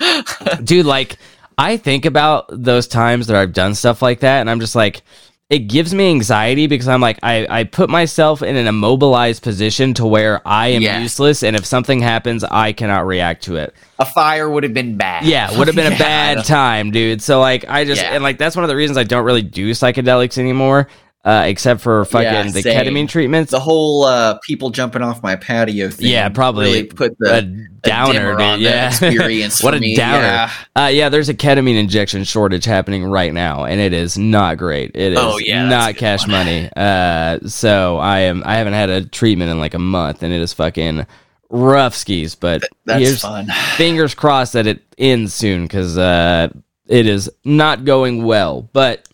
uh. 0.50 0.56
dude 0.64 0.86
like 0.86 1.18
i 1.58 1.78
think 1.78 2.06
about 2.06 2.46
those 2.52 2.88
times 2.88 3.28
that 3.28 3.36
i've 3.36 3.54
done 3.54 3.76
stuff 3.76 4.02
like 4.02 4.22
that 4.22 4.40
and 4.40 4.50
i'm 4.50 4.60
just 4.60 4.76
like 4.76 5.02
it 5.50 5.68
gives 5.68 5.94
me 5.94 6.10
anxiety 6.10 6.68
because 6.68 6.88
i'm 6.88 7.02
like 7.02 7.18
i, 7.24 7.46
I 7.50 7.64
put 7.64 7.90
myself 7.90 8.42
in 8.44 8.56
an 8.56 8.68
immobilized 8.68 9.42
position 9.44 9.94
to 9.96 10.06
where 10.06 10.48
i 10.48 10.68
am 10.70 10.82
useless 11.02 11.44
and 11.44 11.56
if 11.56 11.66
something 11.66 12.00
happens 12.02 12.44
i 12.44 12.72
cannot 12.74 13.06
react 13.08 13.44
to 13.46 13.56
it 13.58 13.74
a 13.98 14.06
fire 14.06 14.50
would 14.50 14.64
have 14.64 14.74
been 14.74 14.96
bad. 14.98 15.26
yeah 15.26 15.58
would 15.58 15.68
have 15.68 15.76
been 15.76 15.92
a 15.92 15.98
bad 16.00 16.46
time 16.46 16.92
dude 16.92 17.22
so 17.22 17.40
like 17.40 17.66
i 17.68 17.84
just 17.86 18.02
Yeah. 18.02 18.14
and 18.14 18.24
like 18.24 18.38
that's 18.38 18.56
one 18.56 18.64
of 18.64 18.70
the 18.70 18.76
reasons 18.76 18.98
i 18.98 19.04
don't 19.04 19.26
really 19.26 19.42
do 19.42 19.72
psychedelics 19.72 20.38
anymore 20.38 20.88
uh, 21.26 21.44
except 21.48 21.82
for 21.82 22.06
fucking 22.06 22.24
Yeah, 22.24 22.44
the 22.44 22.62
same. 22.62 22.86
ketamine 22.86 23.10
treatments 23.10 23.52
the 23.52 23.60
whole 23.60 24.06
uh, 24.06 24.38
people 24.42 24.70
jumping 24.70 25.02
off 25.02 25.22
my 25.22 25.36
patio 25.36 25.90
thing. 25.90 26.08
yeah 26.08 26.30
probably 26.30 26.66
really 26.66 26.84
put 26.86 27.12
a 27.12 27.42
the 27.42 27.68
downer 27.84 28.14
dimmer 28.14 28.32
dude. 28.34 28.42
on 28.42 28.62
yeah 28.62 28.88
experience 28.90 29.62
what 29.62 29.74
a 29.74 29.80
me, 29.80 29.96
downer 29.96 30.24
yeah. 30.24 30.52
Uh, 30.76 30.88
yeah, 30.88 31.10
there's 31.10 31.28
a 31.28 31.34
ketamine 31.34 31.78
injection 31.78 32.24
shortage 32.24 32.64
happening 32.64 33.04
right 33.04 33.34
now, 33.34 33.66
and 33.66 33.82
it 33.82 33.92
is 33.92 34.18
not 34.18 34.58
great. 34.58 34.92
It 34.96 35.12
is 35.14 35.20
Oh, 35.22 35.38
yeah, 35.40 35.68
not 35.68 35.98
cash 35.98 36.22
one. 36.22 36.32
money. 36.32 36.70
Uh, 36.78 37.40
so 37.48 37.98
I 37.98 38.20
am 38.20 38.42
I 38.46 38.56
haven't 38.56 38.74
had 38.74 38.90
a 38.90 39.04
treatment 39.06 39.52
in 39.52 39.60
like 39.60 39.74
a 39.74 39.80
month, 39.80 40.24
and 40.24 40.32
it 40.32 40.40
is 40.42 40.54
fucking 40.54 41.06
rough 41.50 41.96
skis. 41.96 42.36
But 42.36 42.64
That's 42.86 43.20
fun. 43.22 43.48
fingers 43.76 44.14
crossed 44.14 44.54
that 44.54 44.68
it 44.68 44.82
ends 44.98 45.34
soon 45.34 45.64
because 45.64 45.98
uh, 45.98 46.48
it 46.88 47.06
is 47.06 47.30
not 47.44 47.84
going 47.84 48.24
well. 48.24 48.70
But 48.72 49.06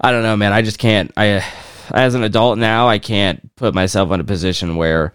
I 0.00 0.10
don't 0.10 0.22
know, 0.22 0.36
man. 0.36 0.52
I 0.52 0.62
just 0.62 0.78
can't. 0.78 1.12
I 1.16 1.44
as 1.90 2.14
an 2.14 2.22
adult 2.24 2.58
now, 2.58 2.88
I 2.88 2.98
can't 2.98 3.54
put 3.56 3.74
myself 3.74 4.10
in 4.12 4.20
a 4.20 4.24
position 4.24 4.76
where 4.76 5.12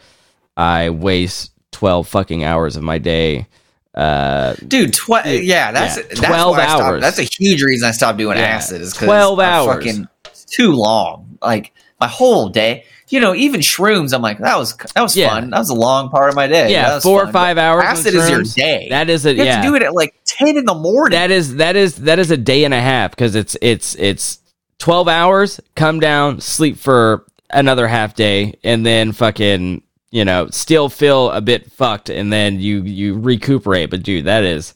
I 0.57 0.89
waste 0.89 1.51
twelve 1.71 2.07
fucking 2.07 2.43
hours 2.43 2.75
of 2.75 2.83
my 2.83 2.97
day. 2.97 3.47
Uh, 3.95 4.53
Dude, 4.67 4.93
tw- 4.93 5.25
yeah, 5.25 5.71
that's 5.71 5.97
yeah, 5.97 6.03
that's 6.03 6.19
12 6.21 6.55
why 6.57 6.63
I 6.63 6.67
hours. 6.67 7.01
That's 7.01 7.19
a 7.19 7.23
huge 7.23 7.63
reason 7.63 7.87
I 7.87 7.91
stopped 7.91 8.17
doing 8.17 8.37
Yeah, 8.37 8.43
acid. 8.43 8.81
Is 8.81 8.93
'cause 8.93 9.05
12 9.07 9.39
I 9.39 9.45
hours. 9.45 9.75
Fucking 9.83 10.07
too 10.47 10.73
long. 10.73 11.37
Like 11.41 11.73
my 11.99 12.07
whole 12.07 12.49
day. 12.49 12.85
you 13.09 13.19
know, 13.19 13.33
even 13.33 13.59
shrooms, 13.61 14.13
I'm 14.13 14.21
like, 14.21 14.37
that 14.37 14.55
was 14.57 14.75
that 14.93 15.01
was 15.01 15.17
Yeah. 15.17 15.29
fun. 15.29 15.49
That 15.49 15.57
was 15.57 15.69
a 15.69 15.73
long 15.73 16.09
part 16.11 16.29
of 16.29 16.35
my 16.35 16.45
day. 16.45 16.71
Yeah, 16.71 16.99
four 16.99 17.23
or 17.23 17.25
fun. 17.25 17.33
five 17.33 17.57
hours. 17.57 17.83
Acid 17.83 18.13
is 18.13 18.29
your 18.29 18.43
day. 18.43 18.87
That 18.91 19.09
is 19.09 19.25
a 19.25 19.31
you 19.33 19.37
have 19.39 19.47
yeah. 19.47 19.61
to 19.63 19.67
do 19.67 19.75
it 19.75 19.81
at 19.81 19.95
like 19.95 20.13
ten 20.25 20.55
in 20.55 20.65
the 20.65 20.75
morning. 20.75 21.17
That 21.17 21.31
is 21.31 21.55
that 21.55 21.75
is 21.75 21.95
that 21.95 22.19
is 22.19 22.29
a 22.29 22.37
day 22.37 22.63
and 22.65 22.73
a 22.73 22.79
half 22.79 23.09
because 23.11 23.33
it's 23.33 23.57
it's 23.63 23.95
it's 23.95 24.37
twelve 24.79 25.07
hours. 25.07 25.59
Come 25.75 25.99
down, 25.99 26.41
sleep 26.41 26.77
for 26.77 27.25
another 27.51 27.87
half 27.87 28.15
day, 28.15 28.55
and 28.63 28.85
then 28.85 29.11
fucking 29.11 29.83
you 30.11 30.25
know 30.25 30.47
still 30.49 30.89
feel 30.89 31.29
a 31.31 31.41
bit 31.41 31.71
fucked, 31.71 32.09
and 32.09 32.33
then 32.33 32.59
you 32.59 32.81
you 32.81 33.19
recuperate. 33.19 33.89
But 33.91 34.03
dude, 34.03 34.25
that 34.25 34.43
is 34.43 34.73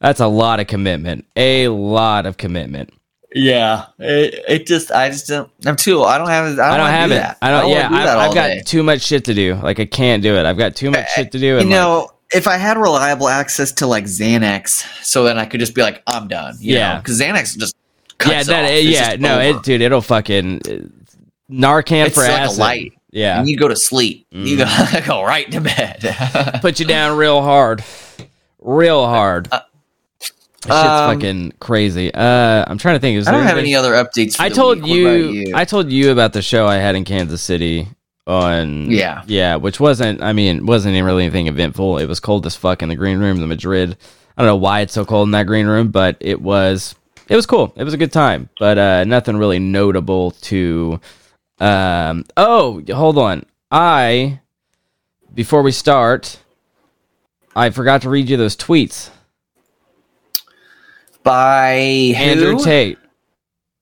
that's 0.00 0.20
a 0.20 0.26
lot 0.26 0.58
of 0.60 0.66
commitment. 0.66 1.26
A 1.36 1.68
lot 1.68 2.26
of 2.26 2.36
commitment. 2.36 2.92
yeah, 3.34 3.86
it, 3.98 4.44
it 4.48 4.66
just 4.66 4.90
I 4.90 5.08
just 5.10 5.28
don't. 5.28 5.50
I'm 5.64 5.76
too. 5.76 6.02
I 6.02 6.18
don't 6.18 6.28
have. 6.28 6.46
I 6.46 6.56
don't, 6.56 6.60
I 6.60 6.76
don't 6.76 6.90
have 6.90 7.08
do 7.10 7.14
it. 7.14 7.18
That. 7.18 7.38
I 7.40 7.50
don't. 7.50 7.62
wanna 7.68 7.74
yeah, 7.74 7.88
do 7.88 7.94
I've, 7.94 8.08
all 8.08 8.20
I've 8.20 8.34
got 8.34 8.46
day. 8.48 8.62
too 8.64 8.82
much 8.82 9.02
shit 9.02 9.24
to 9.26 9.34
do. 9.34 9.54
Like 9.54 9.78
I 9.78 9.86
can't 9.86 10.22
do 10.22 10.34
it. 10.36 10.44
I've 10.44 10.58
got 10.58 10.74
too 10.74 10.90
much 10.90 11.08
shit 11.12 11.30
to 11.32 11.38
do. 11.38 11.46
You 11.46 11.58
and, 11.58 11.70
like, 11.70 11.78
know, 11.78 12.10
if 12.32 12.46
I 12.48 12.56
had 12.56 12.76
reliable 12.76 13.28
access 13.28 13.72
to 13.72 13.86
like 13.86 14.04
Xanax, 14.04 14.84
so 15.04 15.24
then 15.24 15.38
I 15.38 15.44
could 15.44 15.60
just 15.60 15.74
be 15.74 15.82
like, 15.82 16.02
I'm 16.06 16.28
done. 16.28 16.56
You 16.58 16.74
Yeah. 16.76 16.98
because 16.98 17.20
Xanax 17.20 17.56
just 17.58 17.76
yeah, 18.26 18.42
that 18.44 18.70
it- 18.72 18.84
yeah, 18.84 19.16
no, 19.18 19.38
it, 19.40 19.62
dude, 19.62 19.80
it'll 19.80 20.00
fucking 20.00 20.56
uh, 20.68 20.70
Narcan 21.50 22.06
It's 22.06 22.14
for 22.14 22.22
like 22.22 22.30
a 22.30 22.34
acid. 22.42 22.58
light. 22.58 22.92
Yeah, 23.10 23.38
and 23.40 23.48
you 23.48 23.56
go 23.58 23.68
to 23.68 23.76
sleep. 23.76 24.26
You 24.30 24.56
go, 24.56 24.64
Mm. 24.64 25.06
go 25.06 25.22
right 25.22 25.50
to 25.52 25.60
bed. 25.60 26.58
put 26.62 26.80
you 26.80 26.86
down 26.86 27.16
real 27.18 27.42
hard, 27.42 27.84
real 28.60 29.04
hard. 29.06 29.46
That 29.50 29.66
shit's 30.62 30.70
um, 30.74 31.14
fucking 31.20 31.52
crazy. 31.60 32.12
Uh, 32.14 32.64
I'm 32.66 32.78
trying 32.78 32.94
to 32.96 33.00
think. 33.00 33.18
Is 33.18 33.28
I 33.28 33.32
don't 33.32 33.42
have 33.42 33.58
anything- 33.58 33.74
any 33.74 33.74
other 33.74 33.92
updates. 33.92 34.36
For 34.36 34.42
I 34.42 34.48
the 34.48 34.54
told 34.54 34.86
you, 34.86 35.48
about 35.48 35.60
I 35.60 35.64
told 35.64 35.90
you 35.90 36.10
about 36.12 36.32
the 36.32 36.40
show 36.42 36.66
I 36.66 36.76
had 36.76 36.94
in 36.94 37.04
Kansas 37.04 37.42
City 37.42 37.88
on 38.26 38.90
Yeah. 38.90 39.24
yeah, 39.26 39.56
which 39.56 39.78
wasn't. 39.80 40.22
I 40.22 40.32
mean, 40.32 40.64
wasn't 40.64 40.94
even 40.94 41.04
really 41.04 41.24
anything 41.24 41.48
eventful. 41.48 41.98
It 41.98 42.06
was 42.06 42.20
cold 42.20 42.46
as 42.46 42.56
fuck 42.56 42.80
in 42.82 42.88
the 42.88 42.96
green 42.96 43.18
room 43.18 43.42
in 43.42 43.48
Madrid. 43.48 43.96
I 44.38 44.42
don't 44.42 44.46
know 44.48 44.56
why 44.56 44.80
it's 44.80 44.94
so 44.94 45.04
cold 45.04 45.28
in 45.28 45.32
that 45.32 45.46
green 45.46 45.66
room, 45.66 45.88
but 45.88 46.16
it 46.20 46.40
was. 46.40 46.94
It 47.28 47.36
was 47.36 47.46
cool. 47.46 47.72
It 47.76 47.84
was 47.84 47.94
a 47.94 47.98
good 47.98 48.12
time, 48.12 48.48
but 48.58 48.78
uh, 48.78 49.04
nothing 49.04 49.36
really 49.36 49.58
notable 49.58 50.32
to. 50.42 51.00
Um. 51.58 52.24
Oh, 52.36 52.82
hold 52.92 53.18
on. 53.18 53.46
I 53.70 54.40
before 55.34 55.62
we 55.62 55.72
start, 55.72 56.38
I 57.54 57.70
forgot 57.70 58.02
to 58.02 58.10
read 58.10 58.28
you 58.28 58.36
those 58.36 58.56
tweets. 58.56 59.10
by 61.22 61.72
Andrew 62.16 62.56
who? 62.56 62.64
Tate 62.64 62.98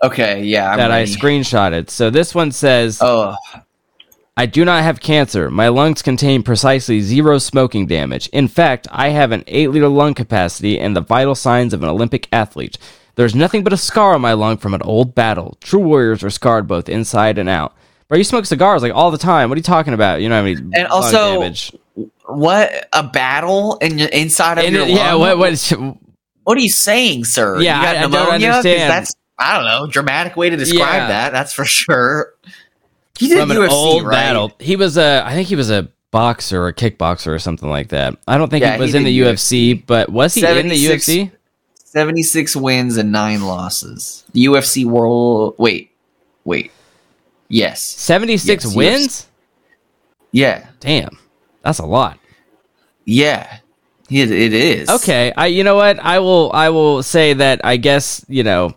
Okay, 0.02 0.44
yeah, 0.44 0.70
I'm 0.70 0.78
that 0.78 0.90
I 0.90 1.00
ready. 1.00 1.14
screenshotted. 1.14 1.90
So 1.90 2.10
this 2.10 2.34
one 2.34 2.52
says. 2.52 2.98
Oh, 3.02 3.36
I 4.36 4.46
do 4.46 4.64
not 4.64 4.82
have 4.82 5.00
cancer. 5.00 5.50
My 5.50 5.68
lungs 5.68 6.00
contain 6.00 6.42
precisely 6.42 7.00
zero 7.02 7.36
smoking 7.38 7.86
damage. 7.86 8.28
In 8.28 8.48
fact, 8.48 8.88
I 8.90 9.10
have 9.10 9.32
an 9.32 9.44
8 9.46 9.68
liter 9.68 9.88
lung 9.88 10.14
capacity 10.14 10.78
and 10.78 10.96
the 10.96 11.02
vital 11.02 11.34
signs 11.34 11.74
of 11.74 11.82
an 11.82 11.90
Olympic 11.90 12.26
athlete. 12.32 12.78
There's 13.16 13.34
nothing 13.34 13.64
but 13.64 13.72
a 13.72 13.76
scar 13.76 14.14
on 14.14 14.20
my 14.20 14.32
lung 14.32 14.56
from 14.56 14.74
an 14.74 14.82
old 14.82 15.14
battle. 15.14 15.56
True 15.60 15.80
warriors 15.80 16.22
are 16.22 16.30
scarred 16.30 16.66
both 16.66 16.88
inside 16.88 17.38
and 17.38 17.48
out. 17.48 17.74
Bro, 18.08 18.18
you 18.18 18.24
smoke 18.24 18.46
cigars 18.46 18.82
like 18.82 18.92
all 18.94 19.10
the 19.10 19.18
time. 19.18 19.48
What 19.48 19.56
are 19.56 19.60
you 19.60 19.62
talking 19.64 19.94
about? 19.94 20.20
You 20.20 20.28
know 20.28 20.42
what 20.42 20.48
I 20.48 20.54
mean? 20.54 20.72
And 20.74 20.86
also, 20.88 21.52
what 22.26 22.88
a 22.92 23.02
battle 23.02 23.76
in 23.78 23.98
your 23.98 24.08
inside 24.08 24.58
of 24.58 24.72
your 24.72 24.86
yeah, 24.86 25.12
lung? 25.12 25.38
what, 25.38 25.38
what, 25.38 25.98
What 26.44 26.56
are 26.58 26.60
you 26.60 26.70
saying, 26.70 27.24
sir? 27.24 27.60
Yeah, 27.60 27.78
you 27.78 27.82
got 27.84 27.96
I- 27.96 27.98
I 27.98 28.24
don't 28.24 28.32
understand. 28.34 28.90
That's 28.90 29.14
I 29.38 29.56
don't 29.56 29.64
know, 29.64 29.86
dramatic 29.86 30.36
way 30.36 30.50
to 30.50 30.56
describe 30.56 30.80
Yeah. 31.02 31.08
that. 31.08 31.32
That's 31.32 31.52
for 31.52 31.64
sure. 31.64 32.34
He 33.18 33.28
did 33.28 33.38
from 33.38 33.50
an 33.50 33.56
UFC, 33.56 33.70
old 33.70 34.02
right? 34.04 34.10
battle. 34.12 34.52
He 34.58 34.76
was 34.76 34.96
a, 34.98 35.22
I 35.24 35.34
think 35.34 35.48
he 35.48 35.56
was 35.56 35.70
a 35.70 35.88
boxer 36.10 36.62
or 36.62 36.68
a 36.68 36.74
kickboxer 36.74 37.28
or 37.28 37.38
something 37.38 37.68
like 37.68 37.88
that. 37.88 38.16
I 38.26 38.36
don't 38.38 38.48
think 38.50 38.62
Yeah, 38.62 38.74
he 38.74 38.80
was 38.80 38.92
he 38.92 38.98
in 38.98 39.04
the 39.04 39.18
did 39.18 39.26
UFC, 39.36 39.86
but 39.86 40.08
was 40.10 40.34
he 40.34 40.44
in 40.44 40.68
the 40.68 40.74
UFC? 40.86 41.30
Seventy-six 41.90 42.54
wins 42.54 42.96
and 42.96 43.10
nine 43.10 43.42
losses. 43.42 44.22
The 44.32 44.44
UFC 44.44 44.84
World. 44.84 45.56
Wait, 45.58 45.90
wait. 46.44 46.70
Yes. 47.48 47.82
76 47.82 48.64
Yes, 48.64 48.76
wins? 48.76 49.26
Yeah. 50.30 50.68
Damn. 50.78 51.18
That's 51.62 51.80
a 51.80 51.84
lot. 51.84 52.20
Yeah. 53.04 53.58
It, 54.08 54.30
it 54.30 54.52
is. 54.52 54.88
Okay, 54.88 55.32
I 55.36 55.46
you 55.46 55.64
know 55.64 55.74
what? 55.74 55.98
I 55.98 56.20
will 56.20 56.52
I 56.54 56.68
will 56.68 57.02
say 57.02 57.32
that 57.32 57.60
I 57.64 57.76
guess, 57.76 58.24
you 58.28 58.44
know, 58.44 58.74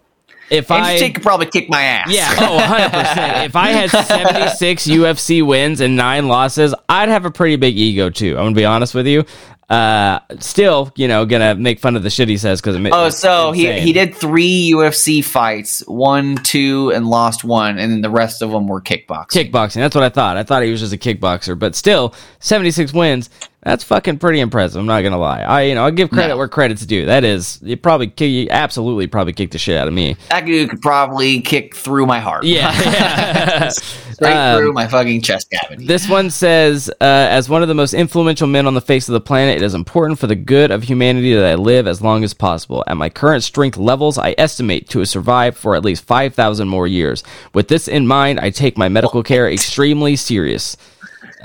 if 0.50 0.72
Andrew 0.72 0.90
I 0.92 0.98
Tate 0.98 1.14
could 1.14 1.24
probably 1.24 1.46
kick 1.46 1.70
my 1.70 1.84
ass. 1.84 2.12
Yeah, 2.12 2.34
oh, 2.40 2.58
100%. 2.60 3.46
if 3.46 3.56
I 3.56 3.70
had 3.70 3.92
76 3.92 4.88
UFC 4.88 5.46
wins 5.46 5.82
and 5.82 5.96
9 5.96 6.28
losses, 6.28 6.74
I'd 6.90 7.10
have 7.10 7.26
a 7.26 7.32
pretty 7.32 7.58
big 7.58 7.78
ego 7.78 8.10
too. 8.10 8.32
I'm 8.32 8.44
going 8.46 8.54
to 8.56 8.60
be 8.60 8.66
honest 8.66 8.96
with 8.96 9.06
you. 9.08 9.24
Uh 9.70 10.20
still, 10.40 10.92
you 10.96 11.08
know, 11.08 11.26
to 11.26 11.56
make 11.56 11.80
fun 11.80 11.96
of 11.96 12.04
the 12.04 12.10
shit 12.10 12.28
he 12.30 12.38
says 12.38 12.62
cuz 12.62 12.76
Oh, 12.92 13.10
so 13.10 13.52
he 13.52 13.72
he 13.80 13.94
did 13.94 14.14
three 14.14 14.72
UFC 14.74 15.24
fights, 15.24 15.82
one, 15.88 16.36
two, 16.38 16.92
and 16.92 17.08
lost 17.08 17.44
one, 17.44 17.78
and 17.78 17.92
then 17.92 18.02
the 18.02 18.10
rest 18.10 18.42
of 18.42 18.52
them 18.52 18.68
were 18.68 18.82
kickboxing. 18.82 19.52
kickboxing. 19.52 19.76
That's 19.76 19.96
what 19.96 20.04
I 20.04 20.10
thought. 20.10 20.38
I 20.38 20.44
thought 20.44 20.64
he 20.64 20.72
was 20.72 20.82
just 20.82 20.94
a 20.94 20.98
kickboxer, 20.98 21.58
but 21.58 21.76
still 21.76 22.14
76 22.40 22.94
wins. 22.94 23.30
That's 23.64 23.84
fucking 23.84 24.20
pretty 24.20 24.42
impressive. 24.42 24.80
I'm 24.80 24.86
not 24.86 25.02
to 25.02 25.18
lie. 25.18 25.42
I 25.42 25.62
you 25.64 25.76
know, 25.76 25.86
I'll 25.86 25.92
give 25.92 26.10
credit 26.10 26.34
No. 26.34 26.38
where 26.38 26.48
credit's 26.50 26.86
due. 26.86 27.06
That 27.06 27.24
is 27.24 27.60
you 27.62 27.78
probably 27.78 28.08
kick, 28.08 28.30
you 28.30 28.48
absolutely 28.50 29.08
probably 29.08 29.32
kicked 29.34 29.54
the 29.54 29.58
shit 29.58 29.78
out 29.78 29.88
of 29.88 29.94
me. 29.94 30.18
That 30.30 30.46
dude 30.46 30.70
could 30.70 30.82
probably 30.82 31.40
kick 31.42 31.76
through 31.76 32.06
my 32.06 32.20
heart. 32.20 32.44
Yeah. 32.44 32.72
yeah. 32.84 33.70
straight 33.70 34.34
Um, 34.34 34.60
through 34.60 34.74
my 34.74 34.88
fucking 34.88 35.22
chest 35.22 35.50
cavity. 35.50 35.86
This 35.86 36.10
one 36.10 36.30
says, 36.30 36.90
uh, 36.90 37.04
as 37.04 37.50
one 37.50 37.62
of 37.62 37.68
the 37.68 37.74
most 37.74 37.94
influential 37.94 38.48
men 38.48 38.68
on 38.68 38.74
the 38.74 38.82
face 38.82 39.08
of 39.08 39.14
the 39.14 39.22
planet, 39.22 39.58
it 39.58 39.64
is 39.64 39.74
important 39.74 40.20
for 40.20 40.28
the 40.28 40.36
good 40.36 40.70
of 40.70 40.84
humanity 40.84 41.34
that 41.34 41.46
I 41.46 41.56
live 41.56 41.88
as 41.88 42.02
long 42.02 42.24
as 42.24 42.34
possible. 42.34 42.84
At 42.88 42.98
my 42.98 43.10
current 43.10 43.44
strength 43.44 43.78
levels, 43.78 44.18
I 44.18 44.36
estimate 44.38 44.90
to 44.90 45.04
survive 45.06 45.58
for 45.58 45.76
at 45.76 45.84
least 45.86 46.04
5,000 46.06 46.68
more 46.68 46.86
years. 46.88 47.24
With 47.54 47.70
this 47.70 47.88
in 47.88 48.08
mind, 48.08 48.40
I 48.40 48.50
take 48.50 48.78
my 48.78 48.90
medical 48.90 49.24
care 49.24 49.50
extremely 49.50 50.16
serious. 50.16 50.76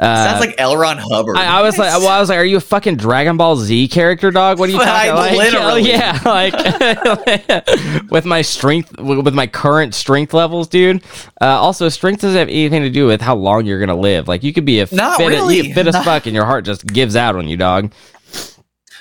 Sounds 0.01 0.41
like 0.41 0.55
L. 0.59 0.76
Ron 0.76 0.97
Hubbard. 0.99 1.37
uh, 1.37 1.41
I, 1.41 1.59
I 1.59 1.62
was 1.62 1.76
like, 1.76 1.91
well, 1.99 2.09
I 2.09 2.20
was 2.20 2.29
like, 2.29 2.39
are 2.39 2.45
you 2.45 2.57
a 2.59 2.61
fucking 2.61 2.97
Dragon 2.97 3.37
Ball 3.37 3.57
Z 3.57 3.89
character, 3.89 4.31
dog? 4.31 4.59
What 4.59 4.68
are 4.68 4.72
you 4.72 4.79
talking 4.83 5.11
about? 5.11 5.33
like? 5.33 5.37
literally- 5.53 5.89
yeah, 5.89 6.20
like 6.24 8.11
with 8.11 8.24
my 8.24 8.43
strength, 8.43 8.99
with 9.01 9.35
my 9.35 9.47
current 9.47 9.95
strength 9.95 10.33
levels, 10.35 10.68
dude. 10.68 11.03
Uh, 11.41 11.47
also, 11.47 11.89
strength 11.89 12.20
doesn't 12.22 12.39
have 12.39 12.49
anything 12.49 12.83
to 12.83 12.91
do 12.91 13.07
with 13.07 13.20
how 13.20 13.35
long 13.35 13.66
you're 13.66 13.81
gonna 13.81 13.97
live. 13.97 14.29
Like, 14.29 14.43
you 14.45 14.53
could 14.53 14.64
be 14.64 14.81
a 14.81 14.89
Not 14.93 15.16
fit, 15.16 15.29
really. 15.29 15.72
fit 15.72 15.87
as 15.87 15.95
Not- 15.95 16.05
fuck, 16.05 16.26
and 16.26 16.35
your 16.35 16.45
heart 16.45 16.64
just 16.64 16.87
gives 16.87 17.16
out 17.16 17.35
on 17.37 17.49
you, 17.49 17.57
dog. 17.57 17.93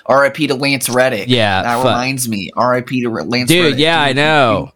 R.I.P. 0.05 0.47
to 0.47 0.55
Lance 0.55 0.87
Reddick. 0.89 1.27
Yeah, 1.27 1.61
that 1.63 1.75
fuck. 1.77 1.85
reminds 1.85 2.29
me. 2.29 2.49
R.I.P. 2.55 3.01
to 3.01 3.09
Lance 3.09 3.49
Dude, 3.49 3.63
Reddick. 3.65 3.79
yeah, 3.79 4.01
I 4.01 4.13
know. 4.13 4.71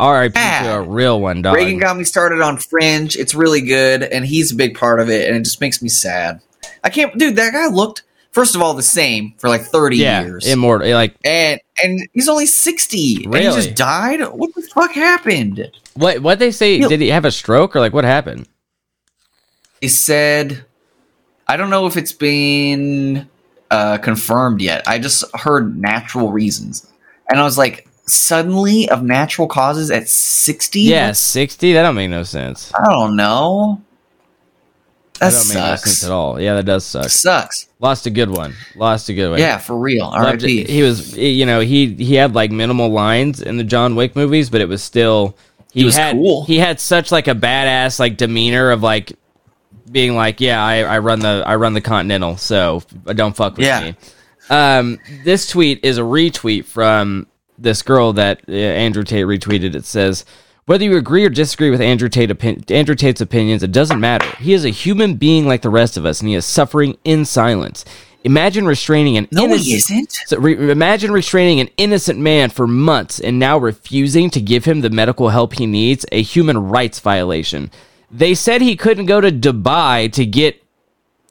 R.I.P. 0.00 0.32
to 0.34 0.74
a 0.74 0.80
real 0.82 1.20
one, 1.20 1.42
dog. 1.42 1.56
Reagan 1.56 1.78
got 1.78 1.96
me 1.96 2.04
started 2.04 2.40
on 2.40 2.56
Fringe. 2.56 3.16
It's 3.16 3.34
really 3.34 3.60
good, 3.60 4.02
and 4.02 4.24
he's 4.24 4.52
a 4.52 4.54
big 4.54 4.76
part 4.76 5.00
of 5.00 5.10
it, 5.10 5.28
and 5.28 5.36
it 5.36 5.42
just 5.44 5.60
makes 5.60 5.82
me 5.82 5.88
sad. 5.88 6.40
I 6.82 6.90
can't, 6.90 7.16
dude. 7.18 7.36
That 7.36 7.52
guy 7.52 7.66
looked, 7.68 8.02
first 8.32 8.54
of 8.54 8.62
all, 8.62 8.74
the 8.74 8.82
same 8.82 9.34
for 9.38 9.48
like 9.48 9.62
thirty 9.62 9.98
yeah, 9.98 10.22
years, 10.22 10.46
immortal. 10.46 10.88
Like, 10.92 11.14
and 11.24 11.60
and 11.82 12.00
he's 12.12 12.28
only 12.28 12.46
sixty, 12.46 13.24
and 13.24 13.34
he 13.34 13.40
Really? 13.40 13.62
just 13.62 13.74
died. 13.76 14.20
What 14.20 14.54
the 14.54 14.62
fuck 14.62 14.92
happened? 14.92 15.70
what? 15.94 16.20
What 16.20 16.38
they 16.38 16.50
say? 16.50 16.78
He'll- 16.78 16.88
Did 16.88 17.00
he 17.00 17.08
have 17.08 17.24
a 17.24 17.30
stroke 17.30 17.76
or 17.76 17.80
like 17.80 17.92
what 17.92 18.04
happened? 18.04 18.48
He 19.80 19.88
said, 19.88 20.64
I 21.46 21.56
don't 21.58 21.68
know 21.70 21.86
if 21.86 21.96
it's 21.98 22.12
been 22.12 23.28
uh, 23.70 23.98
confirmed 23.98 24.62
yet. 24.62 24.84
I 24.86 24.98
just 24.98 25.24
heard 25.36 25.76
natural 25.78 26.32
reasons, 26.32 26.86
and 27.28 27.38
I 27.38 27.42
was 27.44 27.58
like, 27.58 27.86
suddenly 28.08 28.88
of 28.88 29.02
natural 29.02 29.48
causes 29.48 29.90
at 29.90 30.08
sixty. 30.08 30.80
Yeah, 30.82 31.12
sixty. 31.12 31.72
That 31.72 31.82
don't 31.82 31.94
make 31.94 32.10
no 32.10 32.22
sense. 32.22 32.72
I 32.74 32.90
don't 32.90 33.16
know. 33.16 33.80
That, 35.18 35.30
That 35.30 35.32
don't 35.32 35.48
make 35.48 35.54
no 35.56 35.60
sense 35.76 35.80
sucks. 35.80 36.04
at 36.04 36.10
all. 36.10 36.40
Yeah, 36.40 36.54
that 36.54 36.66
does 36.66 36.84
suck. 36.84 37.08
Sucks. 37.08 37.68
Lost 37.80 38.06
a 38.06 38.10
good 38.10 38.30
one. 38.30 38.54
Lost 38.74 39.08
a 39.08 39.14
good 39.14 39.30
one. 39.30 39.38
Yeah, 39.40 39.58
for 39.58 39.76
real. 39.78 40.04
R.I.P. 40.06 40.64
He 40.64 40.82
was, 40.82 41.16
you 41.16 41.46
know, 41.46 41.60
he 41.60 41.94
he 41.94 42.14
had 42.14 42.34
like 42.34 42.50
minimal 42.50 42.90
lines 42.90 43.40
in 43.40 43.56
the 43.56 43.64
John 43.64 43.96
Wick 43.96 44.14
movies, 44.14 44.50
but 44.50 44.60
it 44.60 44.68
was 44.68 44.82
still 44.82 45.36
he, 45.72 45.80
He 45.80 45.84
was 45.86 45.96
had 45.96 46.14
cool. 46.16 46.44
he 46.44 46.58
had 46.58 46.80
such 46.80 47.10
like 47.12 47.28
a 47.28 47.34
badass 47.34 47.98
like 47.98 48.16
demeanor 48.18 48.70
of 48.70 48.82
like 48.82 49.12
being 49.90 50.14
like, 50.14 50.40
yeah, 50.40 50.62
I, 50.62 50.80
I 50.82 50.98
run 50.98 51.20
the 51.20 51.42
I 51.46 51.56
run 51.56 51.72
the 51.74 51.80
Continental, 51.80 52.36
so 52.36 52.82
don't 53.06 53.34
fuck 53.34 53.56
with 53.56 53.66
Yeah. 53.66 53.80
me. 53.92 53.96
Um, 54.50 54.98
this 55.24 55.48
tweet 55.48 55.80
is 55.84 55.96
a 55.98 56.02
retweet 56.02 56.66
from 56.66 57.26
this 57.58 57.82
girl 57.82 58.12
that 58.14 58.42
uh, 58.48 58.52
Andrew 58.52 59.02
Tate 59.04 59.26
retweeted. 59.26 59.74
It 59.74 59.84
says. 59.84 60.24
Whether 60.66 60.82
you 60.84 60.96
agree 60.96 61.24
or 61.24 61.28
disagree 61.28 61.70
with 61.70 61.80
Andrew, 61.80 62.08
Tate 62.08 62.32
opin- 62.32 62.64
Andrew 62.70 62.96
Tate's 62.96 63.20
opinions, 63.20 63.62
it 63.62 63.70
doesn't 63.70 64.00
matter. 64.00 64.26
He 64.40 64.52
is 64.52 64.64
a 64.64 64.70
human 64.70 65.14
being 65.14 65.46
like 65.46 65.62
the 65.62 65.70
rest 65.70 65.96
of 65.96 66.04
us, 66.04 66.18
and 66.20 66.28
he 66.28 66.34
is 66.34 66.44
suffering 66.44 66.98
in 67.04 67.24
silence. 67.24 67.84
Imagine 68.24 68.66
restraining 68.66 69.16
an 69.16 69.28
No, 69.30 69.44
innocent, 69.44 69.64
he 69.64 69.74
isn't. 69.76 70.12
so 70.26 70.38
re- 70.40 70.72
imagine 70.72 71.12
restraining 71.12 71.60
an 71.60 71.68
innocent 71.76 72.18
man 72.18 72.50
for 72.50 72.66
months 72.66 73.20
and 73.20 73.38
now 73.38 73.56
refusing 73.56 74.28
to 74.30 74.40
give 74.40 74.64
him 74.64 74.80
the 74.80 74.90
medical 74.90 75.28
help 75.28 75.52
he 75.54 75.66
needs, 75.66 76.04
a 76.10 76.20
human 76.20 76.58
rights 76.58 76.98
violation. 76.98 77.70
They 78.10 78.34
said 78.34 78.60
he 78.60 78.74
couldn't 78.74 79.06
go 79.06 79.20
to 79.20 79.30
Dubai 79.30 80.10
to 80.14 80.26
get 80.26 80.60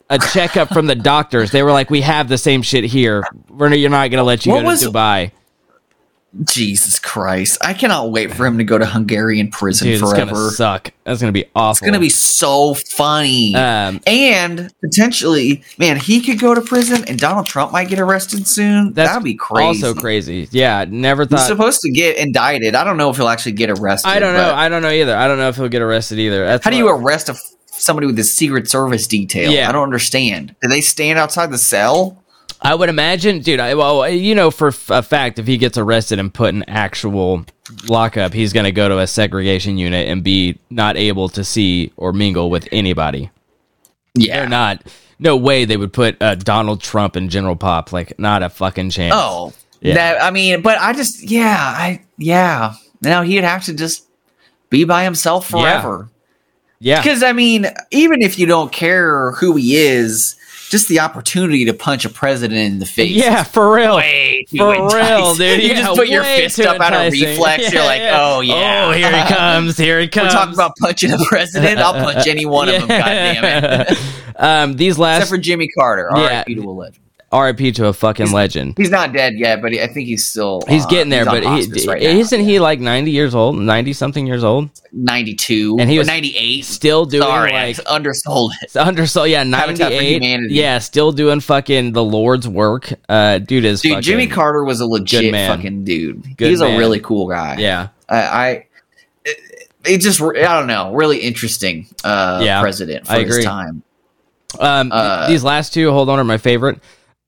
a 0.09 0.17
checkup 0.17 0.69
from 0.69 0.87
the 0.87 0.95
doctors. 0.95 1.51
They 1.51 1.61
were 1.63 1.73
like, 1.73 1.89
"We 1.89 1.99
have 2.01 2.29
the 2.29 2.37
same 2.37 2.61
shit 2.61 2.85
here. 2.85 3.25
We're 3.49 3.73
you're 3.73 3.89
not 3.89 4.11
going 4.11 4.19
to 4.19 4.23
let 4.23 4.45
you 4.45 4.53
What 4.53 4.61
go 4.61 4.67
was- 4.67 4.79
to 4.83 4.91
Dubai." 4.91 5.31
Jesus 6.43 6.99
Christ! 6.99 7.57
I 7.61 7.73
cannot 7.73 8.11
wait 8.11 8.33
for 8.33 8.45
him 8.45 8.57
to 8.57 8.63
go 8.63 8.77
to 8.77 8.85
Hungarian 8.85 9.49
prison 9.49 9.87
Dude, 9.87 9.99
forever. 10.01 10.31
to 10.31 10.51
suck. 10.51 10.91
That's 11.03 11.21
to 11.21 11.31
be 11.31 11.45
awful. 11.55 11.85
It's 11.85 11.91
gonna 11.91 11.99
be 11.99 12.09
so 12.09 12.73
funny. 12.73 13.55
Um, 13.55 14.01
and 14.05 14.73
potentially, 14.81 15.63
man, 15.77 15.97
he 15.97 16.21
could 16.21 16.39
go 16.39 16.53
to 16.53 16.61
prison, 16.61 17.05
and 17.07 17.19
Donald 17.19 17.45
Trump 17.45 17.71
might 17.71 17.87
get 17.87 17.99
arrested 17.99 18.47
soon. 18.47 18.93
That'd 18.93 19.23
be 19.23 19.35
crazy. 19.35 19.85
Also 19.85 19.99
crazy. 19.99 20.47
Yeah, 20.51 20.85
never 20.87 21.25
thought. 21.25 21.39
He's 21.39 21.47
supposed 21.47 21.81
to 21.81 21.91
get 21.91 22.17
indicted. 22.17 22.75
I 22.75 22.83
don't 22.83 22.97
know 22.97 23.09
if 23.09 23.17
he'll 23.17 23.29
actually 23.29 23.53
get 23.53 23.69
arrested. 23.69 24.09
I 24.09 24.19
don't 24.19 24.33
know. 24.33 24.53
I 24.53 24.67
don't 24.69 24.81
know 24.81 24.89
either. 24.89 25.15
I 25.15 25.27
don't 25.27 25.37
know 25.37 25.49
if 25.49 25.55
he'll 25.55 25.69
get 25.69 25.81
arrested 25.81 26.19
either. 26.19 26.45
That's 26.45 26.63
How 26.63 26.71
do 26.71 26.77
you 26.77 26.89
arrest 26.89 27.29
a 27.29 27.35
somebody 27.77 28.07
with 28.07 28.17
a 28.19 28.23
Secret 28.23 28.69
Service 28.69 29.07
detail? 29.07 29.51
Yeah. 29.51 29.69
I 29.69 29.71
don't 29.71 29.83
understand. 29.83 30.55
Do 30.61 30.67
they 30.67 30.81
stand 30.81 31.19
outside 31.19 31.51
the 31.51 31.57
cell? 31.57 32.23
I 32.61 32.73
would 32.73 32.89
imagine, 32.89 33.39
dude. 33.41 33.59
I, 33.59 33.75
well, 33.75 34.07
you 34.09 34.33
know, 34.33 34.49
for 34.49 34.69
a 34.89 35.03
fact, 35.03 35.39
if 35.39 35.45
he 35.47 35.57
gets 35.57 35.77
arrested 35.77 36.19
and 36.19 36.33
put 36.33 36.53
in 36.53 36.63
actual 36.63 37.45
lockup, 37.87 38.33
he's 38.33 38.53
going 38.53 38.63
to 38.63 38.71
go 38.71 38.89
to 38.89 38.99
a 38.99 39.07
segregation 39.07 39.77
unit 39.77 40.07
and 40.07 40.23
be 40.23 40.57
not 40.69 40.97
able 40.97 41.29
to 41.29 41.43
see 41.43 41.91
or 41.97 42.11
mingle 42.13 42.49
with 42.49 42.67
anybody. 42.71 43.29
Yeah, 44.15 44.39
They're 44.39 44.49
not. 44.49 44.83
No 45.19 45.37
way 45.37 45.65
they 45.65 45.77
would 45.77 45.93
put 45.93 46.21
uh, 46.21 46.35
Donald 46.35 46.81
Trump 46.81 47.15
and 47.15 47.29
General 47.29 47.55
Pop. 47.55 47.91
Like, 47.91 48.17
not 48.19 48.41
a 48.43 48.49
fucking 48.49 48.89
chance. 48.89 49.13
Oh, 49.15 49.53
Yeah. 49.81 49.93
that 49.95 50.23
I 50.23 50.31
mean, 50.31 50.61
but 50.61 50.77
I 50.79 50.93
just 50.93 51.29
yeah, 51.29 51.55
I 51.57 52.03
yeah. 52.17 52.73
Now 53.01 53.21
he'd 53.21 53.43
have 53.43 53.63
to 53.65 53.73
just 53.73 54.05
be 54.69 54.83
by 54.85 55.03
himself 55.03 55.47
forever. 55.49 56.09
yeah. 56.79 57.01
Because 57.01 57.21
I 57.23 57.33
mean, 57.33 57.67
even 57.91 58.21
if 58.21 58.39
you 58.39 58.45
don't 58.45 58.71
care 58.71 59.31
who 59.33 59.55
he 59.55 59.75
is, 59.77 60.35
just 60.69 60.87
the 60.87 60.99
opportunity 60.99 61.65
to 61.65 61.73
punch 61.73 62.05
a 62.05 62.09
president 62.09 62.59
in 62.59 62.79
the 62.79 62.85
face. 62.85 63.11
Yeah, 63.11 63.43
for 63.43 63.73
real. 63.73 63.97
Way 63.97 64.45
too 64.49 64.57
For 64.57 64.87
real, 64.95 65.35
dude. 65.35 65.61
You 65.61 65.69
Yeah, 65.69 65.75
just 65.75 65.95
put 65.97 66.07
your 66.07 66.23
fist 66.23 66.55
too 66.57 66.63
up 66.63 66.79
out 66.81 66.93
of 66.93 67.01
enticing. 67.13 67.27
reflex. 67.29 67.71
You're 67.73 67.83
like, 67.83 67.99
yeah. 68.01 68.17
oh 68.19 68.41
yeah, 68.41 68.85
Oh, 68.87 68.91
here 68.91 69.11
he 69.11 69.33
comes. 69.33 69.77
Here 69.77 69.99
he 69.99 70.07
comes. 70.07 70.25
We're 70.33 70.39
talking 70.39 70.53
about 70.53 70.73
punching 70.81 71.11
a 71.13 71.17
president. 71.27 71.79
I'll 71.79 71.93
punch 71.93 72.27
any 72.27 72.45
one 72.45 72.69
of 72.69 72.75
them. 72.79 72.87
God 72.87 73.05
damn 73.05 73.85
it. 73.87 73.97
um, 74.37 74.75
these 74.75 74.97
last. 74.97 75.17
Except 75.23 75.29
for 75.29 75.37
Jimmy 75.37 75.67
Carter. 75.77 76.09
Yeah. 76.15 76.21
R.I.P. 76.23 76.55
to 76.55 76.61
a 76.61 76.71
legend. 76.71 77.04
RIP 77.33 77.73
to 77.75 77.87
a 77.87 77.93
fucking 77.93 78.31
legend. 78.31 78.75
He's 78.77 78.89
not 78.89 79.11
dead 79.13 79.33
yet, 79.37 79.61
but 79.61 79.71
he, 79.73 79.81
I 79.81 79.87
think 79.87 80.07
he's 80.07 80.25
still. 80.25 80.61
He's 80.69 80.85
uh, 80.85 80.89
getting 80.89 81.09
there, 81.09 81.23
he's 81.25 81.67
but 81.67 81.77
he 81.77 81.87
right 81.87 82.01
isn't 82.01 82.39
he 82.41 82.59
like 82.59 82.79
ninety 82.79 83.11
years 83.11 83.35
old, 83.35 83.57
ninety 83.57 83.93
something 83.93 84.25
years 84.25 84.43
old, 84.43 84.69
92 84.93 85.77
And 85.79 85.89
he 85.89 85.97
was 85.97 86.07
98. 86.07 86.63
still 86.63 87.05
doing 87.05 87.23
Sorry, 87.23 87.51
like 87.51 87.75
undersold 87.87 88.51
it. 88.61 88.71
undersold. 88.75 89.29
Yeah, 89.29 89.43
ninety 89.43 89.83
eight. 89.83 90.51
Yeah, 90.51 90.79
still 90.79 91.11
doing 91.11 91.39
fucking 91.41 91.91
the 91.91 92.03
Lord's 92.03 92.47
work. 92.47 92.93
Uh, 93.09 93.39
dude 93.39 93.65
is 93.65 93.81
Dude, 93.81 93.91
fucking, 93.93 94.03
Jimmy 94.03 94.27
Carter 94.27 94.63
was 94.63 94.79
a 94.79 94.85
legit 94.85 95.33
fucking 95.33 95.83
dude. 95.83 96.37
Good 96.37 96.49
He's 96.51 96.61
man. 96.61 96.75
a 96.75 96.77
really 96.77 96.99
cool 97.01 97.27
guy. 97.27 97.57
Yeah, 97.57 97.89
I, 98.07 98.17
I 98.21 98.49
it, 99.25 99.69
it 99.85 99.97
just 99.99 100.21
I 100.21 100.31
don't 100.33 100.67
know, 100.67 100.93
really 100.93 101.17
interesting 101.17 101.87
uh 102.03 102.39
Yeah, 102.43 102.61
president 102.61 103.07
for 103.07 103.13
I 103.13 103.23
his 103.23 103.29
agree. 103.35 103.43
time. 103.43 103.83
um, 104.59 104.91
Uh, 104.91 105.27
these 105.27 105.43
last 105.43 105.73
two, 105.73 105.91
hold 105.91 106.09
on, 106.09 106.19
are 106.19 106.23
my 106.23 106.37
favorite. 106.37 106.79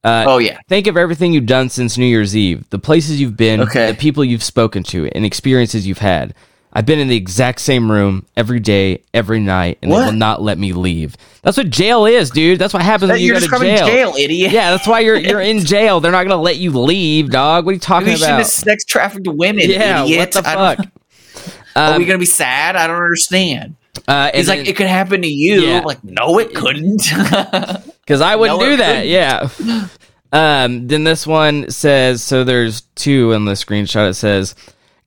Uh, 0.08 0.24
Oh 0.28 0.38
yeah. 0.38 0.58
Think 0.70 0.88
of 0.88 0.98
everything 0.98 1.34
you've 1.34 1.46
done 1.46 1.70
since 1.70 1.98
New 1.98 2.06
Year's 2.06 2.36
Eve, 2.36 2.64
the 2.70 2.80
places 2.80 3.20
you've 3.20 3.38
been, 3.38 3.62
Okay. 3.62 3.92
the 3.92 3.98
people 3.98 4.24
you've 4.24 4.44
spoken 4.44 4.84
to, 4.84 5.08
and 5.14 5.26
experiences 5.26 5.86
you've 5.86 5.98
had. 6.00 6.34
I've 6.74 6.86
been 6.86 7.00
in 7.00 7.08
the 7.08 7.16
exact 7.16 7.60
same 7.62 7.90
room 7.92 8.26
every 8.36 8.60
day, 8.60 9.02
every 9.14 9.40
night, 9.40 9.80
and 9.82 9.90
What? 9.90 10.00
they 10.02 10.06
will 10.08 10.12
not 10.14 10.42
let 10.44 10.60
me 10.60 10.74
leave. 10.74 11.16
That's 11.42 11.58
what 11.58 11.70
jail 11.72 12.06
is, 12.06 12.30
dude. 12.30 12.60
That's 12.60 12.74
what 12.74 12.84
happens 12.84 13.10
when 13.12 13.20
you 13.20 13.28
You're 13.34 13.40
go 13.40 13.58
to 13.58 13.66
jail. 13.66 13.88
jail, 13.88 14.14
idiot. 14.18 14.52
Yeah, 14.52 14.72
that's 14.72 14.86
why 14.88 15.00
you're 15.00 15.18
you're 15.18 15.42
in 15.42 15.60
jail. 15.66 16.00
They're 16.02 16.12
not 16.12 16.24
gonna 16.24 16.42
let 16.42 16.58
you 16.58 16.72
leave, 16.72 17.32
dog. 17.32 17.66
What 17.66 17.72
are 17.72 17.74
you 17.74 17.80
talking 17.80 18.10
shouldn't 18.10 18.24
about? 18.24 18.38
have 18.40 18.48
sex 18.48 18.86
trafficked 18.86 19.28
women, 19.28 19.70
yeah, 19.70 20.04
idiot. 20.04 20.20
what 20.20 20.32
the 20.34 20.44
fuck? 20.44 20.80
Are 21.76 21.94
Um, 21.94 22.00
we 22.00 22.06
gonna 22.06 22.18
be 22.20 22.26
sad? 22.26 22.76
I 22.76 22.86
don't 22.88 22.96
understand. 22.98 23.76
uh, 24.08 24.32
He's 24.34 24.48
like, 24.50 24.68
it 24.68 24.76
could 24.76 24.88
happen 24.88 25.22
to 25.22 25.28
you. 25.28 25.62
Yeah. 25.62 25.82
Like, 25.82 26.04
no, 26.04 26.38
it 26.40 26.54
couldn't. 26.56 27.04
because 28.02 28.22
I 28.22 28.36
wouldn't 28.36 28.60
No, 28.60 28.66
do 28.70 28.78
that. 28.78 29.04
couldn't. 29.04 29.08
Yeah. 29.10 29.88
Um, 30.32 30.88
then 30.88 31.04
this 31.04 31.26
one 31.26 31.70
says 31.70 32.22
so. 32.22 32.44
There's 32.44 32.82
two 32.96 33.32
in 33.32 33.46
the 33.46 33.54
screenshot. 33.54 34.10
It 34.10 34.16
says, 34.16 34.56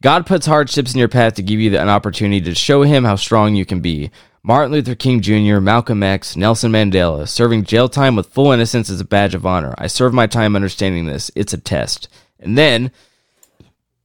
"God 0.03 0.27
puts 0.27 0.47
hardships 0.47 0.93
in 0.95 0.99
your 0.99 1.09
path 1.09 1.35
to 1.35 1.43
give 1.43 1.61
you 1.61 1.71
the- 1.71 1.81
an 1.81 1.89
opportunity 1.89 2.41
to 2.41 2.55
show 2.55 2.83
Him 2.83 3.05
how 3.05 3.17
strong 3.17 3.55
you 3.55 3.67
can 3.67 3.81
be." 3.81 4.11
Martin 4.43 4.73
Luther 4.73 4.95
King 4.95 5.21
Jr., 5.21 5.61
Malcolm 5.61 6.03
X, 6.03 6.35
Nelson 6.35 6.73
Mandela, 6.73 7.29
serving 7.29 7.65
jail 7.65 7.91
time 7.91 8.17
with 8.17 8.33
full 8.33 8.53
innocence 8.53 8.89
is 8.89 9.01
a 9.01 9.05
badge 9.05 9.35
of 9.35 9.45
honor. 9.45 9.75
I 9.77 9.87
serve 9.87 10.15
my 10.15 10.27
time 10.27 10.57
understanding 10.57 11.05
this. 11.05 11.31
It's 11.35 11.53
a 11.53 11.59
test. 11.59 12.09
And 12.39 12.57
then, 12.57 12.91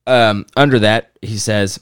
um, 0.05 0.45
under 0.57 0.77
that, 0.79 1.11
he 1.21 1.37
says, 1.37 1.79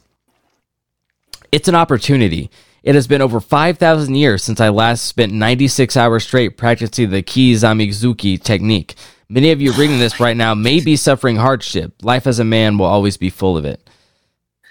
It's 1.52 1.68
an 1.68 1.76
opportunity. 1.76 2.50
It 2.84 2.96
has 2.96 3.08
been 3.08 3.22
over 3.22 3.40
5,000 3.40 4.16
years 4.16 4.44
since 4.44 4.60
I 4.60 4.70
last 4.70 5.06
spent 5.06 5.32
96 5.32 5.96
hours 5.96 6.24
straight 6.24 6.58
practicing 6.58 7.12
the 7.12 7.24
Kizamizuki 7.24 8.42
technique. 8.42 8.96
Many 9.34 9.50
of 9.50 9.60
you 9.60 9.72
reading 9.74 9.98
this 9.98 10.20
right 10.20 10.38
now 10.38 10.54
may 10.54 10.80
be 10.80 10.96
suffering 10.96 11.38
hardship. 11.38 12.04
Life 12.04 12.28
as 12.28 12.38
a 12.38 12.44
man 12.44 12.78
will 12.78 12.86
always 12.86 13.18
be 13.18 13.32
full 13.32 13.58
of 13.58 13.66
it. 13.66 13.82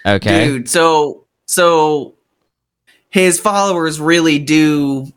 Okay. 0.05 0.45
Dude, 0.45 0.69
so 0.69 1.25
so 1.47 2.15
his 3.09 3.41
followers 3.41 3.99
really 3.99 4.39
do 4.39 5.11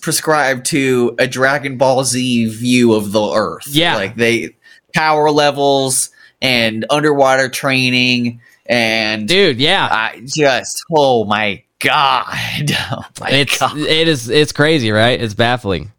prescribe 0.00 0.64
to 0.64 1.14
a 1.18 1.26
Dragon 1.26 1.76
Ball 1.76 2.02
Z 2.02 2.46
view 2.48 2.94
of 2.94 3.12
the 3.12 3.30
Earth. 3.30 3.66
Yeah. 3.66 3.94
like 3.94 4.16
they 4.16 4.56
power 4.94 5.30
levels 5.30 6.08
and 6.40 6.86
underwater 6.88 7.50
training 7.50 8.40
and 8.64 9.28
Dude, 9.28 9.58
yeah. 9.60 9.86
I 9.90 10.22
just 10.24 10.82
oh 10.96 11.26
my 11.26 11.62
god, 11.78 12.24
oh 12.90 13.04
my 13.20 13.28
It's 13.32 13.58
god, 13.58 13.76
it 13.76 14.08
is 14.08 14.30
it's 14.30 14.52
crazy, 14.52 14.90
right? 14.92 15.20
It's 15.20 15.34
baffling. 15.34 15.92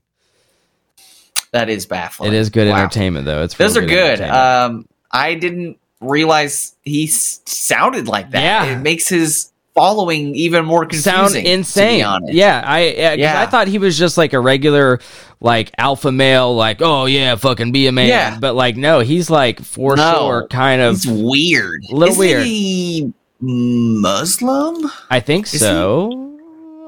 That 1.51 1.69
is 1.69 1.85
baffling. 1.85 2.33
It 2.33 2.35
is 2.37 2.49
good 2.49 2.67
Wow. 2.69 2.77
entertainment 2.77 3.25
though. 3.25 3.43
It's 3.43 3.55
Those 3.55 3.75
are 3.77 3.85
good. 3.85 4.21
Um, 4.21 4.87
I 5.11 5.35
didn't 5.35 5.77
realize 6.01 6.75
he 6.83 7.05
s- 7.07 7.41
sounded 7.45 8.07
like 8.07 8.31
that. 8.31 8.41
Yeah. 8.41 8.77
It 8.77 8.81
makes 8.81 9.07
his 9.09 9.51
following 9.75 10.35
even 10.35 10.65
more 10.65 10.81
confusing. 10.85 11.11
sound 11.13 11.35
insane. 11.35 11.99
Yeah, 12.27 12.61
I 12.65 12.79
yeah, 12.97 13.13
Yeah. 13.13 13.41
I 13.41 13.45
thought 13.45 13.67
he 13.67 13.77
was 13.77 13.97
just 13.97 14.17
like 14.17 14.33
a 14.33 14.39
regular 14.39 14.99
like 15.41 15.71
alpha 15.77 16.11
male, 16.11 16.53
like 16.55 16.81
oh 16.81 17.05
yeah, 17.05 17.35
fucking 17.35 17.71
be 17.71 17.87
a 17.87 17.91
man. 17.91 18.07
Yeah. 18.09 18.37
But 18.39 18.55
like 18.55 18.75
no, 18.77 18.99
he's 18.99 19.29
like 19.29 19.61
for 19.61 19.95
No. 19.95 20.13
sure 20.13 20.47
kind 20.49 20.81
of. 20.81 21.01
Weird. 21.05 21.83
A 21.89 21.95
little 21.95 22.09
Isn't 22.13 22.19
weird. 22.19 22.43
He 22.45 23.13
Muslim 23.41 24.89
I 25.09 25.19
think 25.19 25.45
Is 25.47 25.53
he- 25.53 25.57
so. 25.59 26.37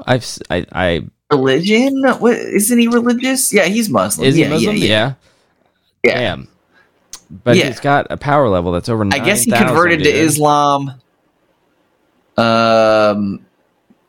I've 0.06 0.22
s- 0.24 0.40
I 0.50 0.66
I 0.72 1.02
religion? 1.32 2.04
What 2.20 2.36
isn't 2.38 2.78
he 2.78 2.88
religious? 2.88 3.52
Yeah, 3.54 3.66
he's 3.66 3.90
Muslim. 3.90 4.28
is 4.28 4.38
yeah, 4.38 4.46
he 4.48 4.52
Muslim? 4.54 4.76
Yeah, 4.78 4.84
yeah. 4.86 5.14
Yeah. 6.04 6.14
Damn. 6.16 6.48
But 7.30 7.56
Yeah. 7.58 7.68
he's 7.68 7.80
got 7.80 8.08
a 8.10 8.18
power 8.18 8.50
level 8.50 8.72
that's 8.72 8.90
over. 8.90 9.06
I 9.12 9.20
guess 9.20 9.44
he 9.44 9.52
9,000, 9.52 9.68
converted 9.68 10.04
to. 10.04 10.10
Islam. 10.10 10.94
Um, 12.38 13.46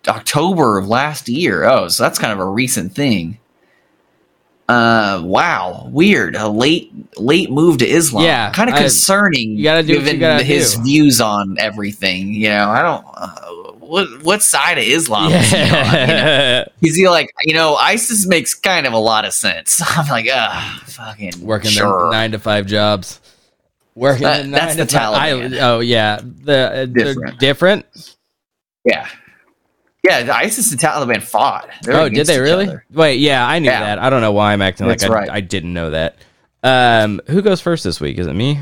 October 0.09 0.79
of 0.79 0.89
last 0.89 1.29
year. 1.29 1.65
Oh, 1.65 1.89
so 1.89 2.03
that's 2.03 2.19
kind 2.19 2.33
of 2.33 2.39
a 2.41 2.47
recent 2.49 2.95
thing. 2.95 3.39
Uh, 4.69 5.21
wow, 5.25 5.89
weird. 5.93 6.35
A 6.35 6.49
late, 6.49 6.91
late 7.19 7.51
move 7.51 7.79
to 7.79 7.87
Islam. 7.87 8.25
Yeah, 8.25 8.51
kind 8.53 8.71
of 8.71 8.77
I- 8.77 8.81
concerning. 8.81 9.51
you 9.51 9.65
gotta 9.65 9.83
do 9.83 9.95
what 9.95 9.99
you 10.01 10.05
given 10.07 10.21
gotta 10.21 10.45
his 10.45 10.77
do. 10.77 10.83
views 10.83 11.21
on 11.21 11.57
everything. 11.59 12.29
You 12.33 12.49
know, 12.51 12.71
I 12.71 12.83
don't. 12.83 13.05
Uh, 13.15 13.42
what 13.93 14.23
what 14.23 14.43
side 14.43 14.79
of 14.79 14.85
Islam 14.85 15.31
is 15.33 15.51
he 15.51 15.57
on? 15.59 15.69
You 15.69 16.07
know? 16.07 16.65
Is 16.81 16.97
he 16.97 17.09
like 17.11 17.31
you 17.43 17.53
know 17.53 17.75
ISIS 17.77 18.27
makes 18.27 18.55
kind 18.55 18.87
of 18.87 18.95
a 18.95 18.99
lot 18.99 19.27
of 19.27 19.35
sense? 19.35 19.83
I'm 19.85 20.09
like, 20.09 20.27
ah, 20.33 20.83
fucking 20.87 21.45
Working 21.45 21.71
sure. 21.71 22.01
their 22.05 22.11
nine 22.11 22.33
to 22.33 22.39
five 22.39 22.65
jobs. 22.67 23.21
Working 23.95 24.23
That- 24.23 24.51
that's 24.51 24.77
the 24.77 24.87
five. 24.87 25.13
I- 25.13 25.31
Taliban. 25.33 25.59
oh 25.61 25.81
yeah, 25.81 26.21
the 26.23 26.53
uh, 26.57 26.75
they're 26.75 26.87
Different. 26.87 27.39
different. 27.39 28.17
Yeah. 28.87 29.07
Yeah, 30.03 30.23
the 30.23 30.35
ISIS 30.35 30.73
and 30.73 30.81
Taliban 30.81 31.23
fought. 31.23 31.69
They 31.85 31.93
were 31.93 32.01
Oh, 32.01 32.09
did 32.09 32.27
they 32.27 32.41
really? 32.41 32.67
other. 32.69 32.85
Wait, 32.91 33.21
yeah, 33.21 33.47
I 33.47 33.59
knew 33.59 33.69
Yeah. 33.71 33.81
that. 33.81 33.99
I 34.01 34.09
don't 34.11 34.21
know 34.23 34.33
why 34.33 34.53
I'm 34.55 34.63
acting 34.63 34.89
That's 34.89 35.03
like 35.03 35.13
I, 35.13 35.15
right. 35.15 35.31
I 35.31 35.41
didn't 35.43 35.75
know 35.75 35.91
that. 35.91 36.17
Um, 36.65 37.21
who 37.29 37.43
goes 37.43 37.61
first 37.61 37.85
this 37.85 38.01
week? 38.01 38.19
Is 38.19 38.27
it 38.27 38.33
me? 38.35 38.59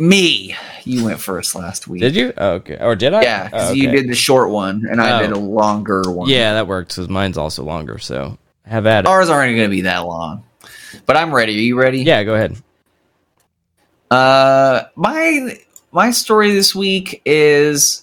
Me. 0.00 0.56
You 0.84 1.04
went 1.04 1.20
first 1.20 1.54
last 1.54 1.86
week. 1.86 2.00
Did 2.00 2.16
you? 2.16 2.32
Oh, 2.36 2.52
okay. 2.52 2.78
Or 2.80 2.96
did 2.96 3.12
I? 3.14 3.22
Yeah, 3.22 3.44
because 3.44 3.70
Oh, 3.70 3.72
you 3.74 3.90
did 3.90 4.08
the 4.08 4.14
short 4.14 4.50
one 4.50 4.86
and 4.90 5.00
I 5.00 5.18
Oh. 5.18 5.22
did 5.22 5.32
a 5.32 5.38
longer 5.38 6.02
one. 6.10 6.28
Yeah, 6.28 6.54
that 6.54 6.66
works 6.66 6.96
because 6.96 7.08
mine's 7.10 7.36
also 7.36 7.62
longer. 7.64 7.98
So 7.98 8.38
have 8.64 8.86
at 8.86 9.04
it. 9.04 9.08
Ours 9.08 9.28
aren't 9.28 9.54
going 9.56 9.68
to 9.68 9.74
be 9.76 9.82
that 9.82 9.98
long. 9.98 10.42
But 11.06 11.16
I'm 11.16 11.34
ready. 11.34 11.54
Are 11.54 11.60
you 11.60 11.78
ready? 11.78 12.00
Yeah, 12.02 12.24
go 12.24 12.34
ahead. 12.34 12.56
Uh, 14.10 14.84
my 14.96 15.58
my 15.92 16.10
story 16.10 16.52
this 16.52 16.74
week 16.74 17.22
is 17.24 18.02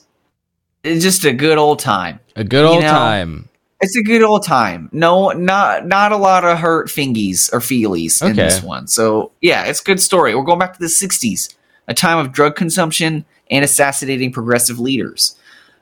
just 0.84 1.26
a 1.26 1.34
good 1.34 1.58
old 1.58 1.80
time. 1.80 2.20
A 2.36 2.43
good 2.43 2.64
old 2.66 2.82
know, 2.82 2.89
time. 2.89 3.50
It's 3.82 3.95
a 3.98 4.04
good 4.04 4.24
old 4.24 4.45
time. 4.45 4.89
No, 4.91 5.30
not 5.32 5.86
not 5.86 6.12
a 6.12 6.18
lot 6.18 6.45
of 6.45 6.60
hurt 6.60 6.88
fingies 6.88 7.52
or 7.54 7.60
feelies 7.60 8.22
in 8.22 8.32
Okay. 8.32 8.43
this 8.43 8.64
one. 8.64 8.88
So 8.88 9.32
yeah, 9.41 9.64
it's 9.66 9.82
a 9.82 9.84
good 9.84 10.00
story. 10.02 10.34
We're 10.36 10.43
going 10.43 10.60
back 10.60 10.74
to 10.74 10.80
the 10.80 10.86
'60s, 10.88 11.54
a 11.88 11.94
time 11.94 12.18
of 12.18 12.32
drug 12.32 12.56
consumption 12.56 13.26
and 13.50 13.64
assassinating 13.64 14.32
progressive 14.32 14.80
leaders. 14.80 15.36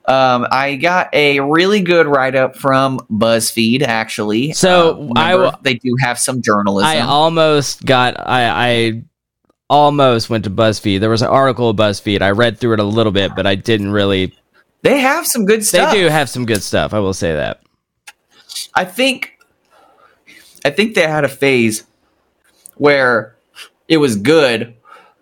Um, 0.07 0.45
I 0.51 0.75
got 0.75 1.09
a 1.13 1.39
really 1.39 1.81
good 1.81 2.05
write 2.05 2.35
up 2.35 2.55
from 2.55 2.99
BuzzFeed. 3.11 3.81
Actually, 3.81 4.53
So, 4.53 5.09
Uh, 5.09 5.19
I 5.19 5.31
remember, 5.33 5.57
they 5.63 5.73
do 5.75 5.95
have 5.99 6.19
some 6.19 6.43
journalism. 6.43 6.87
I 6.87 6.99
almost 6.99 7.85
got 7.85 8.19
I 8.19 8.45
I 8.49 9.03
almost 9.67 10.29
went 10.29 10.43
to 10.43 10.51
BuzzFeed. 10.51 10.99
There 10.99 11.09
was 11.09 11.23
an 11.23 11.29
article 11.29 11.69
of 11.71 11.77
BuzzFeed. 11.77 12.21
I 12.21 12.29
read 12.31 12.59
through 12.59 12.73
it 12.73 12.79
a 12.79 12.83
little 12.83 13.11
bit, 13.11 13.31
but 13.35 13.47
I 13.47 13.55
didn't 13.55 13.91
really. 13.91 14.35
they 14.83 14.99
have 14.99 15.25
some 15.25 15.45
good 15.45 15.65
stuff. 15.65 15.91
They 15.91 16.01
do 16.03 16.09
have 16.09 16.29
some 16.29 16.45
good 16.45 16.61
stuff. 16.61 16.93
I 16.93 16.99
will 16.99 17.13
say 17.15 17.33
that. 17.33 17.61
I 18.75 18.85
think 18.85 19.31
I 20.63 20.69
think 20.69 20.93
they 20.93 21.07
had 21.07 21.23
a 21.23 21.29
phase 21.29 21.83
where 22.75 23.35
it 23.87 23.97
was 23.97 24.15
good, 24.15 24.75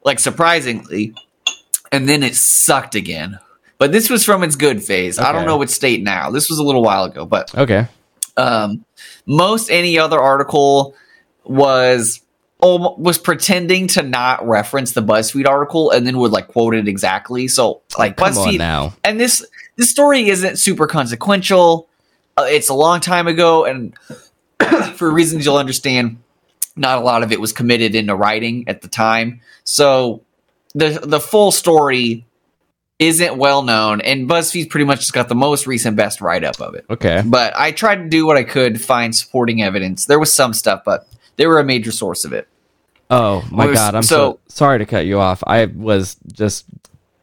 like 0.05 0.19
surprisingly, 0.19 1.13
and 1.91 2.07
then 2.07 2.23
it 2.23 2.35
sucked 2.35 2.95
again. 2.95 3.39
But 3.77 3.91
this 3.91 4.09
was 4.09 4.23
from 4.23 4.43
its 4.43 4.55
good 4.55 4.83
phase. 4.83 5.19
I 5.19 5.31
don't 5.31 5.45
know 5.45 5.57
what 5.57 5.69
state 5.69 6.03
now. 6.03 6.29
This 6.31 6.49
was 6.49 6.59
a 6.59 6.63
little 6.63 6.83
while 6.83 7.03
ago, 7.03 7.25
but 7.25 7.53
Okay. 7.55 7.87
um, 8.37 8.85
most 9.25 9.69
any 9.69 9.99
other 9.99 10.19
article 10.19 10.95
was 11.43 12.21
was 12.61 13.17
pretending 13.17 13.87
to 13.87 14.01
not 14.01 14.47
reference 14.47 14.93
the 14.93 15.01
BuzzFeed 15.01 15.45
article 15.45 15.91
and 15.91 16.07
then 16.07 16.17
would 16.19 16.31
like 16.31 16.47
quote 16.47 16.73
it 16.75 16.87
exactly. 16.87 17.49
So 17.49 17.81
like 17.99 18.15
Come 18.15 18.29
on 18.29 18.33
BuzzFeed 18.53 18.57
now. 18.57 18.93
and 19.03 19.19
this 19.19 19.45
this 19.75 19.89
story 19.89 20.29
isn't 20.29 20.57
super 20.59 20.87
consequential. 20.87 21.89
Uh, 22.37 22.45
it's 22.47 22.69
a 22.69 22.73
long 22.73 23.01
time 23.01 23.27
ago, 23.27 23.65
and 23.65 23.93
for 24.95 25.11
reasons 25.11 25.45
you'll 25.45 25.57
understand, 25.57 26.22
not 26.75 26.97
a 26.97 27.01
lot 27.01 27.23
of 27.23 27.31
it 27.31 27.39
was 27.39 27.53
committed 27.53 27.95
into 27.95 28.15
writing 28.15 28.65
at 28.67 28.81
the 28.81 28.87
time. 28.87 29.41
So 29.63 30.23
the 30.73 30.99
the 31.03 31.19
full 31.19 31.51
story 31.51 32.25
isn't 32.99 33.37
well 33.37 33.63
known, 33.63 34.01
and 34.01 34.29
BuzzFeed's 34.29 34.67
pretty 34.67 34.85
much 34.85 34.99
just 34.99 35.13
got 35.13 35.27
the 35.27 35.35
most 35.35 35.67
recent 35.67 35.97
best 35.97 36.21
write 36.21 36.43
up 36.43 36.61
of 36.61 36.75
it. 36.75 36.85
Okay. 36.89 37.21
But 37.25 37.55
I 37.57 37.71
tried 37.71 37.97
to 37.97 38.09
do 38.09 38.25
what 38.25 38.37
I 38.37 38.43
could 38.43 38.75
to 38.75 38.79
find 38.79 39.15
supporting 39.15 39.61
evidence. 39.61 40.05
There 40.05 40.19
was 40.19 40.31
some 40.31 40.53
stuff, 40.53 40.83
but 40.85 41.07
they 41.35 41.47
were 41.47 41.59
a 41.59 41.63
major 41.63 41.91
source 41.91 42.23
of 42.23 42.33
it. 42.33 42.47
Oh 43.09 43.45
my 43.51 43.65
was- 43.65 43.77
god, 43.77 43.95
I'm 43.95 44.03
so, 44.03 44.15
so- 44.15 44.39
sorry 44.47 44.79
to 44.79 44.85
cut 44.85 45.05
you 45.05 45.19
off. 45.19 45.43
I 45.45 45.65
was 45.65 46.15
just 46.31 46.65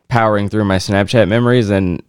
powering 0.08 0.48
through 0.48 0.64
my 0.64 0.76
Snapchat 0.76 1.28
memories 1.28 1.70
and 1.70 2.02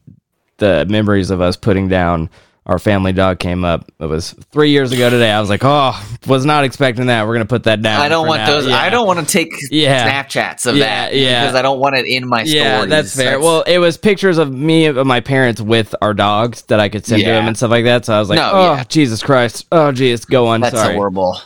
the 0.57 0.85
memories 0.89 1.29
of 1.29 1.39
us 1.39 1.55
putting 1.55 1.87
down 1.87 2.29
our 2.65 2.77
family 2.77 3.11
dog 3.11 3.39
came 3.39 3.63
up. 3.65 3.91
It 3.99 4.05
was 4.05 4.31
three 4.51 4.69
years 4.69 4.91
ago 4.91 5.09
today. 5.09 5.31
I 5.31 5.39
was 5.41 5.49
like, 5.49 5.61
oh, 5.63 5.99
was 6.27 6.45
not 6.45 6.63
expecting 6.63 7.07
that. 7.07 7.25
We're 7.25 7.33
gonna 7.33 7.45
put 7.45 7.63
that 7.63 7.81
down. 7.81 7.99
I 8.01 8.07
don't 8.07 8.27
want 8.27 8.41
now." 8.41 8.47
those. 8.51 8.67
Yeah. 8.67 8.75
I 8.77 8.89
don't 8.89 9.07
want 9.07 9.19
to 9.19 9.25
take 9.25 9.49
Yeah. 9.71 10.07
Snapchats 10.23 10.67
of 10.67 10.77
Yeah, 10.77 10.85
that 11.09 11.15
yeah. 11.15 11.41
because 11.43 11.55
I 11.55 11.63
don't 11.63 11.79
want 11.79 11.95
it 11.95 12.05
in 12.05 12.27
my 12.27 12.43
stories. 12.43 12.53
Yeah, 12.53 12.85
that's 12.85 13.15
fair. 13.15 13.39
well, 13.39 13.61
it 13.63 13.79
was 13.79 13.97
pictures 13.97 14.37
of 14.37 14.53
me 14.53 14.85
and 14.85 15.05
my 15.07 15.21
parents 15.21 15.59
with 15.59 15.95
our 16.03 16.13
dogs 16.13 16.61
that 16.63 16.79
I 16.79 16.87
could 16.87 17.05
send 17.05 17.21
to 17.23 17.27
Yeah. 17.27 17.35
them 17.35 17.47
and 17.47 17.57
stuff 17.57 17.71
like 17.71 17.85
that. 17.85 18.05
So 18.05 18.13
I 18.15 18.19
was 18.19 18.29
like, 18.29 18.37
No, 18.37 18.51
oh, 18.53 18.73
yeah. 18.75 18.83
Jesus 18.83 19.23
Christ. 19.23 19.65
Oh, 19.71 19.91
Jesus, 19.91 20.23
go 20.25 20.45
on. 20.47 20.61
That's 20.61 20.75
Sorry. 20.75 20.93
horrible. 20.93 21.39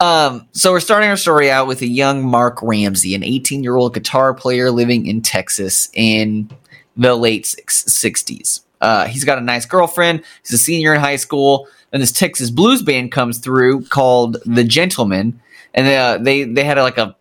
Um, 0.00 0.48
so 0.52 0.72
we're 0.72 0.80
starting 0.80 1.10
our 1.10 1.16
story 1.18 1.50
out 1.50 1.66
with 1.66 1.82
a 1.82 1.86
young 1.86 2.24
Mark 2.24 2.60
Ramsey, 2.62 3.14
an 3.14 3.22
18 3.22 3.62
year 3.62 3.76
old 3.76 3.92
guitar 3.92 4.32
player 4.32 4.70
living 4.70 5.06
in 5.06 5.20
Texas 5.20 5.90
in 5.92 6.50
the 6.96 7.14
late 7.14 7.44
60s. 7.44 8.60
Uh, 8.80 9.06
he's 9.06 9.24
got 9.24 9.38
a 9.38 9.42
nice 9.42 9.66
girlfriend. 9.66 10.22
He's 10.42 10.52
a 10.52 10.58
senior 10.58 10.94
in 10.94 11.00
high 11.00 11.16
school, 11.16 11.68
and 11.92 12.02
this 12.02 12.12
Texas 12.12 12.50
blues 12.50 12.82
band 12.82 13.12
comes 13.12 13.38
through 13.38 13.82
called 13.86 14.38
The 14.46 14.64
Gentlemen, 14.64 15.40
and 15.74 15.86
uh, 15.86 16.18
they 16.22 16.44
they 16.44 16.64
had 16.64 16.78
like 16.78 16.98
a 16.98 17.16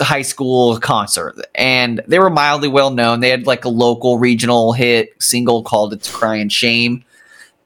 high 0.00 0.22
school 0.22 0.78
concert, 0.78 1.36
and 1.54 2.02
they 2.06 2.18
were 2.18 2.30
mildly 2.30 2.68
well 2.68 2.90
known. 2.90 3.20
They 3.20 3.30
had 3.30 3.46
like 3.46 3.64
a 3.64 3.68
local 3.68 4.18
regional 4.18 4.72
hit 4.72 5.10
single 5.20 5.62
called 5.62 5.92
"It's 5.92 6.10
Crying 6.10 6.48
Shame." 6.48 7.04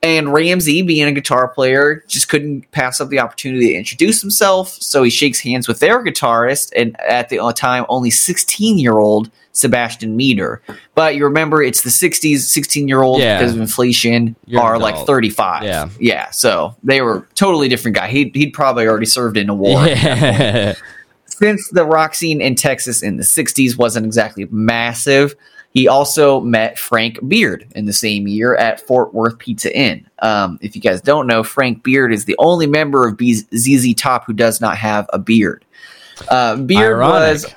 And 0.03 0.35
Ramsey, 0.35 0.83
being 0.83 1.07
a 1.07 1.13
guitar 1.13 1.49
player, 1.49 2.05
just 2.09 2.29
couldn't 2.29 2.71
pass 2.73 3.01
up 3.01 3.09
the 3.09 3.21
opportunity 3.21 3.69
to 3.69 3.75
introduce 3.75 4.21
himself. 4.21 4.69
So 4.69 5.03
he 5.03 5.09
shakes 5.09 5.41
hands 5.41 5.67
with 5.67 5.81
their 5.81 6.05
guitarist, 6.05 6.73
and 6.77 6.99
at 7.01 7.31
the 7.31 7.39
time, 7.57 7.87
only 7.89 8.11
16 8.11 8.79
year 8.79 8.99
old 8.99 9.31
Sebastian 9.55 10.17
Meter. 10.17 10.61
But 10.95 11.15
you 11.15 11.25
remember, 11.25 11.63
it's 11.63 11.83
the 11.83 11.91
60s, 11.91 12.41
16 12.41 12.87
year 12.87 13.03
old 13.03 13.21
Yeah. 13.21 13.39
because 13.39 13.55
of 13.55 13.61
inflation 13.61 14.37
You're 14.47 14.61
are 14.61 14.79
like 14.79 15.07
35. 15.07 15.63
Yeah. 15.63 15.89
Yeah. 15.99 16.31
So 16.31 16.77
they 16.83 17.01
were 17.01 17.27
totally 17.35 17.69
different 17.69 17.97
guy. 17.97 18.09
He'd, 18.09 18.35
he'd 18.35 18.51
probably 18.53 18.87
already 18.87 19.07
served 19.07 19.37
in 19.39 19.49
a 19.49 19.55
war 19.55 19.87
Yeah. 19.87 20.75
since 21.27 21.69
the 21.71 21.85
rock 21.85 22.15
scene 22.15 22.41
in 22.41 22.55
Texas 22.55 23.03
in 23.03 23.17
the 23.17 23.23
60s 23.23 23.79
wasn't 23.79 24.05
exactly 24.07 24.47
massive, 24.51 25.35
he 25.73 25.89
also 25.89 26.41
met 26.41 26.79
Frank 26.79 27.19
Beard 27.27 27.67
in 27.75 27.87
the 27.87 27.93
same 27.93 28.29
year 28.29 28.55
at 28.55 28.81
Fort 28.81 29.13
Worth 29.13 29.39
Pizza 29.39 29.77
Inn. 29.77 30.07
Um, 30.21 30.59
if 30.63 30.77
you 30.77 30.81
guys 30.83 31.01
don't 31.01 31.27
know, 31.27 31.43
Frank 31.43 31.83
Beard 31.83 32.13
is 32.13 32.27
the 32.27 32.37
only 32.39 32.67
member 32.69 33.09
of 33.09 33.17
B- 33.17 33.35
ZZ 33.57 33.93
Top 33.95 34.25
who 34.25 34.33
does 34.33 34.61
not 34.61 34.77
have 34.77 35.11
a 35.13 35.19
beard. 35.19 35.65
Uh, 36.29 36.55
Beard 36.57 36.95
Ironic. 36.99 37.33
was, 37.33 37.55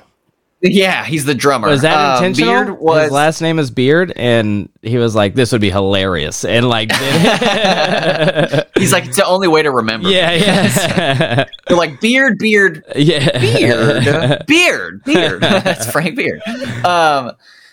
yeah, 0.60 1.04
he's 1.04 1.24
the 1.24 1.34
drummer. 1.34 1.68
Was 1.68 1.82
that 1.82 1.96
Um, 2.18 2.24
intentional? 2.24 2.64
Beard 2.64 2.80
was 2.80 3.02
His 3.04 3.12
last 3.12 3.40
name 3.40 3.58
is 3.58 3.70
Beard, 3.70 4.12
and 4.16 4.68
he 4.82 4.96
was 4.98 5.14
like, 5.14 5.34
"This 5.34 5.52
would 5.52 5.60
be 5.60 5.70
hilarious," 5.70 6.44
and 6.44 6.68
like, 6.68 6.90
He's 8.76 8.92
like, 8.92 9.06
it's 9.06 9.16
the 9.16 9.24
only 9.26 9.48
way 9.48 9.62
to 9.62 9.70
remember. 9.70 10.08
yeah, 10.08 10.30
me." 10.30 10.40
yeah, 10.40 11.44
They're 11.68 11.76
like 11.76 12.00
Beard, 12.00 12.38
Beard, 12.38 12.84
yeah, 12.96 13.38
Beard, 13.38 14.44
Beard, 14.46 15.04
Beard. 15.04 15.40
That's 15.42 15.90
Frank 15.90 16.16
Beard. 16.16 16.42
Um, 16.84 17.32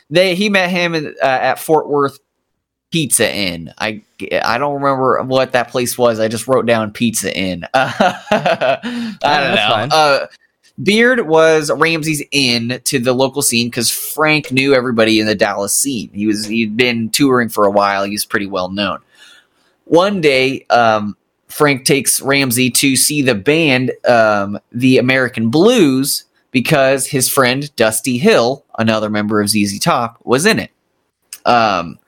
they 0.09 0.35
he 0.35 0.49
met 0.49 0.69
him 0.69 0.93
in, 0.95 1.15
uh, 1.21 1.25
at 1.25 1.59
Fort 1.59 1.89
Worth 1.89 2.19
Pizza 2.91 3.33
Inn. 3.33 3.73
I 3.79 4.03
I 4.43 4.57
don't 4.59 4.75
remember 4.75 5.21
what 5.23 5.53
that 5.53 5.69
place 5.69 5.97
was. 5.97 6.19
I 6.19 6.27
just 6.27 6.47
wrote 6.47 6.65
down 6.65 6.91
Pizza 6.91 7.35
Inn. 7.35 7.65
I 7.73 8.79
don't 8.83 9.17
that's 9.21 9.91
know. 9.91 10.27
Beard 10.81 11.27
was 11.27 11.71
Ramsey's 11.71 12.23
in 12.31 12.81
to 12.83 12.99
the 12.99 13.13
local 13.13 13.41
scene 13.41 13.67
because 13.67 13.89
Frank 13.89 14.51
knew 14.51 14.73
everybody 14.73 15.19
in 15.19 15.25
the 15.25 15.35
Dallas 15.35 15.73
scene. 15.73 16.09
He 16.13 16.27
was 16.27 16.45
he'd 16.45 16.75
been 16.75 17.09
touring 17.09 17.49
for 17.49 17.65
a 17.65 17.71
while. 17.71 18.03
He 18.03 18.11
was 18.11 18.25
pretty 18.25 18.45
well 18.45 18.69
known. 18.69 18.99
One 19.85 20.19
day, 20.19 20.65
um, 20.69 21.15
Frank 21.47 21.85
takes 21.85 22.19
Ramsey 22.19 22.69
to 22.71 22.95
see 22.95 23.21
the 23.21 23.35
band, 23.35 23.93
um, 24.07 24.59
the 24.71 24.97
American 24.97 25.49
Blues, 25.49 26.25
because 26.51 27.07
his 27.07 27.29
friend 27.29 27.73
Dusty 27.75 28.17
Hill, 28.17 28.65
another 28.77 29.09
member 29.09 29.39
of 29.39 29.49
ZZ 29.49 29.79
Top, 29.79 30.17
was 30.23 30.45
in 30.45 30.59
it. 30.59 30.71
Um, 31.45 31.99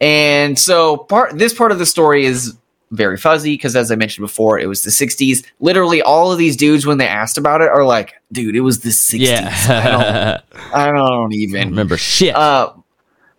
and 0.00 0.58
so 0.58 0.96
part 0.96 1.36
this 1.36 1.52
part 1.52 1.72
of 1.72 1.78
the 1.78 1.86
story 1.86 2.24
is 2.24 2.56
very 2.90 3.16
fuzzy 3.16 3.54
because, 3.54 3.76
as 3.76 3.90
I 3.90 3.96
mentioned 3.96 4.24
before, 4.24 4.58
it 4.58 4.66
was 4.66 4.82
the 4.82 4.90
'60s. 4.90 5.44
Literally, 5.60 6.00
all 6.02 6.32
of 6.32 6.38
these 6.38 6.56
dudes, 6.56 6.86
when 6.86 6.98
they 6.98 7.08
asked 7.08 7.38
about 7.38 7.60
it, 7.60 7.68
are 7.68 7.84
like, 7.84 8.14
"Dude, 8.32 8.56
it 8.56 8.60
was 8.60 8.80
the 8.80 8.90
'60s." 8.90 9.68
I 9.70 9.90
don't. 9.90 10.74
I 10.74 10.92
don't 10.92 11.32
even 11.44 11.70
Remember 11.70 11.96
shit. 11.96 12.34
uh, 12.34 12.72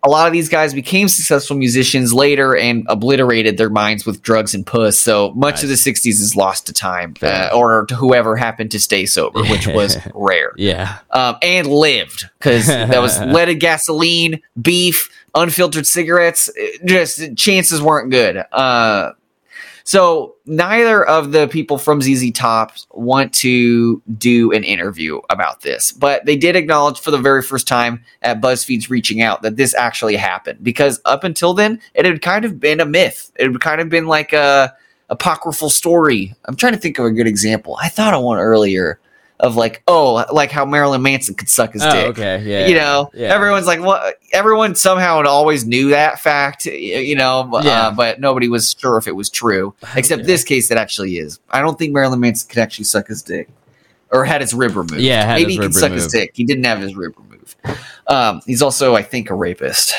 a 0.02 0.08
lot 0.08 0.26
of 0.26 0.32
these 0.32 0.48
guys 0.48 0.72
became 0.72 1.08
successful 1.08 1.58
musicians 1.58 2.10
later 2.14 2.56
and 2.56 2.86
obliterated 2.88 3.58
their 3.58 3.68
minds 3.68 4.06
with 4.06 4.22
drugs 4.22 4.54
and 4.54 4.64
puss. 4.66 4.98
So 4.98 5.30
much 5.34 5.62
of 5.62 5.68
the 5.68 5.74
60s 5.74 6.06
is 6.06 6.34
lost 6.34 6.66
to 6.68 6.72
time 6.72 7.14
uh, 7.20 7.50
or 7.54 7.84
to 7.84 7.94
whoever 7.96 8.34
happened 8.34 8.70
to 8.70 8.80
stay 8.80 9.04
sober, 9.04 9.42
which 9.42 9.66
was 9.74 9.98
rare. 10.14 10.52
yeah, 10.56 11.00
Um, 11.10 11.36
and 11.42 11.66
lived 11.66 12.30
because 12.38 12.66
that 12.66 13.02
was 13.02 13.20
leaded 13.20 13.56
gasoline, 13.60 14.40
beef, 14.58 15.10
unfiltered 15.34 15.86
cigarettes. 15.86 16.48
Just 16.86 17.36
chances 17.36 17.82
weren't 17.82 18.10
good. 18.10 18.42
Uh, 18.52 19.10
so 19.90 20.36
neither 20.46 21.04
of 21.04 21.32
the 21.32 21.48
people 21.48 21.76
from 21.76 22.00
ZZ 22.00 22.30
Top 22.30 22.70
want 22.92 23.32
to 23.34 24.00
do 24.16 24.52
an 24.52 24.62
interview 24.62 25.20
about 25.30 25.62
this, 25.62 25.90
but 25.90 26.24
they 26.26 26.36
did 26.36 26.54
acknowledge 26.54 27.00
for 27.00 27.10
the 27.10 27.18
very 27.18 27.42
first 27.42 27.66
time 27.66 28.04
at 28.22 28.40
BuzzFeed's 28.40 28.88
reaching 28.88 29.20
out 29.20 29.42
that 29.42 29.56
this 29.56 29.74
actually 29.74 30.14
happened 30.14 30.62
because 30.62 31.00
up 31.06 31.24
until 31.24 31.54
then 31.54 31.80
it 31.94 32.04
had 32.04 32.22
kind 32.22 32.44
of 32.44 32.60
been 32.60 32.78
a 32.78 32.86
myth. 32.86 33.32
It 33.34 33.50
had 33.50 33.60
kind 33.60 33.80
of 33.80 33.88
been 33.88 34.06
like 34.06 34.32
a 34.32 34.72
apocryphal 35.08 35.70
story. 35.70 36.36
I'm 36.44 36.54
trying 36.54 36.74
to 36.74 36.78
think 36.78 37.00
of 37.00 37.06
a 37.06 37.10
good 37.10 37.26
example. 37.26 37.76
I 37.82 37.88
thought 37.88 38.14
of 38.14 38.22
one 38.22 38.38
earlier 38.38 39.00
of 39.40 39.56
like, 39.56 39.82
oh, 39.88 40.24
like 40.32 40.50
how 40.50 40.64
Marilyn 40.64 41.02
Manson 41.02 41.34
could 41.34 41.48
suck 41.48 41.72
his 41.72 41.82
oh, 41.82 41.90
dick. 41.90 42.06
okay, 42.10 42.42
yeah, 42.44 42.66
You 42.66 42.74
know, 42.76 43.10
Yeah. 43.14 43.34
everyone's 43.34 43.66
like, 43.66 43.80
what? 43.80 44.16
Everyone 44.32 44.74
somehow 44.74 45.24
always 45.26 45.64
knew 45.66 45.90
that 45.90 46.20
fact, 46.20 46.66
you 46.66 47.16
know, 47.16 47.50
uh, 47.54 47.90
but 47.92 48.20
nobody 48.20 48.48
was 48.48 48.76
sure 48.78 48.98
if 48.98 49.08
it 49.08 49.16
was 49.16 49.30
true. 49.30 49.74
Except 49.96 50.20
Okay. 50.20 50.26
this 50.26 50.44
case, 50.44 50.70
it 50.70 50.76
actually 50.78 51.16
is. 51.18 51.40
I 51.50 51.60
don't 51.62 51.78
think 51.78 51.92
Marilyn 51.92 52.20
Manson 52.20 52.48
could 52.48 52.58
actually 52.58 52.84
suck 52.84 53.08
his 53.08 53.22
dick 53.22 53.48
or 54.12 54.24
had 54.24 54.40
his 54.40 54.52
rib 54.54 54.76
removed. 54.76 55.00
Yeah, 55.00 55.34
maybe 55.34 55.52
he 55.52 55.58
could 55.58 55.66
rib 55.66 55.74
suck 55.74 55.92
his 55.92 56.06
dick. 56.08 56.32
He 56.34 56.44
didn't 56.44 56.64
have 56.64 56.80
his 56.80 56.94
rib 56.94 57.14
removed. 57.18 57.56
Um, 58.06 58.40
he's 58.46 58.60
also, 58.62 58.94
I 58.94 59.02
think, 59.02 59.30
a 59.30 59.34
rapist, 59.34 59.94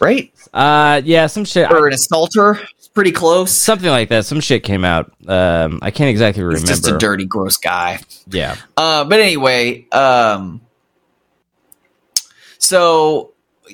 right? 0.00 0.32
Uh, 0.52 1.02
yeah, 1.04 1.26
some 1.26 1.44
shit. 1.44 1.70
Or 1.70 1.86
an 1.86 1.92
assaulter. 1.94 2.60
pretty 2.94 3.12
close. 3.12 3.52
Something 3.52 3.90
like 3.90 4.08
that. 4.08 4.24
Some 4.24 4.40
shit 4.40 4.62
came 4.62 4.84
out. 4.84 5.12
Um, 5.26 5.80
I 5.82 5.90
can't 5.90 6.08
exactly 6.10 6.42
He's 6.42 6.46
remember. 6.46 6.66
just 6.66 6.88
a 6.88 6.98
dirty, 6.98 7.26
gross 7.26 7.56
guy. 7.58 8.00
yeah. 8.28 8.56
Uh, 8.76 9.04
but 9.04 9.20
anyway, 9.20 9.86
um, 9.90 10.60
so 12.58 13.32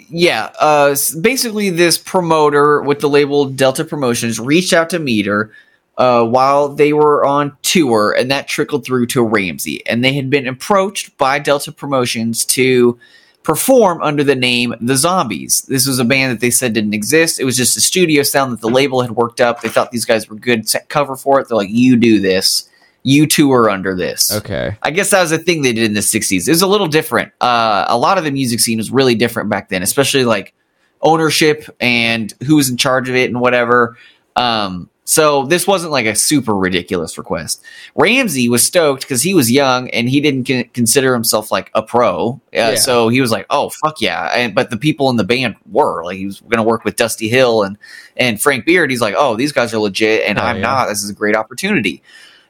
yeah, 0.08 0.50
uh, 0.58 0.96
basically, 1.20 1.70
this 1.70 1.98
promoter 1.98 2.82
with 2.82 3.00
the 3.00 3.08
label 3.08 3.46
Delta 3.46 3.84
Promotions 3.84 4.40
reached 4.40 4.72
out 4.72 4.90
to 4.90 4.98
Meter 4.98 5.52
uh, 5.98 6.24
while 6.24 6.68
they 6.70 6.92
were 6.92 7.24
on 7.24 7.56
tour, 7.62 8.14
and 8.18 8.30
that 8.30 8.48
trickled 8.48 8.84
through 8.84 9.06
to 9.06 9.22
Ramsey. 9.22 9.86
And 9.86 10.04
they 10.04 10.14
had 10.14 10.30
been 10.30 10.46
approached 10.46 11.16
by 11.16 11.38
Delta 11.38 11.72
Promotions 11.72 12.44
to 12.46 12.98
perform 13.42 14.02
under 14.02 14.22
the 14.22 14.34
name 14.34 14.74
The 14.80 14.96
Zombies. 14.96 15.62
This 15.62 15.86
was 15.86 15.98
a 15.98 16.04
band 16.04 16.32
that 16.32 16.40
they 16.40 16.50
said 16.50 16.72
didn't 16.72 16.94
exist. 16.94 17.40
It 17.40 17.44
was 17.44 17.56
just 17.56 17.76
a 17.76 17.80
studio 17.80 18.22
sound 18.22 18.52
that 18.52 18.60
the 18.60 18.68
label 18.68 19.02
had 19.02 19.12
worked 19.12 19.40
up. 19.40 19.60
They 19.60 19.68
thought 19.68 19.90
these 19.90 20.04
guys 20.04 20.28
were 20.28 20.36
good 20.36 20.68
set 20.68 20.88
cover 20.88 21.16
for 21.16 21.40
it. 21.40 21.48
They're 21.48 21.56
like, 21.56 21.70
"You 21.70 21.96
do 21.96 22.20
this." 22.20 22.68
You 23.04 23.26
tour 23.26 23.68
under 23.68 23.96
this. 23.96 24.32
Okay. 24.32 24.76
I 24.80 24.92
guess 24.92 25.10
that 25.10 25.22
was 25.22 25.32
a 25.32 25.38
thing 25.38 25.62
they 25.62 25.72
did 25.72 25.82
in 25.82 25.94
the 25.94 26.00
60s. 26.00 26.46
It 26.46 26.52
was 26.52 26.62
a 26.62 26.68
little 26.68 26.86
different. 26.86 27.32
Uh, 27.40 27.84
a 27.88 27.98
lot 27.98 28.16
of 28.16 28.22
the 28.22 28.30
music 28.30 28.60
scene 28.60 28.78
was 28.78 28.92
really 28.92 29.16
different 29.16 29.50
back 29.50 29.70
then, 29.70 29.82
especially 29.82 30.24
like 30.24 30.54
ownership 31.00 31.64
and 31.80 32.32
who 32.46 32.54
was 32.54 32.70
in 32.70 32.76
charge 32.76 33.08
of 33.08 33.16
it 33.16 33.28
and 33.28 33.40
whatever. 33.40 33.96
Um, 34.36 34.88
so 35.04 35.46
this 35.46 35.66
wasn't 35.66 35.90
like 35.92 36.06
a 36.06 36.14
super 36.14 36.54
ridiculous 36.54 37.18
request. 37.18 37.62
Ramsey 37.96 38.48
was 38.48 38.62
stoked 38.62 39.02
because 39.02 39.22
he 39.22 39.34
was 39.34 39.50
young 39.50 39.90
and 39.90 40.08
he 40.08 40.20
didn't 40.20 40.44
con- 40.46 40.70
consider 40.72 41.12
himself 41.12 41.50
like 41.50 41.70
a 41.74 41.82
pro. 41.82 42.34
Uh, 42.34 42.38
Yeah. 42.52 42.74
So 42.76 43.08
he 43.08 43.20
was 43.20 43.30
like, 43.32 43.46
"Oh 43.50 43.70
fuck 43.82 44.00
yeah!" 44.00 44.30
And 44.34 44.54
but 44.54 44.70
the 44.70 44.76
people 44.76 45.10
in 45.10 45.16
the 45.16 45.24
band 45.24 45.56
were 45.70 46.04
like, 46.04 46.18
he 46.18 46.26
was 46.26 46.40
going 46.40 46.58
to 46.58 46.62
work 46.62 46.84
with 46.84 46.96
Dusty 46.96 47.28
Hill 47.28 47.62
and 47.64 47.76
and 48.16 48.40
Frank 48.40 48.64
Beard. 48.64 48.90
He's 48.90 49.00
like, 49.00 49.14
"Oh, 49.18 49.34
these 49.36 49.50
guys 49.52 49.74
are 49.74 49.78
legit, 49.78 50.22
and 50.28 50.38
Oh, 50.38 50.42
I'm 50.42 50.56
yeah. 50.56 50.62
not. 50.62 50.86
This 50.88 51.02
is 51.02 51.10
a 51.10 51.14
great 51.14 51.34
opportunity." 51.36 52.02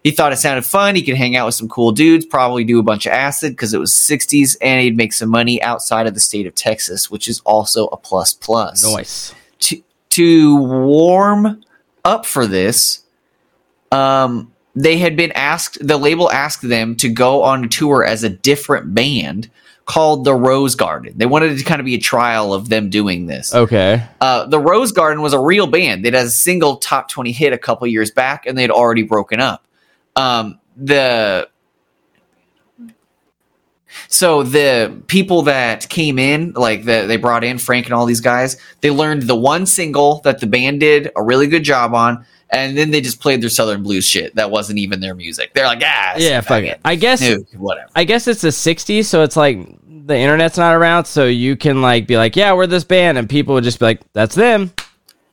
He 0.05 0.11
thought 0.11 0.33
it 0.33 0.37
sounded 0.39 0.65
fun. 0.65 0.97
He 0.97 1.03
could 1.05 1.17
hang 1.17 1.37
out 1.37 1.47
with 1.47 1.55
some 1.55 1.69
cool 1.69 1.93
dudes, 1.93 2.27
probably 2.27 2.65
do 2.65 2.81
a 2.81 2.83
bunch 2.83 3.07
of 3.07 3.13
acid 3.13 3.53
because 3.53 3.73
it 3.73 3.79
was 3.79 3.93
60s, 3.93 4.57
and 4.61 4.81
he'd 4.83 4.97
make 4.97 5.13
some 5.13 5.29
money 5.29 5.63
outside 5.63 6.09
of 6.09 6.15
the 6.15 6.19
state 6.21 6.45
of 6.45 6.57
Texas, 6.57 7.09
which 7.09 7.29
is 7.29 7.41
also 7.47 7.87
a 7.87 7.97
plus 7.97 8.35
plus. 8.35 8.83
Nice. 8.85 9.33
To, 9.61 9.81
to 10.11 10.57
warm 10.57 11.63
up 12.05 12.27
for 12.27 12.47
this, 12.47 13.03
um, 13.91 14.53
they 14.75 14.99
had 14.99 15.17
been 15.17 15.33
asked, 15.33 15.87
the 15.87 15.97
label 15.97 16.31
asked 16.31 16.67
them 16.67 16.97
to 16.97 17.09
go 17.09 17.43
on 17.43 17.65
a 17.65 17.69
tour 17.69 18.05
as 18.05 18.25
a 18.25 18.29
different 18.29 18.95
band 18.95 19.51
called 19.85 20.25
the 20.25 20.35
Rose 20.35 20.75
Garden. 20.75 21.13
They 21.17 21.27
wanted 21.27 21.53
it 21.53 21.59
to 21.59 21.65
kind 21.65 21.81
of 21.81 21.85
be 21.85 21.95
a 21.95 22.01
trial 22.01 22.55
of 22.55 22.69
them 22.69 22.89
doing 22.89 23.27
this. 23.27 23.55
Okay. 23.55 24.03
Uh, 24.21 24.47
the 24.47 24.59
Rose 24.59 24.93
Garden 24.93 25.23
was 25.23 25.33
a 25.33 25.39
real 25.39 25.67
band. 25.67 26.05
They'd 26.05 26.15
had 26.15 26.27
a 26.27 26.31
single 26.31 26.77
top 26.77 27.09
20 27.09 27.33
hit 27.33 27.53
a 27.53 27.59
couple 27.59 27.87
years 27.87 28.11
back, 28.11 28.47
and 28.47 28.57
they'd 28.57 28.71
already 28.71 29.03
broken 29.03 29.41
up. 29.41 29.67
Um, 30.17 30.61
the 30.77 31.49
so 34.09 34.43
the 34.43 35.03
people 35.07 35.43
that 35.43 35.89
came 35.89 36.19
in, 36.19 36.53
like 36.53 36.85
the, 36.85 37.05
they 37.07 37.17
brought 37.17 37.45
in 37.45 37.59
Frank 37.59 37.87
and 37.87 37.95
all 37.95 38.07
these 38.07 38.21
guys, 38.21 38.57
they 38.81 38.91
learned 38.91 39.23
the 39.23 39.37
one 39.37 39.67
single 39.67 40.21
that 40.25 40.41
the 40.41 40.47
band 40.47 40.81
did 40.81 41.11
a 41.17 41.23
really 41.23 41.47
good 41.47 41.65
job 41.65 41.95
on, 41.95 42.25
and 42.51 42.77
then 42.77 42.91
they 42.91 43.01
just 43.01 43.21
played 43.21 43.41
their 43.43 43.49
Southern 43.51 43.83
blues 43.83 44.05
shit. 44.07 44.35
That 44.35 44.51
wasn't 44.51 44.79
even 44.79 45.01
their 45.01 45.15
music. 45.15 45.55
They're 45.55 45.67
like, 45.67 45.83
ah, 45.85 46.15
Yeah, 46.19 46.41
fuck 46.43 46.65
it. 46.65 46.81
I 46.85 46.97
guess 46.97 47.21
Dude, 47.21 47.47
whatever. 47.59 47.89
I 47.95 48.05
guess 48.05 48.27
it's 48.29 48.43
the 48.43 48.49
60s, 48.49 49.05
so 49.07 49.23
it's 49.23 49.37
like 49.37 49.59
the 50.05 50.17
internet's 50.17 50.59
not 50.59 50.75
around, 50.75 51.05
so 51.07 51.27
you 51.27 51.57
can 51.57 51.81
like 51.81 52.07
be 52.07 52.17
like, 52.17 52.37
yeah, 52.37 52.53
we're 52.53 52.67
this 52.67 52.85
band, 52.85 53.19
and 53.19 53.29
people 53.29 53.55
would 53.55 53.65
just 53.65 53.79
be 53.79 53.85
like, 53.87 54.01
that's 54.13 54.35
them. 54.35 54.73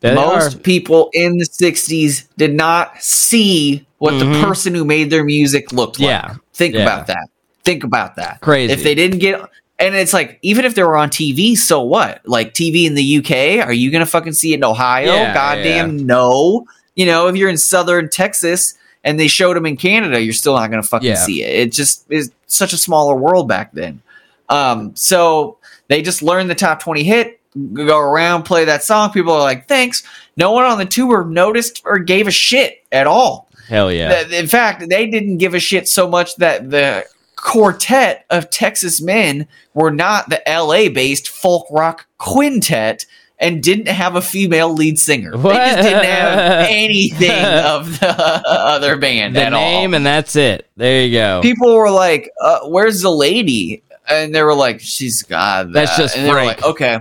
There 0.02 0.16
most 0.16 0.64
people 0.64 1.10
in 1.12 1.38
the 1.40 1.46
60s 1.46 2.28
did 2.38 2.54
not 2.54 3.04
see 3.04 3.86
what 3.98 4.14
Mhm. 4.14 4.34
the 4.42 4.48
person 4.48 4.74
who 4.74 4.86
made 4.86 5.10
their 5.10 5.26
music 5.26 5.74
looked 5.74 6.00
like. 6.00 6.08
Yeah. 6.08 6.36
Think 6.54 6.74
Yeah. 6.76 6.84
about 6.84 7.08
that. 7.08 7.28
Think 7.64 7.84
about 7.84 8.16
that. 8.16 8.42
Crazy. 8.42 8.72
If 8.74 8.84
they 8.84 8.96
didn't 8.96 9.20
get 9.20 9.42
and 9.80 9.96
it's 9.96 10.14
like 10.14 10.40
even 10.42 10.66
if 10.66 10.76
they 10.76 10.84
were 10.84 10.98
on 10.98 11.10
TV, 11.10 11.56
so 11.58 11.82
what? 11.82 12.22
Like 12.28 12.54
TV 12.54 12.86
in 12.86 12.96
the 12.96 13.18
UK, 13.18 13.66
are 13.66 13.74
you 13.74 13.92
going 13.92 14.04
to 14.04 14.10
fucking 14.10 14.34
see 14.34 14.52
it 14.54 14.58
in 14.58 14.64
Ohio? 14.64 15.14
Yeah, 15.14 15.34
Goddamn 15.34 16.06
no. 16.06 16.66
You 16.96 17.06
know, 17.06 17.28
if 17.28 17.36
you're 17.36 17.50
in 17.50 17.58
southern 17.58 18.10
Texas 18.10 18.78
and 19.06 19.18
they 19.20 19.28
showed 19.30 19.56
them 19.56 19.66
in 19.66 19.78
Canada, 19.78 20.22
you're 20.22 20.34
still 20.34 20.54
not 20.56 20.70
going 20.70 20.82
to 20.82 20.88
fucking 20.88 21.08
Yeah. 21.08 21.16
see 21.16 21.44
it. 21.44 21.68
It 21.68 21.72
just 21.72 22.06
is 22.12 22.32
such 22.48 22.74
a 22.74 22.78
smaller 22.78 23.16
world 23.16 23.48
back 23.48 23.72
then. 23.72 24.02
Um, 24.50 24.96
so 24.96 25.58
they 25.88 26.02
just 26.02 26.22
learned 26.22 26.50
the 26.50 26.56
top 26.56 26.82
20 26.82 27.04
hit, 27.04 27.40
go 27.74 27.98
around, 28.00 28.44
play 28.44 28.66
that 28.66 28.84
song. 28.84 29.12
People 29.12 29.32
are 29.34 29.40
like, 29.40 29.68
thanks. 29.68 30.04
No 30.36 30.52
one 30.52 30.66
on 30.66 30.78
the 30.78 30.86
tour 30.86 31.24
noticed 31.24 31.82
or 31.86 32.00
gave 32.00 32.28
a 32.28 32.32
shit 32.32 32.84
at 32.92 33.08
all. 33.08 33.48
Hell 33.70 33.92
yeah. 33.92 34.28
In 34.28 34.48
fact, 34.48 34.84
they 34.90 35.08
didn't 35.08 35.38
give 35.38 35.54
a 35.54 35.60
shit 35.60 35.88
so 35.88 36.08
much 36.10 36.36
that 36.38 36.70
the 36.70 37.06
quartet 37.42 38.26
of 38.30 38.50
Texas 38.50 39.02
men 39.02 39.48
were 39.74 39.92
not 39.92 40.30
the 40.30 40.42
LA 40.48 40.90
based 40.94 41.28
folk 41.30 41.68
rock 41.72 42.06
quintet 42.18 43.06
and 43.42 43.64
didn't 43.64 43.88
have 43.88 44.16
a 44.16 44.22
female 44.22 44.74
lead 44.74 45.00
singer. 45.00 45.32
They 45.32 45.50
just 45.54 45.82
didn't 45.82 46.04
have 46.04 46.68
anything 46.70 47.46
of 47.46 48.00
the 48.00 48.08
other 48.46 48.98
band 48.98 49.36
the 49.36 49.44
at 49.46 49.52
name 49.54 49.92
all. 49.92 49.96
and 49.96 50.06
that's 50.06 50.36
it. 50.36 50.70
There 50.76 51.04
you 51.06 51.14
go. 51.18 51.40
People 51.42 51.74
were 51.74 51.90
like, 51.92 52.30
uh, 52.42 52.62
"Where's 52.68 53.02
the 53.02 53.12
lady?" 53.12 53.82
And 54.10 54.36
they 54.36 54.44
were 54.44 54.56
like, 54.56 54.82
"She's 54.82 55.24
got 55.24 55.68
that." 55.68 55.74
That's 55.74 55.96
just 55.98 56.18
and 56.18 56.26
they 56.26 56.30
were 56.30 56.36
Frank. 56.36 56.62
like, 56.62 56.66
"Okay." 56.70 56.98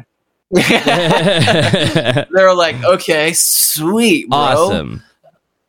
they 0.51 2.43
were 2.43 2.55
like, 2.55 2.82
"Okay, 2.85 3.32
sweet, 3.32 4.28
bro. 4.31 4.39
awesome. 4.39 5.02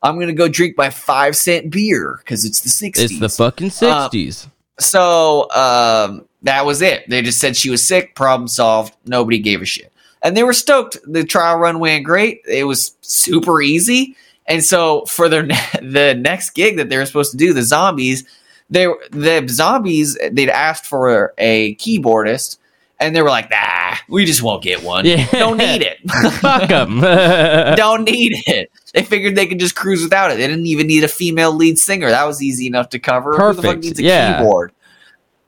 I'm 0.02 0.18
gonna 0.18 0.32
go 0.32 0.48
drink 0.48 0.76
my 0.78 0.88
five 0.90 1.36
cent 1.36 1.70
beer 1.70 2.18
because 2.24 2.44
it's 2.44 2.60
the 2.60 2.68
'60s." 2.70 2.98
It's 3.02 3.18
the 3.18 3.28
fucking 3.28 3.68
60s. 3.70 4.48
So 4.80 5.50
um, 5.50 6.26
that 6.42 6.66
was 6.66 6.82
it. 6.82 7.08
They 7.08 7.22
just 7.22 7.40
said 7.40 7.56
she 7.56 7.70
was 7.70 7.86
sick. 7.86 8.14
Problem 8.14 8.48
solved. 8.48 8.94
Nobody 9.06 9.38
gave 9.38 9.62
a 9.62 9.66
shit, 9.66 9.92
and 10.22 10.36
they 10.36 10.42
were 10.42 10.52
stoked. 10.52 10.98
The 11.06 11.24
trial 11.24 11.58
run 11.58 11.78
went 11.78 12.04
great. 12.04 12.42
It 12.46 12.64
was 12.64 12.96
super 13.00 13.60
easy, 13.62 14.16
and 14.46 14.64
so 14.64 15.04
for 15.06 15.28
their 15.28 15.42
ne- 15.42 15.70
the 15.82 16.14
next 16.18 16.50
gig 16.50 16.76
that 16.78 16.88
they 16.88 16.96
were 16.96 17.06
supposed 17.06 17.32
to 17.32 17.36
do, 17.36 17.52
the 17.52 17.62
zombies, 17.62 18.24
they 18.68 18.86
the 19.10 19.46
zombies 19.48 20.18
they'd 20.32 20.50
asked 20.50 20.86
for 20.86 21.34
a 21.38 21.74
keyboardist, 21.76 22.58
and 23.00 23.16
they 23.16 23.22
were 23.22 23.30
like, 23.30 23.50
"Nah, 23.50 23.94
we 24.08 24.24
just 24.24 24.42
won't 24.42 24.62
get 24.62 24.82
one. 24.82 25.04
Yeah. 25.06 25.26
Don't 25.32 25.56
need 25.56 25.82
it." 25.82 25.98
Fuck 26.40 26.68
them. 26.68 27.00
don't 27.76 28.04
need 28.04 28.32
it. 28.46 28.70
They 28.94 29.02
figured 29.02 29.34
they 29.36 29.46
could 29.46 29.58
just 29.58 29.74
cruise 29.74 30.02
without 30.02 30.30
it. 30.30 30.36
They 30.38 30.46
didn't 30.46 30.66
even 30.66 30.86
need 30.86 31.04
a 31.04 31.08
female 31.08 31.52
lead 31.52 31.78
singer. 31.78 32.10
That 32.10 32.24
was 32.24 32.42
easy 32.42 32.66
enough 32.66 32.90
to 32.90 32.98
cover. 32.98 33.32
Who 33.32 33.38
the 33.54 33.54
fuck 33.54 33.62
Perfect. 33.64 33.84
needs 33.84 33.98
a 33.98 34.02
Yeah. 34.02 34.38
keyboard? 34.38 34.72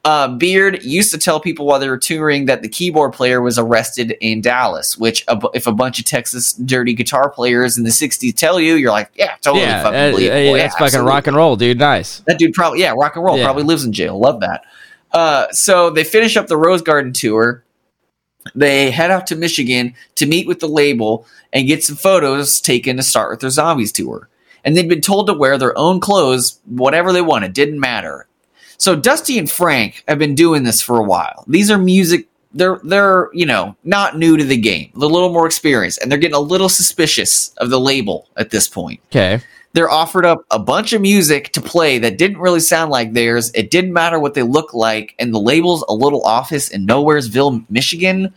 Uh, 0.05 0.27
Beard 0.27 0.83
used 0.83 1.13
to 1.13 1.19
tell 1.19 1.39
people 1.39 1.65
while 1.65 1.79
they 1.79 1.89
were 1.89 1.97
touring 1.97 2.47
that 2.47 2.61
the 2.63 2.69
keyboard 2.69 3.13
player 3.13 3.41
was 3.41 3.57
arrested 3.57 4.17
in 4.21 4.41
Dallas. 4.41 4.99
Which, 4.99 5.25
a 5.29 5.41
if 5.55 5.69
a 5.69 5.73
bunch 5.73 6.01
of 6.01 6.05
Texas 6.05 6.55
dirty 6.55 6.93
guitar 6.93 7.31
players 7.31 7.79
in 7.79 7.85
the 7.85 7.91
'60s 7.91 8.35
tell 8.35 8.59
you, 8.59 8.75
you're 8.75 8.91
like, 8.91 9.11
yeah, 9.15 9.37
totally 9.43 9.63
yeah, 9.65 9.83
fucking 9.85 9.97
uh, 9.97 10.17
hey, 10.17 10.47
Yeah, 10.51 10.57
that's 10.57 10.75
fucking 10.75 10.87
absolutely. 10.87 11.09
rock 11.09 11.27
and 11.29 11.37
roll, 11.37 11.55
dude. 11.55 11.79
Nice. 11.79 12.19
That 12.27 12.41
dude 12.41 12.53
probably, 12.53 12.81
yeah, 12.81 12.93
rock 12.97 13.15
and 13.15 13.25
roll. 13.25 13.41
Probably 13.41 13.63
lives 13.63 13.85
in 13.85 13.93
jail. 13.93 14.19
Love 14.19 14.41
that. 14.41 14.65
Uh, 15.13 15.47
so 15.51 15.91
they 15.91 16.05
finish 16.05 16.37
up 16.37 16.47
the 16.47 16.57
Rose 16.57 16.83
Garden 16.83 17.13
tour. 17.13 17.65
They 18.55 18.91
head 18.91 19.11
out 19.11 19.27
to 19.29 19.37
Michigan 19.37 19.95
to 20.17 20.27
meet 20.27 20.47
with 20.47 20.61
the 20.61 20.69
label 20.69 21.27
and 21.53 21.69
get 21.69 21.85
some 21.85 21.97
photos 21.97 22.61
taken 22.61 22.97
to 22.97 23.03
start 23.03 23.31
with 23.31 23.41
their 23.41 23.51
Zombies 23.51 23.93
tour. 23.93 24.29
And 24.65 24.77
they'd 24.77 24.89
been 24.89 25.01
told 25.01 25.27
to 25.27 25.35
wear 25.35 25.59
their 25.59 25.77
own 25.77 26.01
clothes, 26.01 26.61
whatever 26.67 27.13
they 27.13 27.23
wanted, 27.23 27.51
It 27.51 27.55
didn't 27.55 27.81
matter. 27.81 28.27
So 28.79 28.97
Dusty 28.97 29.39
and 29.39 29.51
Frank 29.51 30.03
have 30.09 30.19
been 30.19 30.35
doing 30.35 30.65
this 30.65 30.83
for 30.83 30.99
a 30.99 31.05
while. 31.05 31.45
These 31.47 31.71
are 31.71 31.79
music 31.79 32.27
they're 32.55 32.81
they're, 32.85 33.31
you 33.33 33.47
know, 33.47 33.77
not 33.85 34.19
new 34.19 34.37
to 34.37 34.45
the 34.45 34.57
game. 34.57 34.91
They're 34.95 35.09
a 35.09 35.13
little 35.13 35.33
more 35.33 35.47
experienced 35.47 36.01
and 36.03 36.11
they're 36.11 36.19
getting 36.19 36.35
a 36.35 36.41
little 36.41 36.69
suspicious 36.69 37.51
of 37.59 37.71
the 37.71 37.81
label 37.81 38.29
at 38.37 38.51
this 38.51 38.69
point 38.69 39.01
Okay. 39.07 39.41
They're 39.75 39.91
offered 39.91 40.27
up 40.27 40.45
a 40.51 40.59
bunch 40.59 40.93
of 40.93 41.01
music 41.01 41.53
to 41.53 41.61
play 41.61 41.99
that 41.99 42.19
didn't 42.19 42.39
really 42.39 42.61
sound 42.61 42.91
like 42.91 43.13
theirs. 43.15 43.51
It 43.55 43.71
didn't 43.71 43.93
matter 43.93 44.19
what 44.19 44.35
they 44.35 44.43
look 44.43 44.75
like, 44.75 45.15
and 45.19 45.33
the 45.35 45.41
label's 45.41 45.85
a 45.89 45.95
little 45.95 46.23
office 46.25 46.69
in 46.69 46.87
Nowheresville, 46.87 47.65
Michigan. 47.71 48.35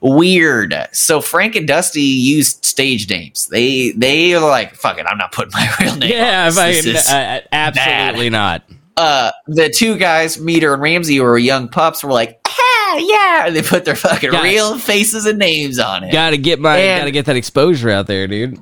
Weird. 0.00 0.74
So 0.92 1.20
Frank 1.20 1.54
and 1.54 1.68
Dusty 1.68 2.00
used 2.02 2.64
stage 2.64 3.08
names. 3.08 3.46
They 3.46 3.92
they 3.92 4.34
are 4.34 4.40
like, 4.40 4.74
fuck 4.74 4.98
it, 4.98 5.06
I'm 5.06 5.16
not 5.18 5.30
putting 5.30 5.52
my 5.54 5.72
real 5.80 5.94
name. 5.96 6.10
Yeah, 6.10 6.40
on 6.48 6.54
this. 6.54 6.58
I, 6.58 6.72
This 6.72 6.86
is- 6.86 7.08
uh, 7.08 7.40
absolutely 7.52 8.30
not. 8.30 8.64
uh, 8.96 9.30
the 9.46 9.70
two 9.70 9.96
guys, 9.98 10.40
Meter 10.40 10.72
and 10.74 10.82
Ramsey, 10.82 11.16
who 11.16 11.22
were 11.22 11.38
young 11.38 11.68
pups, 11.68 12.02
were 12.02 12.10
like, 12.12 12.40
ah, 12.48 12.96
yeah, 12.98 13.46
and 13.46 13.54
they 13.54 13.62
put 13.62 13.84
their 13.84 13.94
fucking 13.94 14.32
Got 14.32 14.44
it. 14.44 14.48
real 14.48 14.76
faces 14.76 15.24
and 15.24 15.38
names 15.38 15.78
on 15.78 16.02
it. 16.02 16.10
Got 16.12 16.30
to 16.30 16.38
get 16.38 16.58
my, 16.58 16.76
And- 16.78 17.00
got 17.02 17.04
to 17.04 17.10
get 17.12 17.26
that 17.26 17.36
exposure 17.36 17.88
out 17.88 18.08
there, 18.08 18.26
dude. 18.26 18.58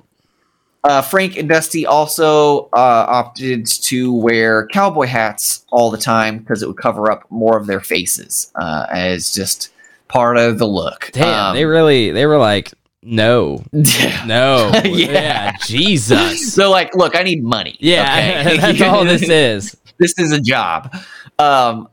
Uh, 0.82 1.02
Frank 1.02 1.36
and 1.36 1.47
Dusty 1.48 1.85
also 1.85 2.66
uh, 2.73 3.05
opted 3.09 3.66
to 3.66 4.15
wear 4.15 4.66
cowboy 4.69 5.07
hats 5.07 5.66
all 5.70 5.90
the 5.90 5.98
time 5.98 6.39
because 6.39 6.62
it 6.62 6.69
would 6.69 6.78
cover 6.78 7.11
up 7.12 7.31
more 7.31 7.59
of 7.59 7.66
their 7.66 7.81
faces 7.81 8.51
uh, 8.55 8.86
as 8.89 9.32
just 9.35 9.69
part 10.09 10.39
of 10.39 10.59
the 10.59 10.66
look. 10.66 11.11
Damn, 11.12 11.51
Um, 11.51 11.55
they 11.57 11.66
really, 11.66 12.12
they 12.12 12.24
were 12.24 12.39
like, 12.39 12.73
No, 13.02 13.62
no, 13.73 14.70
Yeah. 14.85 14.90
yeah, 15.12 15.57
Jesus, 15.66 16.55
So 16.55 16.70
like, 16.70 16.94
look, 16.94 17.15
I 17.15 17.24
need 17.24 17.43
money. 17.44 17.77
yeah, 17.78 18.43
okay? 18.47 18.57
that's 18.59 18.81
all 18.81 19.05
this 19.05 19.28
is. 19.28 19.77
this 19.98 20.15
is 20.19 20.32
a 20.32 20.40
job. 20.40 20.94
Um, 21.39 21.89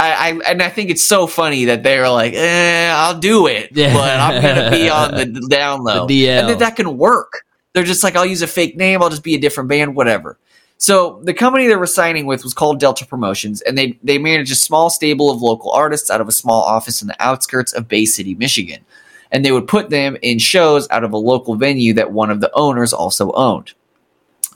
I, 0.00 0.12
I 0.30 0.40
and 0.52 0.62
I 0.62 0.68
think 0.70 0.90
it's 0.90 1.02
so 1.02 1.26
funny 1.26 1.66
that 1.66 1.82
they're 1.82 2.08
like, 2.08 2.32
eh, 2.34 2.90
I'll 2.94 3.18
do 3.18 3.46
it, 3.46 3.70
Yeah. 3.72 3.92
but 3.92 4.20
I'm 4.20 4.40
gonna 4.40 4.70
be 4.70 4.88
on 4.88 5.14
the 5.16 5.46
down 5.50 5.82
low, 5.84 6.06
The 6.06 6.26
DL. 6.26 6.40
and 6.40 6.48
then 6.48 6.58
that 6.60 6.76
can 6.76 6.96
work. 6.96 7.42
They're 7.76 7.84
just 7.84 8.02
like, 8.02 8.16
I'll 8.16 8.24
use 8.24 8.40
a 8.40 8.46
fake 8.46 8.74
name, 8.74 9.02
I'll 9.02 9.10
just 9.10 9.22
be 9.22 9.34
a 9.34 9.38
different 9.38 9.68
band, 9.68 9.94
whatever. 9.94 10.38
So 10.78 11.20
the 11.24 11.34
company 11.34 11.66
they 11.66 11.76
were 11.76 11.86
signing 11.86 12.24
with 12.24 12.42
was 12.42 12.54
called 12.54 12.80
Delta 12.80 13.04
Promotions, 13.04 13.60
and 13.60 13.76
they 13.76 13.98
they 14.02 14.16
manage 14.16 14.50
a 14.50 14.54
small 14.54 14.88
stable 14.88 15.30
of 15.30 15.42
local 15.42 15.72
artists 15.72 16.10
out 16.10 16.22
of 16.22 16.26
a 16.26 16.32
small 16.32 16.62
office 16.62 17.02
in 17.02 17.08
the 17.08 17.22
outskirts 17.22 17.74
of 17.74 17.86
Bay 17.86 18.06
City, 18.06 18.34
Michigan, 18.34 18.82
and 19.30 19.44
they 19.44 19.52
would 19.52 19.68
put 19.68 19.90
them 19.90 20.16
in 20.22 20.38
shows 20.38 20.88
out 20.88 21.04
of 21.04 21.12
a 21.12 21.18
local 21.18 21.54
venue 21.54 21.92
that 21.92 22.12
one 22.12 22.30
of 22.30 22.40
the 22.40 22.50
owners 22.54 22.94
also 22.94 23.30
owned. 23.32 23.74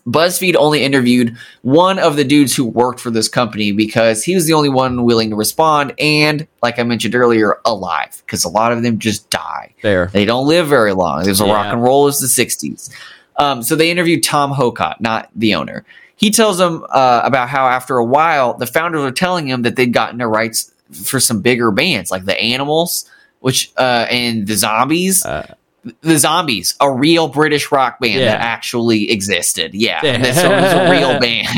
BuzzFeed 0.06 0.56
only 0.56 0.82
interviewed 0.82 1.36
one 1.62 1.98
of 1.98 2.16
the 2.16 2.24
dudes 2.24 2.54
who 2.56 2.64
worked 2.64 3.00
for 3.00 3.10
this 3.10 3.28
company 3.28 3.72
because 3.72 4.24
he 4.24 4.34
was 4.34 4.46
the 4.46 4.52
only 4.54 4.68
one 4.68 5.04
willing 5.04 5.30
to 5.30 5.36
respond 5.36 5.94
and, 5.98 6.46
like 6.62 6.78
I 6.78 6.82
mentioned 6.82 7.14
earlier, 7.14 7.58
alive 7.64 8.22
because 8.26 8.44
a 8.44 8.48
lot 8.48 8.72
of 8.72 8.82
them 8.82 8.98
just 8.98 9.28
die. 9.30 9.74
There, 9.82 10.06
They 10.12 10.24
don't 10.24 10.46
live 10.46 10.66
very 10.68 10.92
long. 10.92 11.24
There's 11.24 11.40
a 11.40 11.46
Yeah. 11.46 11.52
rock 11.52 11.72
and 11.72 11.82
roll 11.82 12.08
is 12.08 12.18
the 12.20 12.28
60s. 12.28 12.90
Um, 13.36 13.62
so 13.62 13.76
they 13.76 13.90
interviewed 13.90 14.22
Tom 14.22 14.52
Hocott, 14.52 15.00
not 15.00 15.28
the 15.34 15.54
owner. 15.54 15.84
He 16.16 16.30
tells 16.30 16.58
them 16.58 16.84
uh, 16.90 17.22
about 17.24 17.48
how 17.48 17.66
after 17.66 17.96
a 17.96 18.04
while, 18.04 18.54
the 18.54 18.66
founders 18.66 19.00
were 19.02 19.10
telling 19.12 19.46
him 19.48 19.62
that 19.62 19.76
they'd 19.76 19.92
gotten 19.92 20.18
their 20.18 20.28
rights 20.28 20.70
for 20.92 21.18
some 21.20 21.40
bigger 21.40 21.70
bands 21.70 22.10
like 22.10 22.24
the 22.26 22.38
Animals, 22.38 23.08
which 23.38 23.72
uh, 23.78 24.06
and 24.10 24.46
the 24.46 24.54
Zombies. 24.54 25.24
Uh, 25.24 25.54
the 26.02 26.18
Zombies, 26.18 26.74
a 26.80 26.90
real 26.92 27.28
British 27.28 27.70
rock 27.72 27.98
band 28.00 28.20
Yeah. 28.20 28.32
that 28.32 28.40
actually 28.40 29.10
existed. 29.10 29.74
Yeah, 29.74 30.00
Yeah. 30.02 30.12
And 30.12 30.26
so 30.36 30.50
it 30.52 30.60
was 30.60 30.72
a 30.72 30.90
real 30.90 31.18
band. 31.20 31.48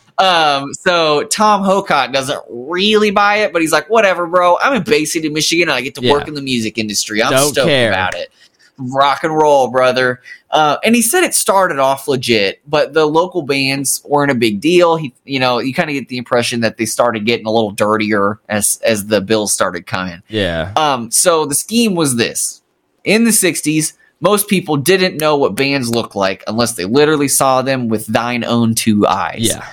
Um, 0.20 0.74
so 0.74 1.24
Tom 1.24 1.62
Hocott 1.62 2.12
doesn't 2.12 2.42
really 2.50 3.10
buy 3.10 3.36
it, 3.36 3.54
but 3.54 3.62
he's 3.62 3.72
like, 3.72 3.88
whatever, 3.88 4.26
bro. 4.26 4.58
I'm 4.58 4.74
in 4.74 4.82
Bay 4.82 5.06
City, 5.06 5.30
Michigan, 5.30 5.70
and 5.70 5.76
I 5.76 5.80
get 5.80 5.94
to 5.94 6.02
Yeah. 6.02 6.12
work 6.12 6.28
in 6.28 6.34
the 6.34 6.42
music 6.42 6.76
industry. 6.76 7.22
I'm 7.22 7.30
Don't 7.30 7.52
stoked 7.54 7.68
care. 7.68 7.88
about 7.88 8.14
it. 8.14 8.30
Rock 8.76 9.24
and 9.24 9.34
roll, 9.34 9.70
brother. 9.70 10.20
Uh, 10.50 10.78
and 10.82 10.96
he 10.96 11.02
said 11.02 11.22
it 11.22 11.34
started 11.34 11.78
off 11.78 12.08
legit, 12.08 12.60
but 12.68 12.92
the 12.92 13.06
local 13.06 13.42
bands 13.42 14.02
weren't 14.04 14.32
a 14.32 14.34
big 14.34 14.60
deal. 14.60 14.96
He, 14.96 15.14
you 15.24 15.38
know, 15.38 15.60
you 15.60 15.72
kind 15.72 15.88
of 15.88 15.94
get 15.94 16.08
the 16.08 16.18
impression 16.18 16.60
that 16.62 16.76
they 16.76 16.86
started 16.86 17.24
getting 17.24 17.46
a 17.46 17.52
little 17.52 17.70
dirtier 17.70 18.40
as 18.48 18.80
as 18.84 19.06
the 19.06 19.20
bills 19.20 19.52
started 19.52 19.86
coming. 19.86 20.22
yeah, 20.28 20.72
Um, 20.76 21.10
so 21.10 21.46
the 21.46 21.54
scheme 21.54 21.94
was 21.94 22.16
this: 22.16 22.62
in 23.04 23.24
the 23.24 23.30
'60s, 23.30 23.92
most 24.20 24.48
people 24.48 24.76
didn't 24.76 25.20
know 25.20 25.36
what 25.36 25.54
bands 25.54 25.88
looked 25.88 26.16
like 26.16 26.42
unless 26.48 26.74
they 26.74 26.84
literally 26.84 27.28
saw 27.28 27.62
them 27.62 27.88
with 27.88 28.06
thine 28.06 28.42
own 28.44 28.74
two 28.74 29.06
eyes. 29.06 29.42
Yeah, 29.42 29.64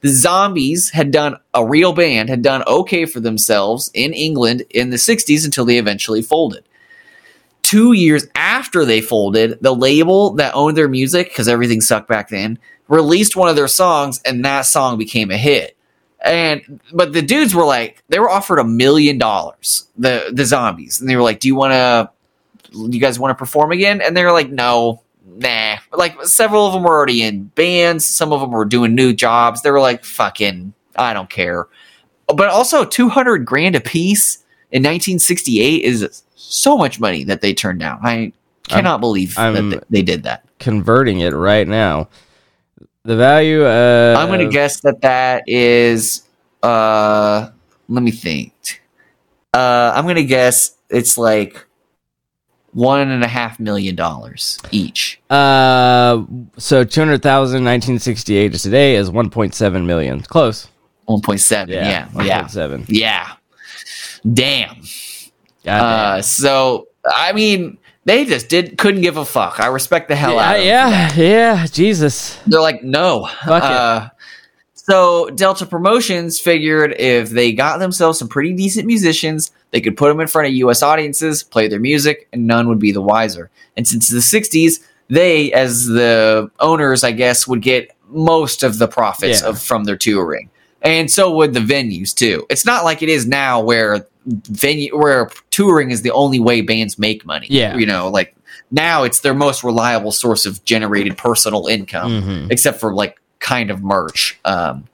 the 0.00 0.08
zombies 0.08 0.90
had 0.90 1.10
done 1.10 1.36
a 1.52 1.64
real 1.64 1.92
band 1.92 2.30
had 2.30 2.40
done 2.42 2.64
okay 2.66 3.04
for 3.04 3.20
themselves 3.20 3.90
in 3.94 4.12
england 4.12 4.62
in 4.70 4.90
the 4.90 4.96
60s 4.96 5.44
until 5.44 5.64
they 5.64 5.78
eventually 5.78 6.22
folded 6.22 6.64
two 7.62 7.92
years 7.92 8.26
after 8.34 8.84
they 8.84 9.00
folded 9.00 9.58
the 9.60 9.74
label 9.74 10.32
that 10.34 10.54
owned 10.54 10.76
their 10.76 10.88
music 10.88 11.28
because 11.28 11.48
everything 11.48 11.80
sucked 11.80 12.08
back 12.08 12.28
then 12.28 12.58
released 12.88 13.36
one 13.36 13.48
of 13.48 13.56
their 13.56 13.68
songs 13.68 14.20
and 14.24 14.44
that 14.44 14.62
song 14.62 14.98
became 14.98 15.30
a 15.30 15.36
hit. 15.36 15.76
And 16.24 16.80
but 16.92 17.12
the 17.12 17.22
dudes 17.22 17.54
were 17.54 17.64
like 17.64 18.02
they 18.08 18.20
were 18.20 18.30
offered 18.30 18.58
a 18.58 18.64
million 18.64 19.18
dollars 19.18 19.88
the 19.96 20.30
the 20.32 20.44
zombies. 20.44 21.00
And 21.00 21.08
they 21.08 21.16
were 21.16 21.22
like 21.22 21.40
do 21.40 21.48
you 21.48 21.56
want 21.56 21.72
to 21.72 22.10
you 22.72 23.00
guys 23.00 23.18
want 23.18 23.30
to 23.30 23.38
perform 23.38 23.72
again? 23.72 24.00
And 24.00 24.16
they 24.16 24.24
were 24.24 24.32
like 24.32 24.50
no 24.50 25.02
nah. 25.24 25.78
Like 25.92 26.22
several 26.26 26.66
of 26.66 26.74
them 26.74 26.84
were 26.84 26.94
already 26.96 27.22
in 27.22 27.44
bands 27.44 28.04
some 28.04 28.32
of 28.32 28.40
them 28.40 28.52
were 28.52 28.64
doing 28.64 28.94
new 28.94 29.12
jobs. 29.12 29.62
They 29.62 29.70
were 29.70 29.80
like 29.80 30.04
fucking 30.04 30.74
i 30.94 31.12
don't 31.12 31.30
care. 31.30 31.66
But 32.28 32.48
also 32.50 32.84
200 32.84 33.44
grand 33.44 33.74
a 33.74 33.80
piece 33.80 34.44
in 34.72 34.82
1968 34.82 35.82
is 35.84 36.22
so 36.34 36.76
much 36.76 36.98
money 36.98 37.24
that 37.24 37.40
they 37.40 37.54
turned 37.54 37.78
down 37.80 37.98
i 38.02 38.32
cannot 38.68 39.00
believe 39.00 39.36
I'm- 39.38 39.70
that 39.70 39.88
they, 39.90 39.98
they 39.98 40.02
did 40.02 40.22
that 40.24 40.44
converting 40.58 41.18
it 41.20 41.34
right 41.34 41.66
now. 41.66 42.08
The 43.04 43.16
value. 43.16 43.64
Uh, 43.64 44.14
i'm 44.16 44.28
gonna 44.28 44.48
guess 44.48 44.80
that 44.80 45.00
that 45.00 45.42
is 45.48 46.22
uh 46.62 47.50
let 47.88 48.02
me 48.02 48.12
think 48.12 48.80
uh 49.54 49.92
i'm 49.96 50.06
gonna 50.06 50.22
guess 50.22 50.76
it's 50.88 51.18
like 51.18 51.66
one 52.72 53.08
and 53.10 53.24
a 53.24 53.28
half 53.28 53.58
million 53.58 53.96
dollars 53.96 54.58
each 54.70 55.20
Uh, 55.30 56.22
so 56.58 56.84
200,000 56.84 57.64
1968 57.64 58.52
to 58.52 58.58
today 58.58 58.94
is 58.94 59.10
one 59.10 59.28
point 59.30 59.54
seven 59.54 59.84
million. 59.84 60.20
Close. 60.22 60.68
1.7 61.08 61.68
yeah 61.68 62.08
yeah 62.22 62.44
1.7. 62.44 62.84
yeah 62.88 63.32
damn 64.30 64.82
Uh, 65.66 66.20
so 66.22 66.88
I 67.04 67.32
mean, 67.32 67.78
they 68.04 68.24
just 68.24 68.48
did 68.48 68.78
couldn't 68.78 69.00
give 69.02 69.16
a 69.16 69.24
fuck. 69.24 69.58
I 69.60 69.66
respect 69.66 70.08
the 70.08 70.16
hell 70.16 70.38
out 70.38 70.62
yeah, 70.64 71.08
of 71.08 71.14
them. 71.16 71.24
yeah, 71.24 71.54
yeah. 71.56 71.66
Jesus. 71.66 72.36
They're 72.46 72.60
like, 72.60 72.82
no. 72.82 73.24
Uh, 73.44 74.08
So 74.74 75.30
Delta 75.30 75.64
Promotions 75.66 76.40
figured 76.40 76.94
if 76.98 77.30
they 77.30 77.52
got 77.52 77.78
themselves 77.78 78.18
some 78.18 78.26
pretty 78.28 78.52
decent 78.52 78.86
musicians, 78.86 79.52
they 79.70 79.80
could 79.80 79.96
put 79.96 80.08
them 80.08 80.18
in 80.20 80.26
front 80.26 80.48
of 80.48 80.54
U.S. 80.54 80.82
audiences, 80.82 81.44
play 81.44 81.68
their 81.68 81.78
music, 81.78 82.28
and 82.32 82.46
none 82.48 82.68
would 82.68 82.80
be 82.80 82.90
the 82.90 83.00
wiser. 83.00 83.48
And 83.76 83.86
since 83.86 84.08
the 84.08 84.18
'60s, 84.18 84.80
they, 85.08 85.52
as 85.52 85.86
the 85.86 86.50
owners, 86.58 87.04
I 87.04 87.12
guess, 87.12 87.46
would 87.46 87.62
get 87.62 87.94
most 88.08 88.62
of 88.64 88.78
the 88.78 88.88
profits 88.88 89.42
Yeah. 89.42 89.48
of 89.50 89.62
from 89.62 89.84
their 89.84 89.96
touring, 89.96 90.50
and 90.82 91.08
so 91.10 91.32
would 91.32 91.54
the 91.54 91.60
venues 91.60 92.12
too. 92.12 92.44
It's 92.50 92.66
not 92.66 92.82
like 92.84 93.02
it 93.02 93.08
is 93.08 93.24
now 93.26 93.60
where 93.60 94.04
venue 94.26 94.96
where 94.96 95.28
touring 95.50 95.90
is 95.90 96.02
the 96.02 96.10
only 96.12 96.38
way 96.40 96.60
bands 96.60 96.98
make 96.98 97.24
money. 97.26 97.46
Yeah. 97.50 97.76
you 97.76 97.86
know, 97.86 98.08
like 98.08 98.34
now 98.70 99.02
it's 99.02 99.20
their 99.20 99.34
most 99.34 99.62
reliable 99.64 100.12
source 100.12 100.46
of 100.46 100.64
generated 100.64 101.16
personal 101.18 101.66
income 101.66 102.22
Mhm. 102.22 102.50
except 102.50 102.80
for 102.80 102.94
like 102.94 103.20
kind 103.40 103.70
of 103.70 103.82
merch. 103.82 104.38
Um, 104.44 104.84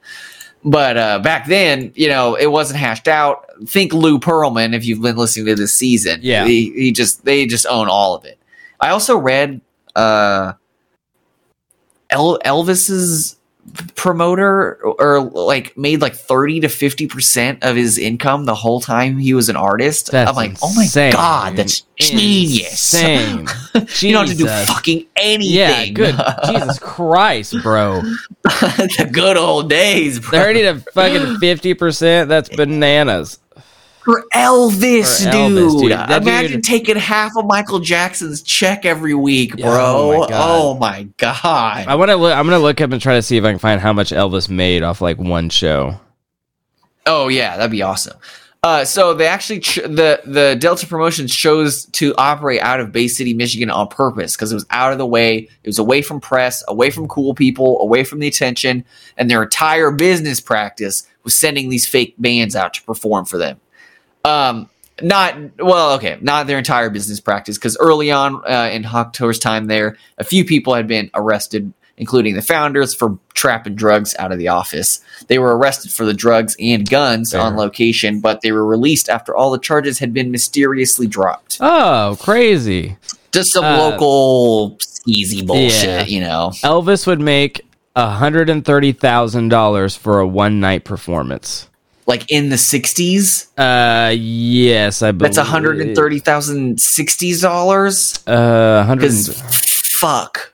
but 0.65 0.97
uh, 0.97 1.19
back 1.19 1.47
then, 1.47 1.91
you 1.95 2.09
know, 2.09 2.35
it 2.35 2.47
wasn't 2.47 2.79
hashed 2.79 3.07
out. 3.07 3.45
Think 3.65 3.93
Lou 3.93 4.19
Pearlman 4.19 4.73
if 4.75 4.83
you've 4.85 5.01
been 5.01 5.15
listening 5.15 5.45
to 5.45 5.55
this 5.55 5.73
season. 5.73 6.19
Yeah. 6.23 6.45
he, 6.45 6.71
he 6.73 6.91
just 6.91 7.23
they 7.23 7.45
just 7.45 7.65
own 7.67 7.87
all 7.87 8.15
of 8.15 8.25
it. 8.25 8.37
I 8.81 8.89
also 8.89 9.17
read 9.17 9.61
uh, 9.95 10.53
El- 12.09 12.39
Elvis's 12.39 13.37
promoter 13.95 14.75
or 14.83 15.21
like 15.21 15.77
made 15.77 16.01
like 16.01 16.15
30 16.15 16.61
to 16.61 16.69
50 16.69 17.07
percent 17.07 17.63
of 17.63 17.75
his 17.75 17.97
income 17.97 18.45
the 18.45 18.55
whole 18.55 18.79
time 18.81 19.17
he 19.17 19.33
was 19.33 19.49
an 19.49 19.55
artist 19.55 20.11
That's 20.11 20.29
i'm 20.29 20.35
like 20.35 20.57
oh 20.61 20.73
my 20.75 20.83
insane, 20.83 21.11
god 21.11 21.55
that's 21.55 21.81
genius 21.97 22.93
Insane. 22.93 23.47
you 23.99 24.13
don't 24.13 24.27
have 24.27 24.37
to 24.37 24.43
do 24.43 24.47
fucking 24.47 25.05
anything 25.15 25.53
Yeah, 25.53 25.85
good. 25.87 26.15
Jesus 26.45 26.79
Christ, 26.79 27.55
bro. 27.61 28.01
the 28.43 29.09
good 29.11 29.35
old 29.37 29.69
days, 29.69 30.19
bro. 30.19 30.29
Thirty 30.31 30.61
to 30.61 30.79
fucking 30.93 31.37
fifty 31.39 31.73
percent. 31.73 32.29
That's 32.29 32.49
bananas. 32.49 33.39
For 34.03 34.23
Elvis, 34.33 35.23
For 35.25 35.31
dude. 35.31 35.33
Elvis, 35.33 35.81
dude. 35.81 35.91
That 35.91 36.21
Imagine 36.21 36.51
dude- 36.53 36.63
taking 36.63 36.95
half 36.95 37.31
of 37.37 37.45
Michael 37.45 37.79
Jackson's 37.79 38.41
check 38.41 38.85
every 38.85 39.13
week, 39.13 39.57
bro. 39.57 39.69
oh 39.69 40.19
my 40.21 40.27
God. 40.27 40.31
Oh 40.49 40.77
my 40.77 41.03
god. 41.17 41.87
I 41.87 41.95
want 41.95 42.09
to 42.09 42.15
look. 42.15 42.35
I'm 42.35 42.45
gonna 42.45 42.59
look 42.59 42.81
up 42.81 42.91
and 42.91 43.01
try 43.01 43.15
to 43.15 43.21
see 43.21 43.37
if 43.37 43.43
I 43.43 43.51
can 43.51 43.59
find 43.59 43.79
how 43.81 43.93
much 43.93 44.11
Elvis 44.11 44.49
made 44.49 44.83
off 44.83 45.01
like 45.01 45.17
one 45.17 45.49
show. 45.49 45.99
Oh 47.05 47.27
yeah, 47.27 47.57
that'd 47.57 47.71
be 47.71 47.81
awesome. 47.81 48.17
Uh, 48.61 48.83
so 48.83 49.13
they 49.13 49.25
actually 49.25 49.59
ch- 49.61 49.75
the 49.75 50.21
the 50.25 50.57
Delta 50.59 50.85
Promotions 50.85 51.33
chose 51.33 51.85
to 51.93 52.13
operate 52.17 52.59
out 52.61 52.81
of 52.81 52.91
Bay 52.91 53.07
City, 53.07 53.33
Michigan, 53.33 53.69
on 53.69 53.87
purpose 53.87 54.35
because 54.35 54.51
it 54.51 54.55
was 54.55 54.65
out 54.69 54.91
of 54.91 54.97
the 54.97 55.05
way. 55.05 55.37
It 55.63 55.67
was 55.67 55.79
away 55.79 56.01
from 56.01 56.19
press, 56.19 56.61
away 56.67 56.89
from 56.89 57.07
cool 57.07 57.33
people, 57.33 57.79
away 57.81 58.03
from 58.03 58.19
the 58.19 58.27
attention, 58.27 58.83
and 59.17 59.29
their 59.29 59.43
entire 59.43 59.91
business 59.91 60.41
practice 60.41 61.07
was 61.23 61.33
sending 61.33 61.69
these 61.69 61.85
fake 61.87 62.15
bands 62.17 62.53
out 62.55 62.73
to 62.73 62.83
perform 62.83 63.23
for 63.25 63.37
them. 63.37 63.59
Um, 64.25 64.69
not 65.01 65.35
well, 65.57 65.93
okay, 65.93 66.17
not 66.21 66.47
their 66.47 66.57
entire 66.57 66.89
business 66.89 67.19
practice 67.19 67.57
because 67.57 67.77
early 67.77 68.11
on 68.11 68.43
uh, 68.45 68.69
in 68.71 68.83
Hawktour's 68.83 69.39
time 69.39 69.67
there, 69.67 69.97
a 70.17 70.23
few 70.23 70.43
people 70.43 70.73
had 70.73 70.87
been 70.87 71.09
arrested, 71.13 71.71
including 71.97 72.35
the 72.35 72.41
founders 72.41 72.93
for 72.93 73.17
trapping 73.33 73.75
drugs 73.75 74.13
out 74.19 74.33
of 74.33 74.37
the 74.37 74.49
office. 74.49 74.99
They 75.27 75.39
were 75.39 75.57
arrested 75.57 75.91
for 75.93 76.03
the 76.03 76.13
drugs 76.13 76.55
and 76.59 76.89
guns 76.89 77.31
Fair. 77.31 77.39
on 77.41 77.55
location, 77.55 78.19
but 78.19 78.41
they 78.41 78.51
were 78.51 78.65
released 78.65 79.07
after 79.07 79.33
all 79.33 79.51
the 79.51 79.59
charges 79.59 79.99
had 79.99 80.13
been 80.13 80.31
mysteriously 80.31 81.07
dropped. 81.07 81.57
Oh, 81.61 82.17
crazy! 82.19 82.97
Just 83.31 83.53
some 83.53 83.63
Uh, 83.63 83.77
local 83.77 84.77
skeezy 84.79 85.47
bullshit, 85.47 85.83
yeah. 85.85 86.05
you 86.05 86.19
know. 86.19 86.51
Elvis 86.63 87.07
would 87.07 87.21
make 87.21 87.65
hundred 87.95 88.49
and 88.49 88.65
thirty 88.65 88.91
thousand 88.91 89.47
dollars 89.49 89.95
for 89.95 90.19
a 90.19 90.27
one 90.27 90.59
night 90.59 90.83
performance. 90.83 91.68
Like 92.09 92.29
in 92.29 92.49
the 92.49 92.55
60s. 92.57 93.47
Uh, 93.57 94.09
yes, 94.11 95.01
I 95.03 95.11
believe 95.11 95.33
That's 95.35 95.47
$130,000. 95.49 98.23
Uh, 98.27 98.83
hundred 98.83 99.01
Because 99.01 99.41
fuck, 99.99 100.53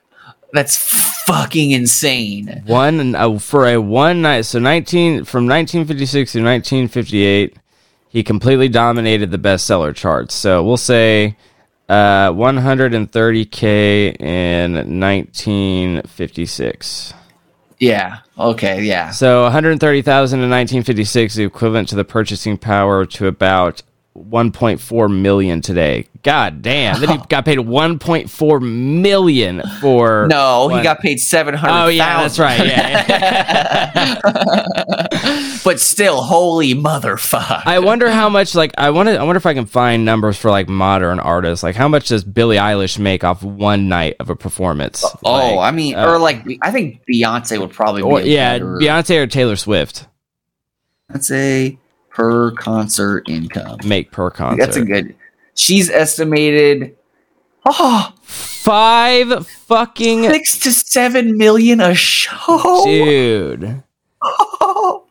that's 0.52 0.76
fucking 1.24 1.70
insane. 1.72 2.62
one 2.66 3.14
uh, 3.14 3.38
for 3.38 3.66
a 3.66 3.78
one 3.78 4.20
night. 4.22 4.42
So 4.42 4.58
nineteen 4.58 5.24
from 5.24 5.46
nineteen 5.46 5.86
fifty 5.86 6.06
six 6.06 6.32
to 6.32 6.40
nineteen 6.40 6.88
fifty 6.88 7.24
eight, 7.24 7.56
he 8.08 8.22
completely 8.22 8.68
dominated 8.68 9.30
the 9.30 9.38
bestseller 9.38 9.94
charts. 9.94 10.34
So 10.34 10.62
we'll 10.62 10.76
say. 10.76 11.36
Uh, 11.88 12.32
130k 12.32 14.20
in 14.20 14.74
1956. 14.74 17.14
Yeah. 17.78 18.18
Okay. 18.38 18.82
Yeah. 18.82 19.10
So 19.10 19.42
130,000 19.44 20.38
in 20.38 20.50
1956 20.50 21.34
is 21.34 21.38
equivalent 21.38 21.88
to 21.90 21.96
the 21.96 22.04
purchasing 22.04 22.56
power 22.56 23.04
to 23.06 23.26
about 23.26 23.82
1.4 24.16 25.20
million 25.20 25.60
today. 25.60 26.06
God 26.22 26.62
damn! 26.62 27.00
Then 27.00 27.10
he 27.10 27.18
got 27.28 27.44
paid 27.44 27.58
1.4 27.58 28.62
million 28.62 29.62
for 29.80 30.26
No, 30.28 30.68
he 30.68 30.82
got 30.82 31.00
paid 31.00 31.18
seven 31.20 31.54
hundred. 31.54 31.84
Oh 31.84 31.86
yeah, 31.88 32.22
that's 32.22 32.38
right. 32.38 32.66
Yeah. 32.66 34.20
But 35.64 35.80
still, 35.80 36.22
holy 36.22 36.74
motherfuck! 36.74 37.62
I 37.66 37.80
wonder 37.80 38.08
how 38.08 38.28
much. 38.28 38.54
Like, 38.54 38.72
I 38.78 38.88
to. 38.90 39.16
I 39.18 39.22
wonder 39.24 39.36
if 39.36 39.46
I 39.46 39.54
can 39.54 39.66
find 39.66 40.04
numbers 40.04 40.36
for 40.36 40.48
like 40.48 40.68
modern 40.68 41.18
artists. 41.18 41.64
Like, 41.64 41.74
how 41.74 41.88
much 41.88 42.06
does 42.06 42.22
Billie 42.22 42.56
Eilish 42.56 43.00
make 43.00 43.24
off 43.24 43.42
one 43.42 43.88
night 43.88 44.14
of 44.20 44.30
a 44.30 44.36
performance? 44.36 45.04
oh, 45.24 45.32
Like, 45.32 45.58
I 45.58 45.72
mean, 45.72 45.96
uh, 45.96 46.06
or 46.06 46.18
like, 46.18 46.46
I 46.62 46.70
think 46.70 47.02
Beyonce 47.12 47.58
would 47.58 47.72
probably 47.72 48.02
or, 48.02 48.20
yeah, 48.20 48.60
Beyonce 48.60 49.20
or 49.20 49.26
Taylor 49.26 49.56
Swift 49.56 50.06
Let's 51.12 51.28
say 51.28 51.78
per 52.16 52.50
concert 52.52 53.28
income. 53.28 53.78
make 53.84 54.10
per 54.10 54.30
concert. 54.30 54.64
That's 54.64 54.78
a 54.78 54.84
good. 54.84 55.14
She's 55.54 55.90
estimated. 55.90 56.96
Oh, 57.66 58.12
five 58.22 59.46
fucking 59.46 60.22
six 60.22 60.58
to 60.60 60.72
seven 60.72 61.36
million 61.36 61.80
a 61.82 61.94
show. 61.94 62.82
dude. 62.86 63.82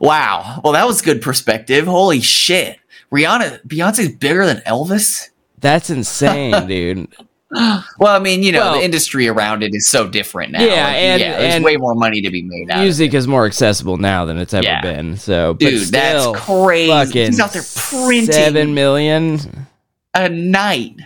wow. 0.00 0.60
Well, 0.62 0.72
that 0.74 0.86
was 0.86 1.02
good 1.02 1.20
perspective. 1.20 1.86
Holy 1.86 2.20
shit. 2.20 2.78
Rihanna, 3.10 3.66
Beyonce's 3.66 4.14
bigger 4.14 4.46
than 4.46 4.58
Elvis. 4.58 5.30
That's 5.58 5.90
insane, 5.90 6.66
dude. 6.68 7.08
Well, 7.98 8.14
I 8.14 8.18
mean, 8.18 8.42
you 8.42 8.52
know, 8.52 8.60
Well- 8.60 8.74
the 8.78 8.84
industry 8.84 9.28
around 9.28 9.62
it 9.62 9.74
is 9.74 9.86
so 9.86 10.08
different 10.08 10.52
now. 10.52 10.60
Yeah, 10.62 10.68
Like, 10.86 10.96
and- 10.96 11.20
yeah, 11.20 11.38
there's 11.38 11.54
and 11.54 11.64
way 11.64 11.76
more 11.76 11.94
money 11.94 12.20
to 12.22 12.30
be 12.30 12.42
made 12.42 12.70
out. 12.70 12.76
of 12.78 12.80
it. 12.82 12.84
Music 12.84 13.14
is 13.14 13.26
more 13.28 13.46
accessible 13.46 13.96
now 13.96 14.24
than 14.24 14.38
it's 14.38 14.52
ever 14.54 14.64
Yeah. 14.64 14.80
been. 14.82 15.16
So, 15.16 15.54
but 15.54 15.60
Dude, 15.60 15.80
that's 15.88 16.20
still, 16.22 16.34
crazy. 16.34 16.88
fucking 16.90 17.26
He's 17.26 17.40
out 17.40 17.52
there 17.52 17.62
printing 17.76 18.32
seven 18.32 18.74
million. 18.74 19.66
a 20.14 20.28
night, 20.28 20.96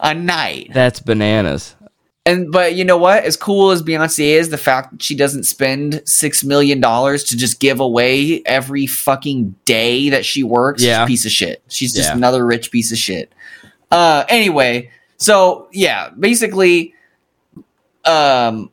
a 0.00 0.14
night. 0.14 0.70
That's 0.74 1.00
bananas. 1.00 1.74
And 2.26 2.52
but 2.52 2.74
you 2.74 2.84
know 2.84 2.98
what? 2.98 3.24
As 3.24 3.36
cool 3.38 3.70
as 3.70 3.82
Beyonce 3.82 4.20
is, 4.38 4.50
the 4.50 4.58
fact 4.58 4.90
that 4.90 5.02
she 5.02 5.14
doesn't 5.14 5.44
spend 5.44 6.02
six 6.04 6.44
million 6.44 6.78
dollars 6.78 7.24
to 7.24 7.36
just 7.38 7.58
give 7.58 7.80
away 7.80 8.42
every 8.44 8.86
fucking 8.86 9.54
day 9.64 10.10
that 10.10 10.26
she 10.26 10.42
works, 10.42 10.82
Yeah. 10.82 11.04
a 11.04 11.06
piece 11.06 11.24
of 11.24 11.30
shit. 11.32 11.62
She's 11.68 11.94
just 11.94 12.10
Yeah. 12.10 12.16
another 12.16 12.44
rich 12.44 12.70
piece 12.70 12.92
of 12.92 12.98
shit. 12.98 13.32
Uh, 13.90 14.24
anyway, 14.28 14.90
so 15.18 15.68
yeah, 15.72 16.10
basically, 16.18 16.94
um, 18.04 18.70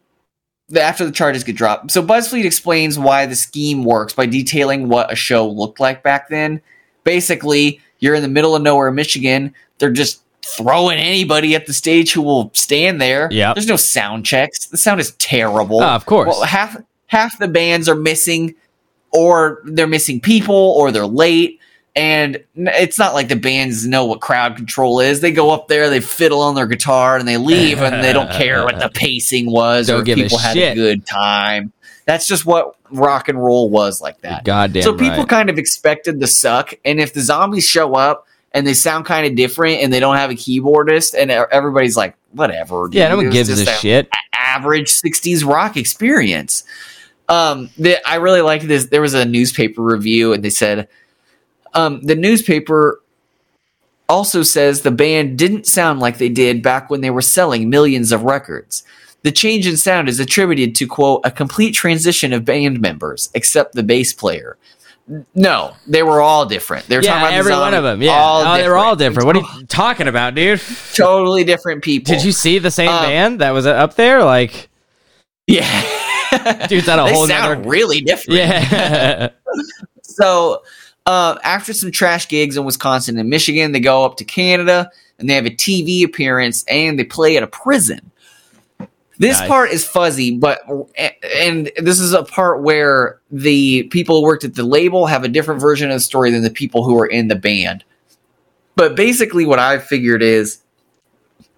the, 0.69 0.81
after 0.81 1.05
the 1.05 1.11
charges 1.11 1.43
get 1.43 1.55
dropped, 1.55 1.91
so 1.91 2.01
BuzzFeed 2.01 2.45
explains 2.45 2.97
why 2.97 3.25
the 3.25 3.35
scheme 3.35 3.83
works 3.83 4.13
by 4.13 4.25
detailing 4.25 4.87
what 4.87 5.11
a 5.11 5.15
show 5.15 5.47
looked 5.47 5.79
like 5.79 6.03
back 6.03 6.29
then. 6.29 6.61
Basically, 7.03 7.81
you're 7.99 8.15
in 8.15 8.21
the 8.21 8.27
middle 8.27 8.55
of 8.55 8.61
nowhere, 8.61 8.91
Michigan. 8.91 9.53
They're 9.77 9.91
just 9.91 10.21
throwing 10.45 10.99
anybody 10.99 11.55
at 11.55 11.65
the 11.65 11.73
stage 11.73 12.13
who 12.13 12.21
will 12.21 12.51
stand 12.53 13.01
there. 13.01 13.27
Yeah, 13.31 13.53
There's 13.53 13.67
no 13.67 13.75
sound 13.75 14.25
checks. 14.25 14.67
The 14.67 14.77
sound 14.77 14.99
is 14.99 15.11
terrible. 15.13 15.81
Oh, 15.81 15.87
of 15.87 16.05
course. 16.05 16.27
Well, 16.27 16.43
half 16.43 16.77
half 17.07 17.37
the 17.39 17.47
bands 17.47 17.89
are 17.89 17.95
missing, 17.95 18.55
or 19.11 19.61
they're 19.65 19.87
missing 19.87 20.19
people, 20.19 20.55
or 20.55 20.91
they're 20.91 21.05
late. 21.05 21.59
And 21.95 22.43
it's 22.57 22.99
not 22.99 23.13
like 23.13 23.29
the 23.29 23.37
bands 23.37 23.87
know 23.87 24.05
what 24.05 24.19
crowd 24.19 24.57
control 24.57 24.99
is. 24.99 25.21
They 25.21 25.31
go 25.31 25.51
up 25.51 25.69
there, 25.69 25.89
they 25.89 26.01
fiddle 26.01 26.41
on 26.41 26.53
their 26.53 26.67
guitar, 26.67 27.17
and 27.17 27.25
they 27.25 27.37
leave, 27.37 27.81
and 27.81 28.03
they 28.03 28.11
don't 28.11 28.31
care 28.31 28.63
what 28.65 28.79
the 28.79 28.89
pacing 28.93 29.49
was 29.49 29.87
Don't 29.87 29.97
or 29.97 29.99
if 30.01 30.05
give 30.05 30.17
a 30.17 30.23
people 30.23 30.37
had 30.37 30.57
a 30.57 30.75
good 30.75 31.07
time. 31.07 31.71
That's 32.05 32.27
just 32.27 32.45
what 32.45 32.75
rock 32.91 33.29
and 33.29 33.41
roll 33.41 33.69
was 33.69 34.01
like 34.01 34.19
that. 34.21 34.43
Goddamn 34.43 34.83
so 34.83 34.93
people 34.93 35.19
right. 35.19 35.29
kind 35.29 35.49
of 35.49 35.57
expected 35.57 36.19
the 36.19 36.27
suck, 36.27 36.73
and 36.83 36.99
if 36.99 37.13
the 37.13 37.21
zombies 37.21 37.67
show 37.67 37.95
up 37.95 38.27
and 38.51 38.67
they 38.67 38.73
sound 38.73 39.05
kind 39.05 39.25
of 39.25 39.35
different, 39.35 39.81
and 39.81 39.91
they 39.91 39.99
don't 39.99 40.15
have 40.15 40.31
a 40.31 40.35
keyboardist, 40.35 41.13
and 41.17 41.29
everybody's 41.29 41.97
like, 41.97 42.15
whatever. 42.31 42.87
yeah, 42.91 43.09
dude, 43.09 43.09
no 43.09 43.23
one 43.23 43.29
gives 43.29 43.49
a 43.49 43.65
shit. 43.65 44.09
average 44.33 44.91
60s 44.91 45.45
rock 45.45 45.75
experience. 45.75 46.63
Um, 47.27 47.69
the, 47.77 47.97
I 48.07 48.15
really 48.15 48.41
liked 48.41 48.67
this. 48.67 48.85
There 48.87 49.01
was 49.01 49.13
a 49.13 49.25
newspaper 49.25 49.81
review, 49.81 50.31
and 50.31 50.43
they 50.43 50.49
said 50.49 50.87
um, 51.75 52.01
the 52.01 52.15
newspaper 52.15 53.01
also 54.09 54.43
says 54.43 54.81
the 54.81 54.91
band 54.91 55.37
didn't 55.37 55.65
sound 55.65 55.99
like 55.99 56.17
they 56.17 56.29
did 56.29 56.61
back 56.63 56.89
when 56.89 57.01
they 57.01 57.09
were 57.09 57.21
selling 57.21 57.69
millions 57.69 58.11
of 58.11 58.23
records. 58.23 58.83
The 59.23 59.31
change 59.31 59.65
in 59.65 59.75
sound 59.77 60.07
is 60.07 60.19
attributed 60.19 60.75
to 60.75 60.85
quote 60.87 61.21
a 61.23 61.31
complete 61.31 61.71
transition 61.71 62.31
of 62.31 62.45
band 62.45 62.79
members, 62.79 63.29
except 63.33 63.73
the 63.73 63.81
bass 63.83 64.13
player. 64.13 64.57
No, 65.35 65.75
they 65.87 66.01
were 66.03 66.21
all 66.21 66.45
different. 66.45 66.87
They 66.87 66.95
were 66.97 67.01
talking 67.03 67.31
Yeah, 67.31 67.37
every 67.37 67.53
one 67.53 67.73
of 67.73 67.83
them. 67.83 68.01
Yeah, 68.01 68.11
all 68.13 68.41
oh, 68.45 68.57
they 68.57 68.67
were 68.67 68.77
all 68.77 68.95
different. 68.95 69.25
What 69.27 69.35
are 69.37 69.59
you 69.59 69.65
talking 69.67 70.07
about, 70.07 70.33
dude? 70.35 70.61
totally 70.93 71.43
different 71.43 71.83
people. 71.83 72.13
Did 72.13 72.23
you 72.23 72.31
see 72.31 72.57
the 72.59 72.71
same 72.71 72.89
Um, 72.89 73.03
band 73.05 73.41
that 73.41 73.51
was 73.51 73.65
up 73.67 73.95
there? 73.95 74.23
Like, 74.23 74.67
Yeah, 75.47 76.67
Dude's 76.67 76.87
on 76.89 76.99
a 76.99 77.03
they 77.05 77.13
whole 77.13 77.27
sound 77.27 77.59
nother- 77.61 77.69
really 77.69 78.01
different. 78.01 78.39
yeah, 78.39 79.29
So, 80.03 80.63
uh, 81.05 81.37
after 81.43 81.73
some 81.73 81.91
trash 81.91 82.27
gigs 82.27 82.57
in 82.57 82.65
Wisconsin 82.65 83.17
and 83.17 83.29
Michigan, 83.29 83.71
they 83.71 83.79
go 83.79 84.05
up 84.05 84.17
to 84.17 84.25
Canada 84.25 84.89
and 85.19 85.29
they 85.29 85.35
have 85.35 85.45
a 85.45 85.51
TV 85.51 86.03
appearance 86.03 86.63
and 86.67 86.97
they 86.97 87.03
play 87.03 87.37
at 87.37 87.43
a 87.43 87.47
prison. 87.47 88.11
This 89.17 89.39
Nice. 89.39 89.47
part 89.47 89.69
is 89.69 89.87
fuzzy, 89.87 90.37
but 90.37 90.59
and 90.97 91.71
this 91.77 92.01
is 92.01 92.11
a 92.11 92.23
part 92.23 92.63
where 92.63 93.21
the 93.31 93.83
people 93.83 94.17
who 94.17 94.23
worked 94.23 94.43
at 94.43 94.55
the 94.55 94.63
label 94.63 95.05
have 95.05 95.23
a 95.23 95.29
different 95.29 95.61
version 95.61 95.89
of 95.89 95.95
the 95.95 96.01
story 96.01 96.31
than 96.31 96.43
the 96.43 96.49
people 96.49 96.83
who 96.83 96.99
are 96.99 97.05
in 97.05 97.29
the 97.29 97.35
band. 97.35 97.85
But 98.75 98.97
basically, 98.97 99.45
what 99.45 99.57
I've 99.57 99.85
figured 99.85 100.21
is 100.21 100.59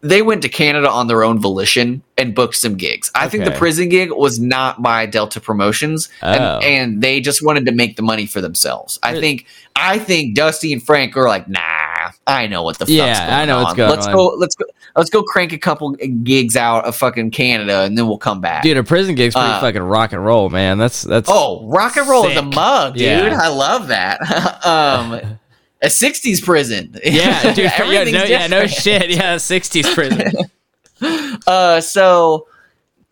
they 0.02 0.22
went 0.22 0.42
to 0.44 0.50
Canada 0.50 0.90
on 0.90 1.08
their 1.08 1.24
own 1.24 1.40
volition 1.40 2.04
and 2.18 2.36
booked 2.36 2.56
some 2.56 2.76
gigs. 2.76 3.10
I 3.16 3.28
think 3.30 3.46
the 3.46 3.52
prison 3.52 3.90
gig 3.90 4.12
was 4.12 4.40
not 4.40 4.82
by 4.82 5.06
Delta 5.08 5.42
Promotions, 5.42 6.10
Oh. 6.22 6.28
and, 6.32 6.64
and 6.64 7.02
they 7.02 7.20
just 7.20 7.44
wanted 7.44 7.66
to 7.66 7.72
make 7.72 7.96
the 7.96 8.04
money 8.04 8.26
for 8.28 8.40
themselves. 8.42 9.00
I 9.02 9.10
Really? 9.12 9.22
think 9.22 9.46
I 9.76 10.00
think 10.00 10.36
Dusty 10.36 10.74
and 10.74 10.82
Frank 10.82 11.16
are 11.18 11.28
like, 11.28 11.48
nah, 11.48 11.60
I 12.26 12.48
know 12.48 12.64
what 12.64 12.78
the 12.80 12.86
fuck's 12.86 12.92
Yeah, 12.92 13.28
going 13.28 13.40
I 13.40 13.46
know 13.46 13.62
what's 13.64 13.74
going 13.76 13.90
let's 13.92 14.08
on." 14.08 14.14
go, 14.14 14.26
let's 14.38 14.56
go, 14.56 14.66
let's 14.96 15.10
go 15.12 15.22
crank 15.24 15.54
a 15.54 15.58
couple 15.60 15.92
gigs 16.24 16.56
out 16.56 16.86
of 16.86 16.96
fucking 16.96 17.30
Canada, 17.32 17.82
and 17.84 17.98
then 17.98 18.08
we'll 18.08 18.18
come 18.18 18.42
back. 18.42 18.64
dude, 18.64 18.78
a 18.78 18.84
prison 18.84 19.14
gig's 19.16 19.36
pretty 19.36 19.50
Uh, 19.50 19.62
fucking 19.62 19.82
rock 19.84 20.14
and 20.14 20.24
roll, 20.26 20.50
man. 20.50 20.78
That's 20.80 21.04
that's 21.04 21.30
Oh, 21.32 21.68
rock 21.68 21.96
and 21.98 22.08
roll 22.08 22.26
is 22.28 22.38
a 22.38 22.42
mug, 22.42 22.94
dude. 22.94 23.04
Yeah. 23.04 23.40
I 23.42 23.48
love 23.50 23.88
that. 23.90 24.20
um, 24.66 25.38
a 25.82 25.88
'60s 25.88 26.44
prison. 26.44 26.96
yeah, 27.04 27.54
dude. 27.54 27.66
yeah, 27.66 28.04
no, 28.04 28.24
yeah, 28.24 28.48
no 28.48 28.68
shit. 28.68 29.10
Yeah, 29.10 29.36
'60s 29.36 29.94
prison. 29.94 30.34
Uh, 31.46 31.80
so, 31.80 32.48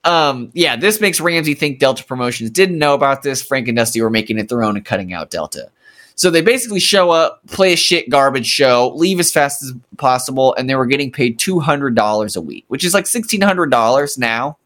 um, 0.03 0.49
yeah, 0.55 0.75
this 0.75 0.99
makes 0.99 1.21
Ramsey 1.21 1.53
think 1.53 1.77
Delta 1.77 2.03
Promotions 2.03 2.49
didn't 2.49 2.79
know 2.79 2.95
about 2.95 3.21
this. 3.21 3.43
Frank 3.43 3.67
and 3.67 3.77
Dusty 3.77 4.01
were 4.01 4.09
making 4.09 4.39
it 4.39 4.49
their 4.49 4.63
own 4.63 4.75
and 4.75 4.83
cutting 4.83 5.13
out 5.13 5.29
Delta. 5.29 5.69
So 6.15 6.31
they 6.31 6.41
basically 6.41 6.79
show 6.79 7.11
up, 7.11 7.41
play 7.47 7.73
a 7.73 7.75
shit 7.75 8.09
garbage 8.09 8.47
show, 8.47 8.91
leave 8.95 9.19
as 9.19 9.31
fast 9.31 9.61
as 9.61 9.73
possible, 9.97 10.55
and 10.55 10.67
they 10.67 10.73
were 10.75 10.87
getting 10.87 11.11
paid 11.11 11.37
two 11.37 11.59
hundred 11.59 11.93
dollars 11.93 12.35
a 12.35 12.41
week, 12.41 12.65
which 12.69 12.83
is 12.83 12.95
like 12.95 13.05
sixteen 13.05 13.41
hundred 13.41 13.69
dollars 13.69 14.17
now. 14.17 14.57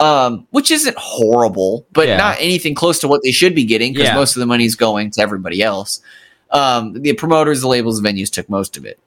Um, 0.00 0.46
which 0.50 0.70
isn't 0.72 0.96
horrible, 0.98 1.86
but 1.92 2.08
Yeah. 2.08 2.16
not 2.16 2.38
anything 2.40 2.74
close 2.74 2.98
to 3.00 3.08
what 3.08 3.20
they 3.24 3.32
should 3.32 3.54
be 3.54 3.64
getting 3.64 3.92
because 3.92 4.08
Yeah. 4.08 4.14
most 4.14 4.36
of 4.36 4.40
the 4.40 4.46
money 4.46 4.64
is 4.64 4.74
going 4.76 5.10
to 5.12 5.20
everybody 5.20 5.62
else. 5.62 6.00
Um, 6.50 6.94
the 6.94 7.12
promoters, 7.14 7.60
the 7.60 7.68
labels, 7.68 8.00
the 8.00 8.08
venues 8.08 8.30
took 8.30 8.48
most 8.48 8.76
of 8.76 8.84
it. 8.84 8.98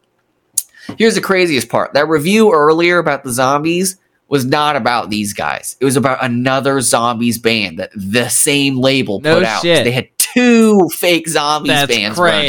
Here's 0.98 1.16
the 1.16 1.22
craziest 1.22 1.70
part. 1.70 1.94
That 1.94 2.08
review 2.08 2.52
earlier 2.54 2.98
about 2.98 3.24
the 3.24 3.32
zombies 3.32 3.98
was 4.28 4.46
not 4.46 4.76
about 4.76 5.10
these 5.10 5.34
guys. 5.34 5.76
It 5.80 5.86
was 5.86 5.96
about 5.98 6.24
another 6.24 6.82
zombies 6.82 7.38
band 7.38 7.80
that 7.80 7.92
the 7.94 8.30
same 8.30 8.78
label 8.78 9.20
No 9.20 9.36
put 9.36 9.44
out. 9.44 9.62
shit. 9.62 9.84
They 9.84 9.92
had 9.92 10.10
two 10.18 10.88
fake 10.90 11.28
zombies 11.28 11.72
That's 11.72 11.94
bands 11.94 12.18
running. 12.18 12.46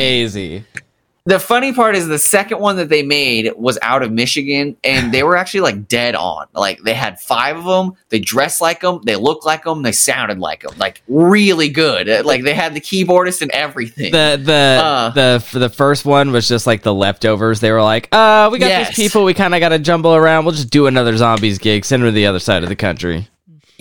The 1.25 1.39
funny 1.39 1.73
part 1.73 1.95
is 1.95 2.09
the 2.09 2.19
second 2.19 2.59
one 2.59 2.77
that 2.77 2.89
they 2.89 3.03
made 3.05 3.53
was 3.57 3.79
out 3.81 4.03
of 4.03 4.11
Michigan, 4.11 4.77
and 4.83 5.13
they 5.13 5.23
were 5.23 5.37
actually 5.37 5.61
like 5.61 5.87
dead 5.87 6.15
on. 6.17 6.47
Like 6.53 6.83
they 6.83 6.95
had 6.95 7.21
five 7.21 7.57
of 7.57 7.65
them. 7.65 7.93
They 8.09 8.19
dressed 8.19 8.61
like 8.61 8.81
them. 8.81 9.01
They 9.05 9.15
looked 9.17 9.47
like 9.47 9.63
them. 9.65 9.83
They 9.83 9.93
sounded 9.93 10.39
like 10.41 10.63
them. 10.63 10.75
Like 10.79 11.01
really 11.07 11.69
good. 11.69 12.09
Uh, 12.09 12.23
Like 12.25 12.43
they 12.43 12.55
had 12.55 12.75
the 12.75 12.81
keyboardist 12.81 13.41
and 13.43 13.51
everything. 13.53 14.11
The 14.13 14.41
the 14.43 14.83
Uh. 14.85 15.11
the 15.11 15.59
the 15.59 15.69
first 15.69 16.05
one 16.05 16.33
was 16.33 16.49
just 16.49 16.67
like 16.67 16.83
the 16.83 16.93
leftovers. 16.95 17.61
They 17.61 17.71
were 17.71 17.83
like, 17.83 18.09
uh, 18.13 18.49
we 18.53 18.59
got 18.59 18.67
Yes. 18.69 18.89
these 18.89 18.97
people. 19.09 19.25
We 19.25 19.35
kind 19.35 19.55
of 19.55 19.61
got 19.61 19.69
to 19.69 19.79
jumble 19.79 20.15
around. 20.15 20.45
We'll 20.45 20.55
just 20.55 20.71
do 20.71 20.87
another 20.89 21.17
zombies 21.17 21.59
gig. 21.59 21.85
Send 21.85 22.03
them 22.03 22.09
to 22.09 22.13
the 22.13 22.27
other 22.27 22.41
side 22.41 22.63
of 22.65 22.69
the 22.69 22.77
country. 22.77 23.29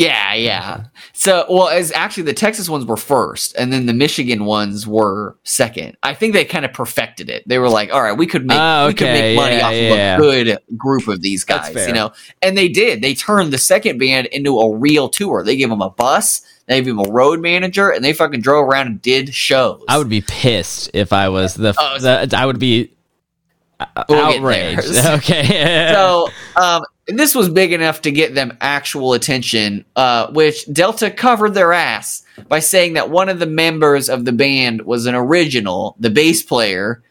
Yeah, 0.02 0.34
yeah. 0.34 0.86
So, 1.14 1.46
well, 1.48 1.68
as 1.68 1.92
actually 1.92 2.24
the 2.24 2.34
Texas 2.34 2.68
ones 2.68 2.86
were 2.86 2.98
first, 2.98 3.56
and 3.56 3.72
then 3.72 3.86
the 3.86 3.94
Michigan 3.94 4.46
ones 4.46 4.88
were 4.88 5.38
second. 5.44 5.96
I 6.02 6.16
think 6.16 6.34
they 6.34 6.44
kind 6.44 6.66
of 6.66 6.74
perfected 6.74 7.30
it. 7.30 7.48
They 7.48 7.60
were 7.60 7.70
like, 7.70 7.94
"All 7.94 8.02
right, 8.02 8.18
we 8.18 8.26
could 8.26 8.46
make 8.46 8.58
Oh, 8.60 8.88
we 8.88 8.96
could 8.96 9.06
make 9.06 9.36
money 9.36 9.58
yeah, 9.58 9.68
off 9.68 9.74
yeah. 9.74 10.16
of 10.16 10.20
a 10.20 10.24
good 10.24 10.58
group 10.76 11.08
of 11.08 11.22
these 11.22 11.44
guys," 11.44 11.76
you 11.88 11.94
know. 11.94 12.14
And 12.42 12.58
they 12.58 12.68
did. 12.68 13.04
They 13.04 13.14
turned 13.14 13.54
the 13.54 13.60
second 13.60 14.00
band 14.00 14.26
into 14.28 14.60
a 14.60 14.76
real 14.76 15.08
tour. 15.08 15.44
They 15.44 15.56
gave 15.56 15.70
them 15.70 15.82
a 15.84 15.92
bus, 15.92 16.42
they 16.66 16.82
gave 16.82 16.86
them 16.86 17.00
a 17.00 17.12
road 17.12 17.40
manager, 17.40 17.92
and 17.92 18.04
they 18.04 18.14
fucking 18.14 18.42
drove 18.42 18.68
around 18.68 18.88
and 18.88 19.02
did 19.02 19.34
shows. 19.36 19.84
I 19.88 20.00
would 20.00 20.10
be 20.10 20.22
pissed 20.22 20.90
if 20.96 21.14
I 21.14 21.30
was 21.30 21.54
the. 21.54 21.76
Oh, 21.78 22.00
the 22.00 22.36
I 22.36 22.48
would 22.48 22.60
be 22.60 22.92
outraged. 24.10 25.06
Okay. 25.06 25.92
so 25.94 26.28
um, 26.56 26.84
this 27.18 27.34
was 27.36 27.50
big 27.50 27.74
enough 27.74 28.02
to 28.02 28.12
get 28.12 28.36
them 28.36 28.58
actual 28.62 29.14
attention, 29.14 29.86
uh, 29.96 30.32
which 30.32 30.72
Delta 30.72 31.10
covered 31.12 31.54
their 31.54 31.74
ass 31.74 32.24
by 32.48 32.60
saying 32.60 32.94
that 32.94 33.10
one 33.10 33.30
of 33.30 33.40
the 33.40 33.46
members 33.46 34.10
of 34.10 34.26
the 34.26 34.32
band 34.32 34.84
was 34.84 35.06
an 35.06 35.16
original, 35.16 35.96
the 36.00 36.10
bass 36.10 36.44
player, 36.44 37.02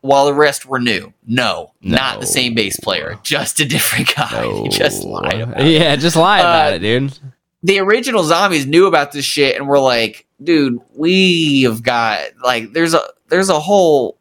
while 0.00 0.26
the 0.26 0.34
rest 0.34 0.66
were 0.66 0.78
new. 0.78 1.12
No, 1.26 1.72
not 1.80 2.20
the 2.20 2.26
same 2.26 2.54
bass 2.54 2.78
player, 2.78 3.18
just 3.22 3.58
a 3.60 3.64
different 3.64 4.14
guy. 4.14 4.46
He 4.62 4.68
just 4.68 5.04
lied 5.04 5.40
about 5.40 5.60
it. 5.60 5.66
Yeah, 5.80 5.96
just 5.96 6.16
lie 6.16 6.40
about 6.40 6.72
Uh, 6.72 6.76
it, 6.76 6.78
dude. 6.80 7.18
The 7.62 7.80
original 7.80 8.22
zombies 8.22 8.66
knew 8.66 8.86
about 8.86 9.10
this 9.12 9.24
shit 9.24 9.56
and 9.56 9.66
were 9.66 9.80
like, 9.80 10.26
dude, 10.42 10.78
we 10.94 11.62
have 11.62 11.82
got 11.82 12.20
like 12.44 12.72
there's 12.72 12.94
a 12.94 13.00
there's 13.28 13.48
a 13.48 13.58
whole 13.58 14.18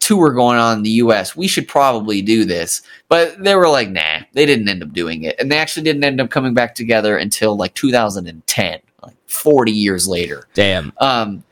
tour 0.00 0.30
going 0.30 0.58
on 0.58 0.78
in 0.78 0.82
the 0.82 0.90
US. 0.90 1.36
We 1.36 1.48
should 1.48 1.68
probably 1.68 2.22
do 2.22 2.44
this. 2.44 2.82
But 3.08 3.42
they 3.42 3.54
were 3.54 3.68
like, 3.68 3.90
nah, 3.90 4.20
they 4.32 4.46
didn't 4.46 4.68
end 4.68 4.82
up 4.82 4.92
doing 4.92 5.24
it. 5.24 5.36
And 5.38 5.50
they 5.50 5.58
actually 5.58 5.84
didn't 5.84 6.04
end 6.04 6.20
up 6.20 6.30
coming 6.30 6.54
back 6.54 6.74
together 6.74 7.16
until 7.16 7.56
like 7.56 7.74
2010, 7.74 8.80
like 9.02 9.16
40 9.26 9.72
years 9.72 10.06
later. 10.06 10.46
Damn. 10.54 10.92
Um, 10.98 11.44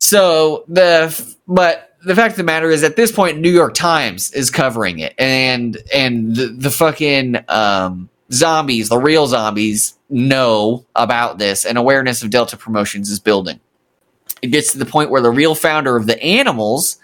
so 0.00 0.64
the 0.68 1.34
but 1.46 1.88
the 2.04 2.14
fact 2.14 2.32
of 2.32 2.36
the 2.38 2.44
matter 2.44 2.70
is, 2.70 2.82
at 2.84 2.96
this 2.96 3.12
point, 3.12 3.38
New 3.38 3.50
York 3.50 3.74
Times 3.74 4.32
is 4.32 4.50
covering 4.50 5.00
it, 5.00 5.14
and 5.18 5.76
and 5.92 6.34
the, 6.34 6.46
the 6.46 6.70
fucking 6.70 7.36
um, 7.48 8.08
zombies, 8.32 8.88
the 8.88 8.98
real 8.98 9.26
zombies, 9.26 9.98
know 10.08 10.86
about 10.94 11.38
this, 11.38 11.64
and 11.64 11.76
awareness 11.76 12.22
of 12.22 12.30
Delta 12.30 12.56
Promotions 12.56 13.10
is 13.10 13.20
building. 13.20 13.60
It 14.40 14.48
gets 14.48 14.72
to 14.72 14.78
the 14.78 14.86
point 14.86 15.10
where 15.10 15.20
the 15.20 15.30
real 15.30 15.54
founder 15.54 15.96
of 15.96 16.06
the 16.06 16.22
Animals, 16.22 16.97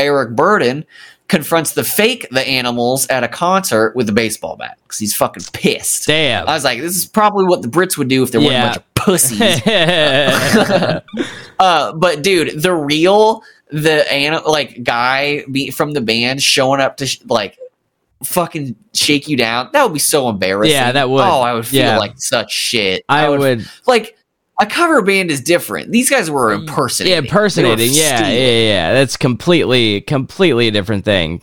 Eric 0.00 0.30
Burdon, 0.36 0.84
confronts 1.28 1.74
the 1.74 1.84
fake 1.84 2.26
the 2.32 2.40
Animals 2.46 3.06
at 3.06 3.22
a 3.22 3.28
concert 3.28 3.94
with 3.94 4.08
a 4.08 4.12
baseball 4.12 4.56
bat 4.56 4.78
because 4.82 4.98
he's 4.98 5.14
fucking 5.14 5.44
pissed. 5.52 6.08
Damn. 6.08 6.48
I 6.48 6.54
was 6.54 6.64
like, 6.64 6.80
this 6.80 6.96
is 6.96 7.06
probably 7.06 7.44
what 7.44 7.62
the 7.62 7.68
Brits 7.68 7.96
would 7.96 8.08
do 8.08 8.22
if 8.24 8.32
there 8.32 8.40
weren't 8.40 8.52
Yeah. 8.52 8.62
a 8.62 8.66
bunch 8.66 8.76
of 8.78 8.94
pussies 8.94 9.62
uh, 11.60 11.92
but 11.92 12.22
dude, 12.22 12.60
the 12.62 12.74
real 12.74 13.42
the 13.70 14.42
like 14.46 14.82
guy 14.82 15.44
be, 15.50 15.70
from 15.70 15.92
the 15.92 16.00
band 16.00 16.42
showing 16.42 16.80
up 16.80 16.96
to 16.96 17.06
sh- 17.06 17.20
like 17.28 17.56
fucking 18.24 18.74
shake 18.94 19.28
you 19.28 19.36
down. 19.36 19.70
That 19.72 19.84
would 19.84 19.92
be 19.92 19.98
so 20.00 20.28
embarrassing. 20.28 20.72
Yeah, 20.72 20.92
that 20.92 21.08
would. 21.08 21.22
Oh, 21.22 21.40
I 21.40 21.54
would 21.54 21.66
feel 21.66 21.80
Yeah. 21.84 21.98
like 21.98 22.14
such 22.16 22.50
shit. 22.50 23.04
I 23.08 23.28
would. 23.28 23.64
like 23.86 24.16
a 24.60 24.66
cover 24.66 25.00
band 25.02 25.30
is 25.30 25.40
different. 25.40 25.90
These 25.90 26.10
guys 26.10 26.30
were 26.30 26.52
impersonating. 26.52 27.12
Yeah, 27.12 27.18
impersonating. 27.18 27.90
Yeah, 27.92 28.28
yeah, 28.28 28.68
yeah. 28.68 28.92
That's 28.92 29.16
completely, 29.16 30.02
completely 30.02 30.68
a 30.68 30.70
different 30.70 31.04
thing. 31.06 31.42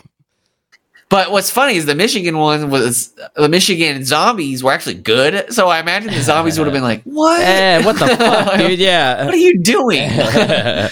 But 1.10 1.31
what's 1.31 1.49
funny 1.49 1.77
is 1.77 1.85
the 1.85 1.95
Michigan 1.95 2.38
one 2.38 2.69
was 2.69 3.14
the 3.35 3.49
Michigan 3.49 4.03
zombies 4.06 4.64
were 4.64 4.72
actually 4.72 4.95
good. 4.95 5.52
So 5.53 5.68
I 5.68 5.80
imagine 5.80 6.14
the 6.14 6.22
zombies 6.22 6.60
would 6.60 6.68
have 6.68 6.73
been 6.73 6.84
like, 6.84 7.03
"What? 7.03 7.41
Eh, 7.45 7.84
what 7.84 7.98
the 7.98 8.07
fuck, 8.18 8.60
dude? 8.60 8.77
Yeah, 8.77 9.26
what 9.26 9.34
are 9.34 9.38
you 9.38 9.57
doing?" 9.60 10.10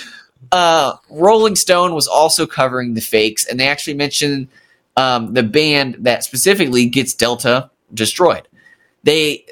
uh, 0.52 0.93
Rolling 1.10 1.56
Stone 1.56 1.93
was 1.93 2.07
also 2.07 2.47
covering 2.47 2.93
the 2.93 3.02
fakes, 3.02 3.45
and 3.45 3.60
they 3.60 3.68
actually 3.68 3.95
mentioned 3.95 4.47
um, 4.95 5.34
the 5.34 5.43
band 5.43 5.97
that 5.99 6.23
specifically 6.23 6.88
gets 6.88 7.14
Delta 7.14 7.69
destroyed. 7.93 8.47
They 9.03 9.45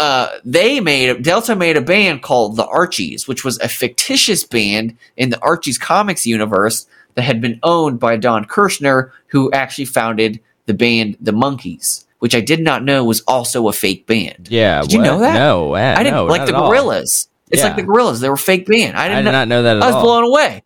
uh, 0.00 0.38
they 0.44 0.80
made 0.80 1.22
Delta 1.22 1.54
made 1.54 1.76
a 1.76 1.80
band 1.80 2.22
called 2.22 2.56
the 2.56 2.66
Archies, 2.66 3.28
which 3.28 3.44
was 3.44 3.58
a 3.60 3.68
fictitious 3.68 4.42
band 4.44 4.96
in 5.16 5.30
the 5.30 5.38
Archies 5.40 5.78
comics 5.78 6.24
universe 6.26 6.86
that 7.14 7.22
had 7.22 7.40
been 7.40 7.60
owned 7.62 8.00
by 8.00 8.16
Don 8.16 8.44
Kirshner, 8.46 9.10
who 9.28 9.52
actually 9.52 9.84
founded 9.84 10.40
the 10.66 10.74
band 10.74 11.16
The 11.20 11.32
Monkees, 11.32 12.04
which 12.20 12.34
I 12.34 12.40
did 12.40 12.60
not 12.60 12.82
know 12.84 13.04
was 13.04 13.20
also 13.28 13.68
a 13.68 13.72
fake 13.72 14.06
band. 14.06 14.48
yeah. 14.50 14.82
Did 14.82 14.92
you 14.92 14.98
what? 15.00 15.04
know 15.06 15.18
that? 15.20 15.34
No, 15.34 15.74
eh, 15.74 15.94
I 15.94 16.02
didn't 16.02 16.14
no, 16.14 16.24
like 16.24 16.46
the. 16.46 16.52
Gorillaz. 16.52 17.28
It's 17.50 17.60
Yeah. 17.62 17.66
like 17.68 17.76
the 17.76 17.82
Gorillaz; 17.82 18.20
they 18.20 18.28
were 18.28 18.34
a 18.34 18.38
fake 18.38 18.66
band. 18.66 18.96
I 18.96 19.04
I 19.04 19.08
didn't 19.08 19.24
did 19.24 19.32
know. 19.32 19.38
not 19.38 19.48
know 19.48 19.62
that 19.64 19.76
at 19.76 19.82
I 19.82 19.86
was 19.86 19.94
all. 19.96 20.02
blown 20.02 20.24
away. 20.24 20.62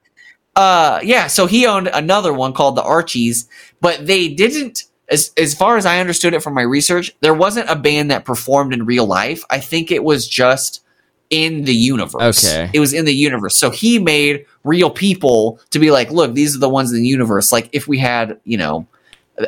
Uh, 0.54 1.00
yeah, 1.02 1.26
so 1.26 1.46
he 1.46 1.66
owned 1.66 1.88
another 1.92 2.32
one 2.32 2.52
called 2.52 2.76
the 2.76 2.82
Archies, 2.82 3.48
but 3.80 4.06
they 4.06 4.28
didn't. 4.28 4.84
As 5.08 5.32
as 5.36 5.54
far 5.54 5.76
as 5.76 5.84
I 5.86 6.00
understood 6.00 6.32
it 6.34 6.42
from 6.42 6.54
my 6.54 6.62
research, 6.62 7.14
there 7.20 7.34
wasn't 7.34 7.68
a 7.68 7.76
band 7.76 8.10
that 8.10 8.24
performed 8.24 8.72
in 8.72 8.86
real 8.86 9.06
life. 9.06 9.42
I 9.50 9.60
think 9.60 9.90
it 9.90 10.02
was 10.02 10.26
just 10.26 10.82
in 11.30 11.64
the 11.64 11.74
universe. 11.74 12.44
Okay. 12.44 12.70
it 12.72 12.80
was 12.80 12.92
in 12.92 13.04
the 13.04 13.14
universe. 13.14 13.56
So 13.56 13.70
he 13.70 13.98
made 13.98 14.46
real 14.62 14.90
people 14.90 15.58
to 15.70 15.78
be 15.78 15.90
like, 15.90 16.10
look, 16.10 16.32
these 16.34 16.54
are 16.56 16.58
the 16.58 16.68
ones 16.68 16.90
in 16.92 16.98
the 17.00 17.06
universe. 17.08 17.50
Like 17.52 17.68
if 17.72 17.86
we 17.88 17.98
had, 17.98 18.38
you 18.44 18.56
know, 18.56 18.86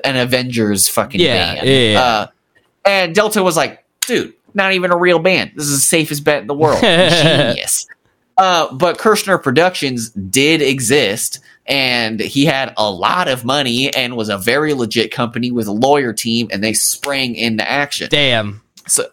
an 0.05 0.17
Avengers 0.17 0.89
fucking 0.89 1.21
Yeah, 1.21 1.55
band. 1.55 1.67
yeah, 1.69 1.75
yeah. 1.93 2.01
Uh, 2.01 2.27
and 2.85 3.15
Delta 3.15 3.43
was 3.43 3.57
like, 3.57 3.85
dude, 4.03 4.35
not 4.55 4.73
even 4.73 4.91
a 4.91 4.97
real 4.97 5.19
band. 5.19 5.53
This 5.55 5.67
is 5.67 5.73
the 5.81 5.87
safest 5.87 6.25
bet 6.25 6.41
in 6.43 6.47
the 6.49 6.55
world. 6.55 6.81
Genius. 6.81 7.87
Uh, 8.37 8.73
but 8.75 8.99
Kirshner 8.99 9.43
Productions 9.43 10.11
did 10.11 10.61
exist, 10.61 11.41
and 11.69 12.21
he 12.21 12.45
had 12.45 12.73
a 12.77 12.91
lot 12.91 13.29
of 13.29 13.45
money 13.45 13.93
and 13.95 14.17
was 14.17 14.29
a 14.29 14.39
very 14.39 14.73
legit 14.75 15.11
company 15.11 15.51
with 15.51 15.67
a 15.67 15.73
lawyer 15.73 16.13
team, 16.13 16.49
and 16.53 16.63
they 16.63 16.73
sprang 16.73 17.35
into 17.35 17.69
action. 17.69 18.09
Damn. 18.11 18.63
So, 18.87 19.07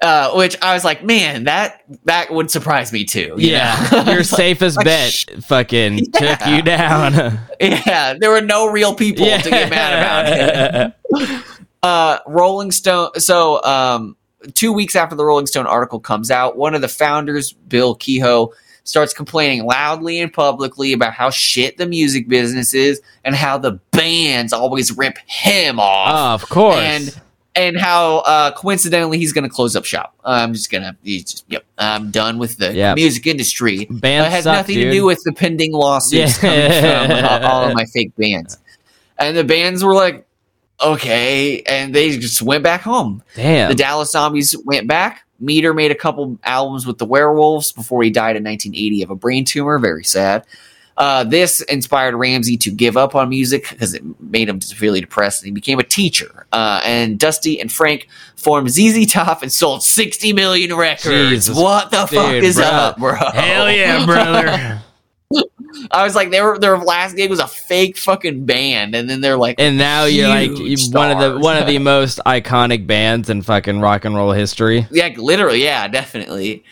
uh, 0.00 0.32
which 0.34 0.56
I 0.62 0.74
was 0.74 0.84
like, 0.84 1.02
man, 1.02 1.44
that 1.44 1.82
that 2.04 2.30
would 2.32 2.50
surprise 2.52 2.92
me 2.92 3.04
too. 3.04 3.34
you 3.36 3.50
Yeah. 3.50 3.88
know? 3.90 4.04
Your 4.12 4.22
safest 4.22 4.76
like, 4.76 4.84
bet 4.84 5.12
sh- 5.12 5.26
fucking 5.42 5.98
took 6.12 6.46
you 6.46 6.62
down. 6.62 7.38
yeah, 7.60 8.14
there 8.14 8.30
were 8.30 8.40
no 8.40 8.70
real 8.70 8.94
people 8.94 9.26
to 9.26 9.50
get 9.50 9.68
mad 9.70 9.98
about 9.98 10.94
it. 11.20 11.42
uh, 11.82 12.18
Rolling 12.26 12.70
Stone. 12.70 13.18
So, 13.18 13.62
um, 13.64 14.16
two 14.54 14.72
weeks 14.72 14.94
after 14.94 15.16
the 15.16 15.24
Rolling 15.24 15.46
Stone 15.48 15.66
article 15.66 15.98
comes 15.98 16.30
out, 16.30 16.56
one 16.56 16.74
of 16.76 16.80
the 16.80 16.86
founders, 16.88 17.52
Bill 17.52 17.96
Kehoe, 17.96 18.52
starts 18.88 19.12
complaining 19.12 19.64
loudly 19.64 20.18
and 20.20 20.32
publicly 20.32 20.92
about 20.92 21.12
how 21.12 21.30
shit 21.30 21.76
the 21.76 21.86
music 21.86 22.26
business 22.28 22.72
is 22.74 23.00
and 23.24 23.34
how 23.34 23.58
the 23.58 23.72
bands 23.90 24.52
always 24.52 24.96
rip 24.96 25.18
him 25.26 25.78
off. 25.78 26.10
Oh, 26.10 26.34
of 26.44 26.48
course. 26.48 26.78
And 26.78 27.20
and 27.54 27.76
how 27.76 28.18
uh, 28.18 28.52
coincidentally 28.52 29.18
he's 29.18 29.32
going 29.32 29.42
to 29.42 29.50
close 29.50 29.74
up 29.74 29.84
shop. 29.84 30.14
I'm 30.24 30.52
just 30.52 30.70
gonna, 30.70 30.96
he's 31.02 31.42
yep, 31.48 31.64
I'm 31.76 32.10
done 32.12 32.38
with 32.38 32.56
the 32.58 32.72
Yep. 32.72 32.94
music 32.96 33.26
industry. 33.26 33.84
Bands 33.90 34.28
it 34.28 34.30
has 34.30 34.44
suck, 34.44 34.54
nothing 34.58 34.76
to 34.76 34.90
do 34.92 35.04
with 35.04 35.20
the 35.24 35.32
pending 35.32 35.72
lawsuits 35.72 36.40
Yeah. 36.42 37.08
coming 37.08 37.18
from 37.18 37.24
uh, 37.44 37.48
all 37.50 37.68
of 37.68 37.74
my 37.74 37.84
fake 37.86 38.12
bands. 38.16 38.58
And 39.18 39.36
the 39.36 39.42
bands 39.42 39.82
were 39.82 39.94
like, 39.94 40.24
okay, 40.80 41.62
and 41.62 41.92
they 41.94 42.16
just 42.18 42.42
went 42.42 42.62
back 42.62 42.82
home. 42.82 43.22
Damn. 43.34 43.68
The 43.70 43.74
Dallas 43.74 44.12
Zombies 44.12 44.54
went 44.64 44.86
back. 44.86 45.24
Meter 45.40 45.72
made 45.72 45.90
a 45.90 45.94
couple 45.94 46.38
albums 46.44 46.86
with 46.86 46.98
the 46.98 47.06
Werewolves 47.06 47.72
before 47.72 48.02
he 48.02 48.10
died 48.10 48.36
in 48.36 48.44
1980 48.44 49.02
of 49.02 49.10
a 49.10 49.14
brain 49.14 49.44
tumor. 49.44 49.78
Very 49.78 50.04
sad. 50.04 50.44
Uh, 50.98 51.22
this 51.22 51.60
inspired 51.62 52.16
Ramsey 52.16 52.56
to 52.56 52.72
give 52.72 52.96
up 52.96 53.14
on 53.14 53.28
music 53.28 53.68
because 53.70 53.94
it 53.94 54.02
made 54.20 54.48
him 54.48 54.60
severely 54.60 55.00
depressed, 55.00 55.42
and 55.42 55.46
he 55.46 55.52
became 55.52 55.78
a 55.78 55.84
teacher. 55.84 56.48
Uh, 56.50 56.80
and 56.84 57.20
Dusty 57.20 57.60
and 57.60 57.70
Frank 57.70 58.08
formed 58.34 58.68
ZZ 58.70 59.06
Top 59.06 59.42
and 59.44 59.52
sold 59.52 59.84
60 59.84 60.32
million 60.32 60.74
records. 60.74 61.30
Jesus. 61.30 61.56
what 61.56 61.92
the 61.92 62.08
fuck 62.08 62.32
is 62.32 62.56
bro. 62.56 62.64
up, 62.64 62.98
bro? 62.98 63.14
Hell 63.14 63.70
yeah, 63.70 64.04
brother. 64.06 64.82
I 65.90 66.04
was 66.04 66.14
like, 66.14 66.30
they 66.30 66.40
were 66.40 66.58
their 66.58 66.78
last 66.78 67.16
gig 67.16 67.28
was 67.28 67.38
a 67.38 67.46
fake 67.46 67.98
fucking 67.98 68.46
band, 68.46 68.94
and 68.94 69.08
then 69.08 69.20
they're 69.20 69.36
like, 69.36 69.56
and 69.58 69.76
now 69.76 70.04
you're 70.04 70.28
like 70.28 70.52
Huge 70.52 70.92
one 70.92 71.10
of 71.10 71.18
the 71.18 71.38
one 71.38 71.56
of 71.56 71.66
the 71.66 71.78
most 71.80 72.20
iconic 72.24 72.86
bands 72.86 73.28
in 73.28 73.42
fucking 73.42 73.80
rock 73.80 74.04
and 74.04 74.16
roll 74.16 74.32
history. 74.32 74.86
Yeah, 74.90 75.08
literally, 75.16 75.62
yeah, 75.62 75.86
definitely. 75.88 76.64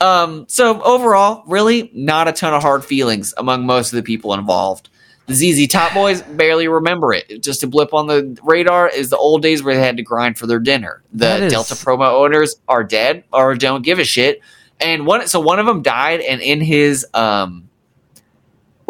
Um, 0.00 0.46
so 0.48 0.82
overall, 0.82 1.44
really 1.46 1.90
not 1.94 2.26
a 2.26 2.32
ton 2.32 2.52
of 2.54 2.62
hard 2.62 2.84
feelings 2.84 3.34
among 3.36 3.66
most 3.66 3.92
of 3.92 3.96
the 3.96 4.02
people 4.02 4.34
involved. 4.34 4.88
The 5.26 5.34
ZZ 5.34 5.68
Top 5.68 5.94
Boys 5.94 6.22
barely 6.22 6.66
remember 6.66 7.12
it. 7.12 7.42
Just 7.42 7.62
a 7.62 7.68
blip 7.68 7.94
on 7.94 8.08
the 8.08 8.36
radar 8.42 8.88
is 8.88 9.10
the 9.10 9.16
old 9.16 9.42
days 9.42 9.62
where 9.62 9.76
they 9.76 9.80
had 9.80 9.96
to 9.98 10.02
grind 10.02 10.36
for 10.36 10.48
their 10.48 10.58
dinner. 10.58 11.02
The 11.12 11.44
is- 11.44 11.52
Delta 11.52 11.74
promo 11.74 12.10
owners 12.12 12.56
are 12.66 12.82
dead 12.82 13.22
or 13.32 13.54
don't 13.54 13.82
give 13.82 14.00
a 14.00 14.04
shit. 14.04 14.40
And 14.80 15.06
one, 15.06 15.28
so 15.28 15.38
one 15.38 15.60
of 15.60 15.66
them 15.66 15.82
died, 15.82 16.20
and 16.20 16.40
in 16.40 16.60
his 16.62 17.06
um, 17.12 17.68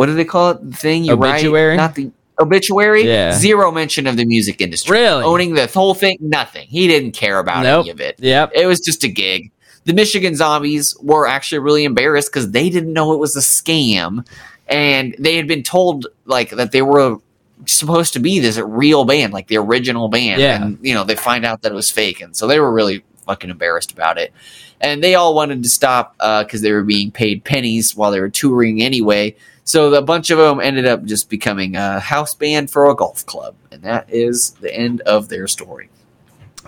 what 0.00 0.06
do 0.06 0.14
they 0.14 0.24
call 0.24 0.52
it? 0.52 0.70
The 0.70 0.74
thing 0.74 1.04
you 1.04 1.12
Obituary? 1.12 1.72
write, 1.72 1.76
not 1.76 1.94
the 1.94 2.10
obituary. 2.38 3.06
Yeah. 3.06 3.32
Zero 3.34 3.70
mention 3.70 4.06
of 4.06 4.16
the 4.16 4.24
music 4.24 4.62
industry. 4.62 4.98
Really? 4.98 5.22
owning 5.22 5.52
the 5.52 5.66
whole 5.66 5.92
thing. 5.92 6.16
Nothing. 6.22 6.66
He 6.68 6.88
didn't 6.88 7.12
care 7.12 7.38
about 7.38 7.64
Nope. 7.64 7.82
any 7.82 7.90
of 7.90 8.00
it. 8.00 8.14
Yep. 8.18 8.52
It 8.54 8.64
was 8.64 8.80
just 8.80 9.04
a 9.04 9.08
gig. 9.08 9.50
The 9.84 9.92
Michigan 9.92 10.34
Zombies 10.36 10.96
were 11.02 11.26
actually 11.26 11.58
really 11.58 11.84
embarrassed 11.84 12.32
because 12.32 12.50
they 12.50 12.70
didn't 12.70 12.94
know 12.94 13.12
it 13.12 13.18
was 13.18 13.36
a 13.36 13.40
scam, 13.40 14.26
and 14.68 15.14
they 15.18 15.36
had 15.36 15.46
been 15.46 15.62
told 15.62 16.06
like 16.24 16.48
that 16.52 16.72
they 16.72 16.80
were 16.80 17.18
supposed 17.66 18.14
to 18.14 18.20
be 18.20 18.38
this 18.38 18.56
real 18.56 19.04
band, 19.04 19.34
like 19.34 19.48
the 19.48 19.58
original 19.58 20.08
band. 20.08 20.40
Yeah. 20.40 20.64
And 20.64 20.78
you 20.80 20.94
know 20.94 21.04
they 21.04 21.14
find 21.14 21.44
out 21.44 21.60
that 21.60 21.72
it 21.72 21.74
was 21.74 21.90
fake, 21.90 22.22
and 22.22 22.34
so 22.34 22.46
they 22.46 22.58
were 22.58 22.72
really 22.72 23.04
fucking 23.26 23.50
embarrassed 23.50 23.92
about 23.92 24.16
it. 24.16 24.32
And 24.80 25.04
they 25.04 25.14
all 25.14 25.34
wanted 25.34 25.62
to 25.62 25.68
stop 25.68 26.14
uh, 26.20 26.42
because 26.44 26.62
they 26.62 26.72
were 26.72 26.84
being 26.84 27.10
paid 27.10 27.44
pennies 27.44 27.94
while 27.94 28.10
they 28.10 28.20
were 28.20 28.30
touring 28.30 28.80
anyway. 28.80 29.36
So 29.64 29.92
a 29.94 30.02
bunch 30.02 30.30
of 30.30 30.38
them 30.38 30.60
ended 30.60 30.86
up 30.86 31.04
just 31.04 31.28
becoming 31.30 31.76
a 31.76 32.00
house 32.00 32.34
band 32.34 32.70
for 32.70 32.90
a 32.90 32.94
golf 32.94 33.24
club, 33.26 33.54
and 33.70 33.82
that 33.82 34.06
is 34.08 34.50
the 34.60 34.74
end 34.74 35.00
of 35.02 35.28
their 35.28 35.46
story. 35.46 35.88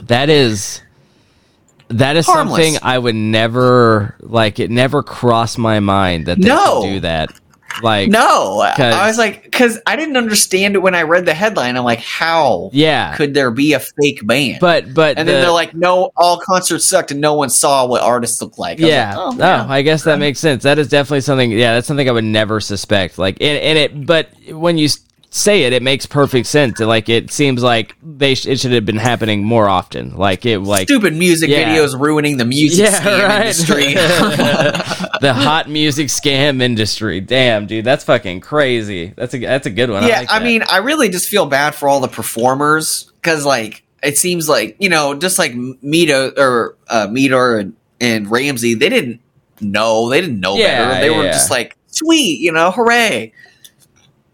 That 0.00 0.28
is 0.30 0.82
that 1.88 2.16
is 2.16 2.26
Harmless. 2.26 2.56
something 2.74 2.78
I 2.82 2.98
would 2.98 3.14
never 3.14 4.14
like. 4.20 4.58
It 4.60 4.70
never 4.70 5.02
crossed 5.02 5.58
my 5.58 5.80
mind 5.80 6.26
that 6.26 6.40
they 6.40 6.48
No. 6.48 6.82
could 6.82 6.88
do 6.88 7.00
that. 7.00 7.30
Like, 7.82 8.08
No, 8.08 8.60
I 8.60 9.06
was 9.06 9.18
like, 9.18 9.44
because 9.44 9.78
I 9.86 9.96
didn't 9.96 10.16
understand 10.16 10.74
it 10.74 10.78
when 10.80 10.94
I 10.94 11.02
read 11.02 11.26
the 11.26 11.34
headline. 11.34 11.76
I'm 11.76 11.84
like, 11.84 12.00
how 12.00 12.70
yeah, 12.72 13.16
could 13.16 13.34
there 13.34 13.50
be 13.50 13.72
a 13.72 13.80
fake 13.80 14.26
band? 14.26 14.58
but 14.60 14.92
but 14.92 15.16
and 15.18 15.28
the- 15.28 15.32
then 15.32 15.42
they're 15.42 15.50
like, 15.52 15.74
no, 15.74 16.10
all 16.16 16.38
concerts 16.38 16.84
sucked, 16.84 17.10
and 17.10 17.20
no 17.20 17.34
one 17.34 17.50
saw 17.50 17.86
what 17.86 18.02
artists 18.02 18.42
look 18.42 18.58
like. 18.58 18.80
I 18.80 18.86
yeah, 18.86 19.16
like, 19.16 19.26
oh, 19.26 19.36
no, 19.36 19.44
yeah. 19.44 19.66
I 19.68 19.82
guess 19.82 20.04
that 20.04 20.18
makes 20.18 20.38
sense. 20.38 20.64
That 20.64 20.78
is 20.78 20.88
definitely 20.88 21.22
something. 21.22 21.50
Yeah, 21.52 21.74
that's 21.74 21.86
something 21.86 22.08
I 22.08 22.12
would 22.12 22.24
never 22.24 22.60
suspect. 22.60 23.18
Like, 23.18 23.38
and, 23.40 23.58
and 23.58 23.78
it, 23.78 24.06
but 24.06 24.28
when 24.50 24.78
you 24.78 24.88
say 25.34 25.62
it, 25.62 25.72
it 25.72 25.82
makes 25.82 26.04
perfect 26.04 26.46
sense. 26.46 26.78
Like, 26.78 27.08
it 27.08 27.32
seems 27.32 27.62
like 27.62 27.96
they 28.02 28.34
sh- 28.34 28.46
it 28.46 28.60
should 28.60 28.72
have 28.72 28.84
been 28.84 28.98
happening 28.98 29.42
more 29.44 29.66
often. 29.68 30.14
Like, 30.14 30.44
it 30.44 30.58
like 30.60 30.88
stupid 30.88 31.14
music 31.14 31.48
Yeah. 31.48 31.64
videos 31.74 31.98
ruining 31.98 32.36
the 32.36 32.44
music 32.44 32.86
yeah, 32.86 33.00
scam 33.00 33.28
right. 33.28 33.40
industry. 33.40 33.94
the 35.20 35.32
hot 35.34 35.68
music 35.70 36.08
scam 36.08 36.60
industry. 36.60 37.20
Damn, 37.20 37.66
dude, 37.66 37.84
that's 37.84 38.04
fucking 38.04 38.40
crazy. 38.40 39.14
That's 39.16 39.34
a 39.34 39.38
that's 39.38 39.66
a 39.66 39.70
good 39.70 39.90
one. 39.90 40.06
yeah, 40.06 40.20
like 40.20 40.28
I 40.30 40.38
mean, 40.44 40.62
I 40.70 40.78
really 40.78 41.08
just 41.08 41.28
feel 41.28 41.46
bad 41.46 41.74
for 41.74 41.88
all 41.88 42.00
the 42.00 42.08
performers 42.08 43.10
because, 43.22 43.44
like, 43.46 43.82
it 44.02 44.18
seems 44.18 44.48
like 44.48 44.76
you 44.80 44.90
know, 44.90 45.14
just 45.14 45.38
like 45.38 45.52
Mito 45.52 46.36
or 46.36 46.76
uh, 46.88 47.08
Meador 47.10 47.58
and, 47.58 47.74
and 48.00 48.30
Ramsey, 48.30 48.74
they 48.74 48.90
didn't 48.90 49.20
know, 49.60 50.10
they 50.10 50.20
didn't 50.20 50.40
know 50.40 50.56
Yeah, 50.56 50.88
better. 50.88 51.00
They 51.00 51.10
were 51.10 51.24
just 51.24 51.50
like, 51.50 51.76
sweet, 51.86 52.40
you 52.40 52.52
know, 52.52 52.70
hooray. 52.70 53.32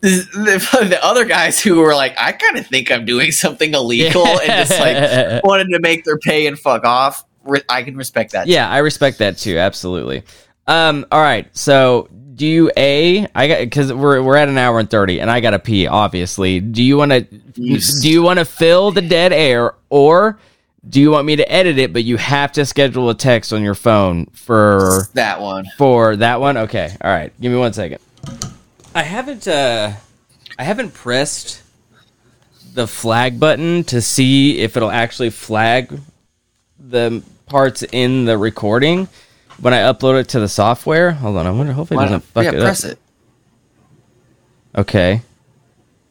The, 0.01 0.09
the, 0.33 0.87
the 0.89 1.05
other 1.05 1.25
guys 1.25 1.61
who 1.61 1.79
were 1.81 1.95
like, 1.95 2.15
I 2.19 2.33
kind 2.33 2.57
of 2.57 2.66
think 2.66 2.91
I'm 2.91 3.05
doing 3.05 3.33
something 3.33 3.75
illegal 3.75 4.27
and 4.27 4.69
just 4.69 4.79
like 4.79 5.43
wanted 5.45 5.69
to 5.73 5.81
make 5.81 6.05
their 6.05 6.19
pay 6.19 6.47
and 6.47 6.59
fuck 6.59 6.85
off. 6.85 7.25
I 7.69 7.83
can 7.83 7.97
respect 7.97 8.33
that. 8.33 8.47
Yeah, 8.47 8.69
I 8.69 8.79
respect 8.79 9.19
that 9.19 9.39
too. 9.39 9.57
Absolutely. 9.57 10.23
Um. 10.66 11.07
All 11.11 11.20
right. 11.20 11.49
So, 11.57 12.09
do 12.35 12.47
you 12.47 12.70
a? 12.77 13.27
I 13.35 13.49
got 13.49 13.61
because 13.61 13.91
we're 13.91 14.23
we're 14.23 14.37
at 14.37 14.49
an 14.49 14.59
hour 14.59 14.79
and 14.79 14.91
thirty, 14.91 15.20
and 15.20 15.31
I 15.31 15.41
got 15.41 15.51
to 15.51 15.59
pee. 15.59 15.87
Obviously. 15.87 16.61
Do 16.61 16.83
you 16.83 16.99
want 16.99 17.12
to? 17.12 17.23
Do 17.23 18.11
you 18.11 18.23
want 18.23 18.39
to 18.39 18.45
fill 18.45 18.91
the 18.91 19.01
dead 19.01 19.33
air, 19.33 19.75
or 19.89 20.39
do 20.87 21.01
you 21.01 21.11
want 21.11 21.27
me 21.27 21.37
to 21.37 21.51
edit 21.51 21.79
it? 21.79 21.95
But 21.95 22.05
you 22.05 22.19
have 22.19 22.53
to 22.53 22.66
schedule 22.66 23.09
a 23.09 23.15
text 23.15 23.53
on 23.55 23.62
your 23.62 23.75
phone 23.75 24.27
for 24.27 25.09
that 25.15 25.41
one. 25.41 25.65
for 25.79 26.16
that 26.16 26.41
one. 26.41 26.59
Okay. 26.59 26.95
All 27.01 27.11
right. 27.11 27.33
Give 27.41 27.51
me 27.51 27.59
one 27.59 27.73
second. 27.73 28.01
I 28.99 29.03
haven't. 29.03 29.47
uh 29.47 29.93
I 30.59 30.65
haven't 30.65 30.93
pressed 30.93 31.62
the 32.75 32.89
flag 32.89 33.39
button 33.39 33.85
to 33.85 34.01
see 34.03 34.59
if 34.59 34.77
it'll 34.77 34.91
actually 34.91 35.31
flag 35.31 36.01
the 36.81 37.23
parts 37.47 37.85
in 37.93 38.25
the 38.25 38.37
recording 38.37 39.07
when 39.61 39.73
I 39.73 39.79
upload 39.93 40.20
it 40.20 40.29
to 40.31 40.41
the 40.41 40.49
software. 40.49 41.12
Hold 41.12 41.37
on, 41.37 41.47
I 41.47 41.51
wonder. 41.53 41.73
Hopefully, 41.73 42.03
it 42.03 42.07
doesn't 42.07 42.25
fuck 42.25 42.45
Yeah, 42.45 42.51
it 42.53 42.61
press 42.61 42.85
up. 42.85 42.93
it. 42.93 42.99
Okay, 44.77 45.23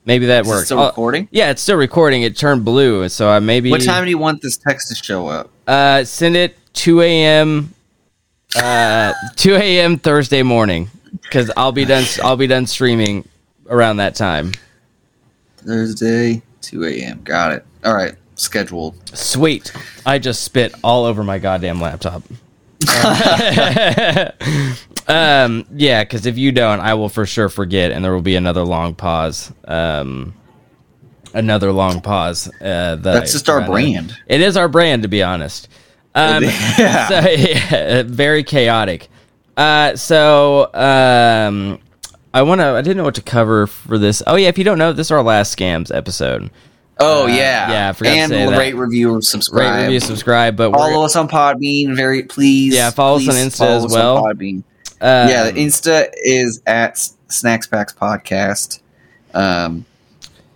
maybe 0.06 0.28
that 0.28 0.46
Is 0.46 0.48
works. 0.48 0.66
still 0.68 0.86
recording? 0.86 1.28
yeah, 1.32 1.52
it's 1.52 1.62
still 1.62 1.78
recording. 1.78 2.24
It 2.24 2.38
turned 2.38 2.64
blue, 2.64 3.10
so 3.10 3.30
I 3.30 3.40
maybe. 3.40 3.70
What 3.70 3.84
time 3.84 4.06
do 4.06 4.10
you 4.10 4.18
want 4.18 4.42
this 4.42 4.56
text 4.56 4.88
to 4.90 4.96
show 4.96 5.28
up? 5.28 5.50
Uh, 5.68 6.06
send 6.06 6.38
it 6.38 6.58
two 6.74 7.02
a.m. 7.02 7.74
Uh, 8.56 9.14
two 9.36 9.56
a.m. 9.56 9.98
Thursday 10.00 10.42
morning 10.42 10.90
because 11.22 11.52
I'll 11.56 11.72
be 11.72 11.86
done. 11.86 12.06
I'll 12.24 12.38
be 12.38 12.48
done 12.48 12.66
streaming 12.68 13.28
around 13.70 13.98
that 13.98 14.16
time. 14.16 14.54
Thursday, 15.58 16.42
2 16.62 16.86
a.m. 16.86 17.22
Got 17.24 17.54
it. 17.54 17.66
All 17.84 17.94
right. 17.94 18.16
Scheduled. 18.36 18.96
Sweet. 19.18 19.72
I 20.06 20.20
just 20.20 20.44
spit 20.44 20.74
all 20.84 21.06
over 21.06 21.24
my 21.24 21.40
goddamn 21.40 21.82
laptop. 21.82 22.24
um, 25.08 25.66
yeah, 25.74 26.04
because 26.04 26.26
if 26.28 26.38
you 26.38 26.52
don't, 26.52 26.80
I 26.80 26.94
will 26.94 27.10
for 27.10 27.26
sure 27.26 27.50
forget, 27.50 27.92
and 27.92 28.06
there 28.06 28.14
will 28.14 28.22
be 28.22 28.36
another 28.36 28.64
long 28.64 28.94
pause. 28.94 29.52
Um, 29.66 30.36
another 31.34 31.72
long 31.72 32.02
pause. 32.02 32.48
Uh, 32.62 32.96
that 32.96 33.02
That's 33.02 33.32
I 33.32 33.34
just 33.34 33.50
our 33.50 33.66
brand. 33.66 34.16
It 34.28 34.42
is 34.42 34.56
our 34.56 34.68
brand, 34.68 35.02
to 35.02 35.08
be 35.08 35.24
honest. 35.24 35.68
Um, 36.14 36.44
Yeah. 36.78 37.08
so, 37.10 37.30
yeah, 37.30 38.04
very 38.04 38.44
chaotic. 38.44 39.10
Uh, 39.58 39.96
so 39.96 40.72
um, 40.74 41.80
I 42.34 42.44
want 42.44 42.62
to. 42.62 42.68
I 42.68 42.82
didn't 42.82 42.98
know 42.98 43.04
what 43.04 43.16
to 43.16 43.22
cover 43.24 43.66
for 43.68 43.98
this. 43.98 44.22
Oh 44.28 44.36
yeah, 44.36 44.48
if 44.50 44.58
you 44.58 44.64
don't 44.64 44.78
know, 44.78 44.94
this 44.94 45.08
is 45.08 45.12
our 45.12 45.24
last 45.24 45.58
scams 45.58 45.94
episode. 45.96 46.52
Oh, 47.00 47.24
Uh, 47.26 47.28
yeah. 47.28 47.72
yeah, 47.72 47.90
I 47.90 47.94
forgot 47.94 48.10
to 48.12 48.18
and 48.18 48.30
say 48.32 48.46
that. 48.48 48.58
rate, 48.58 48.76
review, 48.76 49.14
Rate, 49.16 49.24
subscribe. 49.24 49.84
review, 49.84 50.00
subscribe. 50.00 50.56
But 50.56 50.72
Follow 50.72 51.06
us 51.06 51.16
on 51.16 51.28
Podbean. 51.28 51.96
Very 51.96 52.24
please. 52.24 52.74
Yeah, 52.74 52.90
follow 52.92 53.18
us 53.18 53.28
on 53.28 53.36
Insta 53.36 53.58
follow 53.58 53.86
as 53.86 53.92
well. 53.94 54.24
Podbean. 54.24 54.64
uh, 55.02 55.28
yeah, 55.30 55.44
the 55.52 55.60
Insta 55.64 56.10
is 56.24 56.62
at 56.66 56.98
Snacks 57.28 57.68
Packs 57.68 57.94
Podcast. 57.94 58.80
Um, 59.34 59.86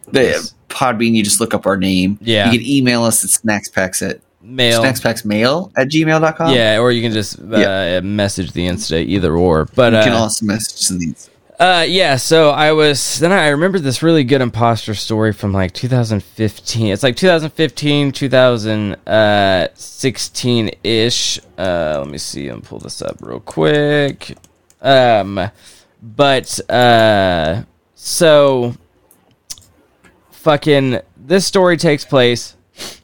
the 0.07 0.23
Yes. 0.23 0.53
Podbean, 0.69 1.14
you 1.14 1.23
just 1.23 1.40
look 1.40 1.53
up 1.53 1.65
our 1.68 1.78
name. 1.78 2.18
Yeah. 2.22 2.49
You 2.52 2.57
can 2.60 2.68
email 2.68 3.03
us 3.03 3.23
at 3.23 3.30
snackspacks 3.30 4.07
at 4.07 4.22
mail. 4.43 4.81
snackspacksmail 4.84 5.72
at 5.77 5.88
gmail.com. 5.89 6.53
Yeah, 6.53 6.77
or 6.80 6.91
you 6.91 7.01
can 7.01 7.11
just 7.11 7.39
uh, 7.39 7.57
Yeah. 7.57 7.99
message 8.01 8.51
the 8.53 8.68
Insta, 8.68 9.03
either 9.05 9.35
or. 9.35 9.65
But 9.76 9.93
You 9.93 10.03
can 10.03 10.13
uh, 10.13 10.19
also 10.19 10.45
message 10.45 10.88
these. 10.99 11.27
Uh, 11.59 11.85
yeah. 11.88 12.15
So 12.15 12.49
I 12.49 12.72
was 12.72 13.19
then 13.19 13.31
I 13.31 13.49
remember 13.49 13.77
this 13.77 14.01
really 14.01 14.23
good 14.23 14.41
imposter 14.41 14.95
story 14.95 15.31
from 15.31 15.53
like 15.53 15.73
2015. 15.73 16.88
It's 16.91 17.03
like 17.03 17.15
2015, 17.15 18.11
2016 18.13 20.72
ish. 20.84 21.39
Uh, 21.57 21.97
let 21.99 22.07
me 22.07 22.18
see. 22.18 22.47
and 22.47 22.63
pull 22.63 22.80
this 22.80 23.03
up 23.03 23.18
real 23.22 23.39
quick. 23.39 24.35
Um, 24.81 25.51
but 26.01 26.59
uh, 26.68 27.61
so 27.93 28.73
fucking 30.31 30.99
this 31.15 31.45
story 31.45 31.77
takes 31.77 32.03
place. 32.05 32.55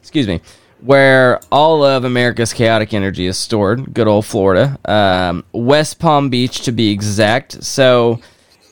Excuse 0.02 0.26
me. 0.28 0.42
Where 0.82 1.40
all 1.52 1.84
of 1.84 2.04
America's 2.04 2.54
chaotic 2.54 2.94
energy 2.94 3.26
is 3.26 3.38
stored. 3.38 3.94
Good 3.94 4.08
old 4.08 4.26
Florida. 4.26 4.78
Um, 4.86 5.44
West 5.52 6.00
Palm 6.00 6.30
Beach 6.30 6.62
to 6.62 6.72
be 6.72 6.92
exact. 6.92 7.64
So 7.64 8.22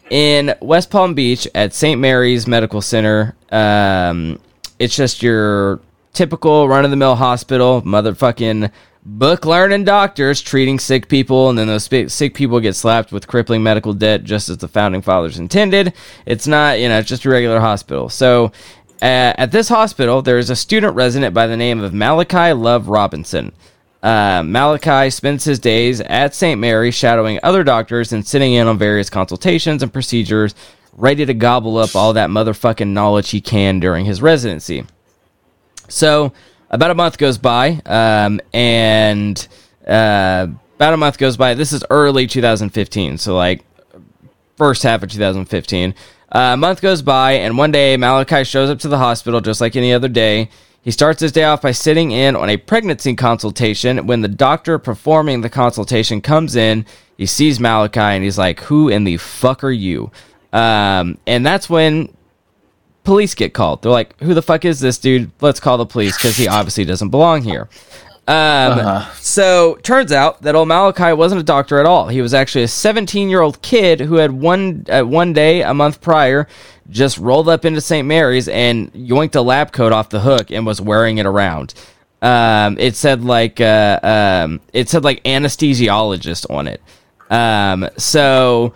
in 0.10 0.53
West 0.61 0.90
Palm 0.90 1.14
Beach 1.14 1.48
at 1.56 1.73
St. 1.73 1.99
Mary's 1.99 2.48
Medical 2.48 2.82
Center. 2.82 3.36
Um, 3.52 4.40
it's 4.80 4.95
just 4.95 5.23
your 5.23 5.80
typical 6.14 6.68
run 6.68 6.86
of 6.86 6.91
the 6.91 6.98
mill 6.98 7.15
hospital, 7.15 7.82
motherfucking 7.82 8.72
book 9.06 9.45
learning 9.45 9.84
doctors 9.84 10.41
treating 10.41 10.80
sick 10.80 11.07
people, 11.07 11.49
and 11.49 11.57
then 11.57 11.68
those 11.68 11.86
sick 12.11 12.34
people 12.34 12.60
get 12.60 12.76
slapped 12.76 13.11
with 13.11 13.27
crippling 13.27 13.61
medical 13.61 13.94
debt 13.94 14.23
just 14.23 14.49
as 14.49 14.57
the 14.57 14.68
founding 14.68 15.02
fathers 15.02 15.38
intended. 15.38 15.94
It's 16.26 16.48
not, 16.48 16.80
you 16.80 16.90
know, 16.90 16.99
it's 16.99 17.10
just 17.10 17.26
a 17.26 17.30
regular 17.30 17.60
hospital. 17.60 18.10
So 18.10 18.52
uh, 19.01 19.34
at 19.38 19.51
this 19.51 19.69
hospital, 19.69 20.22
there 20.22 20.38
is 20.38 20.49
a 20.49 20.55
student 20.55 20.95
resident 20.95 21.34
by 21.34 21.47
the 21.47 21.57
name 21.57 21.81
of 21.81 21.93
Malachi 21.93 22.53
Love 22.53 22.88
Robinson. 22.88 23.51
Uh, 24.01 24.43
Malachi 24.45 25.09
spends 25.09 25.43
his 25.43 25.59
days 25.59 25.99
at 26.01 26.35
St. 26.35 26.59
Mary 26.59 26.91
shadowing 26.91 27.39
other 27.41 27.63
doctors 27.63 28.13
and 28.13 28.26
sitting 28.26 28.53
in 28.53 28.67
on 28.67 28.77
various 28.77 29.09
consultations 29.09 29.81
and 29.81 29.91
procedures, 29.91 30.53
ready 30.93 31.26
to 31.26 31.34
gobble 31.34 31.77
up 31.77 31.95
all 31.95 32.13
that 32.13 32.30
motherfucking 32.30 32.89
knowledge 32.89 33.31
he 33.31 33.41
can 33.41 33.80
during 33.80 34.05
his 34.05 34.22
residency. 34.22 34.85
So, 35.89 36.34
about 36.69 36.91
a 36.91 36.95
month 36.95 37.17
goes 37.17 37.38
by, 37.38 37.81
um, 37.85 38.39
and 38.53 39.47
uh, 39.88 40.47
about 40.76 40.93
a 40.93 40.97
month 40.97 41.17
goes 41.17 41.35
by. 41.35 41.53
This 41.53 41.73
is 41.73 41.84
early 41.89 42.27
2015, 42.27 43.17
so 43.17 43.35
like 43.35 43.63
first 44.55 44.84
half 44.84 45.03
of 45.03 45.09
2015. 45.09 45.93
A 46.30 46.57
month 46.57 46.81
goes 46.81 47.02
by, 47.02 47.34
and 47.34 47.57
one 47.57 47.72
day 47.72 47.95
Malachi 47.97 48.43
shows 48.43 48.69
up 48.69 48.80
to 48.80 48.88
the 48.88 48.97
hospital 48.97 49.41
just 49.41 49.61
like 49.61 49.76
any 49.76 49.93
other 49.93 50.07
day. 50.07 50.49
He 50.81 50.91
starts 50.91 51.22
his 51.22 51.31
day 51.31 51.43
off 51.43 51.61
by 51.61 51.72
sitting 51.72 52.11
in 52.11 52.35
on 52.35 52.49
a 52.49 52.57
pregnancy 52.57 53.15
consultation. 53.15 54.06
When 54.06 54.22
the 54.22 54.27
doctor 54.27 54.77
performing 54.77 55.41
the 55.41 55.49
consultation 55.49 56.22
comes 56.22 56.56
in, 56.56 56.85
he 57.18 57.26
sees 57.26 57.60
Malachi 57.60 57.99
and 57.99 58.23
he's 58.23 58.38
like, 58.38 58.60
Who 58.61 58.89
in 58.89 59.03
the 59.03 59.18
fuck 59.18 59.64
are 59.64 59.72
you? 59.72 60.11
Um, 60.53 61.18
and 61.26 61.45
that's 61.45 61.69
when 61.69 62.15
police 63.06 63.35
get 63.35 63.53
called. 63.53 63.81
They're 63.81 63.91
like, 63.91 64.19
"Who 64.19 64.34
the 64.34 64.41
fuck 64.41 64.65
is 64.65 64.81
this 64.81 64.97
dude? 64.97 65.31
Let's 65.39 65.61
call 65.61 65.77
the 65.77 65.85
police 65.85 66.18
because 66.18 66.35
he 66.35 66.47
obviously 66.49 66.84
doesn't 66.84 67.10
belong 67.10 67.43
here." 67.43 67.69
Um, 68.27 68.35
Uh-huh. 68.35 69.14
So 69.19 69.76
turns 69.84 70.11
out 70.11 70.41
that 70.41 70.56
old 70.56 70.68
Malachi 70.68 71.14
wasn't 71.14 71.41
a 71.41 71.43
doctor 71.43 71.80
at 71.80 71.85
all. 71.85 72.07
He 72.07 72.22
was 72.22 72.34
actually 72.34 72.64
a 72.64 72.68
17 72.68 73.30
year 73.30 73.41
old 73.41 73.61
kid 73.61 73.99
who 73.99 74.15
had 74.15 74.31
one 74.31 74.85
uh, 74.89 75.03
one 75.03 75.34
day 75.34 75.61
a 75.61 75.73
month 75.73 76.02
prior 76.02 76.47
just 76.89 77.18
rolled 77.18 77.49
up 77.49 77.65
into 77.65 77.81
St. 77.81 78.07
Mary's 78.07 78.47
and 78.47 78.91
yoinked 78.93 79.35
a 79.35 79.41
lab 79.41 79.72
coat 79.72 79.91
off 79.91 80.10
the 80.10 80.19
hook 80.19 80.52
and 80.52 80.65
was 80.65 80.80
wearing 80.81 81.18
it 81.18 81.26
around. 81.26 81.73
Um, 82.22 82.77
it 82.80 82.95
said 82.95 83.23
like 83.23 83.61
uh, 83.61 83.99
um, 84.02 84.61
it 84.73 84.89
said 84.89 85.03
like 85.03 85.23
anesthesiologist 85.23 86.49
on 86.49 86.68
it. 86.68 86.81
Um, 87.30 87.89
so 87.97 88.73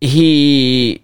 he 0.00 1.02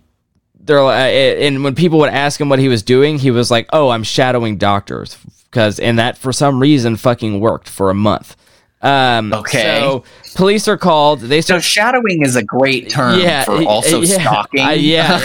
they're 0.61 0.83
like, 0.83 1.13
and 1.13 1.65
when 1.65 1.75
people 1.75 1.99
would 2.01 2.11
ask 2.11 2.41
him 2.41 2.49
what 2.49 2.59
he 2.59 2.69
was 2.69 2.83
doing, 2.83 3.19
he 3.19 3.31
was 3.31 3.51
like, 3.51 3.69
"Oh, 3.73 3.89
I'm 3.91 4.05
shadowing 4.05 4.59
doctors," 4.59 5.17
because 5.53 5.79
and 5.79 5.99
that 6.01 6.17
for 6.19 6.33
some 6.33 6.59
reason 6.59 6.97
fucking 6.97 7.39
worked 7.39 7.69
for 7.69 7.91
a 7.91 7.95
month. 7.95 8.35
Um, 8.81 9.33
Okay. 9.33 9.79
So 9.81 10.03
police 10.35 10.67
are 10.67 10.77
called. 10.79 11.21
They 11.21 11.41
So 11.43 11.61
shadowing 11.61 12.23
is 12.25 12.35
a 12.35 12.43
great 12.43 12.91
term 12.91 13.21
Yeah, 13.21 13.45
for 13.45 13.63
also 13.63 14.01
yeah, 14.01 14.19
stalking. 14.21 14.65
uh, 14.67 14.71
yeah, 14.71 15.19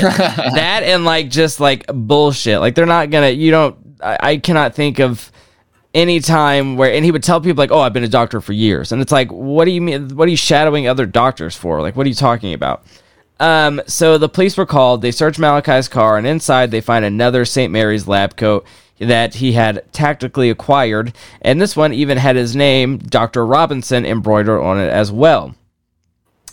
that 0.53 0.81
and 0.83 1.05
like 1.05 1.29
just 1.31 1.59
like 1.59 1.87
bullshit. 1.87 2.59
Like 2.59 2.75
they're 2.75 2.85
not 2.85 3.09
gonna. 3.09 3.29
You 3.29 3.49
don't. 3.49 3.75
I, 3.99 4.17
I 4.21 4.37
cannot 4.37 4.75
think 4.75 4.99
of 4.99 5.31
any 5.95 6.19
time 6.19 6.75
where 6.77 6.91
and 6.93 7.03
he 7.03 7.09
would 7.09 7.23
tell 7.23 7.41
people 7.41 7.57
like, 7.57 7.71
"Oh, 7.71 7.79
I've 7.79 7.93
been 7.93 8.03
a 8.03 8.07
doctor 8.09 8.41
for 8.41 8.53
years," 8.53 8.91
and 8.91 9.01
it's 9.01 9.11
like, 9.11 9.31
what 9.31 9.65
do 9.65 9.71
you 9.71 9.81
mean? 9.81 10.09
What 10.15 10.27
are 10.27 10.31
you 10.31 10.37
shadowing 10.37 10.87
other 10.87 11.07
doctors 11.07 11.55
for? 11.55 11.81
Like, 11.81 11.95
what 11.95 12.05
are 12.05 12.09
you 12.09 12.15
talking 12.15 12.53
about? 12.53 12.83
Um, 13.39 13.81
so 13.87 14.19
the 14.19 14.29
police 14.29 14.55
were 14.57 14.65
called. 14.67 15.01
They 15.01 15.11
search 15.11 15.39
Malachi's 15.39 15.87
car, 15.87 16.17
and 16.17 16.27
inside 16.27 16.69
they 16.69 16.81
find 16.81 17.03
another 17.05 17.43
St. 17.45 17.71
Mary's 17.71 18.07
lab 18.07 18.35
coat 18.37 18.67
that 18.99 19.35
he 19.35 19.53
had 19.53 19.83
tactically 19.93 20.49
acquired, 20.49 21.13
and 21.41 21.61
this 21.61 21.75
one 21.75 21.93
even 21.93 22.17
had 22.17 22.35
his 22.35 22.55
name, 22.55 22.97
Dr. 22.97 23.45
Robinson, 23.45 24.05
embroidered 24.05 24.61
on 24.61 24.79
it 24.79 24.89
as 24.89 25.11
well. 25.11 25.55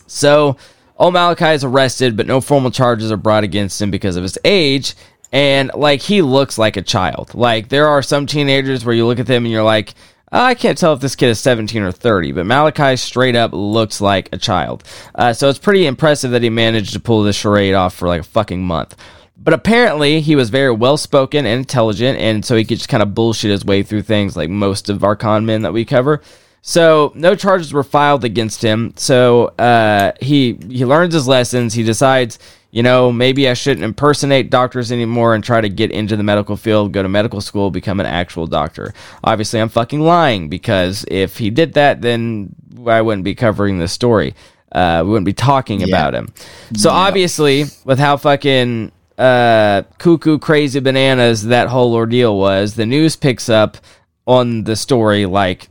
So, 0.07 0.57
old 0.99 1.15
Malachi 1.15 1.47
is 1.47 1.65
arrested, 1.65 2.17
but 2.17 2.27
no 2.27 2.41
formal 2.41 2.71
charges 2.71 3.11
are 3.11 3.17
brought 3.17 3.45
against 3.45 3.81
him 3.81 3.91
because 3.91 4.17
of 4.17 4.23
his 4.23 4.39
age. 4.45 4.95
And, 5.33 5.71
like, 5.75 6.01
he 6.01 6.23
looks 6.23 6.59
like 6.59 6.77
a 6.77 6.83
child. 6.83 7.35
Like, 7.35 7.69
there 7.69 7.89
are 7.89 8.03
some 8.03 8.27
teenagers 8.27 8.85
where 8.85 8.95
you 8.95 9.07
look 9.07 9.19
at 9.19 9.27
them 9.27 9.45
and 9.45 9.53
you're 9.53 9.65
like, 9.65 9.95
I 10.31 10.55
can't 10.55 10.77
tell 10.77 10.93
if 10.93 11.01
this 11.01 11.15
kid 11.15 11.29
is 11.29 11.39
17 11.41 11.83
or 11.83 11.93
30, 11.93 12.33
but 12.33 12.47
Malachi 12.47 12.97
straight 12.97 13.37
up 13.37 13.53
looks 13.53 14.01
like 14.01 14.29
a 14.33 14.39
child. 14.39 14.83
Uh, 15.15 15.33
so 15.33 15.49
it's 15.49 15.61
pretty 15.61 15.87
impressive 15.87 16.33
that 16.33 16.43
he 16.43 16.51
managed 16.51 16.93
to 16.95 17.01
pull 17.01 17.23
this 17.23 17.37
charade 17.37 17.75
off 17.75 17.95
for 17.95 18.09
like 18.09 18.23
a 18.23 18.25
fucking 18.25 18.63
month. 18.65 18.97
But 19.37 19.53
apparently, 19.53 20.21
he 20.21 20.37
was 20.37 20.51
very 20.51 20.71
well 20.71 20.97
spoken 20.97 21.45
and 21.45 21.59
intelligent, 21.59 22.19
and 22.19 22.45
so 22.45 22.57
he 22.57 22.65
could 22.65 22.79
just 22.79 22.89
kind 22.89 23.03
of 23.03 23.15
bullshit 23.15 23.51
his 23.51 23.65
way 23.65 23.83
through 23.83 24.03
things 24.03 24.37
like 24.37 24.49
most 24.49 24.89
of 24.89 25.03
our 25.03 25.17
con 25.17 25.45
men 25.45 25.63
that 25.63 25.73
we 25.73 25.85
cover. 25.85 26.23
So 26.67 27.13
no 27.15 27.35
charges 27.35 27.75
were 27.75 27.83
filed 27.83 28.25
against 28.25 28.63
him. 28.63 28.95
So 28.97 29.49
uh, 29.59 30.13
he 30.19 30.59
he 30.71 30.87
learns 30.87 31.13
his 31.13 31.29
lessons. 31.29 31.75
He 31.75 31.83
decides, 31.83 32.39
you 32.71 32.83
know, 32.83 33.13
maybe 33.13 33.49
I 33.51 33.53
shouldn't 33.53 33.85
impersonate 33.85 34.49
doctors 34.49 34.91
anymore 34.91 35.35
and 35.35 35.45
try 35.45 35.61
to 35.61 35.69
get 35.69 35.91
into 35.91 36.17
the 36.17 36.23
medical 36.23 36.57
field, 36.57 36.93
go 36.93 37.03
to 37.03 37.09
medical 37.09 37.43
school, 37.43 37.71
become 37.71 38.01
an 38.01 38.07
actual 38.07 38.47
doctor. 38.47 38.95
Obviously, 39.23 39.61
I'm 39.61 39.69
fucking 39.69 40.01
lying 40.01 40.49
because 40.49 41.05
if 41.09 41.37
he 41.37 41.51
did 41.51 41.75
that, 41.75 42.01
then 42.01 42.55
I 42.87 43.03
wouldn't 43.03 43.25
be 43.25 43.35
covering 43.35 43.79
this 43.79 43.93
story. 43.93 44.35
Uh, 44.73 45.03
we 45.05 45.11
wouldn't 45.11 45.27
be 45.27 45.35
talking 45.35 45.83
about 45.83 46.15
him. 46.15 46.33
So 46.77 46.89
obviously, 46.89 47.65
with 47.85 47.99
how 47.99 48.17
fucking 48.17 48.91
uh, 49.19 49.83
cuckoo 49.99 50.39
crazy 50.39 50.81
bananas 50.81 51.45
that 51.45 51.69
whole 51.69 51.95
ordeal 51.95 52.39
was, 52.39 52.75
the 52.75 52.87
news 52.87 53.17
picks 53.17 53.49
up 53.49 53.77
on 54.27 54.65
the 54.65 54.77
story 54.77 55.27
like 55.27 55.69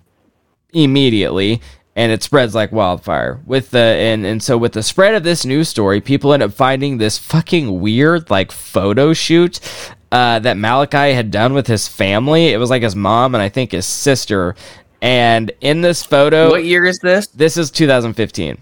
immediately 0.73 1.61
and 1.95 2.11
it 2.11 2.23
spreads 2.23 2.55
like 2.55 2.71
wildfire. 2.71 3.39
With 3.45 3.71
the 3.71 3.79
and 3.79 4.25
and 4.25 4.41
so 4.41 4.57
with 4.57 4.73
the 4.73 4.83
spread 4.83 5.15
of 5.15 5.23
this 5.23 5.45
news 5.45 5.69
story 5.69 6.01
people 6.01 6.33
end 6.33 6.43
up 6.43 6.53
finding 6.53 6.97
this 6.97 7.17
fucking 7.17 7.79
weird 7.79 8.29
like 8.29 8.51
photo 8.51 9.13
shoot 9.13 9.59
uh, 10.11 10.39
that 10.39 10.57
Malachi 10.57 11.13
had 11.13 11.31
done 11.31 11.53
with 11.53 11.67
his 11.67 11.87
family. 11.87 12.47
It 12.49 12.57
was 12.57 12.69
like 12.69 12.83
his 12.83 12.95
mom 12.95 13.35
and 13.35 13.41
I 13.41 13.49
think 13.49 13.71
his 13.71 13.85
sister. 13.85 14.55
And 15.01 15.51
in 15.59 15.81
this 15.81 16.03
photo 16.03 16.49
What 16.49 16.63
year 16.63 16.85
is 16.85 16.99
this? 16.99 17.27
this 17.27 17.57
is 17.57 17.69
2015 17.71 18.57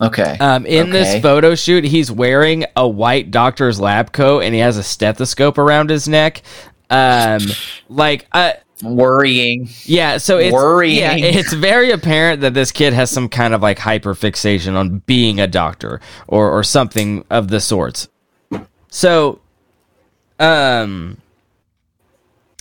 Okay. 0.00 0.36
um, 0.40 0.64
in 0.66 0.88
Okay. 0.88 0.92
this 0.92 1.22
photo 1.22 1.54
shoot, 1.54 1.84
he's 1.84 2.10
wearing 2.10 2.64
a 2.76 2.88
white 2.88 3.30
doctor's 3.30 3.78
lab 3.78 4.12
coat 4.12 4.40
and 4.40 4.54
he 4.54 4.60
has 4.60 4.76
a 4.78 4.82
stethoscope 4.82 5.58
around 5.58 5.90
his 5.90 6.08
neck. 6.08 6.42
Um, 6.88 7.40
like, 7.88 8.26
uh, 8.32 8.52
Worrying. 8.82 9.68
yeah, 9.84 10.16
so 10.16 10.38
it's 10.38 10.52
Worrying. 10.54 10.96
Yeah, 10.98 11.14
it's 11.16 11.52
very 11.52 11.90
apparent 11.90 12.40
that 12.40 12.54
this 12.54 12.72
kid 12.72 12.94
has 12.94 13.10
some 13.10 13.28
kind 13.28 13.52
of 13.52 13.60
like 13.60 13.78
hyper 13.78 14.14
fixation 14.14 14.74
on 14.74 15.00
being 15.06 15.38
a 15.38 15.46
doctor 15.46 16.00
or 16.26 16.50
or 16.50 16.62
something 16.64 17.24
of 17.28 17.48
the 17.48 17.60
sorts. 17.60 18.08
So, 18.88 19.40
um, 20.38 21.18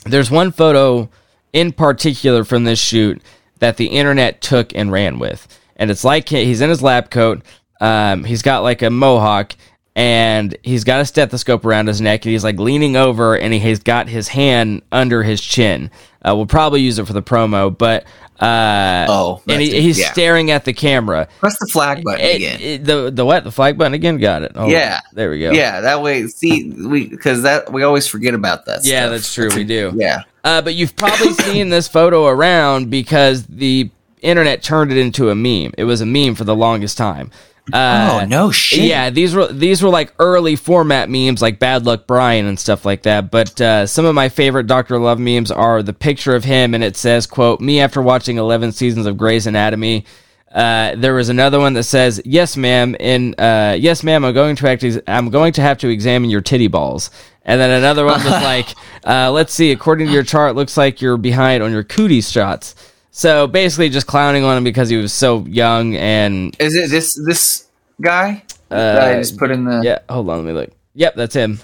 there's 0.05 0.29
one 0.29 0.51
photo 0.51 1.09
in 1.53 1.71
particular 1.71 2.43
from 2.43 2.65
this 2.65 2.79
shoot 2.79 3.21
that 3.59 3.77
the 3.77 3.87
internet 3.87 4.41
took 4.41 4.75
and 4.75 4.91
ran 4.91 5.19
with, 5.19 5.47
and 5.79 5.89
it's 5.89 6.03
like 6.03 6.29
he's 6.29 6.61
in 6.61 6.69
his 6.69 6.83
lab 6.83 7.09
coat. 7.09 7.41
Um, 7.81 8.23
he's 8.23 8.43
got 8.43 8.61
like 8.61 8.83
a 8.83 8.91
mohawk. 8.91 9.53
And 9.95 10.55
he's 10.63 10.85
got 10.85 11.01
a 11.01 11.05
stethoscope 11.05 11.65
around 11.65 11.87
his 11.87 11.99
neck, 11.99 12.23
and 12.23 12.31
he's 12.31 12.43
like 12.43 12.57
leaning 12.57 12.95
over, 12.95 13.35
and 13.35 13.51
he 13.51 13.59
has 13.61 13.79
got 13.79 14.07
his 14.07 14.29
hand 14.29 14.81
under 14.93 15.23
his 15.23 15.41
chin. 15.41 15.91
Uh, 16.23 16.35
we'll 16.37 16.45
probably 16.45 16.79
use 16.79 16.99
it 16.99 17.07
for 17.07 17.11
the 17.11 17.23
promo, 17.23 17.75
but 17.75 18.05
uh, 18.39 19.07
Oh, 19.09 19.41
and 19.49 19.61
he, 19.61 19.81
he's 19.81 19.99
yeah. 19.99 20.09
staring 20.13 20.51
at 20.51 20.63
the 20.63 20.71
camera. 20.71 21.27
Press 21.39 21.57
the 21.59 21.67
flag 21.67 22.01
button 22.05 22.23
It- 22.23 22.35
again. 22.37 22.59
it- 22.61 22.85
the 22.85 23.11
the 23.11 23.25
what? 23.25 23.43
The 23.43 23.51
flag 23.51 23.77
button 23.77 23.93
again? 23.93 24.19
Got 24.19 24.43
it. 24.43 24.55
On. 24.55 24.69
Yeah. 24.69 25.01
there 25.13 25.31
we 25.31 25.39
go. 25.39 25.51
yeah, 25.51 25.81
that 25.81 26.01
way. 26.01 26.27
See, 26.27 26.69
we 26.71 27.07
because 27.09 27.41
that 27.41 27.73
we 27.73 27.83
always 27.83 28.07
forget 28.07 28.33
about 28.33 28.67
that. 28.67 28.85
Yeah, 28.85 29.01
stuff. 29.07 29.11
that's 29.11 29.33
true, 29.33 29.49
we 29.53 29.63
do. 29.65 29.91
Yeah. 29.95 30.21
Uh, 30.45 30.61
but 30.61 30.75
you've 30.75 30.95
probably 30.95 31.33
seen 31.33 31.67
this 31.69 31.89
photo 31.89 32.25
around 32.27 32.89
because 32.89 33.45
the 33.47 33.89
internet 34.21 34.63
turned 34.63 34.91
it 34.91 34.97
into 34.97 35.29
a 35.29 35.35
meme. 35.35 35.73
It 35.77 35.83
was 35.85 36.01
a 36.01 36.05
meme 36.05 36.35
for 36.35 36.43
the 36.43 36.55
longest 36.55 36.97
time. 36.97 37.31
Uh, 37.73 38.21
oh 38.23 38.25
no 38.25 38.51
shit. 38.51 38.85
Yeah, 38.85 39.09
these 39.09 39.35
were 39.35 39.47
these 39.47 39.81
were 39.81 39.89
like 39.89 40.13
early 40.19 40.55
format 40.55 41.09
memes, 41.09 41.41
like 41.41 41.59
Bad 41.59 41.85
Luck 41.85 42.07
Brian 42.07 42.45
and 42.45 42.59
stuff 42.59 42.85
like 42.85 43.03
that. 43.03 43.31
But 43.31 43.59
uh, 43.61 43.85
some 43.85 44.05
of 44.05 44.15
my 44.15 44.29
favorite 44.29 44.67
Doctor 44.67 44.97
Love 44.99 45.19
memes 45.19 45.51
are 45.51 45.83
the 45.83 45.93
picture 45.93 46.35
of 46.35 46.43
him, 46.43 46.73
and 46.73 46.83
it 46.83 46.97
says, 46.97 47.27
"quote 47.27 47.61
Me 47.61 47.79
after 47.79 48.01
watching 48.01 48.37
eleven 48.37 48.71
seasons 48.71 49.05
of 49.05 49.17
Grey's 49.17 49.47
Anatomy." 49.47 50.05
Uh, 50.51 50.95
there 50.95 51.13
was 51.13 51.29
another 51.29 51.59
one 51.59 51.73
that 51.73 51.83
says, 51.83 52.19
"Yes, 52.25 52.57
ma'am," 52.57 52.95
and 52.99 53.39
uh, 53.39 53.75
"Yes, 53.77 54.03
ma'am, 54.03 54.25
I'm 54.25 54.33
going 54.33 54.55
to 54.55 54.69
act 54.69 54.83
I'm 55.07 55.29
going 55.29 55.53
to 55.53 55.61
have 55.61 55.77
to 55.79 55.89
examine 55.89 56.29
your 56.29 56.41
titty 56.41 56.67
balls." 56.67 57.11
And 57.45 57.61
then 57.61 57.69
another 57.69 58.05
one 58.05 58.23
was 58.23 58.31
like, 58.43 58.69
uh, 59.05 59.31
"Let's 59.31 59.53
see, 59.53 59.71
according 59.71 60.07
to 60.07 60.13
your 60.13 60.23
chart, 60.23 60.55
looks 60.55 60.75
like 60.75 61.01
you're 61.01 61.17
behind 61.17 61.61
on 61.61 61.71
your 61.71 61.83
cootie 61.83 62.21
shots." 62.21 62.73
So 63.11 63.47
basically, 63.47 63.89
just 63.89 64.07
clowning 64.07 64.43
on 64.43 64.57
him 64.57 64.63
because 64.63 64.89
he 64.89 64.97
was 64.97 65.11
so 65.13 65.45
young 65.45 65.95
and 65.95 66.55
Is 66.59 66.75
it 66.75 66.89
this 66.89 67.19
this 67.25 67.67
guy 68.01 68.43
Uh, 68.71 68.75
that 68.75 69.01
I 69.01 69.13
just 69.15 69.37
put 69.37 69.51
in 69.51 69.65
the? 69.65 69.81
yeah. 69.83 69.99
Hold 70.09 70.29
on, 70.29 70.37
let 70.37 70.45
me 70.45 70.53
look. 70.53 70.69
Yep, 70.95 71.15
that's 71.15 71.33
him. 71.35 71.59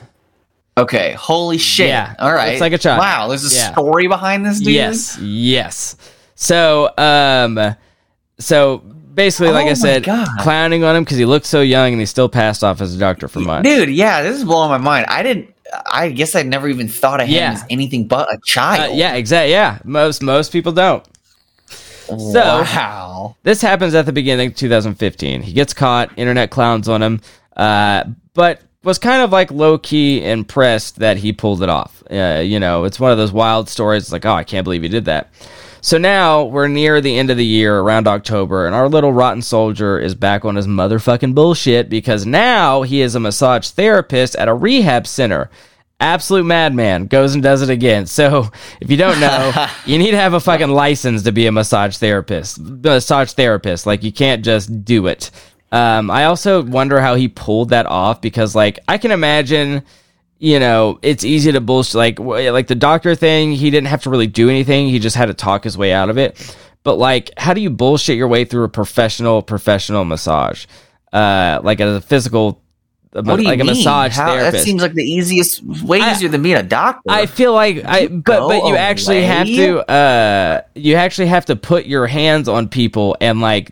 Okay. 0.77 1.13
Holy 1.13 1.57
shit. 1.57 1.87
Yeah, 1.87 2.15
All 2.19 2.33
right. 2.33 2.49
it's 2.53 2.61
like 2.61 2.73
a 2.73 2.77
child. 2.77 2.99
Wow. 2.99 3.27
There's 3.29 3.49
a 3.51 3.55
Yeah. 3.55 3.71
story 3.71 4.07
behind 4.07 4.45
this 4.45 4.59
dude. 4.59 4.73
Yes, 4.73 5.17
yes. 5.19 5.95
So, 6.35 6.89
um, 6.97 7.75
so 8.39 8.79
basically, 9.13 9.51
like 9.53 9.67
Oh 9.67 9.69
I 9.69 9.73
said, 9.73 10.03
God. 10.03 10.27
clowning 10.39 10.83
on 10.83 10.95
him 10.95 11.03
because 11.05 11.17
he 11.17 11.25
looked 11.25 11.45
so 11.45 11.61
young 11.61 11.93
and 11.93 11.99
he 12.01 12.05
still 12.05 12.27
passed 12.27 12.61
off 12.63 12.81
as 12.81 12.93
a 12.93 12.97
doctor 12.99 13.27
for 13.29 13.39
months. 13.39 13.69
Dude, 13.69 13.89
yeah, 13.89 14.21
this 14.21 14.35
is 14.35 14.43
blowing 14.43 14.69
my 14.69 14.77
mind. 14.77 15.05
I 15.07 15.23
didn't. 15.23 15.53
I 15.91 16.09
guess 16.09 16.35
I 16.35 16.43
never 16.43 16.67
even 16.67 16.87
thought 16.89 17.21
of 17.21 17.27
him 17.27 17.35
Yeah. 17.35 17.53
as 17.53 17.63
anything 17.69 18.07
but 18.07 18.27
a 18.29 18.33
Uh, 18.33 18.37
child. 18.45 18.97
yeah, 18.97 19.13
exactly. 19.13 19.51
Yeah, 19.51 19.77
most 19.85 20.21
most 20.21 20.51
people 20.51 20.71
don't. 20.73 21.03
So 22.07 22.39
wow. 22.39 23.35
this 23.43 23.61
happens 23.61 23.95
at 23.95 24.05
the 24.05 24.13
beginning 24.13 24.47
of 24.49 24.55
2015. 24.55 25.41
He 25.41 25.53
gets 25.53 25.73
caught. 25.73 26.17
Internet 26.17 26.51
clowns 26.51 26.87
on 26.87 27.01
him, 27.01 27.21
uh, 27.55 28.05
but 28.33 28.61
was 28.83 28.99
kind 28.99 29.23
of 29.23 29.31
like 29.31 29.49
low 29.51 29.77
key 29.77 30.23
impressed 30.23 30.97
that 30.97 31.17
he 31.17 31.33
pulled 31.33 31.63
it 31.63 31.69
off. 31.69 32.03
Uh, 32.09 32.41
you 32.45 32.59
know, 32.59 32.83
it's 32.83 32.99
one 32.99 33.11
of 33.11 33.17
those 33.17 33.31
wild 33.31 33.67
stories. 33.67 34.03
It's 34.03 34.11
like, 34.11 34.25
oh, 34.25 34.33
I 34.33 34.43
can't 34.43 34.63
believe 34.63 34.83
he 34.83 34.89
did 34.89 35.05
that. 35.05 35.31
So 35.81 35.99
now 35.99 36.45
we're 36.45 36.67
near 36.67 36.99
the 36.99 37.15
end 37.15 37.29
of 37.29 37.37
the 37.37 37.45
year, 37.45 37.77
around 37.77 38.07
October, 38.07 38.65
and 38.65 38.73
our 38.73 38.89
little 38.89 39.13
rotten 39.13 39.43
soldier 39.43 39.99
is 39.99 40.15
back 40.15 40.43
on 40.43 40.55
his 40.55 40.65
motherfucking 40.65 41.35
bullshit 41.35 41.89
because 41.89 42.25
now 42.25 42.81
he 42.81 43.01
is 43.01 43.13
a 43.13 43.19
massage 43.19 43.69
therapist 43.69 44.35
at 44.35 44.47
a 44.47 44.53
rehab 44.53 45.05
center. 45.05 45.49
Absolute 45.99 46.43
madman 46.43 47.07
goes 47.07 47.33
and 47.33 47.43
does 47.43 47.61
it 47.61 47.69
again. 47.69 48.05
So 48.05 48.49
if 48.81 48.91
you 48.91 48.97
don't 48.97 49.19
know, 49.19 49.67
you 49.85 49.97
need 49.97 50.11
to 50.11 50.17
have 50.17 50.33
a 50.33 50.39
fucking 50.39 50.69
license 50.69 51.23
to 51.23 51.31
be 51.31 51.47
a 51.47 51.51
massage 51.51 51.97
therapist. 51.97 52.59
Massage 52.59 53.31
therapist, 53.31 53.85
like 53.85 54.03
you 54.03 54.11
can't 54.11 54.43
just 54.43 54.83
do 54.83 55.07
it. 55.07 55.31
Um, 55.71 56.11
I 56.11 56.25
also 56.25 56.61
wonder 56.61 57.01
how 57.01 57.15
he 57.15 57.27
pulled 57.27 57.69
that 57.69 57.85
off 57.85 58.21
because, 58.21 58.55
like, 58.55 58.79
I 58.87 58.97
can 58.97 59.11
imagine 59.11 59.83
you 60.37 60.59
know, 60.59 60.99
it's 61.01 61.23
easy 61.23 61.51
to 61.51 61.61
bullshit. 61.61 61.95
Like, 61.95 62.19
like 62.19 62.67
the 62.67 62.75
doctor 62.75 63.15
thing, 63.15 63.53
he 63.53 63.69
didn't 63.69 63.87
have 63.87 64.03
to 64.03 64.09
really 64.09 64.27
do 64.27 64.49
anything. 64.49 64.89
He 64.89 64.99
just 64.99 65.15
had 65.15 65.27
to 65.27 65.33
talk 65.33 65.63
his 65.63 65.77
way 65.77 65.93
out 65.93 66.09
of 66.09 66.17
it. 66.17 66.55
But 66.83 66.97
like, 66.97 67.31
how 67.37 67.53
do 67.53 67.61
you 67.61 67.69
bullshit 67.69 68.17
your 68.17 68.27
way 68.27 68.45
through 68.45 68.63
a 68.63 68.69
professional, 68.69 69.41
professional 69.41 70.05
massage? 70.05 70.65
Uh, 71.11 71.61
like 71.63 71.79
as 71.79 71.95
a 71.95 72.01
physical, 72.01 72.61
What 73.23 73.37
do 73.37 73.43
you 73.43 73.47
like 73.47 73.59
mean? 73.59 73.69
a 73.69 73.71
massage 73.71 74.13
How- 74.15 74.35
That 74.35 74.55
seems 74.61 74.81
like 74.81 74.93
the 74.93 75.03
easiest, 75.03 75.63
way 75.63 76.01
I- 76.01 76.11
easier 76.11 76.27
than 76.27 76.43
being 76.43 76.57
a 76.57 76.63
doctor. 76.63 77.09
I 77.09 77.25
feel 77.27 77.53
like 77.53 77.83
I, 77.85 78.07
but 78.07 78.47
but 78.47 78.67
you 78.67 78.75
actually 78.75 79.23
have 79.23 79.47
to, 79.47 79.89
uh, 79.89 80.61
you 80.75 80.95
actually 80.95 81.27
have 81.27 81.45
to 81.45 81.55
put 81.55 81.85
your 81.85 82.07
hands 82.07 82.49
on 82.49 82.67
people 82.67 83.15
and 83.21 83.39
like 83.39 83.71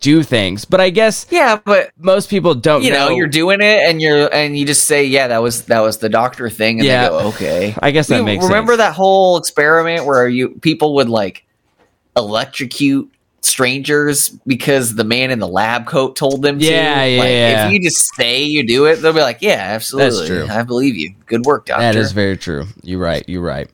do 0.00 0.22
things. 0.24 0.64
But 0.64 0.80
I 0.80 0.90
guess 0.90 1.26
yeah, 1.30 1.58
but 1.64 1.90
most 1.98 2.30
people 2.30 2.54
don't 2.54 2.82
you 2.82 2.90
know, 2.90 3.10
know. 3.10 3.14
you're 3.16 3.26
doing 3.28 3.60
it, 3.60 3.88
and 3.88 4.02
you're 4.02 4.32
and 4.34 4.58
you 4.58 4.66
just 4.66 4.84
say, 4.86 5.04
"Yeah, 5.04 5.28
that 5.28 5.42
was 5.42 5.64
that 5.66 5.80
was 5.80 5.98
the 5.98 6.08
doctor 6.08 6.50
thing," 6.50 6.78
and 6.80 6.86
Yeah. 6.86 7.02
they 7.04 7.08
go, 7.10 7.18
"Okay." 7.28 7.74
I 7.80 7.90
guess 7.92 8.08
that 8.08 8.18
You 8.18 8.24
makes 8.24 8.44
remember 8.44 8.72
sense. 8.72 8.78
that 8.78 8.92
whole 8.94 9.36
experiment 9.38 10.04
where 10.04 10.28
you 10.28 10.50
people 10.60 10.94
would 10.96 11.08
like 11.08 11.44
electrocute 12.16 13.10
strangers 13.42 14.30
because 14.46 14.94
the 14.94 15.04
man 15.04 15.30
in 15.30 15.38
the 15.38 15.48
lab 15.48 15.86
coat 15.86 16.16
told 16.16 16.42
them 16.42 16.58
to. 16.58 16.64
Yeah, 16.64 17.04
yeah, 17.04 17.20
Like, 17.20 17.30
yeah. 17.30 17.66
If 17.66 17.72
you 17.72 17.82
just 17.82 18.14
say 18.14 18.42
you 18.42 18.66
do 18.66 18.86
it, 18.86 18.96
they'll 18.96 19.12
be 19.12 19.20
like, 19.20 19.38
"Yeah, 19.40 19.58
absolutely, 19.58 20.26
true. 20.26 20.46
I 20.48 20.62
believe 20.62 20.96
you. 20.96 21.14
Good 21.26 21.44
work, 21.44 21.66
doctor." 21.66 21.82
That 21.82 21.96
is 21.96 22.12
very 22.12 22.36
true. 22.36 22.66
You're 22.82 23.00
right. 23.00 23.24
You're 23.28 23.42
right. 23.42 23.68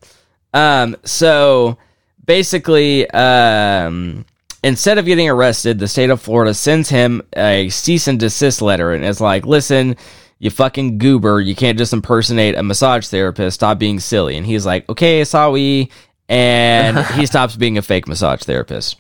Um, 0.55 0.97
so 1.05 1.79
basically, 2.25 3.09
um, 3.11 4.25
instead 4.63 4.99
of 4.99 5.07
getting 5.07 5.29
arrested, 5.29 5.79
the 5.79 5.89
state 5.89 6.11
of 6.11 6.21
Florida 6.21 6.55
sends 6.55 6.89
him 6.89 7.23
a 7.37 7.69
cease 7.69 8.09
and 8.09 8.19
desist 8.19 8.63
letter 8.63 8.93
and 8.93 9.05
it's 9.05 9.21
like, 9.21 9.47
listen, 9.47 9.97
you 10.39 10.51
fucking 10.51 10.99
goober, 10.99 11.41
you 11.41 11.55
can't 11.55 11.79
just 11.79 11.93
impersonate 11.93 12.55
a 12.55 12.63
massage 12.63 13.07
therapist. 13.07 13.57
Stop 13.57 13.79
being 13.79 13.99
silly. 14.01 14.37
And 14.37 14.47
he's 14.47 14.65
like, 14.65 14.89
okay, 14.89 15.25
sorry. 15.25 15.91
And 16.29 16.99
he 17.15 17.27
stops 17.27 17.57
being 17.57 17.79
a 17.79 17.83
fake 17.83 18.07
massage 18.07 18.43
therapist. 18.43 18.97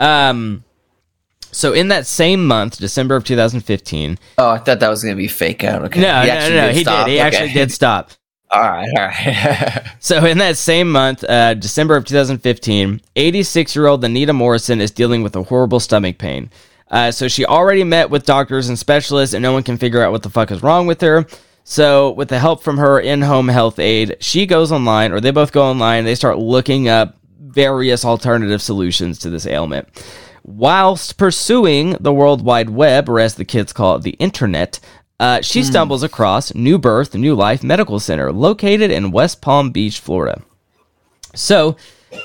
Um, 0.00 0.64
so 1.52 1.72
in 1.72 1.88
that 1.88 2.06
same 2.06 2.46
month, 2.46 2.78
December 2.78 3.14
of 3.16 3.24
2015, 3.24 4.18
oh, 4.38 4.50
I 4.50 4.58
thought 4.58 4.80
that 4.80 4.88
was 4.88 5.02
going 5.02 5.14
to 5.14 5.20
be 5.20 5.28
fake 5.28 5.62
out. 5.64 5.84
Okay, 5.84 6.00
no, 6.00 6.08
no, 6.08 6.26
no, 6.26 6.30
actually 6.32 6.56
no, 6.56 6.68
he 6.70 6.82
stop. 6.82 7.06
did. 7.06 7.12
He 7.12 7.20
actually 7.20 7.52
did 7.52 7.72
stop. 7.72 8.10
All 8.50 8.60
right, 8.60 8.88
all 8.96 9.04
right. 9.06 9.84
So 9.98 10.24
in 10.24 10.38
that 10.38 10.56
same 10.56 10.92
month, 10.92 11.24
uh, 11.24 11.54
December 11.54 11.96
of 11.96 12.04
2015, 12.04 13.00
86-year-old 13.16 14.04
Anita 14.04 14.32
Morrison 14.32 14.80
is 14.80 14.92
dealing 14.92 15.24
with 15.24 15.34
a 15.34 15.42
horrible 15.42 15.80
stomach 15.80 16.18
pain. 16.18 16.50
Uh, 16.88 17.10
so 17.10 17.26
she 17.26 17.44
already 17.44 17.82
met 17.82 18.10
with 18.10 18.24
doctors 18.24 18.68
and 18.68 18.78
specialists, 18.78 19.34
and 19.34 19.42
no 19.42 19.52
one 19.52 19.64
can 19.64 19.76
figure 19.76 20.02
out 20.02 20.12
what 20.12 20.22
the 20.22 20.30
fuck 20.30 20.52
is 20.52 20.62
wrong 20.62 20.86
with 20.86 21.00
her. 21.00 21.26
So 21.64 22.12
with 22.12 22.28
the 22.28 22.38
help 22.38 22.62
from 22.62 22.78
her 22.78 23.00
in-home 23.00 23.48
health 23.48 23.80
aide, 23.80 24.18
she 24.20 24.46
goes 24.46 24.70
online, 24.70 25.10
or 25.10 25.20
they 25.20 25.32
both 25.32 25.50
go 25.50 25.64
online. 25.64 26.04
They 26.04 26.14
start 26.14 26.38
looking 26.38 26.86
up 26.88 27.16
various 27.54 28.04
alternative 28.04 28.60
solutions 28.60 29.18
to 29.20 29.30
this 29.30 29.46
ailment. 29.46 29.88
Whilst 30.42 31.16
pursuing 31.16 31.96
the 32.00 32.12
World 32.12 32.44
Wide 32.44 32.70
Web, 32.70 33.08
or 33.08 33.18
as 33.18 33.36
the 33.36 33.44
kids 33.44 33.72
call 33.72 33.96
it, 33.96 34.02
the 34.02 34.10
internet, 34.10 34.78
uh, 35.18 35.40
she 35.40 35.62
stumbles 35.62 36.02
across 36.02 36.54
New 36.54 36.76
Birth, 36.78 37.14
New 37.14 37.34
Life 37.34 37.62
Medical 37.62 37.98
Center, 37.98 38.32
located 38.32 38.90
in 38.90 39.10
West 39.12 39.40
Palm 39.40 39.70
Beach, 39.70 40.00
Florida. 40.00 40.42
So, 41.34 41.76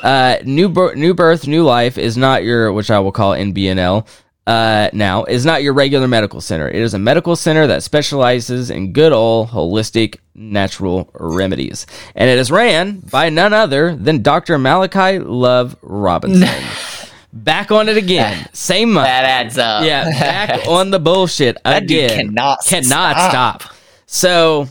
uh, 0.03 0.37
New, 0.43 0.69
New 0.95 1.13
Birth, 1.13 1.47
New 1.47 1.63
Life 1.63 1.97
is 1.97 2.17
not 2.17 2.43
your, 2.43 2.73
which 2.73 2.91
I 2.91 2.99
will 2.99 3.11
call 3.11 3.33
NBNL 3.33 4.05
uh, 4.49 4.89
now, 4.93 5.25
is 5.25 5.45
not 5.45 5.61
your 5.61 5.73
regular 5.73 6.07
medical 6.07 6.41
center. 6.41 6.67
It 6.67 6.77
is 6.81 6.95
a 6.95 6.99
medical 6.99 7.35
center 7.35 7.67
that 7.67 7.83
specializes 7.83 8.71
in 8.71 8.93
good 8.93 9.11
old 9.13 9.49
holistic 9.49 10.17
natural 10.33 11.11
remedies. 11.13 11.85
And 12.15 12.29
it 12.29 12.39
is 12.39 12.49
ran 12.49 13.01
by 13.01 13.29
none 13.29 13.53
other 13.53 13.95
than 13.95 14.23
Dr. 14.23 14.57
Malachi 14.57 15.19
Love 15.19 15.75
Robinson. 15.83 16.49
Back 17.31 17.71
on 17.71 17.89
it 17.89 17.97
again. 17.97 18.49
Same 18.53 18.93
month. 18.93 19.05
that 19.05 19.23
adds 19.23 19.57
up. 19.59 19.83
Yeah, 19.85 20.05
back 20.19 20.67
on 20.67 20.89
the 20.89 20.97
bullshit 20.99 21.57
That 21.63 21.83
again. 21.83 22.09
cannot 22.29 22.57
cannot 22.65 23.17
stop. 23.17 23.61
stop. 23.61 23.73
So, 24.07 24.67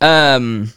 um, 0.00 0.72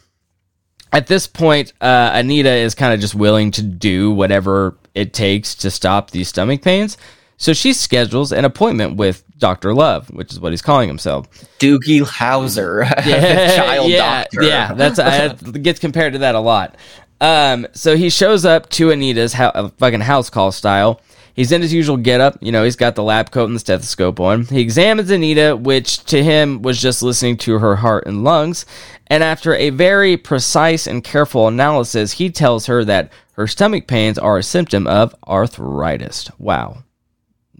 at 0.92 1.08
this 1.08 1.26
point, 1.26 1.72
uh, 1.80 2.12
Anita 2.14 2.52
is 2.52 2.76
kind 2.76 2.94
of 2.94 3.00
just 3.00 3.16
willing 3.16 3.50
to 3.52 3.62
do 3.62 4.12
whatever 4.12 4.76
it 4.94 5.12
takes 5.12 5.56
to 5.56 5.70
stop 5.72 6.12
these 6.12 6.28
stomach 6.28 6.62
pains. 6.62 6.96
So 7.40 7.54
she 7.54 7.72
schedules 7.72 8.32
an 8.32 8.44
appointment 8.44 8.96
with 8.96 9.24
Doctor 9.38 9.72
Love, 9.74 10.08
which 10.10 10.30
is 10.30 10.38
what 10.38 10.52
he's 10.52 10.60
calling 10.60 10.88
himself. 10.88 11.26
Doogie 11.58 12.02
Howser, 12.02 12.86
the 12.96 13.54
child 13.56 13.90
yeah, 13.90 14.24
doctor. 14.24 14.42
Yeah, 14.42 14.74
that's 14.74 14.98
it 14.98 15.62
gets 15.62 15.80
compared 15.80 16.12
to 16.12 16.18
that 16.18 16.34
a 16.34 16.40
lot. 16.40 16.76
Um, 17.18 17.66
so 17.72 17.96
he 17.96 18.10
shows 18.10 18.44
up 18.44 18.68
to 18.70 18.92
Anita's 18.92 19.32
ho- 19.32 19.52
uh, 19.54 19.70
fucking 19.78 20.00
house 20.00 20.28
call 20.28 20.52
style. 20.52 21.00
He's 21.34 21.50
in 21.50 21.62
his 21.62 21.72
usual 21.72 21.96
getup. 21.96 22.36
You 22.42 22.52
know, 22.52 22.62
he's 22.62 22.76
got 22.76 22.94
the 22.94 23.02
lab 23.02 23.30
coat 23.30 23.46
and 23.46 23.54
the 23.54 23.60
stethoscope 23.60 24.20
on. 24.20 24.44
He 24.44 24.60
examines 24.60 25.10
Anita, 25.10 25.56
which 25.56 26.04
to 26.04 26.22
him 26.22 26.60
was 26.60 26.78
just 26.78 27.02
listening 27.02 27.38
to 27.38 27.58
her 27.58 27.76
heart 27.76 28.06
and 28.06 28.22
lungs. 28.22 28.66
And 29.06 29.24
after 29.24 29.54
a 29.54 29.70
very 29.70 30.18
precise 30.18 30.86
and 30.86 31.02
careful 31.02 31.48
analysis, 31.48 32.12
he 32.12 32.28
tells 32.28 32.66
her 32.66 32.84
that 32.84 33.10
her 33.32 33.46
stomach 33.46 33.86
pains 33.86 34.18
are 34.18 34.36
a 34.36 34.42
symptom 34.42 34.86
of 34.86 35.14
arthritis. 35.26 36.30
Wow. 36.38 36.84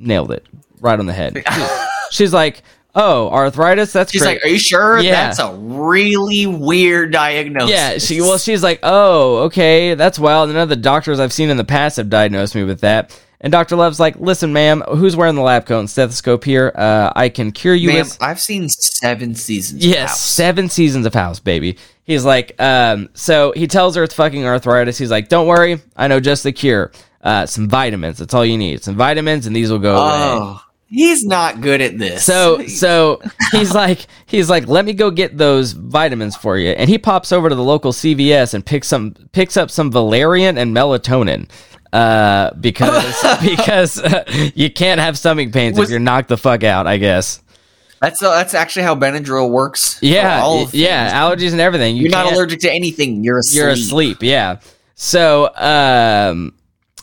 Nailed 0.01 0.33
it. 0.33 0.47
Right 0.81 0.99
on 0.99 1.07
the 1.07 1.13
head. 1.13 1.45
She's 2.11 2.33
like, 2.33 2.63
oh, 2.95 3.29
arthritis? 3.31 3.93
That's 3.93 4.11
She's 4.11 4.23
great. 4.23 4.37
like, 4.37 4.45
"Are 4.45 4.49
you 4.49 4.59
sure? 4.59 4.99
Yeah. 4.99 5.13
That's 5.27 5.39
a 5.39 5.55
really 5.55 6.47
weird 6.47 7.13
diagnosis." 7.13 7.71
Yeah, 7.71 7.99
she 7.99 8.21
well, 8.21 8.39
she's 8.39 8.63
like, 8.63 8.81
oh, 8.83 9.39
okay, 9.45 9.95
that's 9.95 10.19
wild. 10.19 10.49
None 10.51 10.57
of 10.59 10.69
the 10.69 10.77
doctors 10.77 11.21
I've 11.21 11.33
seen 11.33 11.51
in 11.51 11.57
the 11.57 11.65
past 11.65 11.99
have 11.99 12.09
diagnosed 12.11 12.55
me 12.55 12.65
with 12.65 12.81
that. 12.81 13.17
And 13.43 13.51
Doctor 13.51 13.75
Love's 13.75 13.99
like, 13.99 14.17
listen, 14.17 14.53
ma'am, 14.53 14.83
who's 14.87 15.17
wearing 15.17 15.35
the 15.35 15.41
lab 15.41 15.65
coat 15.65 15.79
and 15.81 15.89
stethoscope 15.89 16.45
here? 16.45 16.73
Uh, 16.75 17.11
I 17.17 17.31
can 17.31 17.53
cure 17.53 17.75
you 17.75 17.89
Ma'am, 17.89 17.99
with 18.01 18.19
I've 18.21 18.39
seen 18.41 18.69
seven 18.69 19.35
seasons. 19.35 19.83
of 19.83 19.91
yes, 19.91 20.11
House. 20.11 20.21
seven 20.21 20.69
seasons 20.69 21.07
of 21.07 21.15
House, 21.15 21.41
baby. 21.41 21.79
He's 22.05 22.23
like, 22.25 22.55
um, 22.61 23.09
so 23.15 23.53
he 23.57 23.67
tells 23.67 23.97
her 23.97 24.03
it's 24.03 24.13
fucking 24.13 24.45
arthritis. 24.45 24.99
He's 24.99 25.11
like, 25.11 25.29
don't 25.29 25.47
worry, 25.47 25.81
I 25.97 26.09
know 26.09 26.21
just 26.21 26.43
the 26.43 26.53
cure. 26.53 26.93
Uh, 27.23 27.45
some 27.47 27.69
vitamins. 27.69 28.19
That's 28.19 28.33
all 28.33 28.45
you 28.47 28.57
need. 28.57 28.83
Some 28.83 28.97
vitamins, 28.97 29.47
and 29.47 29.55
these 29.55 29.71
will 29.71 29.79
go 29.79 29.95
away. 29.97 30.11
Oh, 30.13 30.65
he's 30.91 31.25
not 31.25 31.61
good 31.61 31.81
at 31.81 31.99
this. 31.99 32.25
So 32.25 32.67
so 32.67 33.21
he's 33.53 33.75
like 33.75 34.07
he's 34.27 34.51
like 34.51 34.67
let 34.67 34.85
me 34.85 34.93
go 34.93 35.11
get 35.11 35.39
those 35.39 35.73
vitamins 35.73 36.37
for 36.37 36.59
you 36.59 36.71
and 36.71 36.89
he 36.91 36.99
pops 36.99 37.31
over 37.33 37.49
to 37.49 37.55
the 37.55 37.63
local 37.63 37.93
CVS 37.93 38.55
and 38.55 38.65
picks 38.67 38.89
some 38.89 39.13
picks 39.33 39.57
up 39.57 39.71
some 39.71 39.91
valerian 39.93 40.59
and 40.59 40.75
melatonin 40.77 41.49
uh 41.93 42.53
because 42.55 43.15
because 43.43 44.01
uh, 44.03 44.25
you 44.55 44.71
can't 44.71 45.01
have 45.01 45.17
stomach 45.17 45.53
pains 45.53 45.79
Was- 45.79 45.89
if 45.89 45.91
you're 45.91 46.01
knocked 46.01 46.29
the 46.29 46.37
fuck 46.37 46.65
out 46.65 46.87
I 46.87 46.97
guess. 46.97 47.41
that's 48.01 48.23
uh, 48.23 48.31
that's 48.31 48.55
actually 48.55 48.83
how 48.83 48.95
Benadryl 48.97 49.51
works. 49.51 49.99
Yeah, 50.03 50.65
yeah, 50.73 51.21
allergies 51.21 51.53
and 51.53 51.61
everything. 51.61 51.97
You 51.97 52.05
You're 52.05 52.11
not 52.13 52.33
allergic 52.33 52.61
to 52.61 52.71
anything. 52.73 53.23
You're 53.23 53.39
asleep. 53.39 53.57
You're 53.59 53.69
asleep, 53.69 54.23
yeah. 54.23 54.61
So, 54.95 55.55
um, 55.55 56.55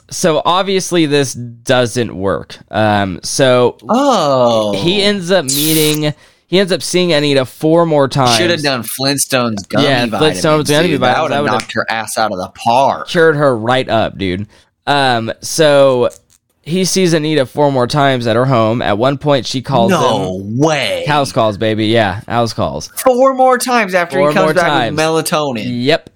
so 0.09 0.41
obviously 0.45 1.05
this 1.05 1.33
doesn't 1.33 2.15
work. 2.15 2.57
Um, 2.71 3.19
so 3.23 3.77
Oh, 3.89 4.73
he 4.81 5.01
ends 5.01 5.31
up 5.31 5.45
meeting, 5.45 6.13
he 6.47 6.59
ends 6.59 6.71
up 6.71 6.81
seeing 6.81 7.11
Anita 7.13 7.45
four 7.45 7.85
more 7.85 8.07
times. 8.07 8.37
should 8.37 8.49
have 8.51 8.63
done 8.63 8.83
Flintstones 8.83 9.67
gummy 9.67 9.85
Yeah, 9.85 10.05
vitamins. 10.05 10.39
Flintstones 10.41 10.67
gummy 10.69 10.95
vitamins. 10.95 10.99
That 11.01 11.21
would 11.23 11.31
have 11.31 11.45
knocked 11.45 11.71
her 11.73 11.85
ass 11.89 12.17
out 12.17 12.31
of 12.31 12.37
the 12.37 12.49
park. 12.55 13.07
cured 13.09 13.35
her 13.35 13.55
right 13.57 13.87
up, 13.89 14.17
dude. 14.17 14.47
Um, 14.85 15.31
so 15.41 16.09
he 16.61 16.85
sees 16.85 17.13
Anita 17.13 17.45
four 17.45 17.71
more 17.71 17.87
times 17.87 18.27
at 18.27 18.35
her 18.37 18.45
home. 18.45 18.81
At 18.81 18.97
one 18.97 19.17
point, 19.17 19.45
she 19.45 19.61
calls 19.61 19.89
No 19.91 20.37
him. 20.39 20.57
way. 20.57 21.03
House 21.07 21.31
calls, 21.33 21.57
baby. 21.57 21.87
Yeah, 21.87 22.21
house 22.27 22.53
calls. 22.53 22.87
Four 22.95 23.33
more 23.33 23.57
times 23.57 23.93
after 23.93 24.17
Four 24.17 24.29
he 24.29 24.33
comes 24.33 24.53
back 24.53 24.67
times. 24.67 24.95
with 24.95 25.05
melatonin. 25.05 25.83
Yep. 25.83 26.09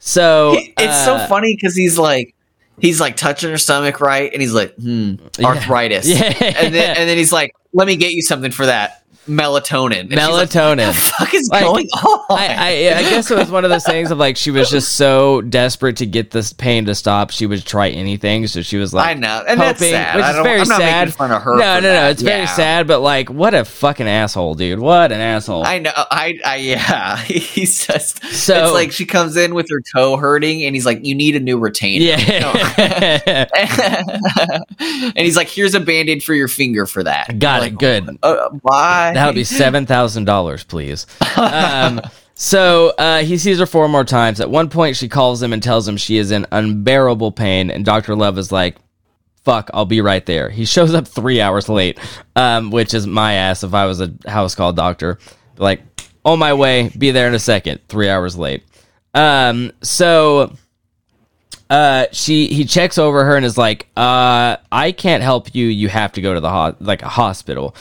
So 0.00 0.54
it's 0.56 1.04
so 1.04 1.14
uh, 1.14 1.26
funny 1.26 1.56
because 1.56 1.74
he's 1.74 1.98
like 1.98 2.34
he's 2.80 3.00
like 3.00 3.16
touching 3.16 3.50
her 3.50 3.58
stomach 3.58 4.00
right? 4.00 4.32
And 4.32 4.40
he's 4.42 4.52
like 4.54 4.74
hmm 4.76 5.14
arthritis. 5.42 6.06
Yeah. 6.08 6.32
and 6.40 6.74
then 6.74 6.96
and 6.96 7.08
then 7.08 7.16
he's 7.18 7.32
like 7.32 7.54
let 7.72 7.86
me 7.86 7.96
get 7.96 8.12
you 8.12 8.22
something 8.22 8.50
for 8.50 8.66
that 8.66 9.04
melatonin. 9.28 10.00
And 10.00 10.10
like, 10.10 10.48
Melatonin. 10.50 10.86
what 10.88 10.94
the 10.94 11.00
fuck 11.18 11.34
is 11.34 11.48
Like, 11.50 11.64
going 11.64 11.86
on? 11.86 12.24
I, 12.30 12.46
I, 12.58 12.68
I 12.98 13.02
guess 13.02 13.30
it 13.30 13.38
was 13.38 13.50
one 13.50 13.64
of 13.64 13.70
those 13.70 13.84
things 13.84 14.10
of 14.10 14.18
like 14.18 14.36
she 14.36 14.50
was 14.50 14.70
just 14.70 14.94
so 14.94 15.40
desperate 15.42 15.96
to 15.98 16.06
get 16.06 16.30
this 16.30 16.52
pain 16.52 16.86
to 16.86 16.94
stop, 16.94 17.30
she 17.30 17.46
would 17.46 17.64
try 17.64 17.88
anything. 17.90 18.46
So 18.46 18.62
she 18.62 18.76
was 18.76 18.92
like, 18.92 19.08
I 19.08 19.14
know, 19.14 19.44
and 19.46 19.60
that's 19.60 19.80
sad. 19.80 20.16
which 20.16 20.24
I 20.24 20.30
is 20.30 20.36
don't- 20.36 20.44
very 20.44 20.60
I'm 20.60 20.68
not 20.68 20.78
making 20.80 21.12
fun 21.12 21.30
of 21.32 21.42
her 21.42 21.52
No, 21.56 21.74
no, 21.74 21.80
no, 21.80 21.92
that. 21.92 22.10
it's 22.12 22.22
very 22.22 22.46
sad. 22.46 22.86
But 22.86 23.00
like, 23.00 23.28
what 23.30 23.54
a 23.54 23.64
fucking 23.64 24.08
asshole, 24.08 24.54
dude! 24.54 24.78
What 24.78 25.12
an 25.12 25.20
asshole. 25.20 25.64
I 25.66 25.78
know. 25.78 25.92
I, 25.94 26.38
I, 26.44 26.56
yeah. 26.56 27.16
He's 27.22 27.86
just. 27.86 28.24
So- 28.32 28.64
it's 28.64 28.72
like 28.74 28.92
she 28.92 29.04
comes 29.06 29.36
in 29.36 29.54
with 29.54 29.66
her 29.70 29.80
toe 29.94 30.16
hurting, 30.16 30.64
and 30.64 30.74
he's 30.74 30.86
like, 30.86 31.04
"You 31.04 31.14
need 31.14 31.36
a 31.36 31.40
new 31.40 31.58
retainer." 31.58 32.04
yeah, 32.04 33.46
and 34.78 35.18
he's 35.18 35.36
like, 35.36 35.48
"Here's 35.48 35.74
a 35.74 35.80
band-aid 35.80 36.22
for 36.22 36.34
your 36.34 36.48
finger 36.48 36.86
for 36.86 37.02
that." 37.04 37.38
got 37.38 37.60
Like, 37.60 37.72
it. 37.74 37.78
Good. 37.78 38.18
Uh, 38.22 38.48
bye. 38.50 39.12
That'll 39.18 39.34
be 39.34 39.44
seven 39.44 39.86
thousand 39.86 40.24
dollars, 40.24 40.64
please. 40.64 41.06
Um, 41.36 42.00
so 42.34 42.90
uh, 42.98 43.18
he 43.24 43.36
sees 43.36 43.58
her 43.58 43.66
four 43.66 43.88
more 43.88 44.04
times. 44.04 44.40
At 44.40 44.48
one 44.48 44.68
point, 44.70 44.96
she 44.96 45.08
calls 45.08 45.42
him 45.42 45.52
and 45.52 45.60
tells 45.62 45.88
him 45.88 45.96
she 45.96 46.18
is 46.18 46.30
in 46.30 46.46
unbearable 46.52 47.32
pain, 47.32 47.70
and 47.70 47.84
Doctor 47.84 48.14
Love 48.14 48.38
is 48.38 48.52
like, 48.52 48.76
"Fuck, 49.44 49.70
I'll 49.74 49.86
be 49.86 50.00
right 50.00 50.24
there." 50.24 50.50
He 50.50 50.64
shows 50.64 50.94
up 50.94 51.06
three 51.08 51.40
hours 51.40 51.68
late, 51.68 51.98
um, 52.36 52.70
which 52.70 52.94
is 52.94 53.06
my 53.06 53.32
ass 53.34 53.64
if 53.64 53.74
I 53.74 53.86
was 53.86 54.00
a 54.00 54.12
house 54.26 54.54
call 54.54 54.72
doctor. 54.72 55.18
Like, 55.56 55.82
on 56.24 56.38
my 56.38 56.54
way, 56.54 56.90
be 56.96 57.10
there 57.10 57.26
in 57.26 57.34
a 57.34 57.40
second. 57.40 57.80
Three 57.88 58.08
hours 58.08 58.36
late. 58.36 58.62
Um, 59.14 59.72
so 59.82 60.52
uh 61.70 62.06
she 62.12 62.46
he 62.48 62.64
checks 62.64 62.96
over 62.98 63.24
her 63.24 63.36
and 63.36 63.44
is 63.44 63.58
like 63.58 63.88
uh 63.94 64.56
i 64.72 64.90
can't 64.90 65.22
help 65.22 65.54
you 65.54 65.66
you 65.66 65.86
have 65.88 66.10
to 66.12 66.22
go 66.22 66.32
to 66.32 66.40
the 66.40 66.48
ho- 66.48 66.74
like 66.80 67.02
a 67.02 67.08
hospital 67.08 67.76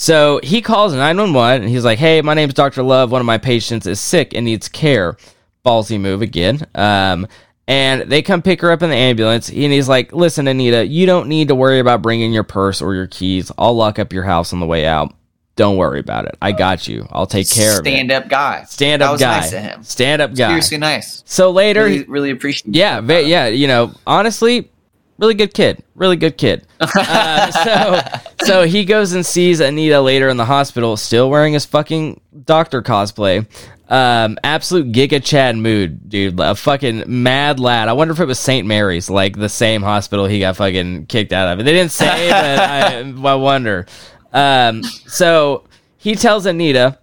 so 0.00 0.38
he 0.44 0.62
calls 0.62 0.92
911 0.92 1.62
and 1.62 1.70
he's 1.70 1.84
like 1.84 1.98
hey 1.98 2.22
my 2.22 2.32
name's 2.34 2.54
dr 2.54 2.80
love 2.82 3.10
one 3.10 3.20
of 3.20 3.26
my 3.26 3.36
patients 3.38 3.84
is 3.86 3.98
sick 4.00 4.32
and 4.34 4.44
needs 4.44 4.68
care 4.68 5.16
ballsy 5.64 5.98
move 6.00 6.22
again 6.22 6.64
um 6.76 7.26
and 7.66 8.02
they 8.10 8.22
come 8.22 8.40
pick 8.40 8.60
her 8.60 8.70
up 8.70 8.80
in 8.82 8.90
the 8.90 8.96
ambulance 8.96 9.48
and 9.48 9.72
he's 9.72 9.88
like 9.88 10.12
listen 10.12 10.46
anita 10.46 10.86
you 10.86 11.04
don't 11.04 11.28
need 11.28 11.48
to 11.48 11.54
worry 11.54 11.80
about 11.80 12.00
bringing 12.00 12.32
your 12.32 12.44
purse 12.44 12.80
or 12.80 12.94
your 12.94 13.08
keys 13.08 13.50
i'll 13.58 13.74
lock 13.74 13.98
up 13.98 14.12
your 14.12 14.22
house 14.22 14.52
on 14.52 14.60
the 14.60 14.66
way 14.66 14.86
out 14.86 15.12
don't 15.56 15.76
worry 15.76 15.98
about 15.98 16.24
it 16.26 16.36
i 16.40 16.52
got 16.52 16.86
you 16.86 17.04
i'll 17.10 17.26
take 17.26 17.50
care 17.50 17.72
of 17.80 17.86
it 17.86 17.90
Stand-up 17.90 18.28
guy. 18.28 18.62
stand 18.64 19.02
That 19.02 19.06
up 19.06 19.12
was 19.14 19.20
guy 19.20 19.40
Nice 19.40 19.52
of 19.52 19.58
him. 19.62 19.82
stand 19.82 20.22
up 20.22 20.30
guy 20.36 20.48
Seriously 20.48 20.78
nice. 20.78 21.22
so 21.26 21.50
later 21.50 21.82
Really, 21.82 22.04
really 22.04 22.30
appreciate. 22.30 22.72
yeah, 22.76 23.00
ve- 23.00 23.22
yeah. 23.28 23.48
You 23.48 23.66
know, 23.66 23.92
honestly, 24.06 24.70
really 25.18 25.34
good 25.34 25.52
kid. 25.52 25.82
Really 25.94 26.16
good 26.16 26.38
kid. 26.38 26.66
Uh, 26.80 27.50
so, 27.50 28.20
so 28.44 28.62
he 28.64 28.84
goes 28.84 29.12
and 29.12 29.24
sees 29.24 29.60
Anita 29.60 30.00
later 30.00 30.28
in 30.28 30.36
the 30.36 30.44
hospital, 30.44 30.96
still 30.96 31.28
wearing 31.28 31.52
his 31.52 31.64
fucking 31.64 32.20
doctor 32.44 32.82
cosplay. 32.82 33.46
Um, 33.88 34.38
absolute 34.44 34.92
Giga 34.92 35.22
Chad 35.22 35.56
mood, 35.56 36.08
dude. 36.08 36.38
A 36.38 36.54
fucking 36.54 37.04
mad 37.06 37.58
lad. 37.58 37.88
I 37.88 37.94
wonder 37.94 38.12
if 38.12 38.20
it 38.20 38.26
was 38.26 38.38
St. 38.38 38.66
Mary's, 38.66 39.08
like 39.08 39.36
the 39.36 39.48
same 39.48 39.82
hospital 39.82 40.26
he 40.26 40.40
got 40.40 40.56
fucking 40.56 41.06
kicked 41.06 41.32
out 41.32 41.58
of. 41.58 41.64
They 41.64 41.72
didn't 41.72 41.92
say, 41.92 42.28
but 42.28 42.58
I, 42.58 43.00
I 43.32 43.34
wonder. 43.34 43.86
Um, 44.32 44.82
so 44.82 45.64
he 45.96 46.14
tells 46.14 46.46
Anita, 46.46 46.98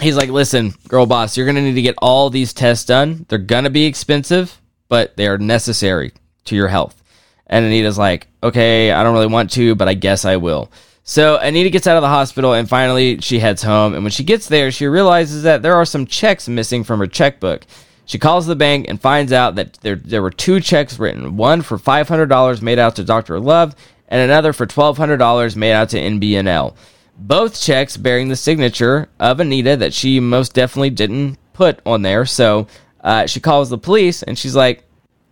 he's 0.00 0.16
like, 0.16 0.28
listen, 0.30 0.74
girl 0.88 1.06
boss, 1.06 1.36
you're 1.36 1.46
gonna 1.46 1.62
need 1.62 1.74
to 1.74 1.82
get 1.82 1.94
all 1.98 2.30
these 2.30 2.52
tests 2.52 2.84
done. 2.84 3.24
They're 3.28 3.38
gonna 3.38 3.70
be 3.70 3.86
expensive, 3.86 4.60
but 4.88 5.16
they 5.16 5.26
are 5.26 5.38
necessary 5.38 6.12
to 6.50 6.56
your 6.56 6.68
health. 6.68 7.02
And 7.46 7.64
Anita's 7.64 7.98
like, 7.98 8.28
okay, 8.42 8.92
I 8.92 9.02
don't 9.02 9.14
really 9.14 9.26
want 9.26 9.50
to, 9.52 9.74
but 9.74 9.88
I 9.88 9.94
guess 9.94 10.24
I 10.24 10.36
will. 10.36 10.70
So 11.02 11.38
Anita 11.38 11.70
gets 11.70 11.86
out 11.86 11.96
of 11.96 12.02
the 12.02 12.08
hospital 12.08 12.52
and 12.52 12.68
finally 12.68 13.20
she 13.20 13.40
heads 13.40 13.62
home. 13.62 13.94
And 13.94 14.04
when 14.04 14.12
she 14.12 14.22
gets 14.22 14.46
there, 14.46 14.70
she 14.70 14.86
realizes 14.86 15.42
that 15.42 15.62
there 15.62 15.74
are 15.74 15.84
some 15.84 16.06
checks 16.06 16.48
missing 16.48 16.84
from 16.84 17.00
her 17.00 17.06
checkbook. 17.08 17.66
She 18.04 18.18
calls 18.18 18.46
the 18.46 18.54
bank 18.54 18.86
and 18.88 19.00
finds 19.00 19.32
out 19.32 19.56
that 19.56 19.74
there, 19.82 19.96
there 19.96 20.22
were 20.22 20.30
two 20.30 20.60
checks 20.60 20.98
written 20.98 21.36
one 21.36 21.62
for 21.62 21.78
$500 21.78 22.62
made 22.62 22.78
out 22.78 22.96
to 22.96 23.04
Dr. 23.04 23.40
Love 23.40 23.74
and 24.08 24.20
another 24.20 24.52
for 24.52 24.66
$1,200 24.66 25.56
made 25.56 25.72
out 25.72 25.88
to 25.90 25.98
NBNL 25.98 26.76
both 27.20 27.60
checks 27.60 27.96
bearing 27.96 28.28
the 28.28 28.36
signature 28.36 29.08
of 29.20 29.40
Anita 29.40 29.76
that 29.76 29.92
she 29.92 30.20
most 30.20 30.54
definitely 30.54 30.90
didn't 30.90 31.38
put 31.52 31.80
on 31.84 32.02
there. 32.02 32.24
So 32.24 32.66
uh, 33.02 33.26
she 33.26 33.40
calls 33.40 33.68
the 33.68 33.78
police 33.78 34.22
and 34.22 34.38
she's 34.38 34.56
like, 34.56 34.84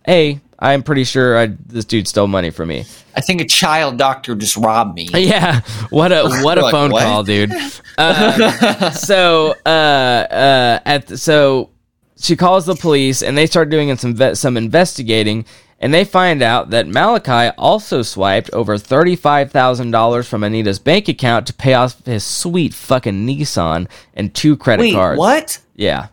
"Hey, 0.05 0.39
I'm 0.61 0.83
pretty 0.83 1.03
sure 1.05 1.37
I, 1.37 1.47
this 1.47 1.85
dude 1.85 2.07
stole 2.07 2.27
money 2.27 2.49
from 2.49 2.69
me." 2.69 2.85
I 3.15 3.21
think 3.21 3.41
a 3.41 3.45
child 3.45 3.97
doctor 3.97 4.35
just 4.35 4.55
robbed 4.57 4.95
me. 4.95 5.09
Yeah, 5.13 5.61
what 5.89 6.11
a 6.11 6.29
what 6.43 6.57
a 6.57 6.61
Like, 6.61 6.71
phone 6.71 6.91
what? 6.91 7.03
call, 7.03 7.23
dude. 7.23 7.51
Uh, 7.97 8.91
so 8.91 9.55
uh, 9.65 9.69
uh, 9.69 10.79
at 10.85 11.07
the, 11.07 11.17
so 11.17 11.69
she 12.17 12.37
calls 12.37 12.65
the 12.65 12.75
police 12.75 13.21
and 13.21 13.37
they 13.37 13.45
start 13.45 13.69
doing 13.69 13.93
some 13.97 14.35
some 14.35 14.55
investigating 14.55 15.43
and 15.81 15.93
they 15.93 16.05
find 16.05 16.41
out 16.41 16.69
that 16.69 16.87
Malachi 16.87 17.53
also 17.57 18.01
swiped 18.01 18.49
over 18.51 18.77
thirty 18.77 19.17
five 19.17 19.51
thousand 19.51 19.91
dollars 19.91 20.29
from 20.29 20.45
Anita's 20.45 20.79
bank 20.79 21.09
account 21.09 21.45
to 21.47 21.53
pay 21.53 21.73
off 21.73 22.05
his 22.05 22.23
sweet 22.23 22.73
fucking 22.73 23.27
Nissan 23.27 23.89
and 24.13 24.33
two 24.33 24.55
credit 24.55 24.83
Wait, 24.83 24.93
cards. 24.93 25.19
what? 25.19 25.59
Yeah. 25.75 26.07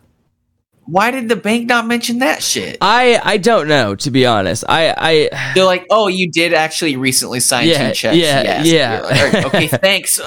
Why 0.87 1.11
did 1.11 1.27
the 1.27 1.35
bank 1.35 1.67
not 1.67 1.85
mention 1.85 2.19
that 2.19 2.41
shit? 2.41 2.77
I 2.81 3.19
I 3.21 3.37
don't 3.37 3.67
know 3.67 3.95
to 3.95 4.09
be 4.09 4.25
honest. 4.25 4.63
I 4.67 4.93
I 4.97 5.51
They're 5.53 5.65
like, 5.65 5.85
"Oh, 5.89 6.07
you 6.07 6.31
did 6.31 6.53
actually 6.53 6.95
recently 6.95 7.41
sign 7.41 7.67
Yeah, 7.67 7.89
two 7.89 7.93
checks." 7.93 8.17
yeah, 8.17 8.41
yes. 8.41 8.67
yeah. 8.67 8.99
Like, 9.01 9.03
"All 9.03 9.31
right, 9.31 9.45
okay, 9.45 9.67
thanks. 9.81 10.19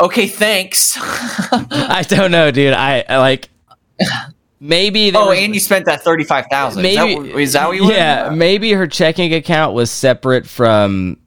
okay, 0.00 0.26
thanks. 0.26 0.96
I 1.00 2.02
don't 2.08 2.30
know, 2.30 2.50
dude. 2.50 2.72
I, 2.72 3.04
I 3.06 3.18
like 3.18 3.50
maybe 4.58 5.12
oh, 5.14 5.32
and 5.32 5.52
you 5.52 5.60
spent 5.60 5.84
that 5.84 6.02
thirty-five 6.02 6.46
thousand. 6.50 6.84
Is, 6.84 6.96
maybe 6.96 7.28
that, 7.32 7.38
is 7.38 7.52
that 7.52 7.68
what 7.68 7.76
you? 7.76 7.90
yeah 7.90 8.30
maybe 8.30 8.72
her 8.72 8.86
checking 8.86 9.34
account 9.34 9.74
was 9.74 9.90
separate 9.90 10.46
from 10.46 11.18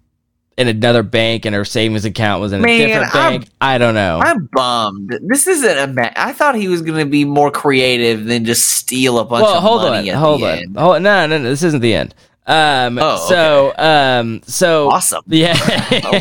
in 0.58 0.68
another 0.68 1.02
bank 1.04 1.46
and 1.46 1.56
her 1.56 1.66
savings 1.66 2.06
account 2.06 2.40
was 2.42 2.54
in 2.54 2.60
a 2.60 2.64
Man, 2.64 2.88
different 2.88 3.16
I'm- 3.16 3.32
bank 3.42 3.50
i 3.60 3.78
don't 3.78 3.96
know 3.96 4.20
I'm 4.22 4.48
bummed. 4.54 5.18
This 5.28 5.48
isn't 5.48 5.78
a. 5.78 5.88
Ma- 5.88 6.12
I 6.16 6.32
thought 6.34 6.56
he 6.56 6.68
was 6.68 6.82
going 6.82 7.00
to 7.00 7.06
be 7.10 7.26
more 7.26 7.50
creative 7.52 8.26
than 8.26 8.46
just 8.46 8.70
steal 8.70 9.18
a 9.20 9.26
bunch 9.26 9.44
well 9.44 9.56
of 9.56 9.64
hold 9.64 9.82
money. 9.84 10.12
on 10.12 10.18
hold 10.18 10.44
on 10.44 10.50
end. 10.60 10.78
hold 10.78 11.02
no, 11.02 11.26
no 11.28 11.38
no 11.38 11.50
this 11.50 11.64
isn't 11.64 11.82
the 11.82 11.94
end 11.96 12.14
um 12.46 13.00
Oh, 13.02 13.26
so 13.30 13.74
um 13.78 14.42
so 14.44 14.90
Awesome. 14.92 15.24
yeah 15.28 15.56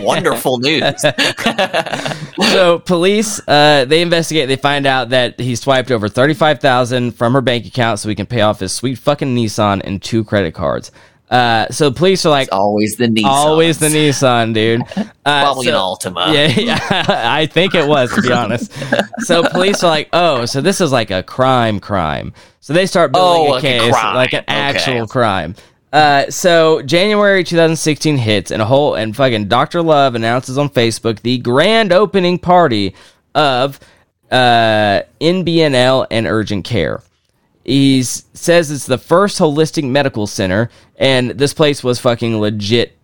Wonderful 0.03 0.59
news. 0.61 0.85
so 2.53 2.79
police 2.79 3.41
uh 3.49 3.85
they 3.87 4.03
investigate 4.03 4.49
they 4.49 4.57
find 4.57 4.87
out 4.87 5.11
that 5.11 5.39
he 5.41 5.57
swiped 5.57 5.91
over 5.91 6.09
35000 6.09 7.13
from 7.13 7.33
her 7.33 7.41
bank 7.41 7.67
account 7.67 7.99
so 7.99 8.09
he 8.09 8.15
can 8.15 8.27
pay 8.27 8.41
off 8.41 8.61
his 8.61 8.73
sweet 8.73 8.97
fucking 8.99 9.35
nissan 9.35 9.81
and 9.85 10.01
two 10.03 10.25
credit 10.25 10.55
cards 10.55 10.91
uh 11.33 11.67
so 11.71 11.91
police 11.91 12.25
are 12.27 12.31
like 12.31 12.49
Always 12.53 12.97
the 12.97 13.07
Nissan. 13.09 13.25
always 13.25 13.79
the 13.79 13.89
nissan 13.89 14.55
dude 14.55 14.83
uh, 14.97 15.43
Probably 15.43 15.67
so- 15.67 15.73
an 15.73 15.77
Altima. 16.15 16.33
Yeah, 16.33 16.47
yeah, 16.49 17.05
I 17.41 17.47
think 17.47 17.75
it 17.75 17.89
was 17.89 18.13
to 18.15 18.23
be 18.23 18.33
honest. 18.33 18.71
So 19.21 19.43
police 19.43 19.83
are 19.83 19.89
like, 19.91 20.09
"Oh, 20.13 20.45
so 20.47 20.61
this 20.61 20.81
is 20.81 20.93
like 20.93 21.11
a 21.11 21.23
crime, 21.23 21.81
crime." 21.81 22.33
So 22.61 22.73
they 22.73 22.87
start 22.87 23.13
building 23.13 23.47
Oh, 23.49 23.51
a 23.51 23.55
like 23.55 23.63
case, 23.63 23.91
crime. 23.93 24.15
like 24.15 24.33
an 24.35 24.45
Okay. 24.45 24.55
actual 24.55 25.07
crime. 25.09 25.55
Uh, 25.93 26.31
so 26.31 26.81
January 26.83 27.45
2016 27.45 28.17
hits, 28.17 28.51
and 28.51 28.63
a 28.63 28.65
whole 28.65 28.95
and 28.95 29.15
fucking 29.17 29.49
Doctor 29.49 29.83
Love 29.83 30.15
announces 30.15 30.57
on 30.59 30.69
Facebook 30.71 31.21
the 31.23 31.39
grand 31.39 31.93
opening 31.93 32.39
party 32.39 32.95
of 33.35 33.79
uh, 34.31 35.03
NBNL 35.21 36.07
and 36.11 36.27
Urgent 36.27 36.65
Care. 36.65 37.03
He 37.65 38.03
says 38.03 38.71
it's 38.71 38.87
the 38.87 38.99
first 38.99 39.39
holistic 39.39 39.85
medical 39.89 40.27
center, 40.27 40.69
and 40.97 41.31
this 41.31 41.55
place 41.55 41.85
was 41.85 41.99
fucking 42.01 42.41
legit 42.41 42.97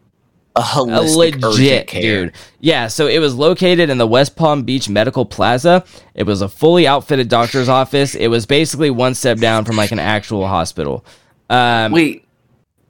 A 0.56 0.62
a 0.76 1.02
legit 1.02 1.86
care. 1.86 2.24
dude. 2.26 2.32
Yeah, 2.58 2.88
so 2.88 3.06
it 3.06 3.20
was 3.20 3.34
located 3.36 3.90
in 3.90 3.98
the 3.98 4.06
West 4.06 4.34
Palm 4.34 4.64
Beach 4.64 4.88
Medical 4.88 5.24
Plaza. 5.24 5.84
It 6.14 6.24
was 6.24 6.42
a 6.42 6.48
fully 6.48 6.86
outfitted 6.88 7.28
doctor's 7.28 7.68
office. 7.68 8.14
It 8.16 8.28
was 8.28 8.46
basically 8.46 8.90
one 8.90 9.14
step 9.14 9.38
down 9.38 9.64
from 9.64 9.76
like 9.76 9.92
an 9.92 10.00
actual 10.00 10.46
hospital. 10.48 11.04
Um, 11.48 11.92
Wait, 11.92 12.26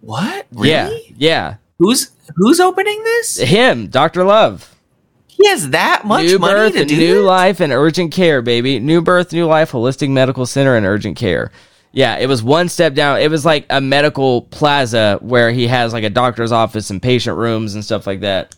what? 0.01 0.47
Really? 0.53 0.71
yeah, 1.09 1.15
yeah. 1.19 1.55
Who's 1.79 2.11
who's 2.37 2.61
opening 2.61 3.03
this? 3.05 3.37
Him, 3.39 3.89
Doctor 3.89 4.25
Love. 4.25 4.75
He 5.39 5.49
has 5.49 5.71
that 5.71 6.05
much 6.05 6.25
new 6.27 6.39
money 6.39 6.55
birth, 6.55 6.73
to 6.75 6.85
do 6.85 6.97
new 6.97 7.15
this? 7.15 7.25
life, 7.25 7.61
and 7.61 7.73
urgent 7.73 8.13
care, 8.13 8.43
baby. 8.43 8.81
New 8.81 9.01
birth, 9.01 9.33
new 9.33 9.47
life, 9.47 9.71
holistic 9.73 10.11
medical 10.11 10.45
center, 10.47 10.75
and 10.77 10.85
urgent 10.85 11.17
care. 11.17 11.53
Yeah, 11.93 12.17
it 12.17 12.27
was 12.27 12.43
one 12.43 12.69
step 12.69 12.95
down. 12.95 13.21
It 13.21 13.31
was 13.31 13.45
like 13.45 13.65
a 13.71 13.81
medical 13.81 14.43
plaza 14.43 15.19
where 15.23 15.51
he 15.51 15.67
has 15.69 15.93
like 15.93 16.05
a 16.05 16.11
doctor's 16.11 16.53
office 16.53 16.91
and 16.91 17.01
patient 17.01 17.37
rooms 17.39 17.75
and 17.75 17.85
stuff 17.85 18.07
like 18.07 18.21
that. 18.21 18.55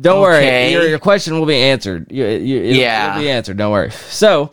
Don't 0.00 0.20
worry, 0.20 0.70
your, 0.70 0.86
your 0.86 0.98
question 1.00 1.38
will 1.40 1.46
be 1.46 1.56
answered. 1.56 2.06
You, 2.12 2.24
you, 2.26 2.62
it'll, 2.62 2.76
Yeah. 2.80 3.10
it'll 3.10 3.22
be 3.22 3.30
answered. 3.30 3.56
Don't 3.56 3.72
worry. 3.72 3.90
So, 3.90 4.52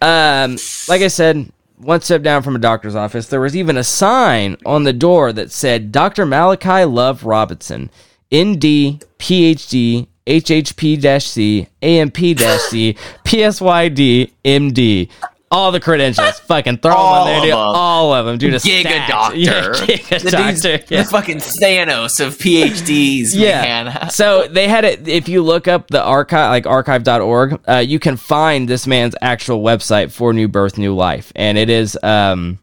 um, 0.00 0.56
like 0.88 1.02
I 1.02 1.08
said, 1.08 1.52
one 1.76 2.00
step 2.00 2.22
down 2.22 2.42
from 2.42 2.56
a 2.56 2.58
doctor's 2.58 2.94
office, 2.94 3.26
there 3.26 3.40
was 3.40 3.54
even 3.54 3.76
a 3.76 3.84
sign 3.84 4.56
on 4.64 4.84
the 4.84 4.94
door 4.94 5.34
that 5.34 5.50
said 5.52 5.92
Dr. 5.92 6.24
Malachi 6.24 6.84
Love 6.86 7.24
Robinson, 7.24 7.90
ND, 8.34 9.02
PhD, 9.18 10.06
HHP-C, 10.26 11.68
AMP-C, 11.82 12.96
PSYD, 13.24 14.30
MD. 14.44 15.08
All 15.48 15.70
the 15.70 15.78
credentials. 15.78 16.40
Fucking 16.40 16.78
throw 16.78 16.92
All 16.92 17.24
them 17.26 17.34
in 17.34 17.40
there, 17.40 17.42
dude. 17.42 17.52
them. 17.52 17.58
All 17.58 18.12
of 18.12 18.26
them, 18.26 18.36
dude. 18.36 18.54
A 18.54 18.56
Giga 18.56 18.80
stack. 18.80 19.08
doctor. 19.08 19.36
Yeah, 19.38 19.62
Giga 19.70 20.22
the 20.22 20.30
doctor. 20.32 20.84
yeah. 20.92 21.02
the 21.04 21.08
fucking 21.08 21.36
Thanos 21.36 22.18
of 22.24 22.36
PhDs, 22.36 23.28
Yeah. 23.32 23.62
man. 23.84 24.10
so 24.10 24.48
they 24.48 24.66
had 24.66 24.84
it. 24.84 25.06
If 25.06 25.28
you 25.28 25.42
look 25.44 25.68
up 25.68 25.86
the 25.86 26.02
archive, 26.02 26.50
like 26.50 26.66
archive.org, 26.66 27.60
uh, 27.68 27.76
you 27.76 28.00
can 28.00 28.16
find 28.16 28.68
this 28.68 28.88
man's 28.88 29.14
actual 29.22 29.62
website 29.62 30.10
for 30.10 30.32
New 30.32 30.48
Birth, 30.48 30.78
New 30.78 30.96
Life. 30.96 31.32
And 31.36 31.56
it 31.56 31.70
is, 31.70 31.96
um, 32.02 32.58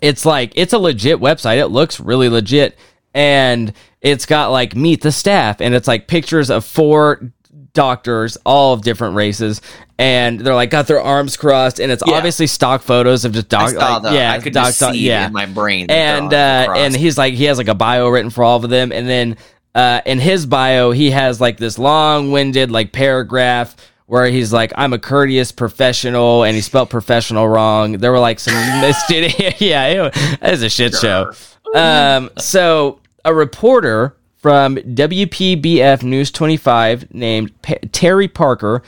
it's 0.00 0.24
like, 0.24 0.52
it's 0.54 0.72
a 0.72 0.78
legit 0.78 1.18
website. 1.18 1.58
It 1.58 1.68
looks 1.68 1.98
really 1.98 2.28
legit. 2.28 2.78
And 3.14 3.72
it's 4.06 4.26
got 4.26 4.50
like 4.52 4.74
meet 4.76 5.00
the 5.02 5.12
staff 5.12 5.60
and 5.60 5.74
it's 5.74 5.88
like 5.88 6.06
pictures 6.06 6.48
of 6.50 6.64
four 6.64 7.20
doctors, 7.72 8.38
all 8.46 8.72
of 8.72 8.82
different 8.82 9.16
races. 9.16 9.60
And 9.98 10.40
they're 10.40 10.54
like 10.54 10.70
got 10.70 10.86
their 10.86 11.00
arms 11.00 11.36
crossed 11.36 11.80
and 11.80 11.90
it's 11.90 12.02
Yeah. 12.06 12.14
obviously 12.16 12.46
stock 12.46 12.82
photos 12.82 13.24
of 13.24 13.32
just 13.32 13.48
doc, 13.48 13.72
like, 13.74 14.02
the, 14.02 14.12
yeah, 14.12 14.32
I 14.32 14.38
could 14.40 14.52
doc- 14.52 14.76
doc- 14.76 14.92
see 14.94 15.06
yeah 15.08 15.24
it 15.24 15.26
in 15.28 15.32
my 15.32 15.46
brain. 15.46 15.86
and 15.90 16.32
uh, 16.32 16.72
and 16.76 16.94
he's 16.94 17.16
like 17.18 17.34
he 17.34 17.44
has 17.44 17.56
like 17.58 17.68
a 17.68 17.74
bio 17.74 18.08
written 18.08 18.30
for 18.30 18.44
all 18.44 18.62
of 18.62 18.68
them 18.70 18.92
and 18.92 19.08
then 19.08 19.36
uh, 19.74 20.00
in 20.06 20.18
his 20.18 20.44
bio 20.46 20.90
he 20.90 21.10
has 21.10 21.40
like 21.40 21.56
this 21.58 21.78
long-winded 21.78 22.70
like 22.70 22.92
paragraph 22.92 23.74
where 24.06 24.26
he's 24.26 24.52
like 24.52 24.72
i'm 24.76 24.92
a 24.92 24.98
courteous 24.98 25.50
professional 25.52 26.44
and 26.44 26.54
he 26.54 26.60
spelled 26.62 26.88
professional 26.90 27.48
wrong 27.48 27.92
there 27.98 28.12
were 28.12 28.18
like 28.18 28.38
some 28.38 28.54
yeah 29.58 29.86
it 29.86 30.00
was, 30.00 30.12
it 30.42 30.50
was 30.50 30.62
a 30.62 30.68
shit 30.70 30.94
show 30.94 31.32
um 31.74 32.30
so 32.38 33.00
a 33.26 33.34
reporter 33.34 34.16
from 34.36 34.76
WPBF 34.76 36.04
News 36.04 36.30
25 36.30 37.12
named 37.12 37.52
Terri 37.62 38.32
Parker 38.32 38.82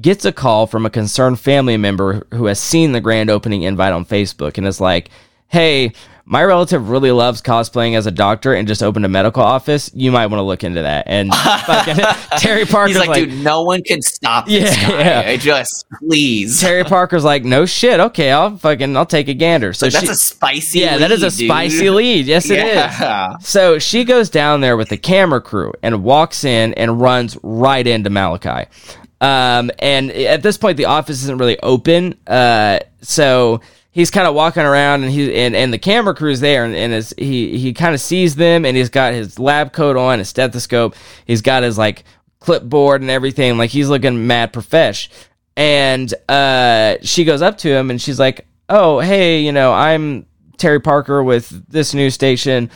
gets 0.00 0.24
a 0.24 0.32
call 0.32 0.66
from 0.66 0.86
a 0.86 0.90
concerned 0.90 1.38
family 1.38 1.76
member 1.76 2.26
who 2.32 2.46
has 2.46 2.58
seen 2.58 2.92
the 2.92 3.00
grand 3.02 3.28
opening 3.28 3.62
invite 3.62 3.92
on 3.92 4.06
Facebook 4.06 4.56
and 4.56 4.66
is 4.66 4.80
like, 4.80 5.10
"Hey, 5.48 5.92
my 6.32 6.42
relative 6.42 6.88
really 6.88 7.12
loves 7.12 7.42
cosplaying 7.42 7.94
as 7.94 8.06
a 8.06 8.10
doctor 8.10 8.54
and 8.54 8.66
just 8.66 8.82
opened 8.82 9.04
a 9.04 9.08
medical 9.08 9.42
office. 9.42 9.90
You 9.92 10.10
might 10.10 10.26
want 10.28 10.38
to 10.38 10.44
look 10.44 10.64
into 10.64 10.80
that." 10.80 11.04
And 11.06 11.32
fucking 11.66 11.96
Terri 12.40 12.68
Parker's 12.68 12.96
He's 12.96 12.98
like, 12.98 13.08
like, 13.10 13.24
dude, 13.28 13.44
no 13.44 13.62
one 13.64 13.82
can 13.82 14.00
stop 14.00 14.46
this 14.46 14.74
Yeah, 14.76 14.88
guy. 14.88 14.98
yeah. 14.98 15.30
I 15.32 15.36
just 15.36 15.84
please. 15.98 16.62
Terri 16.62 16.84
Parker's 16.88 17.22
like, 17.22 17.44
"No 17.44 17.66
shit. 17.66 18.00
Okay, 18.00 18.32
I'll 18.32 18.56
fucking 18.56 18.96
I'll 18.96 19.04
take 19.04 19.28
a 19.28 19.34
gander." 19.34 19.74
So 19.74 19.86
That's 19.90 20.06
she, 20.06 20.10
a 20.10 20.14
spicy. 20.14 20.78
yeah, 20.78 20.96
that 20.96 21.12
is 21.12 21.22
a 21.22 21.28
dude. 21.30 21.48
spicy 21.48 21.90
lead. 21.90 22.24
Yes, 22.26 22.48
it 22.48 22.58
is. 22.60 22.74
yeah. 22.74 23.36
So 23.40 23.78
she 23.78 24.04
goes 24.04 24.30
down 24.30 24.62
there 24.62 24.78
with 24.78 24.88
the 24.88 24.96
camera 24.96 25.42
crew 25.42 25.72
and 25.82 26.02
walks 26.02 26.44
in 26.44 26.72
and 26.74 26.98
runs 26.98 27.36
right 27.42 27.86
into 27.86 28.08
Malachi. 28.08 28.70
Um, 29.20 29.70
and 29.78 30.10
at 30.10 30.42
this 30.42 30.56
point, 30.56 30.78
the 30.78 30.86
office 30.86 31.22
isn't 31.24 31.38
really 31.38 31.58
open. 31.60 32.14
Uh, 32.26 32.78
so 33.02 33.60
he's 33.92 34.10
kind 34.10 34.26
of 34.26 34.34
walking 34.34 34.64
around 34.64 35.04
and 35.04 35.12
he 35.12 35.32
and, 35.34 35.54
and 35.54 35.72
the 35.72 35.78
camera 35.78 36.14
crew's 36.14 36.40
there 36.40 36.64
and, 36.64 36.74
and 36.74 37.12
he 37.16 37.56
he 37.58 37.72
kind 37.72 37.94
of 37.94 38.00
sees 38.00 38.34
them 38.34 38.64
and 38.64 38.76
he's 38.76 38.90
got 38.90 39.12
his 39.12 39.38
lab 39.38 39.72
coat 39.72 39.96
on, 39.96 40.18
his 40.18 40.28
stethoscope. 40.28 40.96
He's 41.24 41.42
got 41.42 41.62
his 41.62 41.78
like 41.78 42.04
clipboard 42.40 43.00
and 43.02 43.10
everything. 43.10 43.56
Like 43.56 43.70
he's 43.70 43.88
looking 43.88 44.26
mad 44.26 44.52
profesh. 44.52 45.08
And 45.56 46.12
uh, 46.28 46.96
she 47.02 47.24
goes 47.24 47.42
up 47.42 47.58
to 47.58 47.68
him 47.68 47.90
and 47.90 48.00
she's 48.00 48.18
like, 48.18 48.46
"Oh, 48.68 49.00
hey, 49.00 49.42
you 49.42 49.52
know, 49.52 49.72
I'm 49.72 50.26
Terri 50.56 50.82
Parker 50.82 51.22
with 51.22 51.70
this 51.70 51.92
news 51.92 52.14
station. 52.14 52.70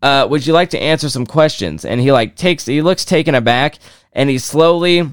Uh, 0.00 0.26
would 0.28 0.46
you 0.46 0.52
like 0.54 0.70
to 0.70 0.80
answer 0.80 1.10
some 1.10 1.26
questions?" 1.26 1.84
And 1.84 2.00
he 2.00 2.10
like 2.10 2.34
takes, 2.34 2.64
he 2.64 2.80
looks 2.80 3.04
taken 3.04 3.34
aback, 3.34 3.78
and 4.14 4.30
he 4.30 4.38
slowly, 4.38 5.06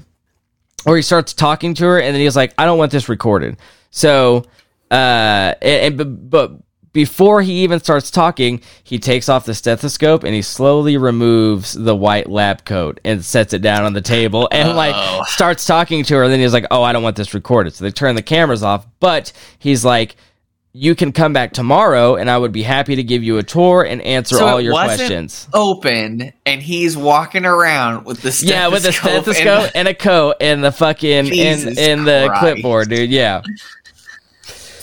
or 0.86 0.96
he 0.96 1.02
starts 1.02 1.34
talking 1.34 1.74
to 1.74 1.84
her, 1.84 2.00
and 2.00 2.14
then 2.14 2.22
he's 2.22 2.36
like, 2.36 2.54
"I 2.56 2.64
don't 2.64 2.78
want 2.78 2.90
this 2.90 3.10
recorded." 3.10 3.58
So, 3.90 4.46
uh, 4.90 5.54
and, 5.62 6.00
and 6.00 6.30
but 6.30 6.52
before 6.92 7.40
he 7.42 7.62
even 7.62 7.78
starts 7.78 8.10
talking, 8.10 8.60
he 8.82 8.98
takes 8.98 9.28
off 9.28 9.44
the 9.44 9.54
stethoscope 9.54 10.24
and 10.24 10.34
he 10.34 10.42
slowly 10.42 10.96
removes 10.96 11.72
the 11.72 11.94
white 11.94 12.28
lab 12.28 12.64
coat 12.64 12.98
and 13.04 13.24
sets 13.24 13.52
it 13.52 13.62
down 13.62 13.84
on 13.84 13.92
the 13.92 14.00
table 14.00 14.48
and 14.50 14.70
Oh. 14.70 14.74
like 14.74 15.26
starts 15.28 15.64
talking 15.66 16.02
to 16.04 16.16
her. 16.16 16.24
And 16.24 16.32
then 16.32 16.40
he's 16.40 16.52
like, 16.52 16.66
"Oh, 16.72 16.82
I 16.82 16.92
don't 16.92 17.04
want 17.04 17.14
this 17.16 17.32
recorded." 17.32 17.74
So 17.74 17.84
they 17.84 17.92
turn 17.92 18.16
the 18.16 18.22
cameras 18.22 18.64
off. 18.64 18.86
But 18.98 19.32
he's 19.60 19.84
like, 19.84 20.16
"You 20.72 20.96
can 20.96 21.12
come 21.12 21.32
back 21.32 21.52
tomorrow, 21.52 22.16
and 22.16 22.28
I 22.28 22.36
would 22.38 22.50
be 22.50 22.64
happy 22.64 22.96
to 22.96 23.04
give 23.04 23.22
you 23.22 23.38
a 23.38 23.44
tour 23.44 23.84
and 23.84 24.02
answer 24.02 24.38
So 24.38 24.46
all 24.48 24.60
your 24.60 24.72
questions." 24.72 25.46
Open, 25.54 26.32
and 26.44 26.60
he's 26.60 26.96
walking 26.96 27.46
around 27.46 28.04
with 28.04 28.20
the 28.22 28.32
stethoscope 28.32 28.56
Yeah, 28.56 28.66
with 28.66 28.84
a 28.84 28.92
stethoscope 28.92 29.70
and 29.76 29.76
and, 29.76 29.88
a 29.88 29.94
coat 29.94 30.36
and 30.40 30.64
the 30.64 30.72
fucking 30.72 31.08
in 31.08 31.24
Jesus 31.26 31.78
in 31.78 32.02
the 32.04 32.24
Christ. 32.26 32.40
clipboard, 32.40 32.88
dude. 32.88 33.10
Yeah, 33.10 33.42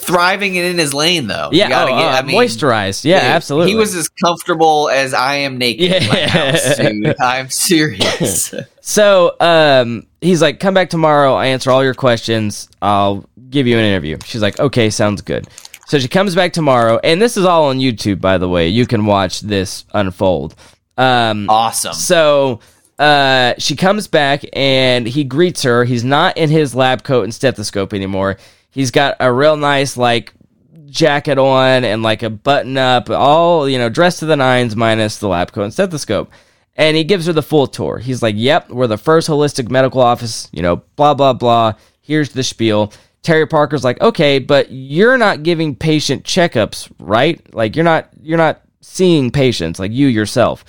thriving 0.08 0.58
and 0.58 0.66
in 0.66 0.78
his 0.78 0.92
lane 0.92 1.28
though. 1.28 1.50
You 1.52 1.58
yeah. 1.60 1.68
gotta 1.68 1.92
oh, 1.92 1.96
get- 1.98 2.04
uh, 2.06 2.16
I 2.18 2.22
mean, 2.22 2.36
moisturized. 2.36 3.04
Yeah, 3.04 3.20
dude, 3.20 3.30
absolutely. 3.30 3.70
He 3.70 3.76
was 3.76 3.94
as 3.94 4.08
comfortable 4.08 4.88
as 4.88 5.14
I 5.14 5.34
am 5.36 5.58
naked 5.58 5.92
in 5.92 6.08
my 6.08 6.18
Yeah. 6.18 6.28
house. 6.28 7.14
I'm 7.20 7.50
serious. 7.50 8.52
So 8.80 9.36
um, 9.38 10.06
he's 10.22 10.40
like, 10.40 10.60
"Come 10.60 10.72
back 10.72 10.88
tomorrow. 10.88 11.34
I 11.34 11.48
answer 11.48 11.70
all 11.70 11.84
your 11.84 11.92
questions. 11.92 12.70
I'll 12.80 13.22
give 13.50 13.66
you 13.66 13.76
an 13.76 13.84
interview." 13.84 14.16
She's 14.24 14.40
like, 14.40 14.58
"Okay, 14.58 14.88
sounds 14.88 15.20
good." 15.20 15.46
So 15.88 15.98
she 15.98 16.08
comes 16.08 16.34
back 16.34 16.54
tomorrow, 16.54 16.98
and 17.04 17.20
this 17.20 17.36
is 17.36 17.44
all 17.44 17.64
on 17.64 17.80
YouTube, 17.80 18.18
by 18.22 18.38
the 18.38 18.48
way. 18.48 18.68
You 18.68 18.86
can 18.86 19.04
watch 19.04 19.42
this 19.42 19.84
unfold. 19.92 20.54
Um, 20.96 21.50
awesome. 21.50 21.92
so 21.92 22.60
uh, 22.98 23.52
she 23.58 23.76
comes 23.76 24.06
back, 24.08 24.42
and 24.54 25.06
he 25.06 25.22
greets 25.22 25.64
her. 25.64 25.84
He's 25.84 26.02
not 26.04 26.38
in 26.38 26.48
his 26.48 26.74
lab 26.74 27.02
coat 27.04 27.24
and 27.24 27.34
stethoscope 27.34 27.92
anymore. 27.92 28.38
He's 28.70 28.90
got 28.90 29.16
a 29.20 29.32
real 29.32 29.56
nice 29.56 29.96
like 29.96 30.32
jacket 30.86 31.38
on 31.38 31.84
and 31.84 32.02
like 32.02 32.22
a 32.22 32.30
button 32.30 32.76
up, 32.76 33.10
all 33.10 33.68
you 33.68 33.78
know, 33.78 33.88
dressed 33.88 34.20
to 34.20 34.26
the 34.26 34.36
nines 34.36 34.76
minus 34.76 35.18
the 35.18 35.28
lab 35.28 35.52
coat 35.52 35.64
and 35.64 35.72
stethoscope. 35.72 36.30
And 36.76 36.96
he 36.96 37.04
gives 37.04 37.26
her 37.26 37.32
the 37.32 37.42
full 37.42 37.66
tour. 37.66 37.98
He's 37.98 38.22
like, 38.22 38.36
"Yep, 38.38 38.70
we're 38.70 38.86
the 38.86 38.96
first 38.96 39.28
holistic 39.28 39.68
medical 39.70 40.00
office. 40.00 40.48
You 40.52 40.62
know, 40.62 40.76
blah 40.96 41.14
blah 41.14 41.32
blah. 41.32 41.74
Here's 42.00 42.30
the 42.30 42.42
spiel." 42.42 42.92
Terri 43.22 43.50
Parker's 43.50 43.82
like, 43.82 44.00
"Okay, 44.00 44.38
but 44.38 44.70
you're 44.70 45.18
not 45.18 45.42
giving 45.42 45.74
patient 45.74 46.22
checkups, 46.22 46.90
right? 47.00 47.42
Like 47.52 47.74
you're 47.74 47.84
not 47.84 48.08
you're 48.22 48.38
not 48.38 48.62
seeing 48.80 49.30
patients 49.30 49.78
like 49.80 49.92
you 49.92 50.06
yourself." 50.06 50.64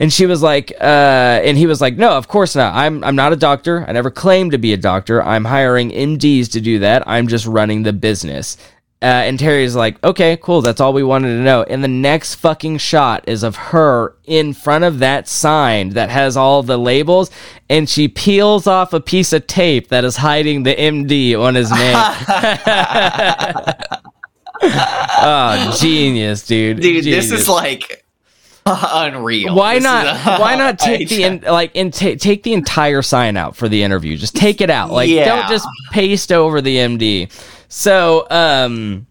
And 0.00 0.10
she 0.10 0.24
was 0.24 0.42
like, 0.42 0.72
uh, 0.80 1.40
and 1.44 1.58
he 1.58 1.66
was 1.66 1.82
like, 1.82 1.96
no, 1.96 2.12
of 2.12 2.26
course 2.26 2.56
not. 2.56 2.74
I'm, 2.74 3.04
I'm 3.04 3.14
not 3.14 3.34
a 3.34 3.36
doctor. 3.36 3.84
I 3.86 3.92
never 3.92 4.10
claimed 4.10 4.52
to 4.52 4.58
be 4.58 4.72
a 4.72 4.78
doctor. 4.78 5.22
I'm 5.22 5.44
hiring 5.44 5.90
MDs 5.90 6.50
to 6.52 6.60
do 6.62 6.78
that. 6.78 7.06
I'm 7.06 7.28
just 7.28 7.46
running 7.46 7.82
the 7.82 7.92
business. 7.92 8.56
Uh, 9.02 9.06
and 9.06 9.38
Terri's 9.38 9.74
like, 9.74 10.02
okay, 10.04 10.38
cool. 10.42 10.62
That's 10.62 10.80
all 10.80 10.94
we 10.94 11.02
wanted 11.02 11.28
to 11.28 11.42
know. 11.42 11.62
And 11.62 11.84
the 11.84 11.88
next 11.88 12.36
fucking 12.36 12.78
shot 12.78 13.24
is 13.26 13.42
of 13.42 13.56
her 13.56 14.16
in 14.24 14.54
front 14.54 14.84
of 14.84 15.00
that 15.00 15.28
sign 15.28 15.90
that 15.90 16.10
has 16.10 16.36
all 16.36 16.62
the 16.62 16.78
labels. 16.78 17.30
And 17.68 17.88
she 17.88 18.08
peels 18.08 18.66
off 18.66 18.94
a 18.94 19.00
piece 19.00 19.34
of 19.34 19.46
tape 19.46 19.88
that 19.88 20.04
is 20.04 20.16
hiding 20.16 20.62
the 20.62 20.74
MD 20.74 21.38
on 21.38 21.54
his 21.54 21.70
name. 21.70 21.94
oh, 24.62 25.76
genius, 25.80 26.46
dude. 26.46 26.80
Dude, 26.80 27.04
this 27.04 27.32
is 27.32 27.48
like 27.48 27.99
unreal. 28.92 29.54
why 29.54 29.74
This 29.74 29.84
not 29.84 30.40
why 30.40 30.56
not 30.56 30.78
take 30.78 31.02
I 31.12 31.14
the 31.14 31.22
in, 31.22 31.40
like 31.40 31.74
in 31.74 31.90
ta 31.90 32.14
take 32.18 32.42
the 32.42 32.52
entire 32.52 33.02
sign 33.02 33.36
out 33.36 33.56
for 33.56 33.68
the 33.68 33.82
interview? 33.82 34.16
Just 34.16 34.36
take 34.36 34.60
it 34.60 34.70
out. 34.70 34.90
Like 34.90 35.08
Yeah. 35.08 35.24
don't 35.24 35.48
just 35.48 35.66
paste 35.90 36.32
over 36.32 36.60
the 36.60 36.76
md 36.76 37.30
so 37.68 38.26
um 38.30 39.06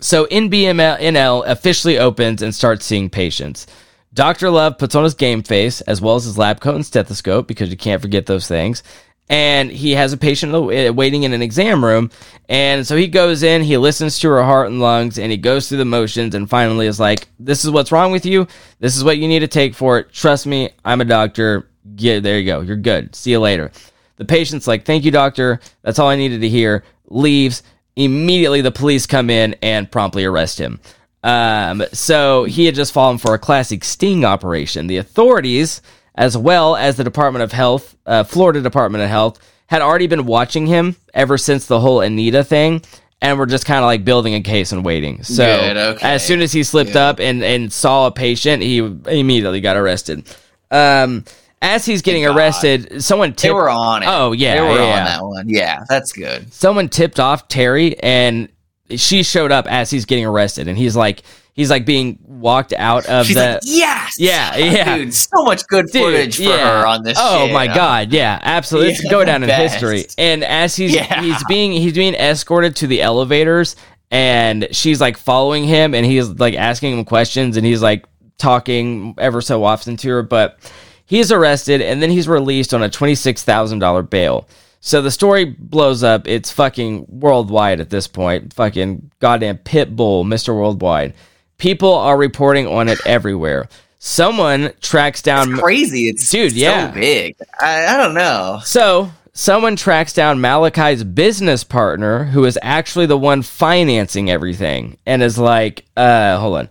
so 0.00 0.26
nbmnl 0.26 1.46
officially 1.46 1.98
opens 1.98 2.42
and 2.42 2.54
starts 2.54 2.84
seeing 2.86 3.10
patients. 3.10 3.66
Dr 4.14 4.48
love 4.50 4.78
puts 4.78 4.94
on 4.94 5.04
his 5.04 5.14
game 5.14 5.42
face 5.42 5.82
as 5.82 6.00
well 6.00 6.14
as 6.16 6.24
his 6.24 6.38
lab 6.38 6.60
coat 6.60 6.74
and 6.74 6.86
stethoscope 6.86 7.46
because 7.46 7.68
you 7.70 7.76
can't 7.76 8.00
forget 8.00 8.24
those 8.26 8.48
things 8.48 8.82
and 9.28 9.70
he 9.70 9.92
has 9.92 10.12
a 10.12 10.16
patient 10.16 10.52
waiting 10.94 11.24
in 11.24 11.32
an 11.32 11.42
exam 11.42 11.84
room 11.84 12.10
and 12.48 12.86
so 12.86 12.96
he 12.96 13.08
goes 13.08 13.42
in 13.42 13.62
he 13.62 13.76
listens 13.76 14.18
to 14.18 14.28
her 14.28 14.42
heart 14.42 14.68
and 14.68 14.80
lungs 14.80 15.18
and 15.18 15.30
he 15.30 15.36
goes 15.36 15.68
through 15.68 15.78
the 15.78 15.84
motions 15.84 16.34
and 16.34 16.48
finally 16.48 16.86
is 16.86 17.00
like 17.00 17.28
this 17.38 17.64
is 17.64 17.70
what's 17.70 17.92
wrong 17.92 18.12
with 18.12 18.24
you. 18.24 18.46
This 18.78 18.96
is 18.96 19.02
what 19.02 19.18
you 19.18 19.26
need 19.26 19.40
to 19.40 19.48
take 19.48 19.74
for 19.74 19.98
it. 19.98 20.12
Trust 20.12 20.46
me 20.46 20.70
i'm 20.84 21.00
a 21.00 21.04
doctor. 21.04 21.68
Get 21.94 22.22
there 22.22 22.38
you 22.38 22.46
go. 22.46 22.60
You're 22.60 22.76
good. 22.76 23.14
See 23.14 23.32
you 23.32 23.40
later. 23.40 23.70
The 24.16 24.24
patient's 24.24 24.66
like 24.66 24.84
thank 24.84 25.04
you 25.04 25.10
doctor. 25.10 25.60
That's 25.82 25.98
all 25.98 26.08
i 26.08 26.16
needed 26.16 26.40
to 26.42 26.48
hear. 26.48 26.84
Leaves. 27.08 27.62
Immediately 27.96 28.60
the 28.60 28.72
police 28.72 29.06
come 29.06 29.30
in 29.30 29.56
and 29.62 29.90
promptly 29.90 30.24
arrest 30.24 30.60
him. 30.60 30.80
Um, 31.22 31.82
so 31.92 32.44
he 32.44 32.66
had 32.66 32.76
just 32.76 32.92
fallen 32.92 33.18
for 33.18 33.34
a 33.34 33.38
classic 33.38 33.82
sting 33.82 34.24
operation. 34.24 34.86
The 34.86 34.98
authorities, 34.98 35.82
as 36.16 36.36
well 36.36 36.76
as 36.76 36.96
the 36.96 37.04
Department 37.04 37.42
of 37.42 37.52
Health, 37.52 37.96
uh, 38.06 38.24
Florida 38.24 38.60
Department 38.60 39.04
of 39.04 39.10
Health, 39.10 39.38
had 39.68 39.82
already 39.82 40.06
been 40.06 40.26
watching 40.26 40.66
him 40.66 40.96
ever 41.14 41.36
since 41.38 41.66
the 41.66 41.80
whole 41.80 42.00
Anita 42.00 42.42
thing, 42.44 42.82
and 43.20 43.38
were 43.38 43.46
just 43.46 43.64
kind 43.66 43.78
of 43.78 43.84
like 43.86 44.04
building 44.04 44.34
a 44.34 44.40
case 44.42 44.72
and 44.72 44.84
waiting. 44.84 45.22
So 45.24 45.44
Good, 45.44 45.76
okay. 45.76 46.06
as 46.14 46.24
soon 46.24 46.40
as 46.40 46.52
he 46.52 46.62
slipped 46.62 46.94
Yeah. 46.94 47.06
up 47.08 47.18
and 47.20 47.42
and 47.42 47.72
saw 47.72 48.06
a 48.06 48.10
patient, 48.10 48.62
he 48.62 48.78
immediately 48.78 49.60
got 49.60 49.76
arrested. 49.76 50.24
Um, 50.70 51.24
as 51.62 51.84
he's 51.86 52.02
getting 52.02 52.22
Thank 52.24 52.36
God. 52.36 52.38
arrested, 52.42 53.02
someone 53.02 53.34
They 53.40 53.50
were 53.50 53.70
on 53.70 54.02
it. 54.02 54.06
Oh, 54.08 54.32
yeah, 54.32 54.54
they 54.56 54.60
were 54.60 54.76
yeah. 54.78 54.98
on 54.98 55.04
that 55.06 55.24
one. 55.24 55.48
Yeah, 55.48 55.84
that's 55.88 56.12
good. 56.12 56.52
someone 56.52 56.88
tipped 56.88 57.18
off 57.18 57.48
Terri, 57.48 57.98
and 58.02 58.48
she 58.90 59.22
showed 59.22 59.50
up 59.50 59.66
as 59.66 59.90
he's 59.90 60.04
getting 60.04 60.26
arrested, 60.26 60.68
and 60.68 60.76
he's 60.76 60.94
like, 60.94 61.22
he's 61.56 61.70
like 61.70 61.84
being 61.84 62.18
walked 62.22 62.72
out 62.74 63.06
of 63.06 63.26
She's 63.26 63.34
the. 63.34 63.52
like, 63.54 63.60
yes, 63.64 64.14
Yeah, 64.18 64.56
yeah. 64.56 64.96
dude. 64.98 65.12
So 65.14 65.42
much 65.44 65.66
good 65.66 65.86
Dude, 65.86 66.02
footage 66.02 66.36
for 66.36 66.42
yeah. 66.44 66.80
her 66.82 66.86
on 66.86 67.02
this. 67.02 67.18
Oh 67.20 67.46
shit. 67.46 67.54
my 67.54 67.66
god, 67.66 68.12
yeah, 68.12 68.38
absolutely. 68.42 68.92
Yeah, 69.02 69.10
go 69.10 69.24
down 69.24 69.42
in 69.42 69.48
best. 69.48 69.74
history. 69.74 70.04
And 70.18 70.44
as 70.44 70.76
he's 70.76 70.94
Yeah. 70.94 71.20
he's 71.22 71.42
being 71.48 71.72
he's 71.72 71.94
being 71.94 72.14
escorted 72.14 72.76
to 72.76 72.86
the 72.86 73.02
elevators 73.02 73.74
and 74.12 74.68
she's 74.70 75.00
like 75.00 75.16
following 75.16 75.64
him 75.64 75.92
and 75.94 76.06
he's 76.06 76.28
like 76.28 76.54
asking 76.54 76.96
him 76.98 77.04
questions 77.04 77.56
and 77.56 77.66
he's 77.66 77.82
like 77.82 78.04
talking 78.38 79.14
ever 79.18 79.40
so 79.40 79.64
often 79.64 79.96
to 79.96 80.08
her, 80.10 80.22
but 80.22 80.58
he's 81.06 81.32
arrested 81.32 81.80
and 81.80 82.02
then 82.02 82.10
he's 82.10 82.28
released 82.28 82.72
on 82.74 82.82
a 82.82 82.88
$26,000 82.88 84.10
bail. 84.10 84.46
So 84.80 85.02
the 85.02 85.10
story 85.10 85.44
blows 85.58 86.04
up. 86.04 86.28
It's 86.28 86.52
fucking 86.52 87.06
worldwide 87.08 87.80
at 87.80 87.90
this 87.90 88.06
point. 88.06 88.52
Fucking 88.52 89.10
goddamn 89.20 89.58
Pitbull, 89.58 90.24
Mr. 90.24 90.54
Worldwide. 90.54 91.14
People 91.58 91.94
are 91.94 92.16
reporting 92.16 92.66
on 92.66 92.88
it 92.88 92.98
everywhere. 93.06 93.68
Someone 93.98 94.72
tracks 94.80 95.22
down 95.22 95.52
It's 95.52 95.60
crazy. 95.60 96.08
It's 96.08 96.30
Dude, 96.30 96.52
yeah. 96.52 96.90
big. 96.90 97.36
I, 97.60 97.86
I 97.86 97.96
don't 97.96 98.14
know. 98.14 98.60
so 98.64 99.10
someone 99.32 99.76
tracks 99.76 100.12
down 100.12 100.40
Malachi's 100.40 101.04
business 101.04 101.64
partner, 101.64 102.24
who 102.24 102.44
is 102.44 102.58
actually 102.62 103.06
the 103.06 103.18
one 103.18 103.42
financing 103.42 104.30
everything, 104.30 104.96
and 105.06 105.22
is 105.22 105.38
like, 105.38 105.84
uh, 105.96 106.38
hold 106.38 106.58
on. 106.58 106.68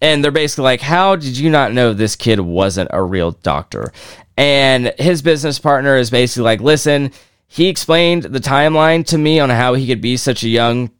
And 0.00 0.24
they're 0.24 0.32
basically 0.32 0.64
like, 0.64 0.80
How 0.80 1.16
did 1.16 1.38
you 1.38 1.50
not 1.50 1.72
know 1.72 1.92
this 1.92 2.16
kid 2.16 2.40
wasn't 2.40 2.90
a 2.92 3.02
real 3.02 3.32
doctor? 3.32 3.92
And 4.36 4.92
his 4.98 5.22
business 5.22 5.58
partner 5.58 5.96
is 5.96 6.10
basically 6.10 6.44
like, 6.44 6.60
Listen, 6.60 7.12
he 7.46 7.68
explained 7.68 8.24
the 8.24 8.40
timeline 8.40 9.06
to 9.06 9.18
me 9.18 9.38
on 9.38 9.50
how 9.50 9.74
he 9.74 9.86
could 9.86 10.00
be 10.00 10.16
such 10.16 10.42
a 10.42 10.48
young 10.48 10.90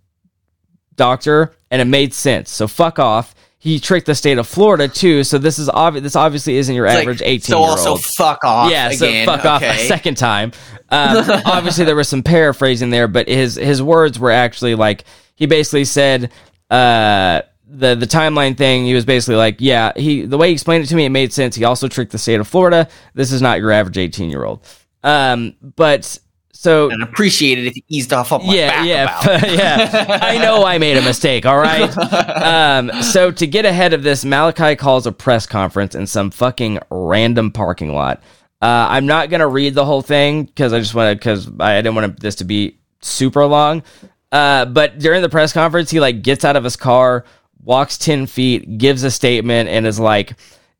doctor, 0.95 1.55
and 1.73 1.81
it 1.81 1.87
made 1.87 2.15
sense. 2.15 2.51
So 2.53 2.69
fuck 2.69 3.01
off. 3.01 3.35
He 3.59 3.81
tricked 3.81 4.07
the 4.07 4.15
state 4.15 4.39
of 4.39 4.47
Florida 4.47 4.89
too. 4.89 5.25
So 5.25 5.39
this 5.39 5.59
is 5.59 5.69
obvious. 5.69 6.03
This 6.03 6.17
obviously 6.17 6.57
isn't 6.57 6.75
your 6.75 6.85
It's 6.85 6.95
like, 6.95 7.03
average 7.03 7.23
eighteen 7.23 7.55
So 7.55 7.59
also 7.59 7.97
fuck 7.97 8.45
off. 8.45 8.71
Yeah, 8.71 8.91
again. 8.91 9.27
so 9.27 9.33
fuck 9.33 9.45
off 9.45 9.63
a 9.63 9.79
second 9.89 10.17
time. 10.17 10.53
Um, 10.93 11.25
obviously, 11.47 11.87
there 11.87 11.97
was 11.97 12.07
some 12.07 12.23
paraphrasing 12.23 12.91
there, 12.91 13.09
but 13.09 13.27
his 13.27 13.55
his 13.55 13.81
words 13.81 14.19
were 14.19 14.31
actually 14.31 14.75
like 14.75 15.05
he 15.37 15.47
basically 15.47 15.87
said 15.87 16.31
uh, 16.71 17.41
the 17.67 17.95
the 17.95 18.05
timeline 18.05 18.59
thing. 18.59 18.85
He 18.85 18.93
was 18.93 19.07
basically 19.07 19.37
like, 19.37 19.57
yeah, 19.59 19.93
he 19.97 20.27
the 20.27 20.37
way 20.37 20.49
he 20.49 20.53
explained 20.53 20.85
it 20.85 20.89
to 20.89 20.95
me, 20.95 21.07
it 21.07 21.09
made 21.09 21.33
sense. 21.33 21.57
He 21.57 21.65
also 21.65 21.89
tricked 21.89 22.13
the 22.13 22.19
state 22.19 22.41
of 22.41 22.47
Florida. 22.47 22.89
This 23.15 23.33
is 23.33 23.41
not 23.41 23.59
your 23.59 23.71
average 23.71 23.97
eighteen 23.97 24.29
year 24.29 24.45
old. 24.45 24.67
Um, 25.03 25.55
but 25.77 26.19
so 26.63 26.91
And 26.91 27.03
appreciate 27.03 27.59
it 27.59 27.67
if 27.67 27.75
you 27.75 27.83
eased 27.89 28.13
off 28.13 28.31
on 28.31 28.47
my 28.47 28.55
yeah, 28.55 28.85
yeah, 28.85 29.45
yeah. 29.47 30.19
I 30.23 30.39
know 30.39 30.65
I 30.65 30.79
made 30.79 30.97
a 30.97 31.03
mistake. 31.03 31.45
All 31.45 31.59
right. 31.59 31.93
Um, 32.43 32.91
so 33.03 33.31
to 33.31 33.47
get 33.47 33.65
ahead 33.65 33.93
of 33.93 34.03
this, 34.03 34.25
Malachi 34.25 34.77
calls 34.77 35.07
a 35.07 35.13
press 35.13 35.47
conference 35.47 35.95
in 35.95 36.07
some 36.07 36.31
fucking 36.31 36.79
random 36.91 37.51
parking 37.51 37.93
lot. 37.95 38.23
Uh, 38.61 38.87
I'm 38.91 39.07
not 39.07 39.31
gonna 39.31 39.49
read 39.49 39.75
the 39.75 39.85
whole 39.85 40.03
thing 40.03 40.45
because 40.45 40.73
I 40.73 40.79
just 40.79 40.95
want 40.95 41.11
to 41.11 41.17
because 41.17 41.51
I 41.59 41.77
didn't 41.77 41.95
want 41.95 42.21
this 42.21 42.37
to 42.37 42.45
be 42.45 42.79
super 43.01 43.45
long. 43.47 43.83
Uh, 44.31 44.67
but 44.67 44.99
during 44.99 45.23
the 45.23 45.29
press 45.29 45.53
conference, 45.53 45.91
he 45.91 45.99
like 46.01 46.23
gets 46.23 46.45
out 46.45 46.57
of 46.57 46.65
his 46.65 46.77
car, 46.77 47.25
walks 47.63 47.99
ten 47.99 48.27
feet, 48.27 48.79
gives 48.79 49.03
a 49.03 49.11
statement, 49.11 49.69
and 49.69 49.87
is 49.87 49.99
like, 49.99 50.35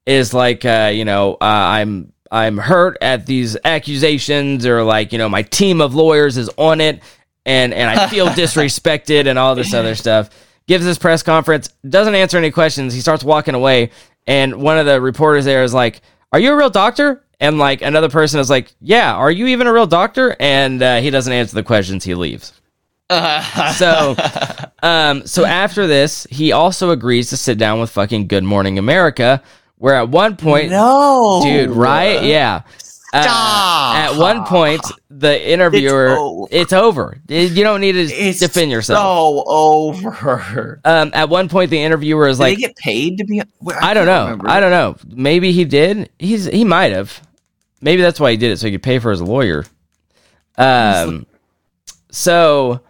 is 0.07 0.33
like, 0.33 0.65
uh, 0.65 0.91
you 0.93 1.05
know, 1.05 1.35
uh, 1.35 1.37
I'm 1.41 2.12
I'm 2.33 2.57
hurt 2.57 2.97
at 3.03 3.27
these 3.27 3.59
accusations, 3.63 4.65
or 4.65 4.83
like, 4.83 5.13
you 5.13 5.19
know, 5.19 5.29
my 5.29 5.43
team 5.43 5.83
of 5.83 5.95
lawyers 5.95 6.39
is 6.39 6.51
on 6.57 6.81
it, 6.81 7.03
and 7.45 7.75
and 7.75 7.89
I 7.89 8.09
feel 8.09 8.27
disrespected, 8.29 9.27
and 9.29 9.39
all 9.39 9.55
this 9.55 9.75
other 9.75 9.95
stuff. 9.95 10.31
Gives 10.67 10.85
this 10.85 10.97
press 10.97 11.23
conference, 11.23 11.69
doesn't 11.89 12.15
answer 12.15 12.39
any 12.39 12.51
questions. 12.51 12.95
He 12.95 13.01
starts 13.01 13.23
walking 13.23 13.55
away, 13.55 13.91
and 14.27 14.63
one 14.63 14.79
of 14.79 14.87
the 14.87 15.01
reporters 15.01 15.45
there 15.45 15.63
is 15.63 15.75
like, 15.75 16.01
"Are 16.33 16.39
you 16.39 16.53
a 16.53 16.57
real 16.57 16.71
doctor?" 16.71 17.23
And 17.39 17.59
like 17.59 17.83
another 17.83 18.09
person 18.09 18.41
is 18.41 18.49
like, 18.49 18.73
"Yeah, 18.81 19.15
are 19.15 19.31
you 19.31 19.49
even 19.49 19.67
a 19.67 19.73
real 19.73 19.87
doctor?" 19.87 20.35
And 20.41 20.83
uh, 20.83 21.01
he 21.01 21.11
doesn't 21.11 21.33
answer 21.33 21.55
the 21.55 21.63
questions. 21.63 22.03
He 22.03 22.15
leaves. 22.15 22.55
so, 23.77 24.17
um, 24.83 25.27
so 25.27 25.45
after 25.45 25.87
this, 25.87 26.27
he 26.31 26.53
also 26.53 26.91
agrees 26.91 27.29
to 27.29 27.37
sit 27.37 27.59
down 27.59 27.79
with 27.79 27.91
fucking 27.91 28.27
Good 28.27 28.45
Morning 28.45 28.79
America, 28.79 29.43
where 29.83 29.97
at 29.97 30.09
one 30.11 30.37
point, 30.37 30.71
no, 30.71 31.41
dude, 31.43 31.71
right? 31.71 32.23
Yeah. 32.23 32.63
Uh, 33.13 33.23
Stop. 33.25 33.97
at 33.97 34.17
one 34.17 34.45
point, 34.45 34.81
the 35.11 35.51
interviewer, 35.51 36.17
It's 36.51 36.71
it's 36.71 36.73
over. 36.73 37.19
over. 37.19 37.21
You 37.29 37.65
don't 37.65 37.81
need 37.81 37.93
to 37.93 38.03
It's 38.05 38.39
defend 38.39 38.71
yourself. 38.71 38.97
So 38.97 39.45
over. 39.49 40.81
Um, 40.85 41.11
at 41.13 41.29
one 41.29 41.49
point, 41.49 41.71
the 41.71 41.83
interviewer 41.83 42.29
is 42.29 42.39
Did 42.39 42.43
like, 42.45 42.57
they 42.59 42.61
get 42.63 42.77
paid 42.77 43.19
to 43.19 43.25
be? 43.25 43.43
Well, 43.61 43.77
I 43.83 43.93
don't 43.93 44.07
can't 44.07 44.19
know. 44.19 44.25
remember. 44.27 44.49
I 44.49 44.61
don't 44.61 44.71
know. 44.71 44.97
Maybe 45.17 45.51
he 45.51 45.65
did. 45.65 46.11
He's 46.21 46.45
he 46.45 46.65
might 46.65 46.93
have. 46.93 47.21
Maybe 47.81 48.03
that's 48.03 48.21
why 48.21 48.31
he 48.31 48.37
did 48.37 48.53
it 48.53 48.59
so 48.61 48.69
he 48.69 48.73
could 48.73 48.85
pay 48.85 49.01
for 49.01 49.11
his 49.11 49.21
lawyer. 49.21 49.65
Um. 50.57 51.27
So, 52.13 52.83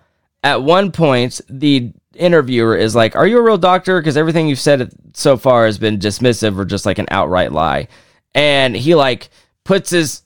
at 0.44 0.62
one 0.62 0.92
point, 0.92 1.40
the 1.48 1.92
interviewer 2.14 2.76
is 2.76 2.94
like, 2.94 3.16
"Are 3.16 3.26
you 3.26 3.38
a 3.38 3.42
real 3.42 3.58
doctor?" 3.58 4.00
Because 4.00 4.16
everything 4.16 4.48
you've 4.48 4.58
said 4.60 4.90
so 5.14 5.36
far 5.36 5.66
has 5.66 5.78
been 5.78 5.98
dismissive 5.98 6.58
or 6.58 6.64
just 6.64 6.86
like 6.86 6.98
an 6.98 7.06
outright 7.10 7.52
lie. 7.52 7.88
And 8.34 8.74
he 8.76 8.94
like 8.94 9.30
puts 9.64 9.90
his 9.90 10.22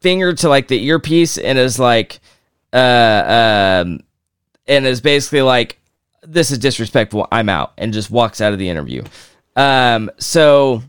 finger 0.00 0.32
to 0.34 0.48
like 0.48 0.68
the 0.68 0.84
earpiece 0.84 1.38
and 1.38 1.58
is 1.58 1.78
like, 1.78 2.20
uh, 2.72 3.82
um, 3.84 4.00
and 4.66 4.86
is 4.86 5.00
basically 5.00 5.42
like, 5.42 5.78
"This 6.22 6.50
is 6.50 6.58
disrespectful. 6.58 7.26
I'm 7.30 7.48
out," 7.48 7.72
and 7.78 7.92
just 7.92 8.10
walks 8.10 8.40
out 8.40 8.52
of 8.52 8.58
the 8.58 8.68
interview. 8.68 9.02
Um, 9.56 10.10
so 10.18 10.82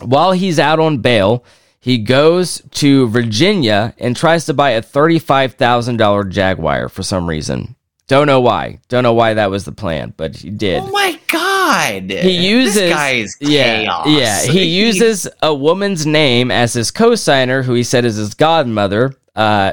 while 0.00 0.32
he's 0.32 0.58
out 0.58 0.78
on 0.78 0.98
bail, 0.98 1.44
he 1.80 1.98
goes 1.98 2.62
to 2.72 3.08
Virginia 3.08 3.94
and 3.98 4.16
tries 4.16 4.46
to 4.46 4.54
buy 4.54 4.70
a 4.70 4.82
thirty-five 4.82 5.54
thousand 5.54 5.96
dollar 5.96 6.24
Jaguar 6.24 6.88
for 6.88 7.02
some 7.02 7.28
reason. 7.28 7.74
Don't 8.08 8.26
know 8.26 8.40
why. 8.40 8.80
Don't 8.88 9.02
know 9.02 9.12
why 9.12 9.34
that 9.34 9.50
was 9.50 9.64
the 9.64 9.72
plan, 9.72 10.12
but 10.16 10.34
he 10.36 10.50
did. 10.50 10.82
Oh 10.82 10.90
my 10.90 11.18
god! 11.30 12.10
he 12.10 12.48
uses 12.48 12.74
this 12.74 12.92
guy 12.92 13.10
is 13.10 13.36
yeah 13.40 13.80
chaos. 13.84 14.06
yeah. 14.08 14.42
He 14.46 14.64
uses 14.84 15.28
a 15.42 15.54
woman's 15.54 16.06
name 16.06 16.50
as 16.50 16.72
his 16.72 16.90
co-signer, 16.90 17.62
who 17.62 17.74
he 17.74 17.82
said 17.82 18.04
is 18.06 18.16
his 18.16 18.32
godmother. 18.34 19.14
Uh, 19.36 19.72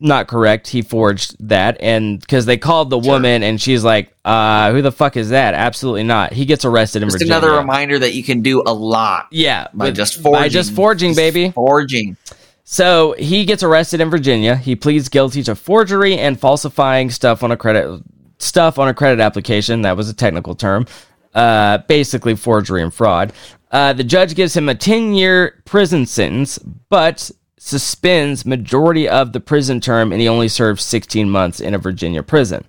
not 0.00 0.26
correct. 0.26 0.66
He 0.68 0.82
forged 0.82 1.36
that, 1.48 1.76
and 1.80 2.20
because 2.20 2.44
they 2.44 2.58
called 2.58 2.90
the 2.90 2.98
woman, 2.98 3.42
and 3.42 3.58
she's 3.60 3.82
like, 3.84 4.12
"Uh, 4.24 4.70
who 4.72 4.82
the 4.82 4.92
fuck 4.92 5.16
is 5.16 5.30
that?" 5.30 5.54
Absolutely 5.54 6.02
not. 6.02 6.32
He 6.32 6.44
gets 6.44 6.64
arrested 6.64 7.02
in 7.02 7.08
Just 7.08 7.18
Virginia. 7.20 7.36
another 7.38 7.56
reminder 7.56 7.98
that 8.00 8.12
you 8.12 8.22
can 8.24 8.42
do 8.42 8.62
a 8.66 8.74
lot 8.74 9.28
Yeah, 9.30 9.68
by 9.72 9.86
with- 9.86 9.96
just 9.96 10.16
forging. 10.20 10.32
by 10.42 10.48
just 10.48 10.72
forging, 10.74 11.14
baby. 11.14 11.52
Forging. 11.52 12.16
So 12.64 13.14
he 13.18 13.44
gets 13.44 13.62
arrested 13.62 14.00
in 14.00 14.10
Virginia. 14.10 14.56
He 14.56 14.76
pleads 14.76 15.08
guilty 15.08 15.42
to 15.44 15.54
forgery 15.54 16.16
and 16.16 16.38
falsifying 16.38 17.10
stuff 17.10 17.42
on 17.42 17.50
a 17.50 17.56
credit 17.56 18.02
stuff 18.38 18.78
on 18.78 18.88
a 18.88 18.94
credit 18.94 19.20
application. 19.20 19.82
That 19.82 19.96
was 19.96 20.08
a 20.08 20.14
technical 20.14 20.54
term. 20.54 20.86
Uh, 21.34 21.78
basically 21.88 22.36
forgery 22.36 22.82
and 22.82 22.92
fraud. 22.92 23.32
Uh, 23.70 23.92
the 23.92 24.04
judge 24.04 24.34
gives 24.34 24.54
him 24.54 24.68
a 24.68 24.74
10 24.74 25.14
year 25.14 25.62
prison 25.64 26.04
sentence, 26.04 26.58
but 26.58 27.30
suspends 27.58 28.44
majority 28.44 29.08
of 29.08 29.32
the 29.32 29.40
prison 29.40 29.80
term, 29.80 30.12
and 30.12 30.20
he 30.20 30.28
only 30.28 30.48
serves 30.48 30.84
16 30.84 31.30
months 31.30 31.60
in 31.60 31.74
a 31.74 31.78
Virginia 31.78 32.22
prison. 32.22 32.64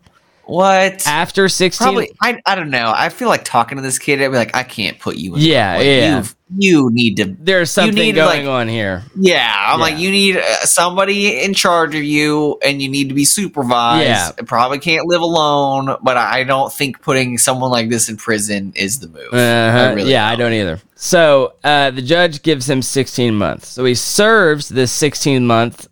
What? 0.46 1.08
After 1.08 1.48
16, 1.48 1.86
Probably. 1.86 2.12
I, 2.22 2.40
I 2.46 2.56
don't 2.56 2.70
know. 2.70 2.92
I 2.96 3.10
feel 3.10 3.30
like 3.30 3.46
talking 3.46 3.78
to 3.78 3.82
this 3.82 3.98
kid. 3.98 4.22
I'd 4.22 4.28
be 4.30 4.36
like, 4.36 4.56
I 4.56 4.64
can't 4.64 5.00
put 5.00 5.16
you. 5.16 5.36
in 5.36 5.42
Yeah, 5.42 5.78
like, 5.78 5.86
yeah. 5.86 6.18
you've- 6.18 6.34
You 6.56 6.90
need 6.92 7.18
to. 7.18 7.36
there's 7.40 7.72
something 7.72 7.96
need, 7.96 8.16
going 8.16 8.46
like- 8.46 8.54
on 8.54 8.68
here. 8.68 9.04
Yeah, 9.16 9.52
I'm 9.68 9.80
Yeah. 9.80 9.84
like, 9.86 9.98
you 9.98 10.12
need 10.12 10.38
uh, 10.38 10.66
somebody 10.66 11.42
in 11.44 11.54
charge 11.54 11.96
of 11.96 12.04
you, 12.04 12.60
and 12.64 12.82
you 12.82 12.90
need 12.90 13.08
to 13.10 13.16
be 13.16 13.26
supervised. 13.26 14.06
Yeah. 14.06 14.32
Probably 14.46 14.80
can't 14.80 15.08
live 15.08 15.22
alone, 15.22 15.96
but 16.04 16.18
I 16.18 16.44
don't 16.44 16.72
think 16.72 17.02
putting 17.02 17.38
someone 17.38 17.72
like 17.72 17.90
this 17.90 18.10
in 18.10 18.18
prison 18.18 18.74
is 18.76 19.00
the 19.00 19.08
move. 19.08 19.34
Uh-huh. 19.34 19.94
really 19.96 20.12
yeah, 20.12 20.28
I 20.28 20.36
don't 20.36 20.54
either. 20.54 20.80
So 20.96 21.54
uh, 21.64 21.90
the 21.92 22.02
judge 22.02 22.44
gives 22.44 22.70
him 22.70 22.82
16 22.82 23.34
months. 23.36 23.70
So 23.70 23.84
he 23.86 23.96
serves 23.96 24.70
this 24.70 24.92
16 24.92 25.48
month 25.48 25.88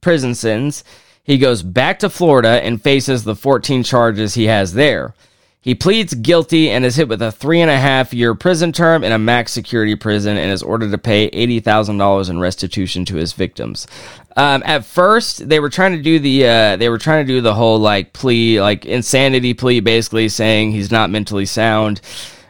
prison 0.00 0.34
sentence. 0.34 0.84
He 1.26 1.38
goes 1.38 1.62
back 1.62 1.98
to 1.98 2.08
Florida 2.08 2.62
and 2.64 2.80
faces 2.80 3.24
the 3.24 3.34
14 3.34 3.82
charges 3.82 4.34
he 4.34 4.44
has 4.44 4.74
there. 4.74 5.12
He 5.60 5.74
pleads 5.74 6.14
guilty 6.14 6.70
and 6.70 6.84
is 6.84 6.94
hit 6.94 7.08
with 7.08 7.20
a 7.20 7.32
three 7.32 7.60
and 7.60 7.68
a 7.68 7.76
half 7.76 8.14
year 8.14 8.36
prison 8.36 8.70
term 8.70 9.02
in 9.02 9.10
a 9.10 9.18
max 9.18 9.50
security 9.50 9.96
prison 9.96 10.36
and 10.36 10.52
is 10.52 10.62
ordered 10.62 10.92
to 10.92 10.98
pay 10.98 11.28
$80,000 11.30 12.30
in 12.30 12.38
restitution 12.38 13.04
to 13.06 13.16
his 13.16 13.32
victims. 13.32 13.88
Um, 14.36 14.62
at 14.64 14.84
first, 14.84 15.48
they 15.48 15.58
were 15.58 15.68
trying 15.68 15.96
to 15.96 16.02
do 16.02 16.20
the 16.20 16.46
uh, 16.46 16.76
they 16.76 16.88
were 16.88 16.98
trying 16.98 17.26
to 17.26 17.32
do 17.32 17.40
the 17.40 17.54
whole 17.54 17.80
like 17.80 18.12
plea, 18.12 18.60
like 18.60 18.86
insanity 18.86 19.54
plea, 19.54 19.80
basically 19.80 20.28
saying 20.28 20.70
he's 20.70 20.92
not 20.92 21.10
mentally 21.10 21.46
sound, 21.46 22.00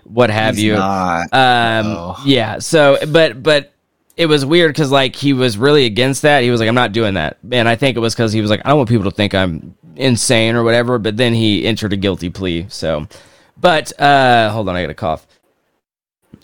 what 0.05 0.29
have 0.29 0.57
He's 0.57 0.65
you. 0.65 0.77
Um, 0.77 1.31
Oh. 1.33 2.23
yeah. 2.27 2.59
So, 2.59 2.99
but 3.09 3.43
but 3.43 3.73
it 4.17 4.27
was 4.27 4.45
weird 4.47 4.71
because 4.71 4.91
like 4.91 5.15
he 5.15 5.33
was 5.33 5.59
really 5.59 5.85
against 5.85 6.23
that. 6.23 6.43
He 6.43 6.51
was 6.51 6.61
like, 6.61 6.69
I'm 6.69 6.75
not 6.75 6.93
doing 6.93 7.15
that, 7.15 7.39
and 7.51 7.69
I 7.69 7.77
think 7.77 7.97
it 7.97 8.01
was 8.01 8.15
because 8.15 8.33
he 8.33 8.41
was 8.41 8.51
like, 8.51 8.63
I 8.65 8.71
don't 8.71 8.79
want 8.79 8.89
people 8.89 9.11
to 9.11 9.17
think 9.17 9.35
I'm 9.35 9.77
insane 9.97 10.57
or 10.57 10.65
whatever. 10.65 10.99
But 10.99 11.17
then 11.17 11.35
he 11.35 11.67
entered 11.67 11.93
a 11.93 11.97
guilty 11.97 12.31
plea. 12.31 12.67
So, 12.69 13.07
but 13.59 13.99
uh, 14.01 14.51
hold 14.51 14.69
on, 14.69 14.77
I 14.77 14.83
got 14.83 14.91
a 14.91 14.95
cough. 14.95 15.27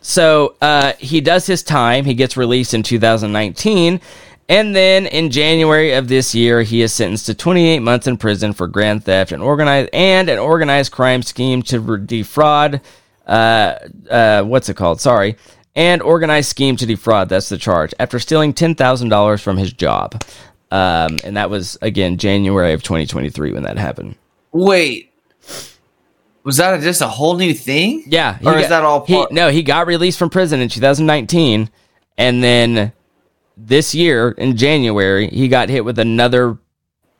So 0.02 0.56
uh, 0.60 0.94
he 0.98 1.20
does 1.20 1.46
his 1.46 1.62
time. 1.62 2.04
He 2.04 2.14
gets 2.14 2.36
released 2.36 2.74
in 2.74 2.82
2019. 2.82 4.00
And 4.48 4.76
then 4.76 5.06
in 5.06 5.30
January 5.30 5.92
of 5.92 6.08
this 6.08 6.34
year, 6.34 6.62
he 6.62 6.82
is 6.82 6.92
sentenced 6.92 7.26
to 7.26 7.34
28 7.34 7.78
months 7.78 8.06
in 8.06 8.16
prison 8.16 8.52
for 8.52 8.66
grand 8.66 9.04
theft 9.04 9.32
and 9.32 9.42
organized 9.42 9.88
and 9.92 10.28
an 10.28 10.38
organized 10.38 10.92
crime 10.92 11.22
scheme 11.22 11.62
to 11.62 11.98
defraud. 11.98 12.80
Uh, 13.26 13.78
uh, 14.10 14.42
what's 14.42 14.68
it 14.68 14.74
called? 14.74 15.00
Sorry, 15.00 15.36
and 15.74 16.02
organized 16.02 16.48
scheme 16.48 16.76
to 16.76 16.86
defraud. 16.86 17.28
That's 17.28 17.48
the 17.48 17.58
charge. 17.58 17.94
After 17.98 18.18
stealing 18.18 18.52
ten 18.52 18.74
thousand 18.74 19.08
dollars 19.08 19.40
from 19.40 19.56
his 19.56 19.72
job, 19.72 20.22
um, 20.70 21.18
and 21.24 21.36
that 21.36 21.50
was 21.50 21.78
again 21.82 22.18
January 22.18 22.72
of 22.72 22.82
2023 22.82 23.52
when 23.52 23.62
that 23.64 23.78
happened. 23.78 24.16
Wait, 24.52 25.12
was 26.44 26.56
that 26.58 26.80
just 26.80 27.00
a 27.00 27.08
whole 27.08 27.36
new 27.36 27.54
thing? 27.54 28.04
Yeah, 28.06 28.38
or 28.44 28.58
is 28.58 28.68
that 28.68 28.82
all 28.82 29.04
he- 29.06 29.26
no, 29.30 29.50
he 29.50 29.62
got 29.62 29.86
released 29.86 30.18
from 30.18 30.30
prison 30.30 30.60
in 30.60 30.68
2019, 30.68 31.70
and 32.18 32.42
then 32.42 32.92
this 33.56 33.94
year 33.94 34.30
in 34.30 34.56
January 34.56 35.28
he 35.28 35.48
got 35.48 35.68
hit 35.68 35.84
with 35.84 35.98
another 35.98 36.58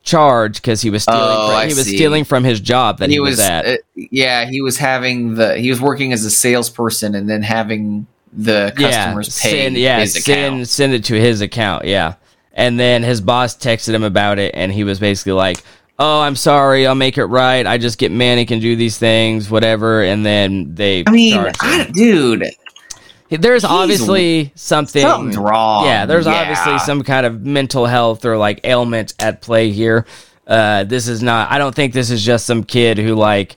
charge 0.03 0.57
because 0.57 0.83
he 0.83 0.91
was 0.91 1.05
stealing. 1.05 1.21
Oh, 1.23 1.49
from, 1.49 1.57
I 1.57 1.67
he 1.67 1.75
was 1.75 1.85
see. 1.85 1.97
stealing 1.97 2.25
from 2.25 2.45
his 2.45 2.61
job 2.61 2.99
that 2.99 3.09
he, 3.09 3.17
he 3.17 3.21
was, 3.21 3.33
was, 3.33 3.41
at. 3.41 3.67
uh, 3.67 3.77
yeah, 3.95 4.45
he 4.47 4.61
was 4.61 4.79
having 4.79 5.35
the 5.35 5.57
he 5.57 5.71
was 5.71 5.81
working 5.81 6.13
as 6.13 6.25
a 6.25 6.31
salesperson 6.31 7.15
and 7.15 7.29
then 7.29 7.43
having 7.43 8.07
the 8.33 8.73
customers 8.77 9.41
pay 9.41 9.65
send, 9.65 9.77
yeah, 9.77 10.01
his 10.01 10.25
send 10.25 10.55
account. 10.55 10.69
send 10.69 10.93
it 10.95 11.05
to 11.05 11.15
his 11.15 11.41
account. 11.41 11.85
Yeah, 11.85 12.15
and 12.53 12.79
then 12.79 13.03
his 13.03 13.21
boss 13.21 13.57
texted 13.57 13.95
him 13.95 14.03
about 14.05 14.39
it, 14.39 14.55
and 14.55 14.73
he 14.73 14.85
was 14.85 14.99
basically 14.99 15.33
like. 15.33 15.59
Oh, 15.99 16.21
I'm 16.23 16.35
sorry. 16.35 16.85
I'll 16.87 16.97
make 16.97 17.17
it 17.17 17.27
right. 17.27 17.65
I 17.65 17.79
just 17.79 17.97
get 17.97 18.11
manic 18.11 18.51
and 18.51 18.61
do 18.61 18.75
these 18.75 18.99
things, 18.99 19.49
whatever. 19.49 20.03
And 20.03 20.27
then 20.27 20.75
they. 20.75 21.05
I 21.07 21.11
mean. 21.11 21.39
I, 21.61 21.91
dude, 21.93 22.45
There's 23.29 23.63
obviously 23.65 24.53
something 24.57 25.03
something's 25.03 25.37
wrong. 25.37 25.85
Yeah, 25.85 26.07
there's 26.07 26.27
Yeah. 26.27 26.41
obviously 26.41 26.79
some 26.81 27.03
kind 27.03 27.25
of 27.25 27.43
mental 27.47 27.87
health 27.87 28.25
or 28.25 28.37
like 28.37 28.61
ailment 28.65 29.15
at 29.21 29.43
play 29.43 29.71
here. 29.71 30.07
Uh, 30.47 30.85
this 30.85 31.09
is 31.09 31.23
not. 31.23 31.53
I 31.53 31.59
don't 31.59 31.75
think 31.75 31.93
this 31.95 32.11
is 32.11 32.25
just 32.25 32.47
some 32.47 32.65
kid 32.65 32.99
who 32.99 33.15
like 33.15 33.57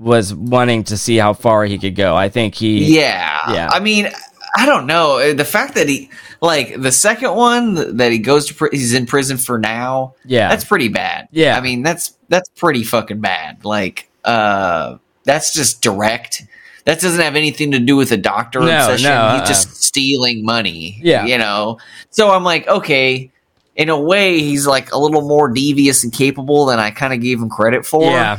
was 0.00 0.34
wanting 0.34 0.82
to 0.84 0.96
see 0.96 1.16
how 1.18 1.34
far 1.34 1.64
he 1.66 1.78
could 1.78 1.94
go. 1.94 2.16
I 2.16 2.28
think 2.30 2.54
he. 2.54 2.96
Yeah. 2.98 3.38
Yeah. 3.52 3.68
I 3.70 3.80
mean, 3.80 4.08
I 4.56 4.64
don't 4.66 4.86
know. 4.86 5.18
Uh, 5.18 5.34
The 5.34 5.44
fact 5.44 5.74
that 5.74 5.88
he, 5.88 6.08
like, 6.40 6.80
the 6.80 6.90
second 6.90 7.34
one 7.34 7.98
that 7.98 8.10
he 8.10 8.18
goes 8.18 8.46
to, 8.46 8.54
pri- 8.54 8.70
he's 8.72 8.94
in 8.94 9.04
prison 9.04 9.36
for 9.36 9.58
now. 9.58 10.14
Yeah. 10.24 10.48
That's 10.48 10.64
pretty 10.64 10.88
bad. 10.88 11.28
Yeah. 11.32 11.56
I 11.56 11.60
mean, 11.60 11.82
that's, 11.82 12.16
that's 12.30 12.48
pretty 12.56 12.82
fucking 12.82 13.20
bad. 13.20 13.64
Like, 13.66 14.08
uh, 14.24 14.96
that's 15.24 15.52
just 15.52 15.82
direct. 15.82 16.44
That 16.86 16.98
doesn't 16.98 17.20
have 17.20 17.36
anything 17.36 17.72
to 17.72 17.78
do 17.78 17.94
with 17.94 18.10
a 18.10 18.16
doctor 18.16 18.60
No, 18.60 18.66
obsession. 18.66 19.10
no. 19.10 19.36
He's 19.38 19.48
just 19.48 19.82
stealing 19.82 20.46
money. 20.46 20.98
Yeah. 21.02 21.26
You 21.26 21.36
know? 21.36 21.76
So 22.08 22.30
I'm 22.30 22.42
like, 22.42 22.66
okay, 22.66 23.30
in 23.76 23.90
a 23.90 24.00
way, 24.00 24.40
he's 24.40 24.66
like 24.66 24.92
a 24.92 24.98
little 24.98 25.20
more 25.28 25.48
devious 25.50 26.04
and 26.04 26.12
capable 26.12 26.64
than 26.66 26.78
I 26.78 26.90
kind 26.90 27.12
of 27.12 27.20
gave 27.20 27.38
him 27.38 27.50
credit 27.50 27.84
for. 27.84 28.04
yeah, 28.04 28.38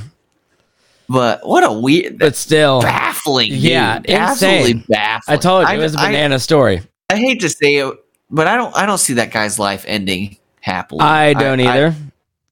But 1.12 1.46
what 1.48 1.64
a 1.64 1.72
weird, 1.72 2.20
but 2.20 2.36
still, 2.36 2.82
baffling. 2.82 3.50
Dude. 3.50 3.60
Yeah, 3.60 4.02
absolutely 4.08 4.72
insane. 4.72 4.86
baffling. 4.88 5.38
I 5.38 5.38
told 5.40 5.64
you 5.64 5.68
I, 5.68 5.76
it 5.76 5.80
was 5.80 5.96
a 5.96 6.00
I- 6.00 6.08
banana 6.08 6.40
story. 6.40 6.82
I 7.10 7.18
hate 7.18 7.42
to 7.42 7.50
say 7.50 7.76
it, 7.78 7.94
but 8.30 8.48
I 8.48 8.56
don't. 8.56 8.76
I 8.76 8.86
don't 8.86 8.98
see 8.98 9.14
that 9.14 9.32
guy's 9.32 9.60
life 9.60 9.84
ending 9.88 10.38
happily. 10.62 11.02
I 11.02 11.34
don't 11.34 11.60
either. 11.60 11.94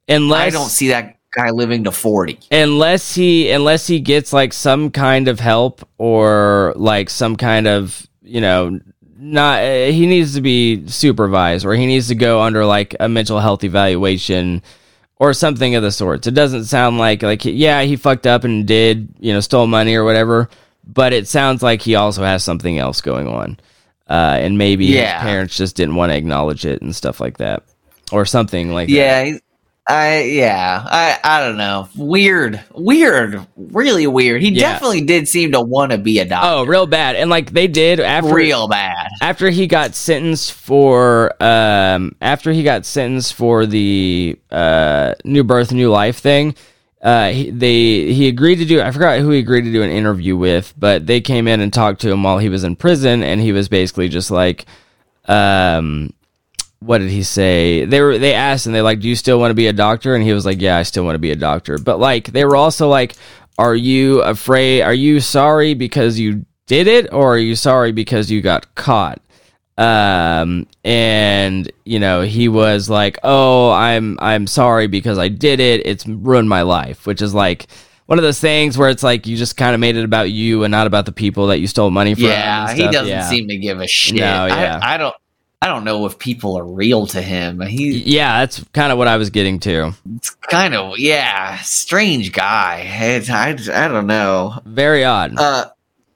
unless 0.09 0.53
I, 0.53 0.57
don't 0.57 0.69
see 0.69 0.89
that 0.89 1.17
guy 1.33 1.51
living 1.51 1.85
to 1.85 1.91
forty. 1.91 2.39
unless 2.51 3.15
he 3.15 3.51
unless 3.51 3.87
he 3.87 3.99
gets 3.99 4.33
like 4.33 4.51
some 4.51 4.91
kind 4.91 5.27
of 5.27 5.39
help 5.39 5.87
or 5.97 6.73
like 6.75 7.09
some 7.09 7.35
kind 7.35 7.67
of 7.67 8.05
you 8.21 8.41
know 8.41 8.79
not 9.17 9.63
uh, 9.63 9.85
he 9.85 10.05
needs 10.07 10.33
to 10.35 10.41
be 10.41 10.87
supervised 10.87 11.65
or 11.65 11.73
he 11.75 11.85
needs 11.85 12.07
to 12.07 12.15
go 12.15 12.41
under 12.41 12.65
like 12.65 12.95
a 12.99 13.07
mental 13.07 13.39
health 13.39 13.63
evaluation 13.63 14.61
or 15.19 15.33
something 15.33 15.75
of 15.75 15.83
the 15.83 15.91
sorts 15.91 16.25
it 16.27 16.33
doesn't 16.33 16.63
sound 16.65 16.97
like 16.97 17.21
like 17.21 17.43
yeah 17.45 17.81
he 17.83 17.95
fucked 17.95 18.25
up 18.25 18.43
and 18.43 18.65
did 18.65 19.07
you 19.19 19.31
know 19.33 19.39
stole 19.41 19.67
money 19.67 19.93
or 19.95 20.03
whatever 20.03 20.49
but 20.85 21.13
it 21.13 21.27
sounds 21.27 21.61
like 21.61 21.81
he 21.81 21.95
also 21.95 22.23
has 22.23 22.43
something 22.43 22.79
else 22.79 23.01
going 23.01 23.27
on 23.27 23.59
uh, 24.09 24.37
and 24.39 24.57
maybe 24.57 24.85
Yeah. 24.85 25.19
his 25.21 25.23
parents 25.29 25.57
just 25.57 25.75
didn't 25.75 25.95
want 25.95 26.11
to 26.11 26.17
acknowledge 26.17 26.65
it 26.65 26.81
and 26.81 26.95
stuff 26.95 27.19
like 27.19 27.37
that 27.37 27.61
or 28.11 28.25
something 28.25 28.73
like 28.73 28.87
that. 28.87 28.93
Yeah, 28.93 29.23
he- 29.25 29.39
I 29.89 30.21
yeah. 30.21 30.83
I 30.85 31.17
I 31.23 31.39
don't 31.45 31.57
know. 31.57 31.89
Weird, 31.95 32.63
weird, 32.75 33.45
really 33.57 34.05
weird. 34.05 34.41
He 34.43 34.49
Yeah. 34.49 34.73
definitely 34.73 35.01
did 35.01 35.27
seem 35.27 35.53
to 35.53 35.61
want 35.61 35.91
to 35.91 35.97
be 35.97 36.19
a 36.19 36.25
doctor. 36.25 36.47
oh 36.47 36.63
real 36.65 36.85
bad 36.85 37.15
and 37.15 37.29
like 37.29 37.51
they 37.51 37.67
did 37.67 37.99
after 37.99 38.33
real 38.33 38.67
bad. 38.67 39.09
after 39.21 39.49
he 39.49 39.65
got 39.65 39.95
sentenced 39.95 40.53
for 40.53 41.33
um 41.41 42.15
after 42.21 42.51
he 42.51 42.61
got 42.61 42.85
sentenced 42.85 43.33
for 43.33 43.65
the 43.65 44.37
uh 44.51 45.15
new 45.25 45.43
birth 45.43 45.71
new 45.71 45.89
life 45.89 46.19
thing 46.19 46.53
uh 47.01 47.29
he, 47.31 47.49
they 47.49 48.13
he 48.13 48.27
agreed 48.27 48.57
to 48.57 48.65
do 48.65 48.81
i 48.81 48.91
forgot 48.91 49.19
who 49.19 49.31
he 49.31 49.39
agreed 49.39 49.63
to 49.63 49.71
do 49.71 49.81
an 49.81 49.89
interview 49.89 50.35
with 50.37 50.73
but 50.77 51.07
they 51.07 51.19
came 51.21 51.47
in 51.47 51.61
and 51.61 51.73
talked 51.73 52.01
to 52.01 52.11
him 52.11 52.21
while 52.23 52.37
he 52.37 52.49
was 52.49 52.63
in 52.63 52.75
prison 52.75 53.23
and 53.23 53.41
he 53.41 53.51
was 53.51 53.69
basically 53.69 54.07
just 54.09 54.29
like 54.29 54.65
um 55.25 56.11
what 56.79 56.99
did 56.99 57.09
he 57.09 57.23
say 57.23 57.85
they 57.85 58.01
were 58.01 58.17
they 58.17 58.33
asked 58.33 58.65
and 58.65 58.73
they 58.73 58.81
like 58.81 58.99
do 58.99 59.09
you 59.09 59.15
still 59.15 59.39
want 59.39 59.51
to 59.51 59.55
be 59.55 59.67
a 59.67 59.73
doctor 59.73 60.15
and 60.15 60.23
he 60.23 60.31
was 60.31 60.45
like 60.45 60.61
yeah 60.61 60.77
i 60.77 60.83
still 60.83 61.03
want 61.03 61.15
to 61.15 61.19
be 61.19 61.31
a 61.31 61.35
doctor 61.35 61.77
but 61.77 61.99
like 61.99 62.27
they 62.31 62.45
were 62.45 62.55
also 62.55 62.87
like 62.87 63.15
are 63.57 63.75
you 63.75 64.21
afraid 64.21 64.81
are 64.81 64.93
you 64.93 65.19
sorry 65.19 65.73
because 65.73 66.17
you 66.17 66.45
did 66.67 66.87
it 66.87 67.11
or 67.11 67.33
are 67.33 67.37
you 67.37 67.55
sorry 67.55 67.91
because 67.91 68.31
you 68.31 68.41
got 68.41 68.73
caught 68.75 69.19
um 69.77 70.65
and 70.85 71.71
you 71.85 71.99
know 71.99 72.21
he 72.21 72.47
was 72.47 72.89
like 72.89 73.17
oh 73.23 73.71
i'm 73.71 74.17
i'm 74.21 74.47
sorry 74.47 74.87
because 74.87 75.17
i 75.17 75.27
did 75.27 75.59
it 75.59 75.85
it's 75.85 76.07
ruined 76.07 76.47
my 76.47 76.61
life 76.61 77.05
which 77.05 77.21
is 77.21 77.33
like 77.33 77.67
one 78.09 78.17
of 78.17 78.23
those 78.23 78.39
things 78.39 78.75
where 78.75 78.89
it's 78.89 79.03
like 79.03 79.27
you 79.27 79.37
just 79.37 79.55
kind 79.55 79.75
of 79.75 79.79
made 79.79 79.95
it 79.95 80.03
about 80.03 80.31
you 80.31 80.63
and 80.63 80.71
not 80.71 80.87
about 80.87 81.05
the 81.05 81.11
people 81.11 81.47
that 81.47 81.59
you 81.59 81.67
stole 81.67 81.91
money 81.91 82.15
from 82.15 82.23
Yeah, 82.23 82.73
he 82.73 82.87
doesn't 82.87 83.07
yeah. 83.07 83.29
seem 83.29 83.47
to 83.49 83.55
give 83.55 83.79
a 83.79 83.85
shit. 83.87 84.15
No, 84.15 84.47
yeah. 84.47 84.79
I, 84.81 84.95
I 84.95 84.97
don't. 84.97 85.13
I 85.61 85.67
don't 85.67 85.83
know 85.83 86.05
if 86.05 86.17
people 86.17 86.57
are 86.57 86.63
real 86.63 87.05
to 87.07 87.21
him. 87.21 87.59
He 87.61 87.91
yeah 87.99 88.39
that's 88.39 88.63
kind 88.73 88.91
of 88.91 88.97
what 88.97 89.09
i 89.09 89.17
was 89.17 89.29
getting 89.29 89.59
to 89.61 89.93
It's 90.15 90.29
kind 90.29 90.73
of 90.73 90.97
yeah, 90.97 91.57
strange 91.59 92.31
guy. 92.31 92.81
It's, 92.85 93.29
I 93.29 93.49
I 93.49 93.87
don't 93.89 94.07
know. 94.07 94.59
very 94.65 95.03
odd 95.03 95.35
Uh, 95.37 95.65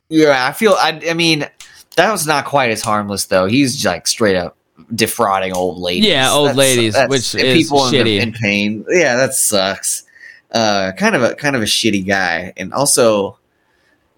yeah, 0.09 0.47
I 0.47 0.51
feel. 0.53 0.73
I 0.77 1.01
I 1.09 1.13
mean, 1.13 1.47
that 1.95 2.11
was 2.11 2.25
not 2.27 2.45
quite 2.45 2.71
as 2.71 2.81
harmless 2.81 3.25
though. 3.25 3.47
He's 3.47 3.83
like 3.85 4.07
straight 4.07 4.35
up 4.35 4.55
defrauding 4.93 5.53
old 5.53 5.79
ladies. 5.79 6.05
Yeah, 6.07 6.31
old 6.31 6.55
ladies, 6.55 6.95
which 7.07 7.33
and 7.33 7.43
is 7.43 7.71
in, 7.71 7.77
shitty. 7.77 8.21
in 8.21 8.31
pain. 8.33 8.85
Yeah, 8.89 9.15
that 9.17 9.33
sucks. 9.33 10.03
Uh, 10.51 10.91
kind 10.97 11.15
of 11.15 11.23
a 11.23 11.35
kind 11.35 11.55
of 11.55 11.61
a 11.63 11.65
shitty 11.65 12.05
guy, 12.05 12.53
and 12.57 12.73
also. 12.73 13.37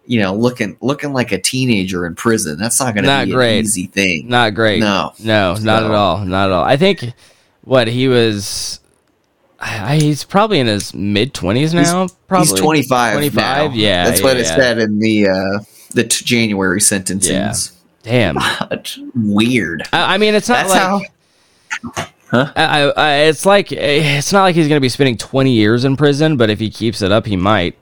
You 0.07 0.22
know, 0.22 0.34
looking 0.36 0.77
looking 0.82 1.14
like 1.14 1.32
a 1.32 1.40
teenager 1.40 2.06
in 2.06 2.15
prison. 2.15 2.57
That's 2.57 2.80
not 2.80 2.94
going 2.94 3.06
to 3.06 3.26
be 3.26 3.32
great. 3.32 3.60
an 3.60 3.65
easy 3.65 3.88
thing. 3.88 4.27
not 4.30 4.53
great 4.53 4.80
No. 4.80 5.14
no 5.23 5.56
not 5.56 5.84
at 5.84 5.91
all 5.91 6.19
not 6.19 6.45
at 6.49 6.52
all 6.52 6.64
i 6.64 6.77
think 6.77 7.14
what 7.64 7.88
he 7.88 8.07
was 8.07 8.80
I, 9.60 9.95
he's 9.95 10.23
probably 10.23 10.60
in 10.60 10.68
his 10.68 10.94
mid 10.94 11.34
20s 11.34 11.73
now 11.73 12.07
probably 12.27 12.48
He's 12.49 12.60
25. 12.60 13.14
25 13.14 13.76
yeah 13.76 14.06
that's 14.10 14.22
what 14.22 14.36
yeah, 14.36 14.41
it 14.41 14.45
yeah. 14.45 14.56
said 14.56 14.77
in 14.80 14.99
the 14.99 15.27
uh, 15.27 15.64
the 15.94 16.03
t- 16.03 16.23
January 16.26 16.80
sentencings. 16.82 17.72
damn 18.03 18.38
weird. 19.15 19.84
I, 19.94 20.15
I 20.15 20.18
mean, 20.18 20.36
it's 20.36 20.49
not 20.49 20.68
That's 20.68 20.72
like 20.72 21.11
how. 21.94 22.11
I, 22.32 22.52
I, 22.56 22.82
I, 22.90 23.14
it's 23.30 23.45
like 23.45 23.72
it's 23.72 24.34
not 24.34 24.44
like 24.44 24.56
he's 24.56 24.68
going 24.68 24.77
to 24.77 24.82
be 24.82 24.90
spending 24.90 25.18
twenty 25.18 25.53
years 25.53 25.86
in 25.86 25.95
prison, 25.95 26.36
but 26.38 26.49
if 26.49 26.60
he 26.60 26.69
keeps 26.69 27.02
it 27.02 27.11
up, 27.11 27.26
he 27.26 27.36
might. 27.38 27.76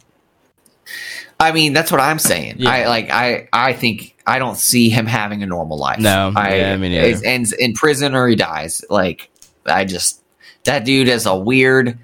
I 1.44 1.52
mean, 1.52 1.74
that's 1.74 1.92
what 1.92 2.02
I'm 2.02 2.20
saying. 2.20 2.56
Yeah. 2.60 2.70
I 2.70 2.88
like. 2.88 3.10
I 3.12 3.48
I 3.52 3.74
think 3.74 4.16
I 4.26 4.40
don't 4.40 4.58
see 4.58 4.90
him 4.90 5.06
having 5.06 5.44
a 5.44 5.46
normal 5.46 5.78
life. 5.78 6.00
No, 6.00 6.32
I, 6.36 6.56
yeah, 6.56 6.78
me 6.78 6.90
neither. 6.90 7.08
it 7.08 7.26
ends 7.26 7.52
in 7.52 7.74
prison 7.74 8.16
or 8.16 8.28
he 8.28 8.36
dies. 8.36 8.84
Like 8.90 9.30
I 9.66 9.86
just 9.86 10.22
that 10.64 10.86
dude 10.86 11.08
has 11.08 11.26
a 11.26 11.36
weird 11.36 12.00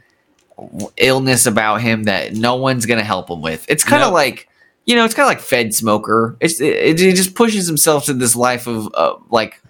illness 0.97 1.45
about 1.45 1.81
him 1.81 2.03
that 2.03 2.33
no 2.33 2.55
one's 2.55 2.85
gonna 2.85 3.03
help 3.03 3.29
him 3.29 3.41
with. 3.41 3.65
It's 3.69 3.83
kind 3.83 4.03
of 4.03 4.13
like 4.13 4.47
you 4.85 4.95
know, 4.95 5.05
it's 5.05 5.13
kind 5.13 5.25
of 5.25 5.29
like 5.29 5.39
Fed 5.41 5.73
smoker. 5.73 6.35
It's 6.39 6.59
it, 6.59 6.99
it, 6.99 7.15
just 7.15 7.35
pushes 7.35 7.67
himself 7.67 8.05
to 8.05 8.13
this 8.13 8.35
life 8.35 8.65
of 8.65 8.89
uh, 8.95 9.15
like 9.29 9.61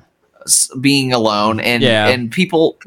being 0.79 1.11
alone 1.11 1.59
and 1.59 1.83
Yeah. 1.83 2.07
and 2.07 2.31
people 2.31 2.77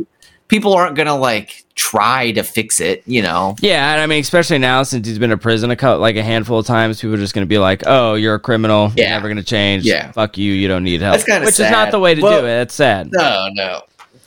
people 0.53 0.75
aren't 0.75 0.95
gonna 0.97 1.17
like 1.17 1.65
try 1.75 2.31
to 2.33 2.43
fix 2.43 2.79
it. 2.81 3.03
You 3.07 3.23
know, 3.23 3.57
Yeah, 3.61 3.93
and 3.93 4.01
I 4.03 4.07
mean, 4.07 4.21
especially 4.21 4.59
now 4.59 4.83
since 4.83 5.07
he's 5.07 5.19
been 5.19 5.31
to 5.31 5.39
prison 5.39 5.71
a 5.71 5.77
couple, 5.77 6.01
like 6.01 6.17
a 6.17 6.23
handful 6.23 6.59
of 6.59 6.67
times, 6.67 7.01
people 7.01 7.15
are 7.15 7.19
just 7.19 7.33
going 7.35 7.47
to 7.47 7.49
be 7.49 7.59
like, 7.59 7.83
"Oh, 7.87 8.15
you're 8.15 8.35
a 8.35 8.39
criminal. 8.41 8.93
You're 8.95 9.09
never 9.09 9.27
going 9.29 9.39
to 9.39 9.43
change. 9.43 9.85
Yeah. 9.85 10.13
fuck 10.13 10.37
you. 10.37 10.53
You 10.53 10.69
don't 10.69 10.85
need 10.85 11.01
help." 11.01 11.15
That's 11.15 11.25
kinda 11.25 11.47
which 11.47 11.59
is 11.59 11.71
not 11.71 11.91
the 11.91 11.99
way 11.99 12.15
to 12.15 12.21
Well- 12.21 12.41
do 12.43 12.47
it. 12.47 12.51
That's 12.51 12.75
sad. 12.75 13.09
no, 13.13 13.49
no. 13.55 13.81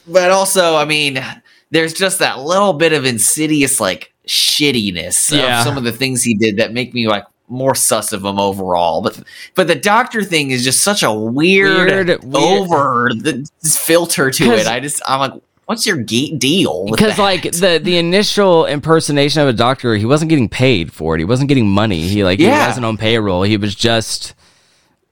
But 0.08 0.32
also, 0.32 0.76
I 0.76 0.86
mean, 0.86 1.24
there's 1.72 1.94
just 1.94 2.20
that 2.20 2.40
little 2.40 2.74
bit 2.74 2.92
of 2.94 3.06
insidious 3.06 3.80
like 3.80 4.12
shittiness 4.28 5.32
Yeah. 5.32 5.60
of 5.60 5.64
some 5.66 5.78
of 5.78 5.84
the 5.84 5.92
things 5.92 6.24
he 6.24 6.34
did 6.36 6.58
that 6.58 6.74
make 6.74 6.94
me 6.94 7.08
like 7.08 7.26
more 7.48 7.76
sus 7.76 8.12
of 8.12 8.26
him 8.26 8.40
overall. 8.40 9.02
But 9.02 9.20
but 9.54 9.68
the 9.68 9.76
doctor 9.76 10.24
thing 10.24 10.50
is 10.52 10.64
just 10.64 10.82
such 10.82 11.04
a 11.04 11.14
weird, 11.14 11.88
Weird, 12.08 12.24
weird. 12.24 12.36
over 12.36 13.12
the 13.16 13.48
filter 13.64 14.32
to 14.32 14.52
it. 14.54 14.66
I 14.68 14.80
just 14.80 15.02
I'm 15.08 15.20
like, 15.20 15.34
what's 15.66 15.86
your 15.86 15.98
gate 15.98 16.40
deal? 16.40 16.86
Because 16.90 17.18
that? 17.18 17.22
like 17.22 17.44
the 17.44 17.80
the 17.84 17.98
initial 17.98 18.66
impersonation 18.66 19.42
of 19.42 19.48
a 19.48 19.54
doctor, 19.54 19.96
he 19.96 20.06
wasn't 20.06 20.30
getting 20.30 20.50
paid 20.50 20.92
for 20.94 21.16
it. 21.16 21.20
He 21.20 21.26
wasn't 21.26 21.50
getting 21.50 21.68
money. 21.70 22.02
He 22.02 22.24
like 22.24 22.40
he 22.40 22.48
wasn't 22.48 22.86
on 22.86 22.98
payroll. 22.98 23.44
He 23.44 23.58
was 23.58 23.76
just 23.76 24.34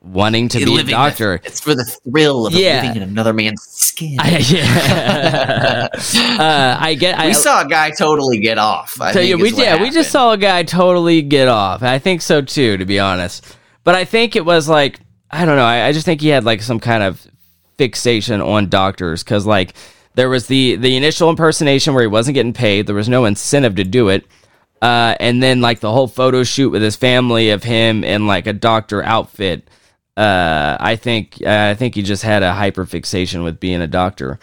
wanting 0.01 0.49
to 0.49 0.57
be 0.57 0.63
a 0.65 0.67
Living 0.67 0.85
the- 0.87 0.91
doctor. 0.91 1.35
it's 1.45 1.61
for 1.61 1.73
the 1.75 1.85
thrill 1.85 2.45
of 2.47 2.53
Yeah. 2.53 2.81
living 2.81 3.01
in 3.01 3.09
another 3.09 3.31
man's 3.31 3.61
skin. 3.63 4.17
I, 4.19 4.37
yeah. 4.39 5.87
uh, 5.93 6.77
I 6.79 6.93
get. 6.95 7.17
I, 7.17 7.27
we 7.27 7.33
saw 7.33 7.61
a 7.63 7.67
guy 7.67 7.91
totally 7.91 8.39
get 8.39 8.57
off. 8.57 8.99
I 8.99 9.11
So, 9.13 9.19
think 9.19 9.29
yeah, 9.29 9.35
we 9.41 9.51
yeah, 9.53 9.81
we 9.81 9.89
just 9.91 10.11
saw 10.11 10.31
a 10.33 10.37
guy 10.37 10.63
totally 10.63 11.21
get 11.21 11.47
off. 11.47 11.83
I 11.83 11.99
think 11.99 12.21
so 12.21 12.41
too, 12.41 12.77
to 12.77 12.85
be 12.85 12.99
honest. 12.99 13.45
But 13.83 13.95
I 13.95 14.05
think 14.05 14.35
it 14.35 14.45
was 14.45 14.67
like 14.69 14.99
I 15.31 15.45
don't 15.45 15.55
know. 15.55 15.65
I, 15.65 15.87
I 15.87 15.91
just 15.93 16.05
think 16.05 16.21
he 16.21 16.27
had 16.29 16.43
like 16.43 16.61
some 16.61 16.79
kind 16.79 17.01
of 17.03 17.25
fixation 17.77 18.39
on 18.41 18.69
doctors 18.69 19.23
because 19.23 19.45
like 19.45 19.73
there 20.15 20.29
was 20.29 20.47
the 20.47 20.75
the 20.75 20.95
initial 20.97 21.29
impersonation 21.29 21.93
where 21.93 22.03
he 22.03 22.07
wasn't 22.07 22.35
getting 22.35 22.53
paid. 22.53 22.87
There 22.87 22.95
was 22.95 23.09
no 23.09 23.25
incentive 23.25 23.75
to 23.75 23.83
do 23.83 24.09
it. 24.09 24.25
Uh, 24.81 25.15
and 25.19 25.41
then 25.41 25.61
like 25.61 25.79
the 25.79 25.91
whole 25.91 26.07
photo 26.09 26.43
shoot 26.43 26.69
with 26.69 26.81
his 26.81 26.95
family 26.97 27.51
of 27.51 27.63
him 27.63 28.03
in 28.03 28.27
like 28.27 28.47
a 28.47 28.53
doctor 28.53 29.01
outfit. 29.01 29.69
Uh, 30.17 30.75
I 30.79 30.95
think 30.97 31.37
uh, 31.45 31.69
I 31.71 31.73
think 31.75 31.95
he 31.95 32.01
just 32.01 32.21
had 32.23 32.43
a 32.43 32.53
hyper 32.53 32.85
fixation 32.85 33.43
with 33.43 33.59
being 33.59 33.81
a 33.81 33.87
doctor. 33.87 34.39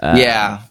Uh, 0.00 0.16
yeah, 0.18 0.62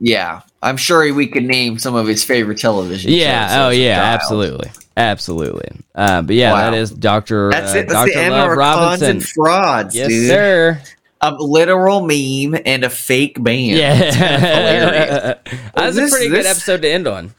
yeah. 0.00 0.40
I'm 0.62 0.76
sure 0.76 1.12
we 1.14 1.26
could 1.28 1.44
name 1.44 1.78
some 1.78 1.94
of 1.94 2.06
his 2.06 2.22
favorite 2.24 2.58
television. 2.58 3.10
Yeah. 3.12 3.64
Oh, 3.66 3.70
yeah. 3.70 4.00
Absolutely. 4.00 4.70
Absolutely. 4.96 5.70
Uh, 5.94 6.22
but 6.22 6.36
yeah, 6.36 6.52
Wow. 6.52 6.70
that 6.70 6.74
is 6.78 6.90
Doctor. 6.90 7.50
That's 7.50 7.74
uh, 7.74 7.78
it. 7.78 7.88
That's 7.88 7.92
Dr. 7.94 8.12
the 8.12 8.16
end 8.20 8.32
Love 8.34 8.44
of 8.44 8.48
our 8.50 8.56
cons 8.56 8.78
Robinson. 9.00 9.10
and 9.10 9.24
frauds, 9.26 9.96
yes, 9.96 10.08
dude. 10.08 10.28
sir. 10.28 10.82
A 11.24 11.32
literal 11.38 12.00
meme 12.00 12.60
and 12.66 12.82
a 12.84 12.90
fake 12.90 13.42
band. 13.42 13.78
Yeah, 13.78 13.94
that's 15.74 15.96
This- 15.96 16.12
a 16.12 16.16
pretty 16.16 16.30
good 16.30 16.46
episode 16.46 16.82
to 16.82 16.88
end 16.88 17.06
on. 17.06 17.34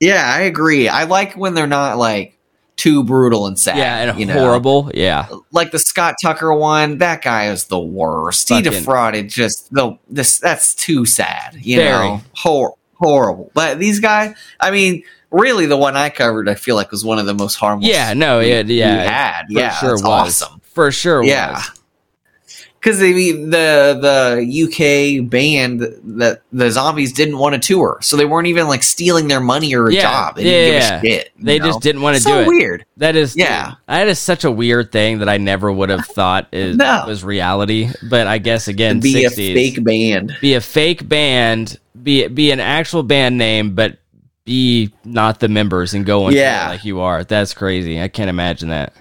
Yeah, 0.00 0.24
I 0.26 0.40
agree. 0.42 0.88
I 0.88 1.04
like 1.04 1.34
when 1.36 1.54
they're 1.54 1.66
not 1.66 1.96
like 1.98 2.38
too 2.76 3.02
brutal 3.04 3.46
and 3.46 3.58
sad. 3.58 3.78
Yeah, 3.78 4.10
and 4.10 4.18
you 4.20 4.26
know? 4.26 4.34
horrible. 4.34 4.90
Yeah, 4.94 5.28
Like 5.52 5.70
the 5.70 5.78
Scott 5.78 6.16
Tucker 6.22 6.52
one, 6.54 6.98
that 6.98 7.22
guy 7.22 7.48
is 7.50 7.64
the 7.66 7.78
worst. 7.80 8.48
He 8.50 8.60
defrauded 8.62 9.28
just 9.30 9.72
the 9.72 9.98
this. 10.08 10.38
That's 10.38 10.74
too 10.74 11.06
sad. 11.06 11.56
You 11.60 11.76
Very. 11.78 12.06
know, 12.08 12.20
Hor- 12.36 12.76
horrible. 12.94 13.50
But 13.54 13.78
these 13.78 14.00
guys, 14.00 14.34
I 14.60 14.70
mean, 14.70 15.02
really, 15.30 15.64
the 15.66 15.76
one 15.78 15.96
I 15.96 16.10
covered, 16.10 16.48
I 16.48 16.54
feel 16.54 16.76
like 16.76 16.90
was 16.90 17.04
one 17.04 17.18
of 17.18 17.24
the 17.26 17.34
most 17.34 17.54
harmless. 17.56 17.88
yeah. 17.88 18.12
No, 18.14 18.40
yeah, 18.40 18.62
yeah. 18.66 19.02
had. 19.10 19.46
For 19.46 19.52
Yeah, 19.58 19.70
sure 19.76 19.92
was. 19.94 20.02
awesome. 20.04 20.60
For 20.74 20.90
sure 20.92 21.22
Yeah. 21.24 21.54
was. 21.54 21.75
Because 22.86 23.00
mean, 23.02 23.50
the 23.50 23.98
the 24.00 25.18
UK 25.24 25.28
band 25.28 25.80
that 25.80 26.42
the 26.52 26.70
zombies 26.70 27.12
didn't 27.12 27.36
want 27.38 27.54
to 27.54 27.58
tour, 27.60 27.98
so 28.00 28.16
they 28.16 28.24
weren't 28.24 28.46
even 28.46 28.68
like 28.68 28.84
stealing 28.84 29.26
their 29.26 29.40
money 29.40 29.74
or 29.74 29.88
a 29.88 29.92
Yeah, 29.92 30.02
job. 30.02 30.36
They 30.36 30.44
didn't 30.44 30.72
yeah, 30.74 31.00
give 31.00 31.10
a 31.10 31.14
shit. 31.16 31.32
They 31.36 31.58
know? 31.58 31.64
just 31.66 31.80
didn't 31.80 32.02
want 32.02 32.16
to 32.16 32.22
so 32.22 32.30
do 32.30 32.38
it. 32.42 32.46
weird. 32.46 32.84
That 32.98 33.16
is, 33.16 33.34
Yeah. 33.36 33.74
that 33.88 34.06
is 34.06 34.20
such 34.20 34.44
a 34.44 34.52
weird 34.52 34.92
thing 34.92 35.18
that 35.18 35.28
I 35.28 35.36
never 35.36 35.72
would 35.72 35.90
have 35.90 36.06
thought 36.06 36.46
is 36.52 36.76
No. 36.78 37.02
was 37.08 37.24
reality. 37.24 37.90
But 38.08 38.28
I 38.28 38.38
guess 38.38 38.68
again, 38.68 39.00
be 39.00 39.14
60s, 39.14 39.32
a 39.32 39.54
fake 39.54 39.82
band. 39.84 40.36
be 40.40 40.54
a 40.54 40.60
fake 40.60 41.08
band, 41.08 41.80
be 42.00 42.28
be 42.28 42.52
an 42.52 42.60
actual 42.60 43.02
band 43.02 43.36
name, 43.36 43.74
but 43.74 43.98
be 44.44 44.92
not 45.04 45.40
the 45.40 45.48
members 45.48 45.92
and 45.92 46.06
go 46.06 46.26
on 46.26 46.34
Yeah. 46.34 46.68
like 46.68 46.84
you 46.84 47.00
are. 47.00 47.24
That's 47.24 47.52
crazy. 47.52 48.00
I 48.00 48.06
can't 48.06 48.30
imagine 48.30 48.68
that. 48.68 48.92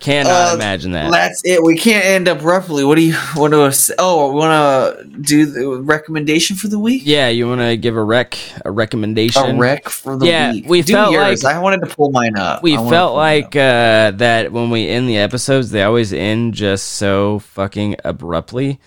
Cannot 0.00 0.52
Uh, 0.52 0.54
imagine 0.54 0.92
that. 0.92 1.10
That's 1.10 1.42
it. 1.44 1.62
We 1.62 1.76
can't 1.76 2.04
end 2.04 2.26
abruptly. 2.26 2.84
What 2.84 2.94
do 2.96 3.02
you 3.02 3.14
want 3.36 3.52
to? 3.52 3.70
say? 3.70 3.94
Oh, 3.98 4.32
want 4.32 4.50
to 4.98 5.04
do 5.20 5.44
the 5.46 5.68
recommendation 5.82 6.56
for 6.56 6.68
the 6.68 6.78
week? 6.78 7.02
yeah, 7.04 7.28
you 7.28 7.46
want 7.46 7.60
to 7.60 7.76
give 7.76 7.96
a 7.96 8.02
rec 8.02 8.38
a 8.64 8.70
recommendation? 8.70 9.56
A 9.56 9.58
rec 9.58 9.88
for 9.90 10.16
the 10.16 10.24
week? 10.24 10.30
Yeah, 10.30 10.52
week. 10.52 10.64
we 10.66 10.82
do 10.82 10.94
felt 10.94 11.12
yours. 11.12 11.44
like- 11.44 11.54
I 11.54 11.58
wanted 11.58 11.80
to 11.82 11.94
pull 11.94 12.10
mine 12.10 12.36
up. 12.36 12.62
We 12.62 12.76
felt 12.76 13.14
like 13.14 13.54
uh, 13.54 14.12
that 14.12 14.52
when 14.52 14.70
we 14.70 14.88
end 14.88 15.08
the 15.08 15.18
episodes, 15.18 15.70
they 15.70 15.82
always 15.82 16.12
end 16.12 16.54
just 16.54 16.86
so 16.92 17.40
fucking 17.40 17.96
abruptly. 18.04 18.80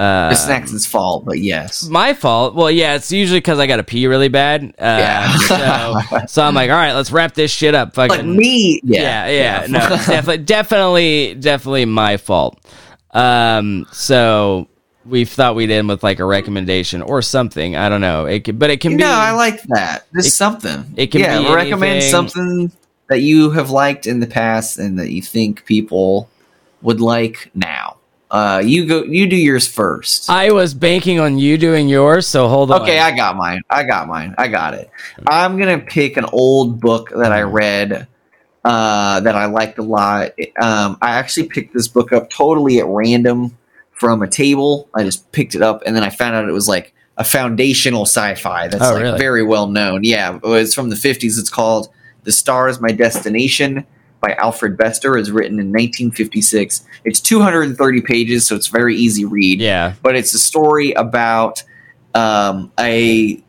Uh, 0.00 0.30
it's 0.32 0.44
Snax's 0.44 0.86
fault, 0.86 1.26
but 1.26 1.38
yes. 1.40 1.86
my 1.88 2.14
fault. 2.14 2.54
Well, 2.54 2.70
yeah, 2.70 2.94
it's 2.94 3.12
usually 3.12 3.38
because 3.40 3.58
I 3.58 3.66
got 3.66 3.76
to 3.76 3.82
pee 3.84 4.06
really 4.06 4.28
bad. 4.28 4.64
Uh, 4.78 4.96
Yeah. 4.98 5.36
so, 5.36 6.18
so 6.26 6.42
I'm 6.42 6.54
like, 6.54 6.70
all 6.70 6.76
right, 6.76 6.94
let's 6.94 7.12
wrap 7.12 7.34
this 7.34 7.50
shit 7.50 7.74
up. 7.74 7.94
Fucking 7.94 8.16
Like 8.16 8.24
me, 8.26 8.80
yeah, 8.82 9.26
yeah, 9.26 9.60
yeah. 9.62 9.66
no, 9.68 9.78
definitely, 9.90 10.38
definitely, 10.38 11.34
definitely 11.34 11.84
my 11.84 12.16
fault. 12.16 12.58
Um, 13.10 13.86
so 13.92 14.68
we 15.04 15.24
thought 15.24 15.54
we'd 15.54 15.70
end 15.70 15.88
with 15.88 16.02
like 16.02 16.18
a 16.18 16.24
recommendation 16.24 17.02
or 17.02 17.20
something. 17.20 17.76
I 17.76 17.88
don't 17.88 18.00
know. 18.00 18.24
It 18.26 18.44
could, 18.44 18.58
but 18.58 18.70
it 18.70 18.80
can 18.80 18.92
be. 18.92 19.02
no, 19.02 19.10
I 19.10 19.32
like 19.32 19.62
that. 19.64 20.06
Just 20.14 20.28
It- 20.28 20.30
something. 20.32 20.94
it 20.96 21.08
can 21.08 21.20
yeah, 21.20 21.38
be 21.40 21.52
recommend 21.54 21.92
anything. 21.92 22.10
something 22.10 22.72
that 23.08 23.20
you 23.20 23.50
have 23.50 23.70
liked 23.70 24.06
in 24.06 24.20
the 24.20 24.26
past 24.26 24.78
and 24.78 24.98
that 24.98 25.10
you 25.10 25.20
think 25.20 25.64
people 25.66 26.30
would 26.80 27.00
like 27.02 27.50
now. 27.54 27.96
Uh, 28.30 28.62
you 28.64 28.86
go. 28.86 29.02
You 29.02 29.26
do 29.28 29.34
yours 29.36 29.66
first. 29.66 30.30
I 30.30 30.52
was 30.52 30.72
banking 30.72 31.18
on 31.18 31.38
you 31.38 31.58
doing 31.58 31.88
yours, 31.88 32.26
so 32.28 32.46
hold 32.48 32.70
on. 32.70 32.82
Okay, 32.82 32.98
I 33.00 33.10
got 33.16 33.36
mine. 33.36 33.62
I 33.68 33.82
got 33.82 34.06
mine. 34.06 34.34
I 34.38 34.46
got 34.46 34.74
it. 34.74 34.88
I'm 35.26 35.58
gonna 35.58 35.78
pick 35.80 36.16
an 36.16 36.26
old 36.26 36.80
book 36.80 37.10
that 37.10 37.32
I 37.32 37.42
read 37.42 38.06
uh, 38.64 39.20
that 39.20 39.34
I 39.34 39.46
liked 39.46 39.78
a 39.78 39.82
lot. 39.82 40.30
Um, 40.60 40.96
I 41.02 41.12
actually 41.18 41.48
picked 41.48 41.74
this 41.74 41.88
book 41.88 42.12
up 42.12 42.30
totally 42.30 42.78
at 42.78 42.86
random 42.86 43.56
from 43.92 44.22
a 44.22 44.28
table. 44.28 44.88
I 44.94 45.02
just 45.02 45.32
picked 45.32 45.56
it 45.56 45.62
up, 45.62 45.82
and 45.84 45.96
then 45.96 46.04
I 46.04 46.10
found 46.10 46.36
out 46.36 46.48
it 46.48 46.52
was 46.52 46.68
like 46.68 46.94
a 47.16 47.24
foundational 47.24 48.02
sci-fi 48.06 48.68
that's 48.68 48.82
Oh, 48.84 48.94
like 48.94 49.02
really? 49.02 49.18
very 49.18 49.42
well 49.42 49.66
known. 49.66 50.04
Yeah, 50.04 50.38
it's 50.44 50.74
from 50.74 50.88
the 50.90 50.96
50s. 50.96 51.36
It's 51.38 51.50
called 51.50 51.88
"The 52.22 52.32
Star 52.32 52.68
Is 52.68 52.80
My 52.80 52.92
Destination." 52.92 53.84
By 54.20 54.34
Alfred 54.34 54.76
Bester, 54.76 55.16
is 55.16 55.30
written 55.30 55.58
in 55.58 55.68
1956. 55.68 56.84
It's 57.04 57.20
230 57.20 58.00
pages, 58.02 58.46
so 58.46 58.54
it's 58.54 58.66
very 58.66 58.96
easy 58.96 59.24
read 59.24 59.60
yeah, 59.60 59.94
but 60.02 60.14
it's 60.14 60.34
a 60.34 60.38
story 60.38 60.92
about 60.92 61.62
um, 62.14 62.72
a 62.78 63.42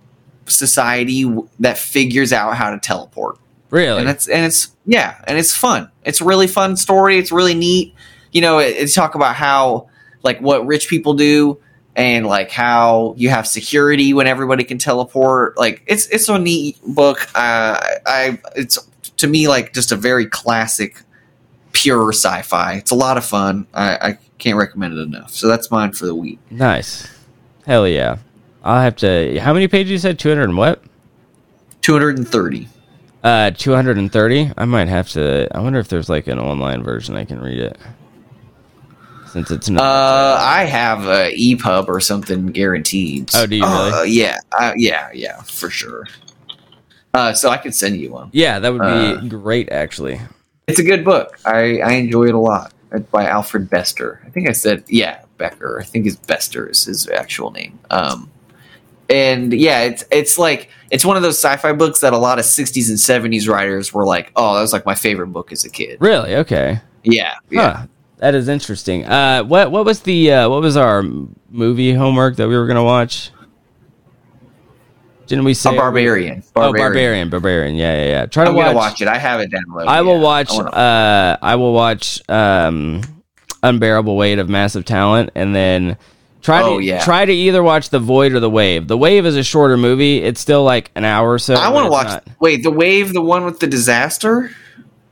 society 0.45 1.23
w- 1.23 1.49
that 1.59 1.77
figures 1.77 2.31
out 2.31 2.55
how 2.55 2.71
to 2.71 2.79
teleport, 2.79 3.37
really. 3.69 3.99
and 3.99 4.09
it's 4.09 4.27
and 4.27 4.45
it's 4.45 4.75
yeah, 4.85 5.21
and 5.25 5.37
it's 5.37 5.55
fun. 5.55 5.91
It's 6.03 6.21
a 6.21 6.25
really 6.25 6.47
fun 6.47 6.77
story. 6.77 7.17
It's 7.17 7.31
really 7.31 7.53
neat. 7.55 7.93
You 8.31 8.41
know, 8.41 8.59
it, 8.59 8.75
it's 8.77 8.93
talk 8.93 9.15
about 9.15 9.35
how 9.35 9.89
like 10.23 10.39
what 10.39 10.65
rich 10.65 10.87
people 10.87 11.15
do 11.15 11.59
and 11.95 12.25
like 12.25 12.51
how 12.51 13.13
you 13.17 13.29
have 13.29 13.47
security 13.47 14.13
when 14.13 14.27
everybody 14.27 14.63
can 14.63 14.77
teleport. 14.77 15.57
Like 15.57 15.83
it's 15.87 16.07
it's 16.07 16.29
a 16.29 16.39
neat 16.39 16.79
book. 16.85 17.19
Uh, 17.35 17.79
I 18.05 18.39
it's 18.55 18.79
to 19.21 19.27
me 19.27 19.47
like 19.47 19.73
just 19.73 19.91
a 19.91 19.95
very 19.95 20.25
classic, 20.25 21.01
pure 21.71 22.09
sci-fi. 22.11 22.73
It's 22.73 22.91
a 22.91 22.95
lot 22.95 23.17
of 23.17 23.25
fun. 23.25 23.65
I, 23.73 23.95
I 23.95 24.17
can't 24.37 24.57
recommend 24.57 24.97
it 24.97 25.01
enough. 25.01 25.31
So 25.31 25.47
that's 25.47 25.71
mine 25.71 25.93
for 25.93 26.05
the 26.05 26.15
week. 26.15 26.39
Nice. 26.49 27.07
Hell 27.65 27.87
yeah. 27.87 28.17
I'll 28.63 28.81
have 28.81 28.95
to. 28.97 29.39
How 29.39 29.53
many 29.53 29.67
pages 29.67 29.91
you 29.91 29.97
said? 29.97 30.19
200 30.19 30.43
and 30.43 30.57
what? 30.57 30.83
230. 31.81 32.67
Uh, 33.23 33.51
230. 33.51 34.51
I 34.57 34.65
might 34.65 34.87
have 34.87 35.09
to. 35.09 35.47
I 35.51 35.59
wonder 35.61 35.79
if 35.79 35.87
there's 35.87 36.09
like 36.09 36.27
an 36.27 36.39
online 36.39 36.83
version 36.83 37.15
I 37.15 37.25
can 37.25 37.39
read 37.39 37.59
it. 37.59 37.77
Since 39.27 39.49
it's 39.51 39.69
not. 39.69 39.81
Uh, 39.81 40.37
I 40.41 40.65
have 40.65 41.05
a 41.05 41.31
EPUB 41.33 41.87
or 41.87 41.99
something 42.01 42.47
guaranteed. 42.47 43.29
Oh, 43.33 43.45
do 43.45 43.55
you 43.55 43.63
Uh, 43.63 43.91
really? 43.91 44.11
yeah, 44.11 44.37
uh, 44.59 44.73
yeah, 44.75 45.09
yeah, 45.13 45.41
for 45.43 45.69
sure. 45.69 46.07
Uh, 47.13 47.33
so 47.33 47.49
I 47.49 47.57
could 47.57 47.75
send 47.75 47.97
you 47.97 48.11
one. 48.11 48.29
yeah, 48.31 48.59
that 48.59 48.71
would 48.71 48.81
be 48.81 48.85
uh, 48.85 49.21
great, 49.27 49.69
actually. 49.69 50.21
It's 50.67 50.79
a 50.79 50.83
good 50.83 51.03
book. 51.03 51.37
I, 51.45 51.79
I 51.79 51.93
enjoy 51.93 52.25
it 52.25 52.35
a 52.35 52.39
lot. 52.39 52.73
It's 52.93 53.09
by 53.09 53.25
Alfred 53.27 53.69
Bester. 53.69 54.21
I 54.25 54.29
think 54.29 54.49
I 54.49 54.51
said 54.53 54.83
yeah, 54.87 55.23
Becker. 55.37 55.79
I 55.81 55.83
think 55.83 56.05
his 56.05 56.15
Bester 56.15 56.69
is 56.69 56.83
his 56.83 57.09
actual 57.09 57.51
name. 57.51 57.79
Um, 57.89 58.29
and 59.09 59.51
yeah, 59.53 59.81
it's 59.81 60.05
it's 60.11 60.37
like 60.37 60.69
it's 60.89 61.03
one 61.03 61.17
of 61.17 61.23
those 61.23 61.37
sci-fi 61.37 61.73
books 61.73 61.99
that 62.01 62.13
a 62.13 62.17
lot 62.17 62.39
of 62.39 62.45
'60s 62.45 62.89
and 62.89 62.97
'70s 63.33 63.47
writers 63.49 63.93
were 63.93 64.05
like, 64.05 64.31
"Oh, 64.35 64.55
that 64.55 64.61
was 64.61 64.73
like 64.73 64.85
my 64.85 64.95
favorite 64.95 65.27
book 65.27 65.51
as 65.51 65.65
a 65.65 65.69
kid." 65.69 65.97
Really? 65.99 66.35
Okay. 66.35 66.79
Yeah, 67.03 67.35
yeah. 67.49 67.73
Huh. 67.73 67.87
That 68.17 68.35
is 68.35 68.47
interesting. 68.47 69.05
Uh, 69.05 69.43
what 69.43 69.71
what 69.71 69.83
was 69.83 70.01
the 70.01 70.31
uh, 70.31 70.49
what 70.49 70.61
was 70.61 70.77
our 70.77 71.03
movie 71.49 71.93
homework 71.93 72.35
that 72.37 72.47
we 72.47 72.55
were 72.55 72.67
gonna 72.67 72.83
watch? 72.83 73.31
Didn't 75.31 75.45
we 75.45 75.53
say 75.53 75.73
a 75.73 75.77
barbarian. 75.79 76.43
Oh, 76.57 76.73
barbarian, 76.73 77.29
barbarian. 77.29 77.75
Yeah, 77.75 77.95
yeah, 77.95 78.09
yeah. 78.09 78.25
Try 78.25 78.43
to 78.43 78.51
watch. 78.51 78.75
watch 78.75 79.01
it. 79.01 79.07
I 79.07 79.17
have 79.17 79.39
it 79.39 79.49
downloaded. 79.49 79.87
I 79.87 80.01
will 80.01 80.17
yeah. 80.17 80.23
watch. 80.23 80.51
I 80.51 80.57
uh, 80.59 81.37
I 81.41 81.55
will 81.55 81.71
watch. 81.73 82.21
Um, 82.29 83.01
unbearable 83.63 84.17
weight 84.17 84.39
of 84.39 84.49
massive 84.49 84.83
talent, 84.83 85.29
and 85.35 85.55
then 85.55 85.95
try 86.41 86.63
Oh, 86.63 86.79
to 86.79 86.83
yeah. 86.83 87.01
try 87.01 87.23
to 87.23 87.31
either 87.31 87.63
watch 87.63 87.91
the 87.91 87.99
void 87.99 88.33
or 88.33 88.41
the 88.41 88.49
wave. 88.49 88.89
The 88.89 88.97
wave 88.97 89.25
is 89.25 89.37
a 89.37 89.43
shorter 89.43 89.77
movie. 89.77 90.17
It's 90.21 90.41
still 90.41 90.65
like 90.65 90.91
an 90.95 91.05
hour 91.05 91.31
or 91.31 91.39
so. 91.39 91.53
I 91.53 91.69
want 91.69 91.85
to 91.85 91.91
watch. 91.91 92.07
not- 92.07 92.27
Wait, 92.41 92.61
the 92.63 92.71
wave, 92.71 93.13
the 93.13 93.21
one 93.21 93.45
with 93.45 93.61
the 93.61 93.67
disaster. 93.67 94.51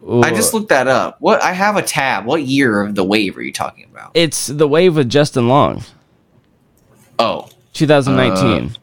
I 0.05 0.31
just 0.31 0.53
looked 0.53 0.67
that 0.69 0.87
up. 0.89 1.15
What? 1.21 1.41
I 1.41 1.53
have 1.53 1.77
a 1.77 1.81
tab. 1.81 2.25
What 2.25 2.41
year 2.43 2.81
of 2.81 2.95
the 2.95 3.05
wave 3.05 3.37
are 3.37 3.41
you 3.41 3.53
talking 3.53 3.85
about? 3.89 4.11
It's 4.15 4.47
the 4.47 4.67
wave 4.67 4.97
with 4.97 5.07
Justin 5.07 5.47
Long, 5.47 5.83
Oh, 7.19 7.47
2019. 7.73 8.75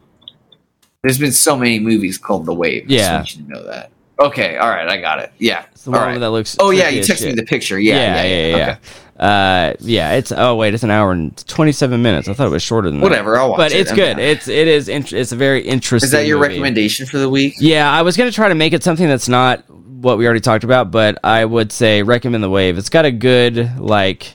There's 1.02 1.18
been 1.18 1.32
so 1.32 1.56
many 1.56 1.78
movies 1.78 2.18
called 2.18 2.47
The 2.47 2.55
Wave. 2.55 2.90
Yeah. 2.90 3.16
want 3.16 3.36
you 3.36 3.44
to 3.44 3.48
know 3.51 3.64
that. 3.64 3.90
Okay, 4.18 4.56
all 4.56 4.70
right, 4.70 4.89
I 4.89 4.98
got 4.98 5.18
it. 5.18 5.31
Yeah, 5.39 5.66
it's 5.73 5.85
the 5.85 5.93
all 5.93 5.98
one 5.98 6.09
right. 6.09 6.18
that 6.18 6.31
looks. 6.31 6.56
Oh 6.59 6.70
yeah, 6.70 6.89
you 6.89 7.02
texted 7.02 7.27
me 7.27 7.35
the 7.35 7.44
picture. 7.44 7.78
Yeah, 7.78 7.97
yeah, 7.97 8.24
yeah, 8.24 8.56
yeah. 8.56 8.62
Okay. 8.62 8.78
Uh, 9.18 9.74
yeah, 9.81 10.12
it's 10.12 10.32
oh 10.32 10.56
wait, 10.56 10.73
it's 10.73 10.82
an 10.82 10.90
hour 10.90 11.12
and 11.12 11.36
twenty 11.47 11.73
seven 11.73 12.02
minutes. 12.02 12.28
I 12.28 12.32
thought 12.32 12.47
it 12.47 12.51
was 12.51 12.62
shorter 12.62 12.89
than 12.90 13.01
that. 13.01 13.05
Whatever, 13.05 13.39
I'll 13.39 13.51
watch 13.51 13.59
but 13.59 13.73
it. 13.73 13.81
it's 13.81 13.90
I'm 13.90 13.97
good. 13.97 14.16
down. 14.16 14.20
It's 14.20 14.48
it 14.48 14.68
is 14.68 14.89
int- 14.89 15.12
it's 15.12 15.32
a 15.32 15.36
very 15.36 15.62
interesting. 15.62 16.06
Is 16.06 16.12
that 16.12 16.27
your 16.27 16.39
movie. 16.39 16.48
recommendation 16.48 17.06
for 17.06 17.18
the 17.18 17.28
week? 17.28 17.55
Yeah, 17.59 17.90
I 17.90 18.02
was 18.02 18.16
gonna 18.16 18.32
try 18.32 18.48
to 18.48 18.55
make 18.55 18.73
it 18.73 18.82
something 18.82 19.06
that's 19.06 19.28
not 19.28 19.68
what 19.68 20.16
we 20.16 20.24
already 20.24 20.40
talked 20.40 20.64
about, 20.64 20.90
but 20.90 21.18
I 21.23 21.44
would 21.44 21.73
say 21.73 22.02
recommend 22.02 22.43
the 22.43 22.51
wave. 22.51 22.78
It's 22.78 22.90
got 22.90 23.05
a 23.05 23.10
good 23.10 23.78
like, 23.78 24.35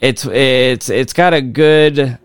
it's 0.00 0.26
it's 0.26 0.88
it's 0.90 1.12
got 1.14 1.32
a 1.32 1.40
good 1.40 2.18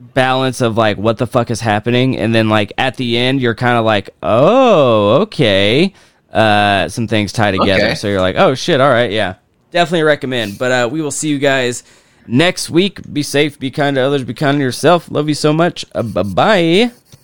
balance 0.00 0.60
of 0.60 0.76
like 0.76 0.96
what 0.96 1.18
the 1.18 1.26
fuck 1.26 1.50
is 1.50 1.60
happening, 1.60 2.16
and 2.16 2.34
then 2.34 2.48
like 2.48 2.72
at 2.78 2.96
the 2.96 3.16
end 3.16 3.40
you're 3.40 3.54
kind 3.54 3.78
of 3.78 3.84
like, 3.84 4.10
oh 4.22 5.20
okay, 5.22 5.92
uh, 6.32 6.88
some 6.88 7.06
things 7.06 7.32
tie 7.32 7.50
together, 7.50 7.84
Okay. 7.86 7.94
so 7.94 8.08
you're 8.08 8.20
like, 8.20 8.36
oh 8.36 8.54
shit, 8.54 8.80
all 8.80 8.90
right, 8.90 9.10
yeah, 9.12 9.34
definitely 9.70 10.02
recommend. 10.02 10.58
But 10.58 10.72
uh, 10.72 10.88
we 10.90 11.02
will 11.02 11.10
see 11.10 11.28
you 11.28 11.38
guys 11.38 11.82
next 12.26 12.70
week. 12.70 13.00
Be 13.12 13.22
safe, 13.22 13.58
be 13.58 13.70
kind 13.70 13.96
to 13.96 14.00
others, 14.00 14.24
be 14.24 14.34
kind 14.34 14.56
to 14.58 14.62
yourself. 14.62 15.10
Love 15.10 15.28
you 15.28 15.34
so 15.34 15.52
much. 15.52 15.84
Uh, 15.94 16.02
bye 16.02 16.22
bye. 16.22 16.90